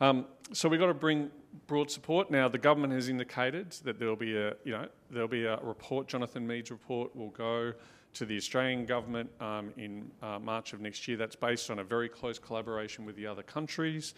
Um, 0.00 0.26
so 0.52 0.68
we've 0.68 0.80
got 0.80 0.86
to 0.86 0.94
bring 0.94 1.30
broad 1.66 1.90
support. 1.90 2.30
Now, 2.30 2.48
the 2.48 2.58
government 2.58 2.92
has 2.92 3.08
indicated 3.08 3.72
that 3.84 3.98
there'll 3.98 4.16
be 4.16 4.36
a, 4.36 4.54
you 4.64 4.72
know, 4.72 4.88
there'll 5.10 5.28
be 5.28 5.44
a 5.44 5.58
report. 5.58 6.08
Jonathan 6.08 6.46
Mead's 6.46 6.70
report 6.70 7.14
will 7.14 7.30
go 7.30 7.72
to 8.14 8.24
the 8.24 8.36
Australian 8.36 8.86
government 8.86 9.30
um, 9.40 9.72
in 9.76 10.10
uh, 10.22 10.38
March 10.38 10.72
of 10.72 10.80
next 10.80 11.06
year. 11.08 11.16
That's 11.16 11.36
based 11.36 11.70
on 11.70 11.80
a 11.80 11.84
very 11.84 12.08
close 12.08 12.38
collaboration 12.38 13.04
with 13.04 13.16
the 13.16 13.26
other 13.26 13.42
countries, 13.42 14.14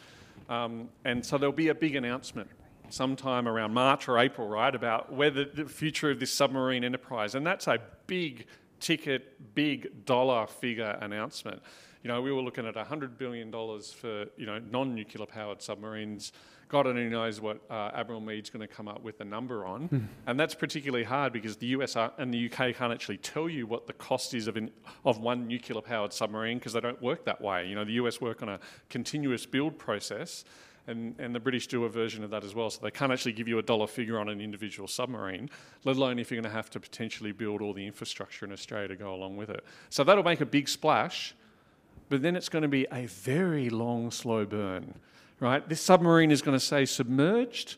um, 0.49 0.89
and 1.05 1.25
so 1.25 1.39
there'll 1.39 1.53
be 1.53 1.69
a 1.69 1.75
big 1.75 1.97
announcement 1.97 2.49
sometime 2.89 3.49
around 3.49 3.75
March 3.75 4.09
or 4.09 4.19
April, 4.19 4.49
right, 4.49 4.75
about 4.75 5.13
whether 5.13 5.45
the 5.45 5.65
future 5.65 6.11
of 6.11 6.21
this 6.21 6.33
submarine 6.33 6.85
enterprise, 6.85 7.35
and 7.35 7.47
that's 7.47 7.67
a 7.67 7.81
big 8.07 8.47
ticket, 8.81 9.55
big 9.55 10.05
dollar 10.05 10.47
figure 10.47 10.99
announcement. 11.01 11.61
You 12.03 12.09
know, 12.09 12.21
we 12.21 12.33
were 12.33 12.43
looking 12.43 12.67
at 12.67 12.75
$100 12.75 13.19
billion 13.19 13.51
for, 13.51 14.27
you 14.37 14.47
know, 14.47 14.59
non-nuclear 14.59 15.27
powered 15.27 15.63
submarines. 15.63 16.33
God 16.69 16.87
only 16.87 17.09
knows 17.09 17.41
what 17.41 17.61
uh, 17.71 17.91
Admiral 17.95 18.21
Mead's 18.21 18.51
going 18.51 18.67
to 18.67 18.73
come 18.73 18.89
up 18.89 19.03
with 19.03 19.21
a 19.21 19.25
number 19.25 19.65
on. 19.67 19.87
Hmm. 19.87 19.99
and 20.27 20.39
that's 20.39 20.55
particularly 20.55 21.05
hard 21.05 21.33
because 21.33 21.57
the 21.57 21.67
US 21.69 21.97
and 22.19 22.35
the 22.35 22.47
UK 22.47 22.75
can't 22.75 22.93
actually 22.93 23.19
tell 23.19 23.49
you 23.49 23.67
what 23.67 23.87
the 23.87 23.93
cost 23.93 24.35
is 24.35 24.49
of, 24.49 24.57
an, 24.57 24.71
of 25.05 25.21
one 25.21 25.47
nuclear 25.47 25.81
powered 25.81 26.13
submarine 26.13 26.59
because 26.59 26.73
they 26.73 26.81
don't 26.81 27.01
work 27.01 27.25
that 27.25 27.41
way. 27.41 27.67
You 27.67 27.77
know, 27.77 27.85
the 27.85 27.93
US 27.93 28.21
work 28.21 28.43
on 28.43 28.49
a 28.49 28.59
continuous 28.89 29.47
build 29.47 29.79
process. 29.79 30.45
And, 30.89 31.17
and, 31.19 31.35
the 31.35 31.41
British 31.41 31.67
do 31.67 31.85
a 31.85 31.89
version 31.89 32.23
of 32.23 32.31
that 32.31 32.45
as 32.45 32.55
well. 32.55 32.71
So 32.71 32.79
they 32.81 32.93
can't 32.93 33.11
actually 33.11 33.33
give 33.33 33.49
you 33.49 33.59
a 33.59 33.63
dollar 33.63 33.89
figure 33.89 34.21
on 34.21 34.29
an 34.29 34.41
individual 34.41 34.87
submarine, 34.87 35.51
let 35.83 35.97
alone 35.97 36.21
if 36.21 36.31
you're 36.31 36.41
going 36.41 36.49
to 36.49 36.57
have 36.57 36.71
to 36.71 36.79
potentially 36.79 37.33
build 37.33 37.61
all 37.61 37.73
the 37.73 37.85
infrastructure 37.85 38.47
in 38.47 38.53
Australia 38.53 38.87
to 38.87 38.95
go 38.95 39.13
along 39.13 39.37
with 39.37 39.51
it. 39.51 39.65
So 39.91 40.05
that'll 40.05 40.23
make 40.23 40.43
a 40.43 40.47
big 40.47 40.69
splash 40.69 41.35
but 42.09 42.23
then 42.23 42.37
it's 42.37 42.49
going 42.49 42.63
to 42.63 42.69
be 42.69 42.87
a 42.93 43.07
very 43.07 43.71
long, 43.71 44.11
slow 44.11 44.45
burn, 44.45 44.95
right? 45.41 45.69
This 45.69 45.81
submarine 45.81 46.31
is 46.31 46.43
going 46.43 46.57
to 46.57 46.65
stay 46.65 46.85
submerged 46.85 47.77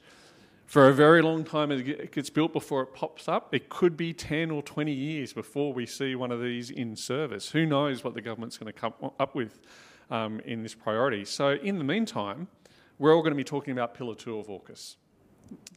for 0.69 0.89
a 0.89 0.93
very 0.93 1.23
long 1.23 1.45
time 1.45 1.73
it 1.73 2.13
gets 2.13 2.29
built 2.29 2.53
before 2.53 2.83
it 2.83 2.93
pops 2.93 3.27
up. 3.27 3.55
It 3.55 3.71
could 3.71 3.97
be 3.97 4.13
10 4.13 4.51
or 4.51 4.63
20 4.63 4.93
years 4.93 5.33
before 5.33 5.73
we 5.73 5.87
see 5.87 6.15
one 6.15 6.31
of 6.31 6.43
these 6.43 6.71
in 6.71 6.95
service. 6.95 7.51
Who 7.51 7.65
knows 7.65 8.05
what 8.05 8.13
the 8.13 8.21
government's 8.21 8.59
going 8.59 8.71
to 8.71 8.79
come 8.79 8.93
up 9.19 9.35
with 9.35 9.61
um, 10.11 10.41
in 10.41 10.63
this 10.63 10.75
priority. 10.75 11.25
So, 11.25 11.53
in 11.53 11.79
the 11.79 11.85
meantime, 11.85 12.49
we're 12.99 13.15
all 13.15 13.23
going 13.23 13.33
to 13.33 13.37
be 13.37 13.45
talking 13.45 13.73
about 13.73 13.95
Pillar 13.95 14.15
2 14.15 14.39
of 14.39 14.49
AUKUS. 14.49 14.97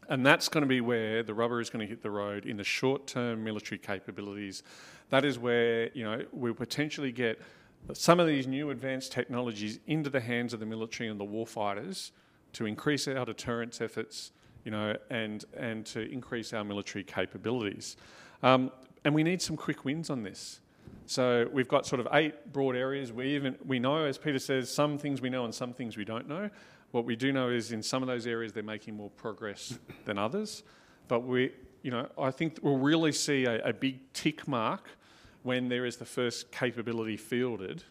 And 0.09 0.25
that's 0.25 0.49
going 0.49 0.63
to 0.63 0.67
be 0.67 0.81
where 0.81 1.23
the 1.23 1.33
rubber 1.33 1.61
is 1.61 1.69
going 1.69 1.85
to 1.85 1.89
hit 1.89 2.01
the 2.01 2.11
road 2.11 2.45
in 2.45 2.57
the 2.57 2.63
short 2.65 3.07
term 3.07 3.45
military 3.45 3.79
capabilities. 3.79 4.61
That 5.09 5.23
is 5.23 5.39
where, 5.39 5.89
you 5.93 6.03
know, 6.03 6.25
we'll 6.33 6.53
potentially 6.53 7.13
get 7.13 7.39
some 7.93 8.19
of 8.19 8.27
these 8.27 8.47
new 8.47 8.69
advanced 8.69 9.11
technologies 9.11 9.79
into 9.87 10.09
the 10.09 10.19
hands 10.19 10.53
of 10.53 10.59
the 10.59 10.65
military 10.65 11.09
and 11.09 11.19
the 11.19 11.25
warfighters 11.25 12.11
to 12.53 12.65
increase 12.65 13.07
our 13.07 13.25
deterrence 13.25 13.81
efforts, 13.81 14.31
you 14.63 14.71
know, 14.71 14.95
and, 15.09 15.45
and 15.57 15.85
to 15.87 16.11
increase 16.11 16.53
our 16.53 16.63
military 16.63 17.03
capabilities. 17.03 17.97
Um, 18.43 18.71
and 19.03 19.15
we 19.15 19.23
need 19.23 19.41
some 19.41 19.57
quick 19.57 19.83
wins 19.83 20.09
on 20.09 20.23
this. 20.23 20.59
So 21.05 21.49
we've 21.51 21.67
got 21.67 21.85
sort 21.85 21.99
of 21.99 22.07
eight 22.13 22.53
broad 22.53 22.75
areas. 22.75 23.11
We 23.11 23.35
even 23.35 23.57
we 23.65 23.79
know, 23.79 24.05
as 24.05 24.17
Peter 24.17 24.39
says, 24.39 24.73
some 24.73 24.97
things 24.97 25.21
we 25.21 25.29
know 25.29 25.45
and 25.45 25.53
some 25.53 25.73
things 25.73 25.97
we 25.97 26.05
don't 26.05 26.27
know. 26.27 26.49
What 26.91 27.05
we 27.05 27.15
do 27.15 27.31
know 27.31 27.49
is 27.49 27.71
in 27.71 27.81
some 27.81 28.03
of 28.03 28.07
those 28.07 28.27
areas 28.27 28.53
they're 28.53 28.63
making 28.63 28.95
more 28.95 29.09
progress 29.11 29.77
than 30.05 30.17
others. 30.17 30.63
But 31.07 31.21
we, 31.21 31.51
you 31.81 31.91
know, 31.91 32.07
I 32.17 32.31
think 32.31 32.59
we'll 32.61 32.77
really 32.77 33.11
see 33.11 33.45
a, 33.45 33.61
a 33.69 33.73
big 33.73 33.99
tick 34.13 34.47
mark 34.47 34.89
when 35.43 35.69
there 35.69 35.85
is 35.85 35.97
the 35.97 36.05
first 36.05 36.51
capability 36.51 37.17
fielded. 37.17 37.83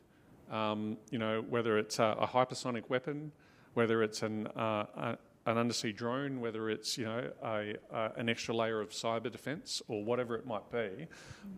Um, 0.50 0.96
you 1.10 1.18
know, 1.18 1.44
whether 1.48 1.78
it's 1.78 1.98
a, 1.98 2.16
a, 2.20 2.26
hypersonic 2.26 2.88
weapon, 2.88 3.30
whether 3.74 4.02
it's 4.02 4.22
an 4.22 4.48
uh, 4.48 4.86
a, 4.96 5.18
an 5.46 5.58
undersea 5.58 5.92
drone, 5.92 6.40
whether 6.40 6.70
it's 6.70 6.98
you 6.98 7.04
know 7.04 7.30
a, 7.44 7.74
an 8.16 8.28
extra 8.28 8.54
layer 8.54 8.80
of 8.80 8.90
cyber 8.90 9.30
defence 9.30 9.80
or 9.86 10.04
whatever 10.04 10.34
it 10.34 10.46
might 10.46 10.68
be, 10.72 11.06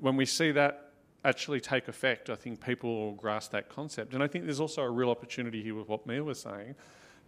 when 0.01 0.17
we 0.17 0.27
see 0.27 0.53
that 0.53 0.93
actually 1.25 1.61
take 1.61 1.89
effect, 1.89 2.31
I 2.31 2.35
think 2.35 2.65
people 2.65 2.95
will 2.95 3.15
grasp 3.15 3.53
that 3.53 3.69
concept. 3.69 4.15
And 4.15 4.23
I 4.23 4.27
think 4.27 4.45
there's 4.45 4.61
also 4.61 4.83
a 4.83 4.91
real 4.91 5.11
opportunity 5.11 5.63
here 5.63 5.75
with 5.75 5.89
what 5.89 6.07
Miah 6.07 6.25
was 6.25 6.41
saying, 6.41 6.75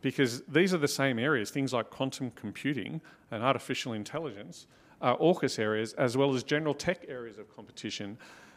because 0.00 0.42
these 0.42 0.74
are 0.74 0.78
the 0.78 0.88
same 0.88 1.18
areas, 1.18 1.50
things 1.50 1.72
like 1.72 1.90
quantum 1.90 2.30
computing 2.32 3.00
and 3.30 3.42
artificial 3.42 3.92
intelligence 3.92 4.66
are 5.00 5.16
AUKUS 5.18 5.58
areas 5.58 5.92
as 5.94 6.16
well 6.16 6.34
as 6.34 6.42
general 6.42 6.74
tech 6.74 7.04
areas 7.08 7.38
of 7.38 7.54
competition. 7.54 8.16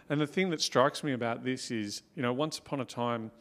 And 0.09 0.21
the 0.21 0.27
thing 0.27 0.49
that 0.51 0.61
strikes 0.61 1.03
me 1.03 1.13
about 1.13 1.43
this 1.43 1.71
is, 1.71 2.03
you 2.15 2.21
know, 2.21 2.33
once 2.33 2.59
upon 2.59 2.81
a 2.81 2.85
time 2.85 3.31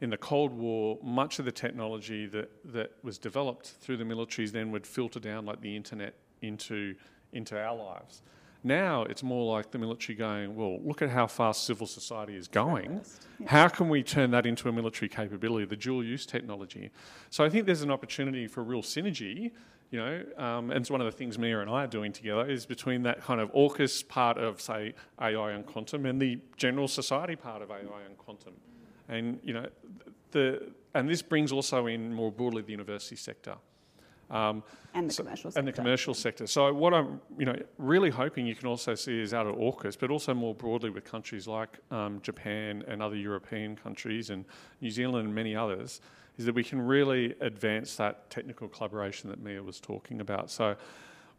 in 0.00 0.10
the 0.10 0.16
Cold 0.16 0.52
War, 0.52 0.98
much 1.02 1.38
of 1.38 1.44
the 1.44 1.52
technology 1.52 2.26
that, 2.26 2.50
that 2.72 2.92
was 3.02 3.18
developed 3.18 3.74
through 3.80 3.96
the 3.98 4.04
militaries 4.04 4.50
then 4.52 4.70
would 4.70 4.86
filter 4.86 5.20
down 5.20 5.46
like 5.46 5.60
the 5.60 5.74
internet 5.74 6.14
into, 6.42 6.94
into 7.32 7.60
our 7.60 7.76
lives. 7.76 8.22
Now 8.66 9.02
it's 9.02 9.22
more 9.22 9.54
like 9.54 9.70
the 9.70 9.78
military 9.78 10.16
going, 10.16 10.56
well, 10.56 10.80
look 10.82 11.02
at 11.02 11.10
how 11.10 11.26
fast 11.26 11.64
civil 11.64 11.86
society 11.86 12.34
is 12.34 12.48
going. 12.48 13.02
Yeah. 13.38 13.48
How 13.48 13.68
can 13.68 13.90
we 13.90 14.02
turn 14.02 14.30
that 14.30 14.46
into 14.46 14.70
a 14.70 14.72
military 14.72 15.08
capability, 15.10 15.66
the 15.66 15.76
dual 15.76 16.02
use 16.02 16.24
technology? 16.24 16.90
So 17.28 17.44
I 17.44 17.50
think 17.50 17.66
there's 17.66 17.82
an 17.82 17.90
opportunity 17.90 18.46
for 18.46 18.64
real 18.64 18.80
synergy, 18.80 19.52
you 19.94 20.00
know, 20.00 20.24
um, 20.38 20.72
and 20.72 20.80
it's 20.80 20.90
one 20.90 21.00
of 21.00 21.04
the 21.04 21.16
things 21.16 21.38
Miah 21.38 21.60
and 21.60 21.70
I 21.70 21.84
are 21.84 21.86
doing 21.86 22.12
together 22.12 22.44
is 22.50 22.66
between 22.66 23.04
that 23.04 23.22
kind 23.22 23.40
of 23.40 23.52
AUKUS 23.52 24.08
part 24.08 24.38
of, 24.38 24.60
say, 24.60 24.92
AI 25.20 25.52
and 25.52 25.64
quantum 25.64 26.04
and 26.04 26.20
the 26.20 26.40
general 26.56 26.88
society 26.88 27.36
part 27.36 27.62
of 27.62 27.70
AI 27.70 28.02
and 28.04 28.18
quantum. 28.18 28.54
And, 29.08 29.38
you 29.44 29.54
know, 29.54 29.66
the, 30.32 30.72
and 30.94 31.08
this 31.08 31.22
brings 31.22 31.52
also 31.52 31.86
in 31.86 32.12
more 32.12 32.32
broadly 32.32 32.62
the 32.62 32.72
university 32.72 33.14
sector. 33.14 33.54
Um, 34.30 34.64
and 34.94 35.10
the 35.10 35.14
so, 35.14 35.22
commercial 35.22 35.52
sector. 35.52 35.58
And 35.60 35.68
the 35.68 35.72
commercial 35.72 36.14
sector. 36.14 36.48
So 36.48 36.74
what 36.74 36.92
I'm, 36.92 37.20
you 37.38 37.46
know, 37.46 37.56
really 37.78 38.10
hoping 38.10 38.48
you 38.48 38.56
can 38.56 38.66
also 38.66 38.96
see 38.96 39.20
is 39.20 39.32
out 39.32 39.46
of 39.46 39.54
AUKUS, 39.54 39.96
but 39.96 40.10
also 40.10 40.34
more 40.34 40.56
broadly 40.56 40.90
with 40.90 41.04
countries 41.04 41.46
like 41.46 41.78
um, 41.92 42.20
Japan 42.20 42.82
and 42.88 43.00
other 43.00 43.14
European 43.14 43.76
countries 43.76 44.30
and 44.30 44.44
New 44.80 44.90
Zealand 44.90 45.26
and 45.26 45.34
many 45.36 45.54
others, 45.54 46.00
is 46.38 46.46
that 46.46 46.54
we 46.54 46.64
can 46.64 46.80
really 46.80 47.34
advance 47.40 47.96
that 47.96 48.30
technical 48.30 48.68
collaboration 48.68 49.30
that 49.30 49.42
Miah 49.42 49.62
was 49.62 49.80
talking 49.80 50.20
about. 50.20 50.50
So 50.50 50.76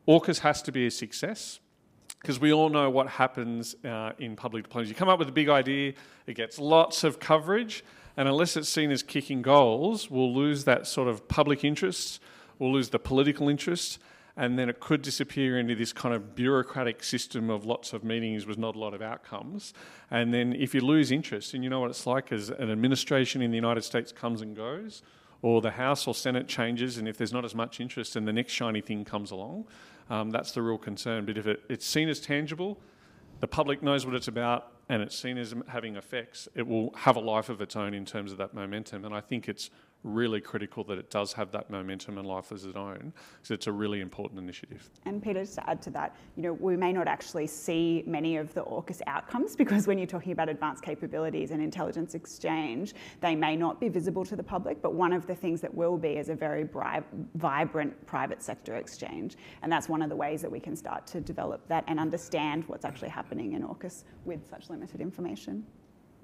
AUKUS 0.07 0.39
has 0.39 0.61
to 0.63 0.71
be 0.71 0.87
a 0.87 0.91
success 0.91 1.59
because 2.21 2.39
we 2.39 2.53
all 2.53 2.69
know 2.69 2.89
what 2.89 3.07
happens 3.07 3.75
uh, 3.83 4.13
in 4.19 4.35
public 4.35 4.63
diplomacy. 4.63 4.89
You 4.89 4.95
come 4.95 5.09
up 5.09 5.19
with 5.19 5.29
a 5.29 5.33
big 5.33 5.49
idea, 5.49 5.93
it 6.27 6.35
gets 6.35 6.57
lots 6.59 7.03
of 7.03 7.19
coverage, 7.19 7.83
and 8.17 8.27
unless 8.27 8.55
it's 8.55 8.69
seen 8.69 8.91
as 8.91 9.03
kicking 9.03 9.41
goals, 9.41 10.09
we'll 10.09 10.33
lose 10.33 10.63
that 10.63 10.87
sort 10.87 11.07
of 11.07 11.27
public 11.27 11.63
interest 11.63 12.21
we'll 12.59 12.71
lose 12.71 12.89
the 12.89 12.99
political 12.99 13.49
interest, 13.49 13.99
and 14.37 14.59
then 14.59 14.69
it 14.69 14.79
could 14.79 15.01
disappear 15.01 15.57
into 15.57 15.75
this 15.75 15.93
kind 15.93 16.13
of 16.13 16.35
bureaucratic 16.35 17.03
system 17.03 17.49
of 17.49 17.65
lots 17.65 17.93
of 17.93 18.03
meetings 18.03 18.45
with 18.45 18.57
not 18.57 18.75
a 18.75 18.79
lot 18.79 18.93
of 18.93 19.01
outcomes. 19.01 19.73
And 20.11 20.33
then 20.33 20.53
if 20.53 20.73
you 20.73 20.81
lose 20.81 21.11
interest, 21.11 21.53
and 21.53 21.63
you 21.63 21.69
know 21.69 21.79
what 21.79 21.89
it's 21.89 22.05
like 22.05 22.31
as 22.31 22.49
an 22.49 22.69
administration 22.69 23.41
in 23.41 23.51
the 23.51 23.55
United 23.55 23.83
States 23.83 24.11
comes 24.11 24.41
and 24.41 24.55
goes, 24.55 25.01
or 25.41 25.61
the 25.61 25.71
House 25.71 26.07
or 26.07 26.13
Senate 26.13 26.47
changes, 26.47 26.97
and 26.97 27.07
if 27.07 27.17
there's 27.17 27.33
not 27.33 27.45
as 27.45 27.55
much 27.55 27.79
interest 27.79 28.15
and 28.15 28.27
the 28.27 28.33
next 28.33 28.51
shiny 28.51 28.81
thing 28.81 29.05
comes 29.05 29.31
along, 29.31 29.65
um, 30.09 30.31
that's 30.31 30.51
the 30.51 30.61
real 30.61 30.77
concern. 30.77 31.25
But 31.25 31.37
if 31.37 31.47
it, 31.47 31.63
it's 31.69 31.85
seen 31.85 32.09
as 32.09 32.19
tangible, 32.19 32.79
the 33.39 33.47
public 33.47 33.81
knows 33.81 34.05
what 34.05 34.15
it's 34.15 34.27
about, 34.27 34.71
and 34.89 35.01
it's 35.01 35.17
seen 35.17 35.37
as 35.37 35.53
having 35.67 35.95
effects, 35.95 36.47
it 36.55 36.67
will 36.67 36.93
have 36.95 37.15
a 37.15 37.19
life 37.19 37.49
of 37.49 37.61
its 37.61 37.75
own 37.75 37.93
in 37.93 38.05
terms 38.05 38.31
of 38.31 38.37
that 38.37 38.53
momentum. 38.53 39.05
And 39.05 39.13
I 39.13 39.21
think 39.21 39.47
it's 39.47 39.69
really 40.05 40.39
critical 40.39 40.83
that 40.85 40.97
it 40.97 41.09
does 41.09 41.33
have 41.33 41.51
that 41.51 41.69
momentum 41.69 42.17
and 42.17 42.27
life 42.27 42.51
as 42.51 42.63
its 42.63 42.75
own, 42.75 43.11
because 43.37 43.51
it's 43.51 43.67
a 43.67 43.71
really 43.71 44.01
important 44.01 44.39
initiative. 44.39 44.89
And 45.05 45.21
Peter, 45.21 45.41
just 45.41 45.55
to 45.55 45.69
add 45.69 45.81
to 45.81 45.89
that, 45.91 46.15
you 46.37 46.43
know, 46.43 46.53
we 46.53 46.77
may 46.77 46.93
not 46.93 47.07
actually 47.07 47.47
see 47.47 48.03
many 48.05 48.37
of 48.37 48.53
the 48.53 48.63
AUKUS 48.63 49.01
outcomes 49.07 49.55
because 49.65 49.87
when 49.87 49.97
you're 49.97 50.07
talking 50.07 50.31
about 50.31 50.47
advanced 50.47 50.83
capabilities 50.83 51.51
and 51.51 51.61
intelligence 51.61 52.13
exchange, 52.13 52.93
they 53.19 53.35
may 53.35 53.55
not 53.55 53.79
be 53.79 53.89
visible 53.89 54.23
to 54.25 54.35
the 54.35 54.43
public. 54.43 54.81
But 54.81 54.93
one 54.93 55.11
of 55.11 55.25
the 55.25 55.35
things 55.35 55.59
that 55.61 55.73
will 55.73 55.97
be 55.97 56.17
is 56.17 56.29
a 56.29 56.35
very 56.35 56.63
bri- 56.63 57.01
vibrant 57.33 58.05
private 58.05 58.43
sector 58.43 58.75
exchange, 58.75 59.35
and 59.63 59.71
that's 59.71 59.89
one 59.89 60.01
of 60.01 60.09
the 60.09 60.15
ways 60.15 60.41
that 60.43 60.51
we 60.51 60.59
can 60.59 60.75
start 60.75 61.07
to 61.07 61.19
develop 61.19 61.67
that 61.67 61.83
and 61.87 61.99
understand 61.99 62.63
what's 62.67 62.85
actually 62.85 63.09
happening 63.09 63.53
in 63.53 63.63
AUKUS 63.63 64.03
with 64.23 64.47
such 64.47 64.69
limited 64.69 65.01
information. 65.01 65.65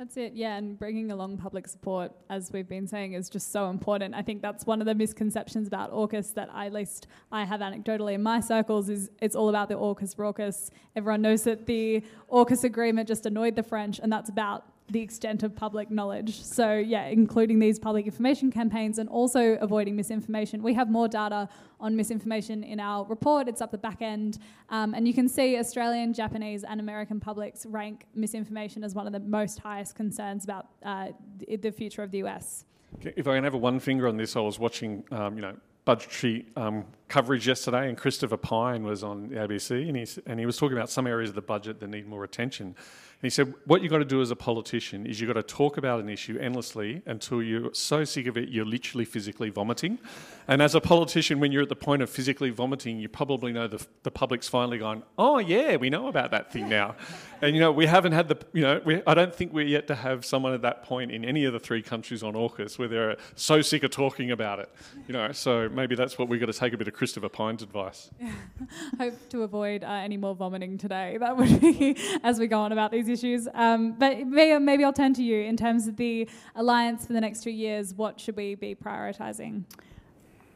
That's 0.01 0.17
it, 0.17 0.33
yeah. 0.33 0.57
And 0.57 0.79
bringing 0.79 1.11
along 1.11 1.37
public 1.37 1.67
support, 1.67 2.11
as 2.27 2.51
we've 2.51 2.67
been 2.67 2.87
saying, 2.87 3.13
is 3.13 3.29
just 3.29 3.51
so 3.51 3.69
important. 3.69 4.15
I 4.15 4.23
think 4.23 4.41
that's 4.41 4.65
one 4.65 4.81
of 4.81 4.87
the 4.87 4.95
misconceptions 4.95 5.67
about 5.67 5.91
AUKUS 5.91 6.33
that 6.33 6.49
I, 6.51 6.65
at 6.65 6.73
least 6.73 7.05
I 7.31 7.43
have 7.43 7.59
anecdotally 7.59 8.13
in 8.13 8.23
my 8.23 8.39
circles 8.39 8.89
is 8.89 9.11
it's 9.21 9.35
all 9.35 9.49
about 9.49 9.69
the 9.69 9.75
AUKUS 9.75 10.17
raucous. 10.17 10.71
Everyone 10.95 11.21
knows 11.21 11.43
that 11.43 11.67
the 11.67 12.01
AUKUS 12.31 12.63
agreement 12.63 13.07
just 13.07 13.27
annoyed 13.27 13.55
the 13.55 13.61
French, 13.61 13.99
and 13.99 14.11
that's 14.11 14.27
about 14.27 14.65
the 14.91 15.01
extent 15.01 15.43
of 15.43 15.55
public 15.55 15.89
knowledge. 15.89 16.41
So, 16.41 16.73
yeah, 16.73 17.05
including 17.05 17.59
these 17.59 17.79
public 17.79 18.05
information 18.05 18.51
campaigns 18.51 18.99
and 18.99 19.07
also 19.09 19.55
avoiding 19.61 19.95
misinformation. 19.95 20.61
We 20.61 20.73
have 20.73 20.89
more 20.89 21.07
data 21.07 21.47
on 21.79 21.95
misinformation 21.95 22.63
in 22.63 22.79
our 22.79 23.05
report, 23.05 23.47
it's 23.47 23.61
up 23.61 23.71
the 23.71 23.77
back 23.77 24.01
end. 24.01 24.37
Um, 24.69 24.93
and 24.93 25.07
you 25.07 25.13
can 25.13 25.27
see 25.27 25.57
Australian, 25.57 26.13
Japanese, 26.13 26.63
and 26.63 26.79
American 26.79 27.19
publics 27.19 27.65
rank 27.65 28.05
misinformation 28.13 28.83
as 28.83 28.93
one 28.93 29.07
of 29.07 29.13
the 29.13 29.19
most 29.19 29.59
highest 29.59 29.95
concerns 29.95 30.43
about 30.43 30.67
uh, 30.83 31.07
the 31.61 31.71
future 31.71 32.03
of 32.03 32.11
the 32.11 32.19
US. 32.23 32.65
If 33.01 33.27
I 33.27 33.35
can 33.35 33.43
have 33.43 33.53
a 33.53 33.57
one 33.57 33.79
finger 33.79 34.07
on 34.07 34.17
this, 34.17 34.35
I 34.35 34.41
was 34.41 34.59
watching, 34.59 35.03
um, 35.11 35.35
you 35.35 35.41
know, 35.41 35.55
budgetary 35.85 36.45
um, 36.55 36.85
coverage 37.11 37.45
yesterday, 37.45 37.89
and 37.89 37.97
Christopher 37.97 38.37
Pyne 38.37 38.83
was 38.83 39.03
on 39.03 39.29
ABC, 39.29 39.87
and 39.87 39.97
he, 39.97 40.07
and 40.25 40.39
he 40.39 40.45
was 40.45 40.57
talking 40.57 40.77
about 40.77 40.89
some 40.89 41.05
areas 41.05 41.29
of 41.29 41.35
the 41.35 41.41
budget 41.41 41.81
that 41.81 41.89
need 41.89 42.07
more 42.07 42.23
attention. 42.23 42.75
And 43.21 43.27
he 43.27 43.29
said, 43.29 43.53
What 43.65 43.83
you've 43.83 43.91
got 43.91 43.99
to 43.99 44.05
do 44.05 44.19
as 44.19 44.31
a 44.31 44.35
politician 44.35 45.05
is 45.05 45.21
you've 45.21 45.27
got 45.27 45.39
to 45.39 45.43
talk 45.43 45.77
about 45.77 45.99
an 45.99 46.09
issue 46.09 46.39
endlessly 46.39 47.03
until 47.05 47.43
you're 47.43 47.71
so 47.71 48.03
sick 48.03 48.25
of 48.25 48.35
it, 48.35 48.49
you're 48.49 48.65
literally 48.65 49.05
physically 49.05 49.51
vomiting. 49.51 49.99
And 50.47 50.59
as 50.59 50.73
a 50.73 50.81
politician, 50.81 51.39
when 51.39 51.51
you're 51.51 51.61
at 51.61 51.69
the 51.69 51.75
point 51.75 52.01
of 52.01 52.09
physically 52.09 52.49
vomiting, 52.49 52.99
you 52.99 53.09
probably 53.09 53.51
know 53.51 53.67
the, 53.67 53.85
the 54.01 54.09
public's 54.09 54.47
finally 54.47 54.79
gone, 54.79 55.03
Oh, 55.19 55.37
yeah, 55.37 55.75
we 55.75 55.91
know 55.91 56.07
about 56.07 56.31
that 56.31 56.51
thing 56.51 56.67
now. 56.67 56.95
And, 57.43 57.55
you 57.55 57.61
know, 57.61 57.71
we 57.71 57.85
haven't 57.85 58.13
had 58.13 58.27
the, 58.27 58.37
you 58.53 58.63
know, 58.63 58.81
we, 58.83 59.03
I 59.05 59.13
don't 59.13 59.33
think 59.33 59.53
we're 59.53 59.67
yet 59.67 59.85
to 59.87 59.95
have 59.95 60.25
someone 60.25 60.53
at 60.53 60.63
that 60.63 60.83
point 60.83 61.11
in 61.11 61.23
any 61.23 61.45
of 61.45 61.53
the 61.53 61.59
three 61.59 61.83
countries 61.83 62.23
on 62.23 62.33
AUKUS 62.33 62.79
where 62.79 62.87
they're 62.87 63.17
so 63.35 63.61
sick 63.61 63.83
of 63.83 63.91
talking 63.91 64.31
about 64.31 64.59
it. 64.59 64.69
You 65.07 65.13
know, 65.13 65.31
so 65.31 65.69
maybe 65.69 65.93
that's 65.93 66.17
what 66.17 66.27
we've 66.27 66.39
got 66.39 66.47
to 66.47 66.53
take 66.53 66.73
a 66.73 66.77
bit 66.77 66.87
of 66.87 66.95
Christopher 67.01 67.29
Pyne's 67.29 67.63
advice. 67.63 68.11
Yeah. 68.19 68.31
Hope 68.99 69.29
to 69.29 69.41
avoid 69.41 69.83
uh, 69.83 69.87
any 69.87 70.17
more 70.17 70.35
vomiting 70.35 70.77
today. 70.77 71.17
That 71.19 71.35
would 71.35 71.59
be 71.59 71.97
as 72.23 72.37
we 72.37 72.45
go 72.45 72.59
on 72.59 72.71
about 72.71 72.91
these 72.91 73.09
issues. 73.09 73.47
Um, 73.55 73.93
but 73.93 74.27
maybe, 74.27 74.63
maybe 74.63 74.83
I'll 74.83 74.93
turn 74.93 75.15
to 75.15 75.23
you 75.23 75.41
in 75.41 75.57
terms 75.57 75.87
of 75.87 75.97
the 75.97 76.29
alliance 76.55 77.07
for 77.07 77.13
the 77.13 77.21
next 77.21 77.41
two 77.41 77.49
years. 77.49 77.95
What 77.95 78.19
should 78.19 78.35
we 78.35 78.53
be 78.53 78.75
prioritising? 78.75 79.63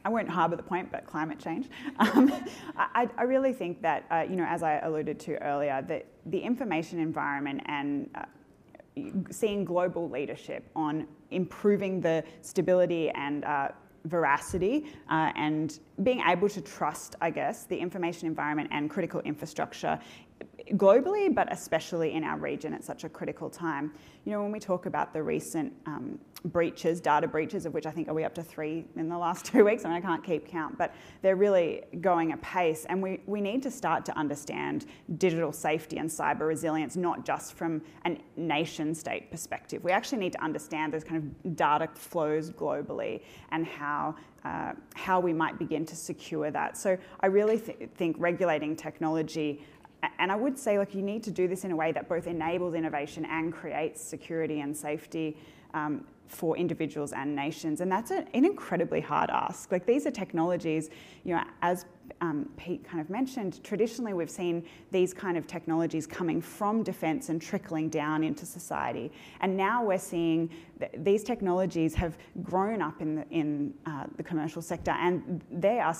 I 0.04 0.08
won't 0.08 0.28
harbour 0.28 0.54
the 0.54 0.62
point, 0.62 0.92
but 0.92 1.04
climate 1.04 1.40
change. 1.40 1.68
Um, 1.98 2.32
I, 2.76 3.08
I, 3.18 3.24
really 3.24 3.52
think 3.52 3.82
that, 3.82 4.04
uh, 4.12 4.24
you 4.30 4.36
know, 4.36 4.46
as 4.48 4.62
I 4.62 4.78
alluded 4.78 5.18
to 5.20 5.42
earlier, 5.42 5.82
that 5.88 6.06
the 6.26 6.38
information 6.38 7.00
environment 7.00 7.62
and 7.66 8.08
uh, 8.14 8.22
seeing 9.32 9.64
global 9.64 10.08
leadership 10.08 10.64
on 10.76 11.08
improving 11.32 12.00
the 12.00 12.22
stability 12.42 13.10
and 13.10 13.44
uh, 13.44 13.68
veracity 14.08 14.86
uh, 15.10 15.32
and 15.36 15.80
being 16.02 16.22
able 16.26 16.48
to 16.48 16.60
trust, 16.60 17.16
I 17.20 17.30
guess, 17.30 17.64
the 17.64 17.76
information 17.76 18.26
environment 18.26 18.70
and 18.72 18.90
critical 18.90 19.20
infrastructure 19.20 19.98
globally, 20.72 21.32
but 21.34 21.52
especially 21.52 22.12
in 22.12 22.24
our 22.24 22.38
region 22.38 22.72
at 22.74 22.84
such 22.84 23.04
a 23.04 23.08
critical 23.08 23.48
time. 23.48 23.92
You 24.24 24.32
know, 24.32 24.42
when 24.42 24.52
we 24.52 24.58
talk 24.58 24.86
about 24.86 25.12
the 25.12 25.22
recent 25.22 25.72
um, 25.86 26.18
breaches, 26.46 27.00
data 27.00 27.28
breaches, 27.28 27.66
of 27.66 27.74
which 27.74 27.86
I 27.86 27.90
think 27.90 28.08
are 28.08 28.14
we 28.14 28.24
up 28.24 28.34
to 28.34 28.42
three 28.42 28.84
in 28.96 29.08
the 29.08 29.18
last 29.18 29.44
two 29.52 29.64
weeks? 29.64 29.84
I 29.84 29.88
mean, 29.88 29.98
I 29.98 30.00
can't 30.00 30.24
keep 30.24 30.48
count, 30.48 30.76
but 30.78 30.94
they're 31.22 31.36
really 31.36 31.82
going 32.00 32.32
apace. 32.32 32.84
And 32.86 33.02
we, 33.02 33.20
we 33.26 33.40
need 33.40 33.62
to 33.62 33.70
start 33.70 34.04
to 34.06 34.18
understand 34.18 34.86
digital 35.18 35.52
safety 35.52 35.98
and 35.98 36.10
cyber 36.10 36.46
resilience, 36.46 36.96
not 36.96 37.24
just 37.24 37.54
from 37.54 37.82
a 38.04 38.18
nation 38.36 38.94
state 38.94 39.30
perspective. 39.30 39.82
We 39.84 39.92
actually 39.92 40.18
need 40.18 40.32
to 40.32 40.42
understand 40.42 40.92
those 40.92 41.04
kind 41.04 41.22
of 41.44 41.56
data 41.56 41.88
flows 41.94 42.50
globally 42.50 43.22
and 43.50 43.66
how 43.66 44.16
uh, 44.46 44.72
how 44.94 45.18
we 45.18 45.32
might 45.32 45.58
begin 45.58 45.84
to 45.84 45.96
secure 45.96 46.52
that. 46.52 46.76
So 46.76 46.96
I 47.18 47.26
really 47.26 47.58
th- 47.58 47.90
think 47.96 48.14
regulating 48.16 48.76
technology 48.76 49.60
and 50.18 50.30
I 50.30 50.36
would 50.36 50.58
say, 50.58 50.78
like, 50.78 50.94
you 50.94 51.02
need 51.02 51.22
to 51.24 51.30
do 51.30 51.48
this 51.48 51.64
in 51.64 51.70
a 51.70 51.76
way 51.76 51.92
that 51.92 52.08
both 52.08 52.26
enables 52.26 52.74
innovation 52.74 53.24
and 53.24 53.52
creates 53.52 54.00
security 54.00 54.60
and 54.60 54.76
safety 54.76 55.36
um, 55.74 56.04
for 56.28 56.56
individuals 56.56 57.12
and 57.12 57.34
nations. 57.34 57.80
And 57.80 57.90
that's 57.90 58.10
an 58.10 58.26
incredibly 58.32 59.00
hard 59.00 59.30
ask. 59.30 59.72
Like, 59.72 59.86
these 59.86 60.06
are 60.06 60.10
technologies, 60.10 60.90
you 61.24 61.34
know, 61.34 61.42
as 61.62 61.86
um, 62.20 62.48
Pete 62.56 62.84
kind 62.84 63.00
of 63.00 63.10
mentioned, 63.10 63.62
traditionally 63.62 64.12
we've 64.12 64.30
seen 64.30 64.64
these 64.90 65.12
kind 65.12 65.36
of 65.36 65.46
technologies 65.46 66.06
coming 66.06 66.40
from 66.40 66.82
defence 66.82 67.28
and 67.28 67.40
trickling 67.40 67.88
down 67.88 68.24
into 68.24 68.46
society. 68.46 69.12
And 69.40 69.56
now 69.56 69.84
we're 69.84 69.98
seeing 69.98 70.50
th- 70.78 70.92
these 70.98 71.22
technologies 71.24 71.94
have 71.94 72.16
grown 72.42 72.82
up 72.82 73.00
in 73.00 73.16
the, 73.16 73.28
in, 73.30 73.74
uh, 73.86 74.04
the 74.16 74.22
commercial 74.22 74.62
sector 74.62 74.92
and 74.92 75.42
they 75.50 75.80
are 75.80 75.94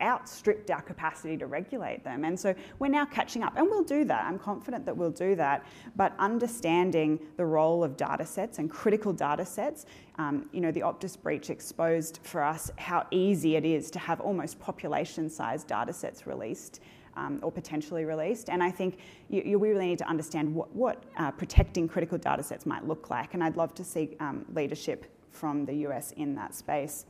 outstripped 0.00 0.70
our 0.70 0.82
capacity 0.82 1.36
to 1.36 1.46
regulate 1.46 2.04
them. 2.04 2.24
And 2.24 2.38
so 2.38 2.54
we're 2.78 2.88
now 2.88 3.04
catching 3.04 3.42
up, 3.42 3.56
and 3.56 3.66
we'll 3.66 3.84
do 3.84 4.04
that. 4.04 4.24
I'm 4.24 4.38
confident 4.38 4.84
that 4.86 4.96
we'll 4.96 5.10
do 5.10 5.34
that. 5.36 5.64
But 5.96 6.14
understanding 6.18 7.18
the 7.36 7.44
role 7.44 7.84
of 7.84 7.96
data 7.96 8.26
sets 8.26 8.58
and 8.58 8.70
critical 8.70 9.12
data 9.12 9.44
sets 9.44 9.86
um, 10.18 10.48
you 10.52 10.60
know, 10.60 10.70
the 10.70 10.80
Optus 10.80 11.20
breach 11.20 11.50
exposed 11.50 12.20
for 12.22 12.42
us 12.42 12.70
how 12.76 13.06
easy 13.10 13.56
it 13.56 13.64
is 13.64 13.90
to 13.92 13.98
have 13.98 14.20
almost 14.20 14.58
population-sized 14.60 15.66
data 15.66 15.92
sets 15.92 16.26
released 16.26 16.80
um, 17.16 17.40
or 17.42 17.50
potentially 17.50 18.04
released. 18.04 18.50
And 18.50 18.62
I 18.62 18.70
think 18.70 18.98
you, 19.28 19.42
you, 19.44 19.58
we 19.58 19.70
really 19.70 19.86
need 19.86 19.98
to 19.98 20.08
understand 20.08 20.54
what, 20.54 20.74
what 20.74 21.04
uh, 21.16 21.30
protecting 21.30 21.88
critical 21.88 22.18
data 22.18 22.42
sets 22.42 22.66
might 22.66 22.86
look 22.86 23.10
like. 23.10 23.34
And 23.34 23.42
I'd 23.42 23.56
love 23.56 23.74
to 23.74 23.84
see 23.84 24.16
um, 24.20 24.44
leadership 24.54 25.06
from 25.30 25.64
the 25.64 25.74
US 25.86 26.12
in 26.12 26.34
that 26.34 26.54
space. 26.54 27.06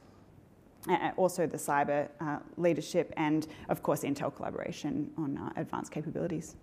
Uh, 0.89 1.11
also, 1.16 1.47
the 1.47 1.57
cyber 1.57 2.09
uh, 2.20 2.39
leadership, 2.57 3.12
and 3.16 3.47
of 3.69 3.83
course, 3.83 4.03
Intel 4.03 4.35
collaboration 4.35 5.12
on 5.16 5.39
uh, 5.39 5.53
advanced 5.61 5.93
capabilities. 5.93 6.57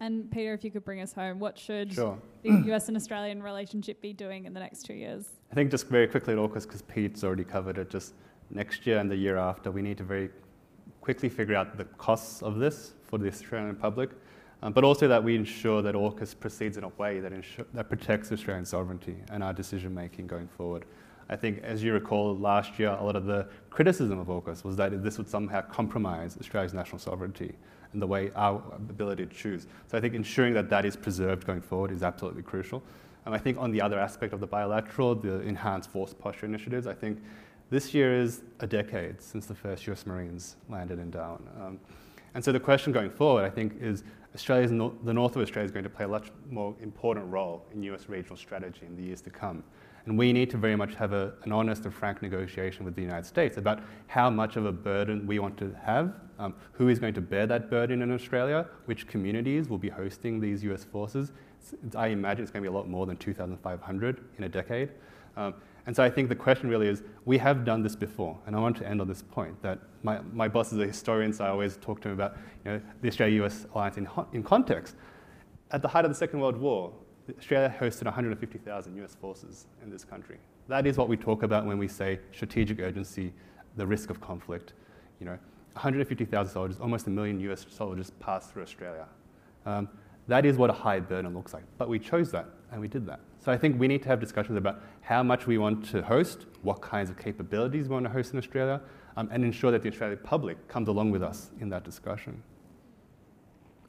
And 0.00 0.30
Peter, 0.30 0.54
if 0.54 0.64
you 0.64 0.70
could 0.70 0.84
bring 0.84 1.02
us 1.02 1.12
home, 1.12 1.38
what 1.38 1.58
should 1.58 1.92
Sure. 1.92 2.18
the 2.42 2.50
US 2.72 2.88
and 2.88 2.96
Australian 2.96 3.42
relationship 3.42 4.00
be 4.00 4.14
doing 4.14 4.46
in 4.46 4.54
the 4.54 4.60
next 4.60 4.84
two 4.86 4.94
years? 4.94 5.28
I 5.52 5.54
think 5.54 5.70
just 5.70 5.88
very 5.88 6.08
quickly 6.08 6.32
at 6.32 6.38
AUKUS, 6.38 6.62
because 6.62 6.82
Pete's 6.82 7.22
already 7.22 7.44
covered 7.44 7.76
it, 7.76 7.90
just 7.90 8.14
next 8.50 8.86
year 8.86 8.98
and 8.98 9.10
the 9.10 9.16
year 9.16 9.36
after, 9.36 9.70
we 9.70 9.82
need 9.82 9.98
to 9.98 10.04
very 10.04 10.30
quickly 11.02 11.28
figure 11.28 11.54
out 11.54 11.76
the 11.76 11.84
costs 11.84 12.42
of 12.42 12.58
this 12.58 12.94
for 13.02 13.18
the 13.18 13.28
Australian 13.28 13.76
public, 13.76 14.10
um, 14.62 14.72
but 14.72 14.84
also 14.84 15.06
that 15.06 15.22
we 15.22 15.36
ensure 15.36 15.82
that 15.82 15.94
AUKUS 15.94 16.38
proceeds 16.40 16.78
in 16.78 16.84
a 16.84 16.88
way 16.90 17.20
that, 17.20 17.32
ensure, 17.32 17.66
that 17.74 17.90
protects 17.90 18.32
Australian 18.32 18.64
sovereignty 18.64 19.16
and 19.30 19.44
our 19.44 19.52
decision 19.52 19.94
making 19.94 20.26
going 20.26 20.48
forward. 20.48 20.86
I 21.28 21.36
think, 21.36 21.62
as 21.62 21.82
you 21.82 21.92
recall, 21.92 22.36
last 22.36 22.78
year, 22.78 22.88
a 22.98 23.04
lot 23.04 23.16
of 23.16 23.26
the 23.26 23.48
criticism 23.68 24.18
of 24.18 24.28
AUKUS 24.28 24.64
was 24.64 24.76
that 24.76 25.02
this 25.02 25.18
would 25.18 25.28
somehow 25.28 25.60
compromise 25.60 26.38
Australia's 26.40 26.72
national 26.72 26.98
sovereignty 26.98 27.54
and 27.92 28.00
the 28.00 28.06
way 28.06 28.30
our 28.36 28.62
ability 28.74 29.26
to 29.26 29.34
choose. 29.34 29.66
So 29.88 29.98
I 29.98 30.00
think 30.00 30.14
ensuring 30.14 30.54
that 30.54 30.70
that 30.70 30.84
is 30.84 30.96
preserved 30.96 31.46
going 31.46 31.60
forward 31.60 31.90
is 31.90 32.02
absolutely 32.02 32.42
crucial. 32.42 32.82
And 33.26 33.34
I 33.34 33.38
think 33.38 33.58
on 33.58 33.70
the 33.70 33.82
other 33.82 33.98
aspect 33.98 34.32
of 34.32 34.40
the 34.40 34.46
bilateral, 34.46 35.14
the 35.14 35.40
enhanced 35.40 35.90
force 35.90 36.14
posture 36.14 36.46
initiatives, 36.46 36.86
I 36.86 36.94
think 36.94 37.20
this 37.70 37.94
year 37.94 38.18
is 38.18 38.42
a 38.60 38.66
decade 38.66 39.20
since 39.20 39.46
the 39.46 39.54
first 39.54 39.86
US 39.86 40.06
Marines 40.06 40.56
landed 40.68 40.98
in 40.98 41.10
Darwin. 41.10 41.42
Um, 41.60 41.80
and 42.34 42.44
so 42.44 42.52
the 42.52 42.60
question 42.60 42.92
going 42.92 43.10
forward, 43.10 43.44
I 43.44 43.50
think, 43.50 43.74
is 43.80 44.04
Australia's 44.34 44.70
the 44.70 45.12
north 45.12 45.34
of 45.36 45.42
Australia 45.42 45.66
is 45.66 45.72
going 45.72 45.84
to 45.84 45.90
play 45.90 46.04
a 46.04 46.08
much 46.08 46.30
more 46.50 46.74
important 46.80 47.26
role 47.26 47.64
in 47.74 47.82
US 47.84 48.08
regional 48.08 48.36
strategy 48.36 48.86
in 48.86 48.96
the 48.96 49.02
years 49.02 49.20
to 49.22 49.30
come. 49.30 49.64
And 50.06 50.18
we 50.18 50.32
need 50.32 50.50
to 50.50 50.56
very 50.56 50.76
much 50.76 50.94
have 50.94 51.12
a, 51.12 51.34
an 51.44 51.52
honest 51.52 51.84
and 51.84 51.94
frank 51.94 52.22
negotiation 52.22 52.84
with 52.84 52.94
the 52.94 53.02
United 53.02 53.26
States 53.26 53.56
about 53.58 53.82
how 54.06 54.30
much 54.30 54.56
of 54.56 54.64
a 54.64 54.72
burden 54.72 55.26
we 55.26 55.38
want 55.38 55.56
to 55.58 55.74
have, 55.82 56.14
um, 56.38 56.54
who 56.72 56.88
is 56.88 56.98
going 56.98 57.14
to 57.14 57.20
bear 57.20 57.46
that 57.46 57.70
burden 57.70 58.02
in 58.02 58.10
Australia, 58.10 58.66
which 58.86 59.06
communities 59.06 59.68
will 59.68 59.78
be 59.78 59.90
hosting 59.90 60.40
these 60.40 60.64
US 60.64 60.84
forces. 60.84 61.32
It's, 61.60 61.94
I 61.94 62.08
imagine 62.08 62.42
it's 62.42 62.50
going 62.50 62.64
to 62.64 62.70
be 62.70 62.74
a 62.74 62.76
lot 62.76 62.88
more 62.88 63.06
than 63.06 63.16
2,500 63.18 64.24
in 64.38 64.44
a 64.44 64.48
decade. 64.48 64.90
Um, 65.36 65.54
and 65.86 65.96
so 65.96 66.02
I 66.02 66.10
think 66.10 66.28
the 66.28 66.36
question 66.36 66.68
really 66.68 66.88
is 66.88 67.02
we 67.24 67.38
have 67.38 67.64
done 67.64 67.82
this 67.82 67.96
before, 67.96 68.38
and 68.46 68.54
I 68.54 68.60
want 68.60 68.76
to 68.78 68.88
end 68.88 69.00
on 69.00 69.08
this 69.08 69.22
point 69.22 69.60
that 69.62 69.78
my, 70.02 70.20
my 70.32 70.48
boss 70.48 70.72
is 70.72 70.78
a 70.78 70.86
historian, 70.86 71.32
so 71.32 71.44
I 71.44 71.48
always 71.48 71.76
talk 71.78 72.00
to 72.02 72.08
him 72.08 72.14
about 72.14 72.36
you 72.64 72.72
know, 72.72 72.80
the 73.02 73.08
Australia 73.08 73.44
US 73.44 73.66
alliance 73.74 73.96
in, 73.96 74.08
in 74.32 74.42
context. 74.42 74.96
At 75.70 75.82
the 75.82 75.88
height 75.88 76.04
of 76.04 76.10
the 76.10 76.14
Second 76.14 76.40
World 76.40 76.56
War, 76.56 76.92
Australia 77.38 77.74
hosted 77.78 78.04
150,000 78.04 78.96
US 79.02 79.14
forces 79.14 79.66
in 79.82 79.90
this 79.90 80.04
country. 80.04 80.38
That 80.68 80.86
is 80.86 80.96
what 80.96 81.08
we 81.08 81.16
talk 81.16 81.42
about 81.42 81.66
when 81.66 81.78
we 81.78 81.88
say 81.88 82.20
strategic 82.32 82.80
urgency, 82.80 83.32
the 83.76 83.86
risk 83.86 84.10
of 84.10 84.20
conflict. 84.20 84.74
You 85.18 85.26
know, 85.26 85.38
150,000 85.72 86.52
soldiers, 86.52 86.80
almost 86.80 87.06
a 87.06 87.10
million 87.10 87.40
US 87.50 87.66
soldiers 87.68 88.10
passed 88.20 88.52
through 88.52 88.62
Australia. 88.62 89.06
Um, 89.66 89.88
that 90.28 90.46
is 90.46 90.56
what 90.56 90.70
a 90.70 90.72
high 90.72 91.00
burden 91.00 91.34
looks 91.34 91.52
like. 91.52 91.64
But 91.76 91.88
we 91.88 91.98
chose 91.98 92.30
that 92.32 92.46
and 92.70 92.80
we 92.80 92.88
did 92.88 93.06
that. 93.06 93.20
So 93.38 93.50
I 93.50 93.58
think 93.58 93.80
we 93.80 93.88
need 93.88 94.02
to 94.02 94.08
have 94.08 94.20
discussions 94.20 94.56
about 94.56 94.82
how 95.00 95.22
much 95.22 95.46
we 95.46 95.58
want 95.58 95.84
to 95.90 96.02
host, 96.02 96.46
what 96.62 96.80
kinds 96.80 97.10
of 97.10 97.18
capabilities 97.18 97.88
we 97.88 97.94
want 97.94 98.06
to 98.06 98.12
host 98.12 98.32
in 98.32 98.38
Australia, 98.38 98.80
um, 99.16 99.28
and 99.32 99.44
ensure 99.44 99.70
that 99.72 99.82
the 99.82 99.88
Australian 99.88 100.20
public 100.22 100.68
comes 100.68 100.88
along 100.88 101.10
with 101.10 101.22
us 101.22 101.50
in 101.60 101.68
that 101.70 101.84
discussion. 101.84 102.42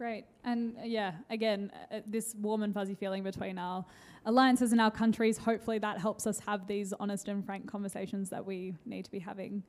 Great. 0.01 0.25
And 0.43 0.75
uh, 0.79 0.81
yeah, 0.83 1.11
again, 1.29 1.71
uh, 1.91 1.99
this 2.07 2.33
warm 2.41 2.63
and 2.63 2.73
fuzzy 2.73 2.95
feeling 2.95 3.21
between 3.21 3.59
our 3.59 3.85
alliances 4.25 4.71
and 4.71 4.81
our 4.81 4.89
countries, 4.89 5.37
hopefully 5.37 5.77
that 5.77 5.99
helps 5.99 6.25
us 6.25 6.39
have 6.39 6.65
these 6.65 6.91
honest 6.99 7.27
and 7.27 7.45
frank 7.45 7.69
conversations 7.69 8.27
that 8.31 8.43
we 8.43 8.73
need 8.83 9.05
to 9.05 9.11
be 9.11 9.19
having. 9.19 9.61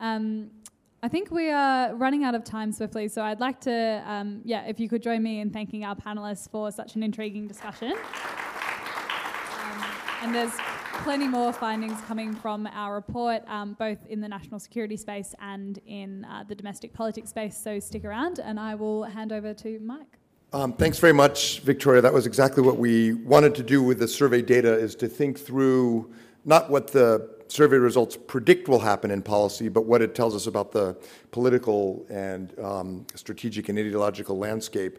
Um, 0.00 0.50
I 1.00 1.06
think 1.06 1.30
we 1.30 1.52
are 1.52 1.94
running 1.94 2.24
out 2.24 2.34
of 2.34 2.42
time 2.42 2.72
swiftly, 2.72 3.06
so 3.06 3.22
I'd 3.22 3.38
like 3.38 3.60
to, 3.60 4.02
um, 4.04 4.40
yeah, 4.44 4.64
if 4.66 4.80
you 4.80 4.88
could 4.88 5.00
join 5.00 5.22
me 5.22 5.38
in 5.38 5.50
thanking 5.50 5.84
our 5.84 5.94
panelists 5.94 6.50
for 6.50 6.72
such 6.72 6.96
an 6.96 7.04
intriguing 7.04 7.46
discussion. 7.46 7.92
Um, 7.92 9.84
and 10.22 10.34
there's 10.34 10.54
plenty 11.04 11.28
more 11.28 11.52
findings 11.52 12.00
coming 12.02 12.34
from 12.34 12.66
our 12.68 12.94
report, 12.94 13.42
um, 13.48 13.74
both 13.78 13.98
in 14.08 14.20
the 14.20 14.28
national 14.28 14.60
security 14.60 14.96
space 14.96 15.34
and 15.40 15.78
in 15.86 16.24
uh, 16.24 16.44
the 16.48 16.54
domestic 16.54 16.92
politics 16.92 17.30
space. 17.30 17.56
So 17.56 17.78
stick 17.80 18.04
around, 18.04 18.40
and 18.40 18.58
I 18.58 18.74
will 18.74 19.04
hand 19.04 19.32
over 19.32 19.54
to 19.54 19.78
Mike. 19.80 20.18
Um, 20.52 20.72
thanks 20.72 20.98
very 20.98 21.12
much, 21.12 21.60
Victoria. 21.60 22.00
That 22.00 22.12
was 22.12 22.26
exactly 22.26 22.62
what 22.62 22.78
we 22.78 23.12
wanted 23.12 23.54
to 23.56 23.62
do 23.62 23.82
with 23.82 23.98
the 23.98 24.08
survey 24.08 24.42
data: 24.42 24.72
is 24.72 24.94
to 24.96 25.08
think 25.08 25.38
through 25.38 26.12
not 26.44 26.70
what 26.70 26.88
the 26.88 27.30
survey 27.48 27.76
results 27.76 28.16
predict 28.16 28.68
will 28.68 28.80
happen 28.80 29.10
in 29.10 29.22
policy, 29.22 29.68
but 29.68 29.84
what 29.86 30.02
it 30.02 30.14
tells 30.14 30.34
us 30.34 30.46
about 30.46 30.72
the 30.72 30.96
political 31.30 32.04
and 32.10 32.58
um, 32.58 33.06
strategic 33.14 33.68
and 33.68 33.78
ideological 33.78 34.38
landscape. 34.38 34.98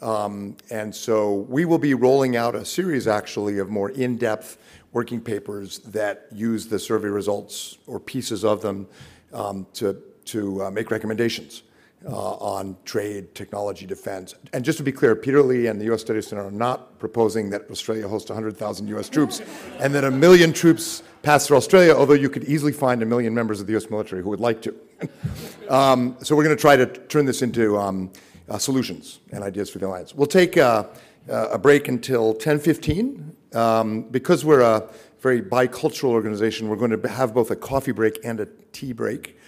Um, 0.00 0.56
and 0.70 0.94
so 0.94 1.46
we 1.48 1.64
will 1.64 1.78
be 1.78 1.94
rolling 1.94 2.36
out 2.36 2.54
a 2.54 2.64
series, 2.64 3.08
actually, 3.08 3.58
of 3.58 3.68
more 3.68 3.90
in-depth 3.90 4.58
working 4.92 5.20
papers 5.20 5.78
that 5.80 6.26
use 6.32 6.66
the 6.66 6.78
survey 6.78 7.08
results 7.08 7.78
or 7.86 8.00
pieces 8.00 8.44
of 8.44 8.62
them 8.62 8.86
um, 9.32 9.66
to, 9.74 10.02
to 10.24 10.64
uh, 10.64 10.70
make 10.70 10.90
recommendations 10.90 11.62
uh, 12.06 12.10
on 12.34 12.76
trade, 12.84 13.34
technology, 13.34 13.86
defense. 13.86 14.34
And 14.52 14.64
just 14.64 14.78
to 14.78 14.84
be 14.84 14.92
clear, 14.92 15.16
Peter 15.16 15.42
Lee 15.42 15.66
and 15.66 15.80
the 15.80 15.86
U.S. 15.86 16.00
Studies 16.00 16.28
Center 16.28 16.46
are 16.46 16.50
not 16.50 16.98
proposing 16.98 17.50
that 17.50 17.68
Australia 17.70 18.06
host 18.06 18.28
100,000 18.28 18.88
U.S. 18.88 19.08
troops 19.08 19.42
and 19.80 19.94
that 19.94 20.04
a 20.04 20.10
million 20.10 20.52
troops 20.52 21.02
pass 21.22 21.46
through 21.46 21.56
Australia, 21.56 21.94
although 21.94 22.14
you 22.14 22.30
could 22.30 22.44
easily 22.44 22.72
find 22.72 23.02
a 23.02 23.06
million 23.06 23.34
members 23.34 23.60
of 23.60 23.66
the 23.66 23.72
U.S. 23.72 23.90
military 23.90 24.22
who 24.22 24.30
would 24.30 24.40
like 24.40 24.62
to. 24.62 24.74
um, 25.68 26.16
so 26.22 26.36
we're 26.36 26.44
going 26.44 26.56
to 26.56 26.60
try 26.60 26.76
to 26.76 26.86
turn 26.86 27.24
this 27.24 27.42
into 27.42 27.76
um, 27.76 28.10
uh, 28.48 28.58
solutions 28.58 29.18
and 29.32 29.42
ideas 29.42 29.68
for 29.68 29.78
the 29.78 29.86
alliance. 29.86 30.14
We'll 30.14 30.26
take 30.26 30.56
uh, 30.56 30.84
uh 31.28 31.48
a 31.52 31.58
break 31.58 31.88
until 31.88 32.34
10:15 32.34 33.32
um, 33.54 34.02
because 34.02 34.44
we're 34.44 34.60
a 34.60 34.88
very 35.20 35.42
bicultural 35.42 36.10
organization. 36.10 36.68
We're 36.68 36.76
going 36.76 37.00
to 37.00 37.08
have 37.08 37.34
both 37.34 37.50
a 37.50 37.56
coffee 37.56 37.92
break 37.92 38.18
and 38.24 38.40
a 38.40 38.46
tea 38.72 38.92
break, 38.92 39.38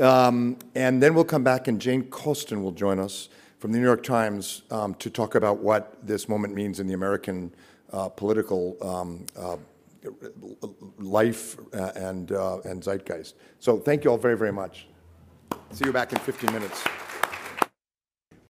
um, 0.00 0.58
and 0.74 1.02
then 1.02 1.14
we'll 1.14 1.24
come 1.24 1.44
back 1.44 1.68
and 1.68 1.80
Jane 1.80 2.04
Coaston 2.04 2.62
will 2.62 2.72
join 2.72 2.98
us 2.98 3.28
from 3.58 3.72
the 3.72 3.78
New 3.78 3.84
York 3.84 4.02
Times 4.02 4.62
um, 4.70 4.94
to 4.96 5.10
talk 5.10 5.34
about 5.34 5.58
what 5.58 5.96
this 6.06 6.28
moment 6.28 6.54
means 6.54 6.80
in 6.80 6.86
the 6.86 6.94
American 6.94 7.52
uh, 7.92 8.08
political 8.08 8.76
um, 8.82 9.26
uh, 9.36 9.56
life 10.98 11.56
uh, 11.74 11.92
and, 11.96 12.32
uh, 12.32 12.58
and 12.64 12.82
zeitgeist. 12.82 13.34
So 13.58 13.78
thank 13.78 14.04
you 14.04 14.10
all 14.10 14.18
very, 14.18 14.36
very 14.36 14.52
much. 14.52 14.86
See 15.70 15.84
you 15.84 15.92
back 15.92 16.12
in 16.12 16.18
15 16.18 16.52
minutes. 16.52 16.84